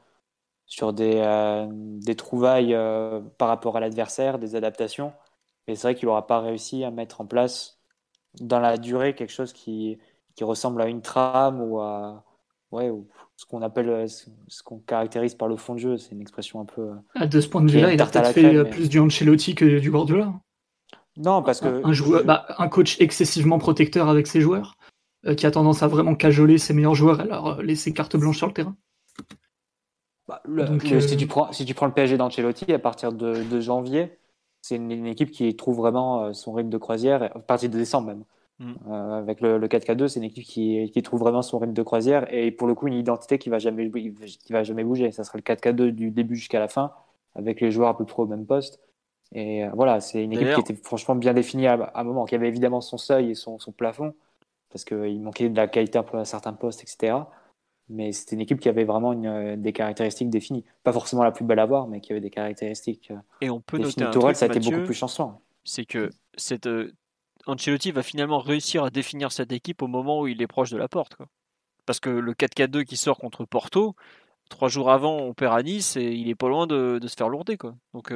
[0.68, 2.78] sur des, euh, des trouvailles
[3.38, 5.14] par rapport à l'adversaire, des adaptations.
[5.68, 7.80] Et c'est vrai qu'il n'aura pas réussi à mettre en place
[8.42, 9.98] dans la durée quelque chose qui,
[10.36, 12.24] qui ressemble à une trame ou à
[12.72, 15.98] ouais, ou ce qu'on appelle ce qu'on caractérise par le fond de jeu.
[15.98, 16.90] C'est une expression un peu.
[17.16, 19.92] Ah, de ce point de vue-là, il a peut-être fait plus du Ancelotti que du
[19.92, 20.34] Guardiola.
[21.18, 21.86] Non, parce que.
[21.86, 24.78] Un, joueur, bah, un coach excessivement protecteur avec ses joueurs,
[25.26, 28.38] euh, qui a tendance à vraiment cajoler ses meilleurs joueurs et leur laisser carte blanche
[28.38, 28.76] sur le terrain.
[30.28, 34.18] Bah, euh, si, tu prends, si tu prends le PSG d'Ancelotti, à partir de, janvier,
[34.62, 38.08] c'est une, équipe qui trouve vraiment euh, son rythme de croisière, à partir de décembre
[38.08, 38.24] même.
[38.60, 38.92] Mm.
[38.92, 42.52] avec le, 4K2, c'est une équipe qui, qui, trouve vraiment son rythme de croisière et
[42.52, 45.12] pour le coup une identité qui va jamais, qui va jamais bouger.
[45.12, 46.92] Ça sera le 4K2 du début jusqu'à la fin,
[47.36, 48.80] avec les joueurs à peu près au même poste.
[49.32, 52.36] Et euh, voilà, c'est une équipe qui était franchement bien définie à, un moment, qui
[52.36, 54.14] avait évidemment son seuil et son, son plafond,
[54.72, 57.18] parce qu'il manquait de la qualité à certains postes, etc.
[57.90, 60.64] Mais c'était une équipe qui avait vraiment une, euh, des caractéristiques définies.
[60.84, 63.12] Pas forcément la plus belle à voir, mais qui avait des caractéristiques.
[63.12, 65.42] Euh, et on peut noter un truc, ça a été beaucoup plus chancelant.
[65.64, 66.68] C'est que cette,
[67.50, 70.78] Ancelotti va finalement réussir à définir cette équipe au moment où il est proche de
[70.78, 71.18] la porte.
[71.86, 73.96] Parce que le 4-4-2 qui sort contre Porto,
[74.50, 77.30] trois jours avant, on perd à Nice et il est pas loin de, se faire
[77.30, 77.58] lourder.
[77.58, 77.76] Quoi.
[77.94, 78.12] Donc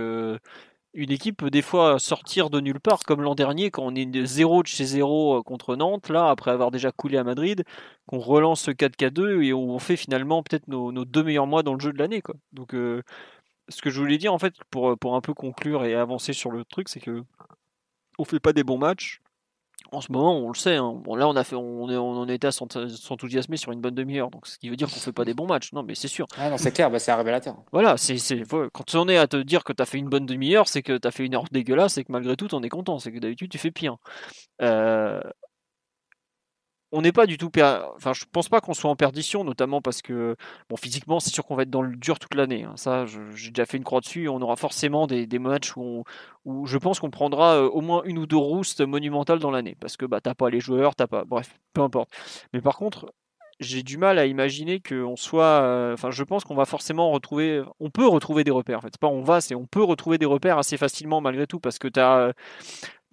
[0.94, 4.26] une équipe peut des fois sortir de nulle part, comme l'an dernier, quand on est
[4.26, 7.64] 0 de chez 0 euh, contre Nantes, là, après avoir déjà coulé à Madrid,
[8.06, 11.80] qu'on relance ce 4K2 et on fait finalement peut-être nos, deux meilleurs mois dans le
[11.80, 12.22] jeu de l'année.
[12.22, 12.36] Quoi.
[12.52, 13.02] Donc, euh,
[13.70, 16.52] ce que je voulais dire, en fait, pour, pour un peu conclure et avancer sur
[16.52, 17.24] le truc, c'est que
[18.20, 19.22] on fait pas des bons matchs,
[19.92, 20.76] en ce moment, on le sait.
[20.76, 20.94] Hein.
[21.04, 24.32] Bon, là, on a fait, on, on en était à s'enthousiasmer sur une bonne demi-heure,
[24.32, 25.72] donc ce qui veut dire qu'on fait pas des bons matchs.
[25.74, 26.26] Non, mais c'est sûr.
[26.38, 27.56] Ah non, c'est clair, bah, c'est un révélateur.
[27.72, 28.18] Voilà, c'est,
[28.72, 30.98] quand on est à te dire que tu as fait une bonne demi-heure, c'est que
[30.98, 33.00] tu as fait une heure dégueulasse, et que malgré tout, on est content.
[33.00, 33.98] C'est que d'habitude, tu fais pire.
[34.62, 35.22] Euh,
[36.94, 37.52] on n'est pas du tout.
[37.96, 40.36] Enfin, je pense pas qu'on soit en perdition, notamment parce que,
[40.70, 42.64] bon, physiquement, c'est sûr qu'on va être dans le dur toute l'année.
[42.64, 42.74] Hein.
[42.76, 44.28] Ça, j'ai déjà fait une croix dessus.
[44.30, 46.04] On aura forcément des, matchs où,
[46.46, 49.76] où je pense qu'on prendra euh, au moins une ou deux roustes monumentales dans l'année.
[49.80, 51.26] Parce que bah, t'as pas les joueurs, t'as pas.
[51.26, 52.12] Bref, peu importe.
[52.54, 53.12] Mais par contre,
[53.60, 55.62] j'ai du mal à imaginer qu'on soit.
[55.64, 57.64] Euh, enfin, je pense qu'on va forcément retrouver.
[57.80, 58.78] On peut retrouver des repères.
[58.78, 61.48] En fait, c'est pas on va, c'est on peut retrouver des repères assez facilement malgré
[61.48, 62.34] tout parce que tu as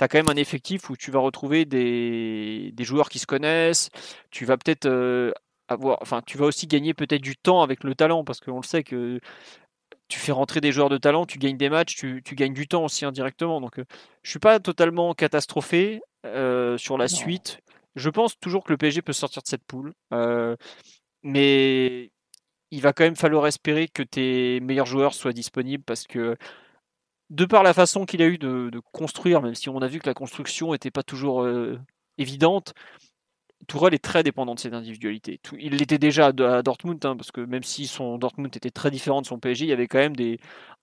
[0.00, 3.90] tu as quand même un effectif où tu vas retrouver des, joueurs qui se connaissent.
[4.30, 5.30] Tu vas peut-être euh,
[5.68, 8.66] avoir, enfin, tu vas aussi gagner peut-être du temps avec le talent parce qu'on le
[8.66, 9.20] sait que
[10.08, 12.82] tu fais rentrer des joueurs de talent, tu gagnes des matchs, tu, gagnes du temps
[12.86, 13.60] aussi indirectement.
[13.60, 13.84] Donc, je euh,
[14.22, 17.60] je suis pas totalement catastrophé euh, sur la suite.
[17.94, 19.92] Je pense toujours que le PSG peut sortir de cette poule,
[21.22, 22.10] mais
[22.70, 26.36] il va quand même falloir espérer que tes meilleurs joueurs soient disponibles parce que
[27.30, 30.06] de par la façon qu'il a eu de, construire, même si on a vu que
[30.06, 31.78] la construction n'était pas toujours euh,
[32.18, 32.74] évidente,
[33.68, 35.40] Tourelle est très dépendant de ses individualités.
[35.58, 39.20] il l'était déjà à Dortmund, hein, parce que même si son Dortmund était très différent
[39.20, 40.14] de son PSG, il y avait quand même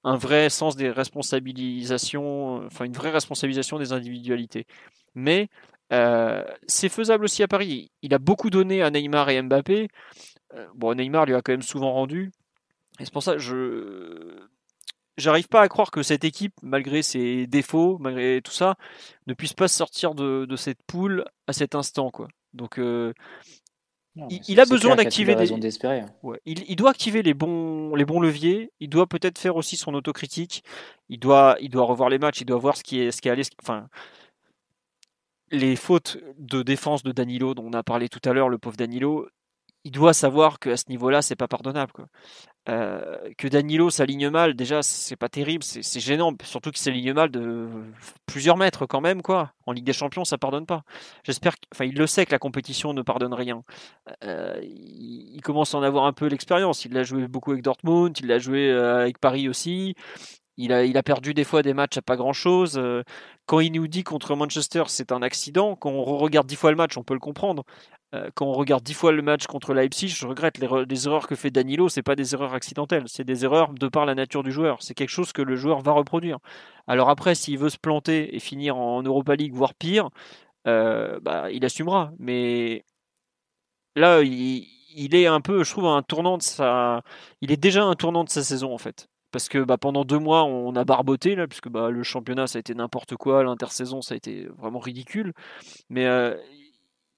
[0.04, 4.68] un vrai sens des responsabilisations, enfin une vraie responsabilisation des individualités.
[5.16, 5.50] Mais
[5.92, 7.92] euh, c'est faisable aussi à Paris.
[8.02, 9.90] Il a beaucoup donné à Neymar et Mbappé.
[10.54, 12.32] Euh, bon, Neymar lui a quand même souvent rendu.
[13.00, 14.48] Et c'est pour ça que je
[15.18, 18.76] j'arrive pas à croire que cette équipe, malgré ses défauts, malgré tout ça,
[19.26, 22.28] ne puisse pas sortir de, cette poule à cet instant, quoi.
[22.54, 23.14] Donc, euh,
[24.48, 25.52] il, a besoin d'activer des.
[26.24, 28.72] Ouais, il, doit activer les bons, les bons leviers.
[28.80, 30.64] Il doit peut-être faire aussi son autocritique.
[31.10, 32.42] Il doit, il doit revoir les matchs.
[32.42, 33.44] Il doit voir ce qui est, ce qui est allé.
[33.62, 33.90] Enfin,
[35.52, 38.78] les fautes de défense de Danilo dont on a parlé tout à l'heure, le pauvre
[38.78, 39.28] Danilo,
[39.88, 41.94] il doit savoir qu'à ce niveau-là, c'est pas pardonnable.
[42.68, 47.32] Euh, que Danilo s'aligne mal, déjà, c'est pas terrible, c'est gênant, surtout qu'il s'aligne mal
[47.32, 47.70] de
[48.26, 49.54] plusieurs mètres quand même, quoi.
[49.66, 50.84] En Ligue des Champions, ça pardonne pas.
[51.24, 53.64] J'espère, enfin, il le sait que la compétition ne pardonne rien.
[54.26, 56.84] Euh, il, commence à en avoir un peu l'expérience.
[56.84, 59.96] Il l'a joué beaucoup avec Dortmund, il l'a joué euh, avec Paris aussi.
[60.58, 62.82] Il a, il a perdu des fois des matchs à pas grand chose.
[63.46, 66.78] Quand il nous dit contre Manchester c'est un accident, quand on regarde dix fois le
[66.78, 67.64] match, on peut le comprendre.
[68.16, 71.36] Euh, quand on regarde dix fois le match contre Leipzig, je regrette les, erreurs que
[71.36, 74.52] fait Danilo, c'est pas des erreurs accidentelles, c'est des erreurs de par la nature du
[74.52, 74.82] joueur.
[74.82, 76.40] C'est quelque chose que le joueur va reproduire.
[76.88, 80.10] Alors après, s'il veut se planter et finir en Europa League, voire pire,
[80.68, 82.12] euh, bah, il assumera.
[82.20, 82.86] Mais
[83.96, 87.02] là, il, est un peu, je trouve, un tournant de sa.
[87.42, 89.10] Il est déjà un tournant de sa saison en fait.
[89.32, 92.58] Parce que bah, pendant deux mois, on a barboté, là, puisque bah, le championnat, ça
[92.58, 95.34] a été n'importe quoi, l'intersaison, ça a été vraiment ridicule.
[95.90, 96.36] Mais euh,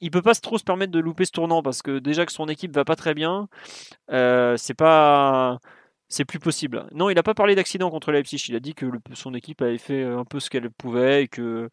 [0.02, 2.48] il peut pas trop se permettre de louper ce tournant parce que déjà que son
[2.48, 3.48] équipe va pas très bien,
[4.12, 5.60] euh, c'est pas
[6.10, 6.88] c'est plus possible.
[6.94, 8.44] Non, il n'a pas parlé d'accident contre Leipzig.
[8.50, 11.70] Il a dit que son équipe avait fait un peu ce qu'elle pouvait et que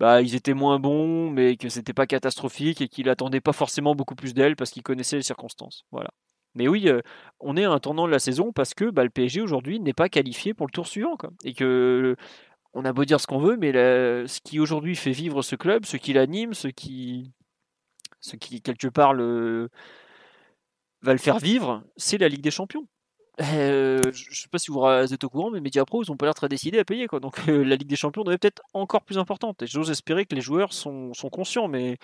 [0.00, 3.94] bah, ils étaient moins bons, mais que c'était pas catastrophique et qu'il attendait pas forcément
[3.94, 5.84] beaucoup plus d'elle parce qu'il connaissait les circonstances.
[5.92, 6.10] Voilà.
[6.54, 7.02] Mais oui, euh,
[7.40, 9.92] on est à un tournant de la saison parce que bah, le PSG aujourd'hui n'est
[9.92, 11.16] pas qualifié pour le tour suivant.
[11.44, 12.16] Et que
[12.72, 15.86] on a beau dire ce qu'on veut, mais ce qui aujourd'hui fait vivre ce club,
[15.86, 17.32] ce qui l'anime, ce qui,
[18.26, 19.70] ce qui quelque part le,
[21.02, 22.86] va le faire vivre, c'est la Ligue des Champions.
[23.40, 26.26] Euh, je ne sais pas si vous êtes au courant, mais Mediapro, ils n'ont pas
[26.26, 27.06] l'air très décidés à payer.
[27.06, 27.20] Quoi.
[27.20, 29.62] Donc euh, la Ligue des Champions devrait peut-être encore plus importante.
[29.62, 31.98] Et j'ose espérer que les joueurs sont, conscients, mais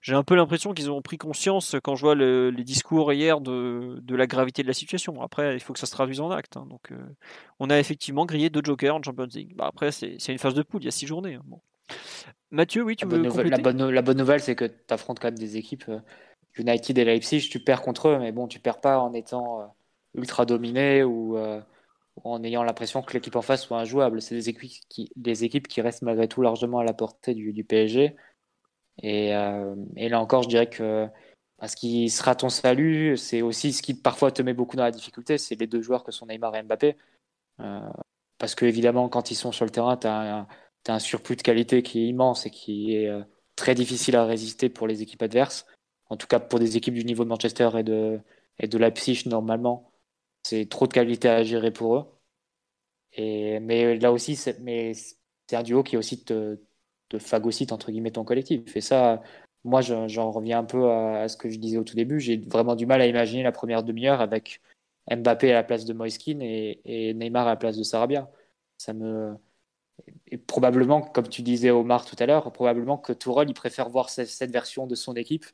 [0.00, 4.00] j'ai un peu l'impression qu'ils ont pris conscience quand je vois les discours hier de,
[4.08, 5.22] la gravité de la situation.
[5.22, 6.56] Après, il faut que ça se traduise en acte.
[6.56, 6.66] Hein.
[6.70, 6.98] Donc, euh,
[7.58, 9.54] on a effectivement grillé deux jokers en Champions League.
[9.56, 11.34] Bah, après, c'est une phase de poule, il y a six journées.
[11.34, 11.42] Hein.
[12.54, 14.74] Mathieu, oui, tu la veux bonne nouvelle, la, bonne, la bonne nouvelle, c'est que tu
[14.94, 15.90] affrontes quand même des équipes
[16.56, 19.74] United et Leipzig, tu perds contre eux, mais bon, tu perds pas en étant
[20.14, 21.60] ultra dominé ou, euh,
[22.22, 24.22] en ayant l'impression que l'équipe en face soit injouable.
[24.22, 27.52] C'est des équipes qui, des équipes qui restent malgré tout largement à la portée du,
[27.52, 28.16] du PSG.
[29.02, 31.08] Et, euh, et, là encore, je dirais que
[31.66, 34.90] ce qui sera ton salut, c'est aussi ce qui parfois te met beaucoup dans la
[34.90, 36.96] difficulté, c'est les deux joueurs que sont Neymar et Mbappé.
[37.60, 37.80] Euh,
[38.38, 40.46] parce que évidemment, quand ils sont sur le terrain, tu as, un
[40.98, 43.10] surplus de qualité qui est immense et qui est
[43.56, 45.66] très difficile à résister pour les équipes adverses.
[46.10, 48.20] En tout cas, pour des équipes du niveau de Manchester et de,
[48.58, 49.92] et de Leipzig, normalement,
[50.42, 52.04] c'est trop de qualité à gérer pour eux.
[53.12, 54.56] Et, mais là aussi, c'est
[55.52, 56.58] un duo qui aussi te,
[57.08, 58.76] te phagocyte entre guillemets ton collectif.
[58.76, 59.22] Et ça,
[59.64, 62.20] moi, j'en reviens un peu à, ce que je disais au tout début.
[62.20, 64.60] J'ai vraiment du mal à imaginer la première demi-heure avec
[65.10, 68.30] Mbappé à la place de Moiskin et, et, Neymar à la place de Sarabia.
[68.78, 69.36] Ça me
[70.26, 74.10] et probablement, comme tu disais Omar tout à l'heure, probablement que Tourelle il préfère voir
[74.10, 75.46] cette, version de son équipe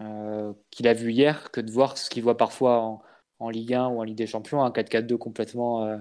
[0.00, 3.00] euh, qu'il a vu hier que de voir ce qu'il voit parfois
[3.38, 5.98] en, Ligue 1 ou en Ligue des Champions, un 4-4-2 complètement euh,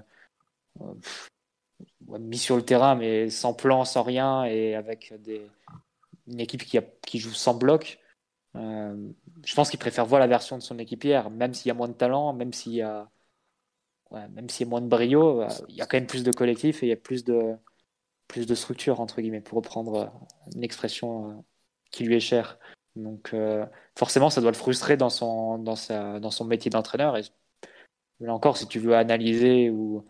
[0.81, 0.93] euh,
[2.19, 5.13] mis sur le terrain, mais sans plan, sans rien, et avec
[6.25, 7.99] une équipe qui, joue sans bloc.
[8.55, 11.75] Je pense qu'il préfère voir la version de son équipe hier, même s'il y a
[11.75, 13.07] moins de talent, même s'il y a,
[14.11, 16.81] même s'il y a moins de brio, il y a quand même plus de collectif
[16.81, 17.55] et il y a plus de,
[18.27, 20.11] plus de structure, entre guillemets, pour reprendre
[20.55, 21.43] une expression
[21.91, 22.59] qui lui est chère.
[22.95, 23.65] Donc euh,
[23.97, 27.17] forcément, ça doit le frustrer dans son, dans sa, dans son métier d'entraîneur.
[27.17, 27.23] Et
[28.19, 30.05] là encore, si tu veux analyser ou,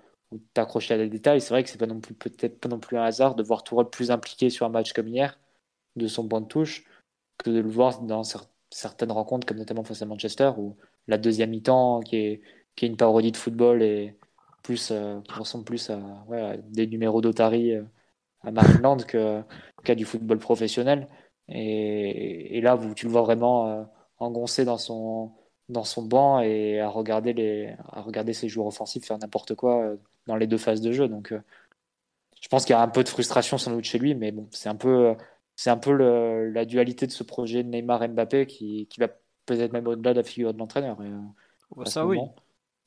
[0.54, 2.98] t'accrocher à des détails, c'est vrai que c'est pas non plus peut-être pas non plus
[2.98, 5.40] un hasard de voir Tourelle plus impliqué sur un match comme hier
[5.96, 6.86] de son point de touche
[7.38, 8.24] que de le voir dans
[8.70, 10.76] certaines rencontres comme notamment face à Manchester où
[11.08, 12.42] la deuxième mi-temps qui est,
[12.76, 14.18] qui est une parodie de football et
[14.64, 17.84] plus euh, qui ressemble plus à, des numéros d'Otari euh,
[18.48, 18.98] à Marineland
[19.84, 21.08] qu'à du football professionnel.
[21.50, 23.84] Et, là, tu le vois vraiment euh,
[24.20, 25.32] engoncé dans son,
[25.70, 29.84] dans son banc et à regarder, les, à regarder ses joueurs offensifs faire n'importe quoi
[29.84, 29.96] euh,
[30.28, 31.08] dans les deux phases de jeu.
[31.08, 31.42] Donc, euh,
[32.42, 34.48] je pense qu'il y a un peu de frustration sans doute chez lui, mais bon,
[34.52, 35.16] c'est un peu,
[35.56, 39.08] c'est un peu la dualité de ce projet de Neymar-Mbappé qui, qui va
[39.46, 40.98] peut-être même au-delà de la figure de l'entraîneur.
[41.86, 42.20] ça, oui.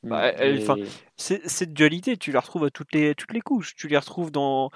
[0.02, 0.86] Bah, mm.
[1.16, 3.74] cette dualité, tu la retrouves à toutes les, toutes les couches.
[3.74, 4.70] Tu les retrouves dans,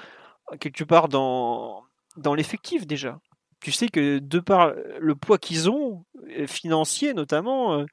[0.60, 1.82] quelque part dans,
[2.16, 3.18] dans l'effectif déjà
[3.64, 6.04] tu sais que de par le poids qu'ils ont,
[6.38, 7.86] euh, financier notamment, euh,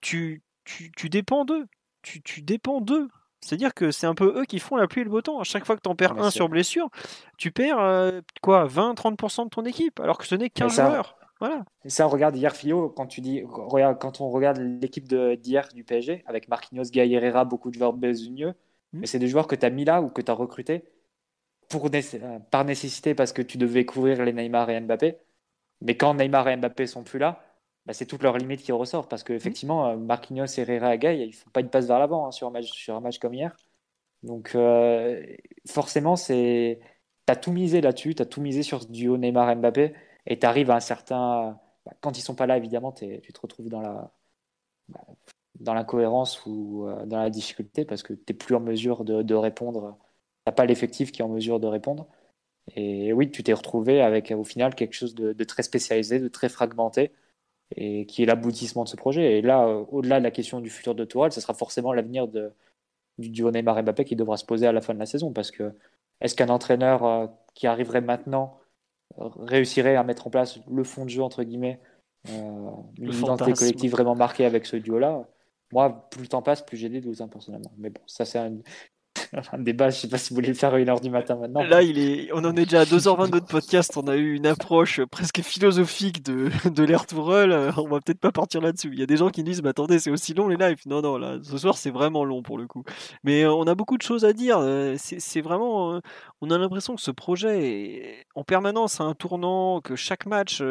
[0.00, 1.66] tu, tu, tu dépends d'eux.
[2.00, 3.08] Tu, tu dépends d'eux.
[3.42, 5.38] C'est-à-dire que c'est un peu eux qui font la pluie et le beau temps.
[5.38, 6.88] À chaque fois que tu en perds un sur blessure,
[7.36, 11.16] tu perds euh, quoi 20-30% de ton équipe, alors que ce n'est qu'un joueur.
[11.40, 11.64] Voilà.
[11.84, 15.84] Et ça, regarde hier, Fio, quand, tu dis, regarde, quand on regarde l'équipe d'hier du
[15.84, 18.54] PSG, avec Marquinhos, Gaï Herrera, beaucoup de joueurs besogneux,
[18.92, 19.00] mmh.
[19.00, 20.84] mais c'est des joueurs que tu as mis là ou que tu as recrutés
[21.76, 25.18] euh, par nécessité parce que tu devais couvrir les Neymar et Mbappé.
[25.80, 27.44] Mais quand Neymar et Mbappé sont plus là,
[27.86, 31.28] bah, c'est toute leur limite qui ressort parce qu'effectivement, effectivement Marquinhos, Herrera et Gay, ils
[31.28, 33.56] ne font pas une passe vers l'avant hein, sur, un match, comme hier.
[34.22, 35.24] Donc euh,
[35.68, 36.80] forcément, c'est
[37.26, 39.94] tu as tout misé là-dessus, tu as tout misé sur ce duo Neymar-Mbappé
[40.26, 41.58] et tu arrives à un certain...
[41.86, 44.12] Bah, quand ils sont pas là, évidemment, tu te retrouves dans la
[44.88, 45.00] bah,
[45.60, 49.34] dans l'incohérence ou euh, dans la difficulté parce que tu n'es plus en mesure de
[49.34, 49.98] répondre
[50.46, 52.06] n'as pas l'effectif qui est en mesure de répondre.
[52.76, 56.48] Et oui, tu t'es retrouvé avec au final quelque chose de, très spécialisé, de très
[56.48, 57.12] fragmenté,
[57.76, 59.38] et qui est l'aboutissement de ce projet.
[59.38, 62.28] Et là, euh, au-delà de la question du futur de Tourelle, ce sera forcément l'avenir
[62.28, 65.32] du duo Neymar et Mbappé qui devra se poser à la fin de la saison.
[65.32, 65.72] Parce que
[66.20, 68.58] est-ce qu'un entraîneur euh, qui arriverait maintenant
[69.18, 71.80] euh, réussirait à mettre en place le fond de jeu, entre guillemets,
[72.28, 75.26] une identité collective vraiment marquée avec ce duo-là?
[75.72, 77.72] Moi, plus le temps passe, plus j'ai des doutes, hein, personnellement.
[77.78, 78.58] Mais bon, ça, c'est un,
[79.52, 81.62] un débat, je sais pas si vous voulez le faire à 1h du matin maintenant.
[81.62, 84.46] Là, il est, on en est déjà à 2h20 de podcast, on a eu une
[84.46, 88.90] approche presque philosophique de, de l'ère Tourelle, on va peut-être pas partir là-dessus.
[88.92, 90.82] Il y a des gens qui disent, mais attendez, c'est aussi long les lives.
[90.86, 92.84] Non, non, là, ce soir, c'est vraiment long pour le coup.
[93.24, 94.58] Mais euh, on a beaucoup de choses à dire.
[94.58, 96.00] Euh, c'est vraiment, euh,
[96.40, 100.62] on a l'impression que ce projet est en permanence à un tournant, que chaque match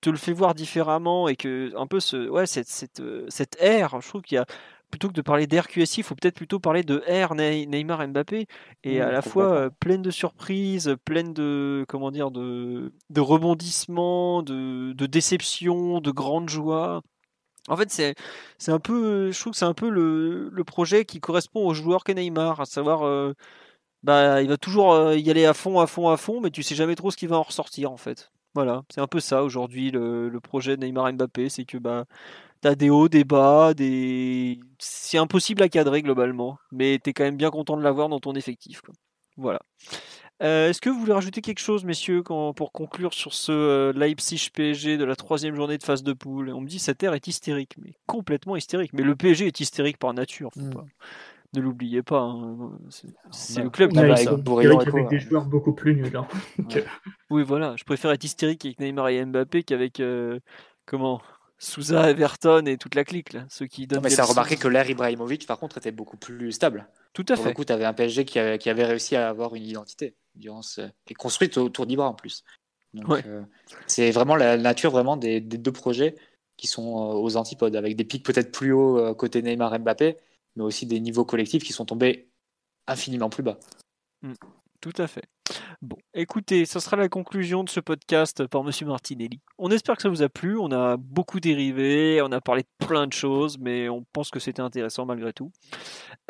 [0.00, 4.00] te le fait voir différemment et que un peu ce ouais cette cette, cette ère
[4.00, 4.46] je trouve qu'il y a
[4.90, 8.46] plutôt que de parler d'RQSI, il faut peut-être plutôt parler de R Neymar Mbappé
[8.84, 14.42] et à la fois euh, pleine de surprises, pleine de comment dire de, de rebondissements,
[14.42, 17.02] de, de déceptions, de grandes joies.
[17.68, 18.14] En fait, c'est
[18.58, 21.74] c'est un peu, je trouve que c'est un peu le, le projet qui correspond au
[21.74, 23.32] joueur qu'est Neymar, à savoir, euh,
[24.02, 26.62] bah, il va toujours euh, y aller à fond, à fond, à fond, mais tu
[26.62, 28.30] sais jamais trop ce qui va en ressortir en fait.
[28.54, 32.04] Voilà, c'est un peu ça aujourd'hui le, le projet de Neymar Mbappé, c'est que bah
[32.64, 37.36] t'as des hauts, des bas, des, c'est impossible à cadrer globalement, mais t'es quand même
[37.36, 38.80] bien content de l'avoir dans ton effectif.
[38.80, 38.94] quoi.
[39.36, 39.60] Voilà.
[40.42, 43.92] Euh, Est-ce que vous voulez rajouter quelque chose, messieurs, quand- pour conclure sur ce euh,
[43.92, 46.48] Leipzig PSG de la troisième journée de phase de poule?
[46.54, 48.92] On me dit cette ère est hystérique, mais complètement hystérique.
[48.94, 50.48] Mais le PSG est hystérique par nature.
[50.54, 50.70] faut Mm.
[50.70, 50.84] pas-
[51.52, 52.20] Ne l'oubliez pas.
[52.20, 52.72] hein.
[52.88, 54.40] C'est bah, le club qui Ah hystériques
[54.86, 56.16] et co, avec des joueurs beaucoup plus nuls.
[56.16, 56.26] hein.
[57.30, 57.76] Oui, voilà.
[57.76, 60.40] Je préfère être hystérique avec Neymar et Mbappé qu'avec euh,
[60.86, 61.20] comment?
[61.58, 63.98] Souza, Everton et toute la clique là, ceux qui donnent.
[63.98, 66.86] Non, mais ça a remarqué que l'ère Ibrahimovic, par contre, était beaucoup plus stable.
[67.12, 67.54] Tout à Pour fait.
[67.54, 70.62] coup, tu avais un PSG qui avait, qui avait réussi à avoir une identité durant
[70.62, 70.82] ce...
[71.08, 72.44] et construite autour d'Ibra en plus.
[72.92, 73.22] Donc, Ouais.
[73.26, 73.42] euh,
[73.86, 76.16] c'est vraiment la nature vraiment des, des deux projets
[76.56, 80.16] qui sont euh, aux antipodes, avec des pics peut-être plus hauts euh, côté Neymar Mbappé,
[80.56, 82.28] mais aussi des niveaux collectifs qui sont tombés
[82.86, 83.58] infiniment plus bas.
[84.84, 85.22] Tout à fait.
[85.80, 89.40] Bon, écoutez, ça sera la conclusion de ce podcast par Monsieur Martinelli.
[89.56, 90.58] On espère que ça vous a plu.
[90.58, 94.38] On a beaucoup dérivé, on a parlé de plein de choses, mais on pense que
[94.38, 95.50] c'était intéressant malgré tout.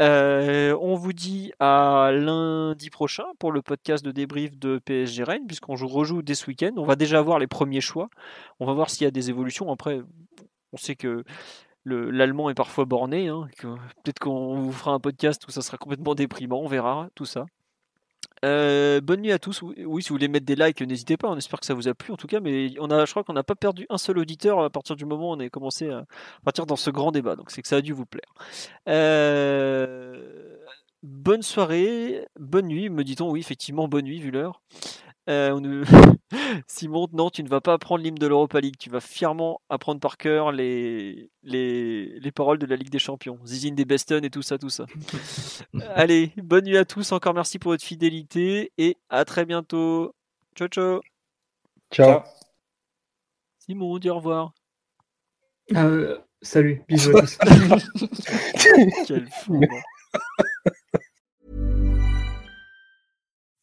[0.01, 5.47] Euh, on vous dit à lundi prochain pour le podcast de débrief de PSG Rennes,
[5.49, 6.71] puisqu'on joue- rejoue dès ce week-end.
[6.77, 8.09] On va déjà voir les premiers choix.
[8.61, 9.73] On va voir s'il y a des évolutions.
[9.73, 10.01] Après,
[10.73, 11.25] on sait que
[11.83, 13.27] le- l'allemand est parfois borné.
[13.27, 16.61] hein, Peut-être qu'on vous fera un podcast où ça sera complètement déprimant.
[16.61, 17.47] On verra tout ça.
[18.45, 19.63] Euh, bonne nuit à tous.
[19.63, 21.29] Oui, si vous voulez mettre des likes, n'hésitez pas.
[21.29, 22.41] On espère que ça vous a plu en tout cas.
[22.41, 25.05] Mais on a, je crois qu'on n'a pas perdu un seul auditeur à partir du
[25.05, 26.05] moment où on a commencé à
[26.45, 27.37] partir dans ce grand débat.
[27.37, 28.35] Donc c'est que ça a dû vous plaire.
[28.89, 30.57] Euh,
[31.03, 33.31] bonne soirée, bonne nuit, me dit-on.
[33.31, 34.61] Oui, effectivement, bonne nuit vu l'heure.
[35.29, 35.85] Euh,
[36.67, 38.77] Simon, non, tu ne vas pas apprendre l'hymne de l'Europa League.
[38.79, 43.39] Tu vas fièrement apprendre par cœur les, les, les paroles de la Ligue des Champions.
[43.45, 44.87] Zizine des Beston et tout ça, tout ça.
[45.95, 47.13] Allez, bonne nuit à tous.
[47.13, 50.15] Encore merci pour votre fidélité et à très bientôt.
[50.55, 51.01] Ciao, ciao.
[51.93, 52.21] Ciao.
[53.59, 54.53] Simon, dis au revoir.
[55.75, 57.23] Euh, salut, bisous à
[57.97, 58.19] tous.
[59.07, 59.61] Quel fou.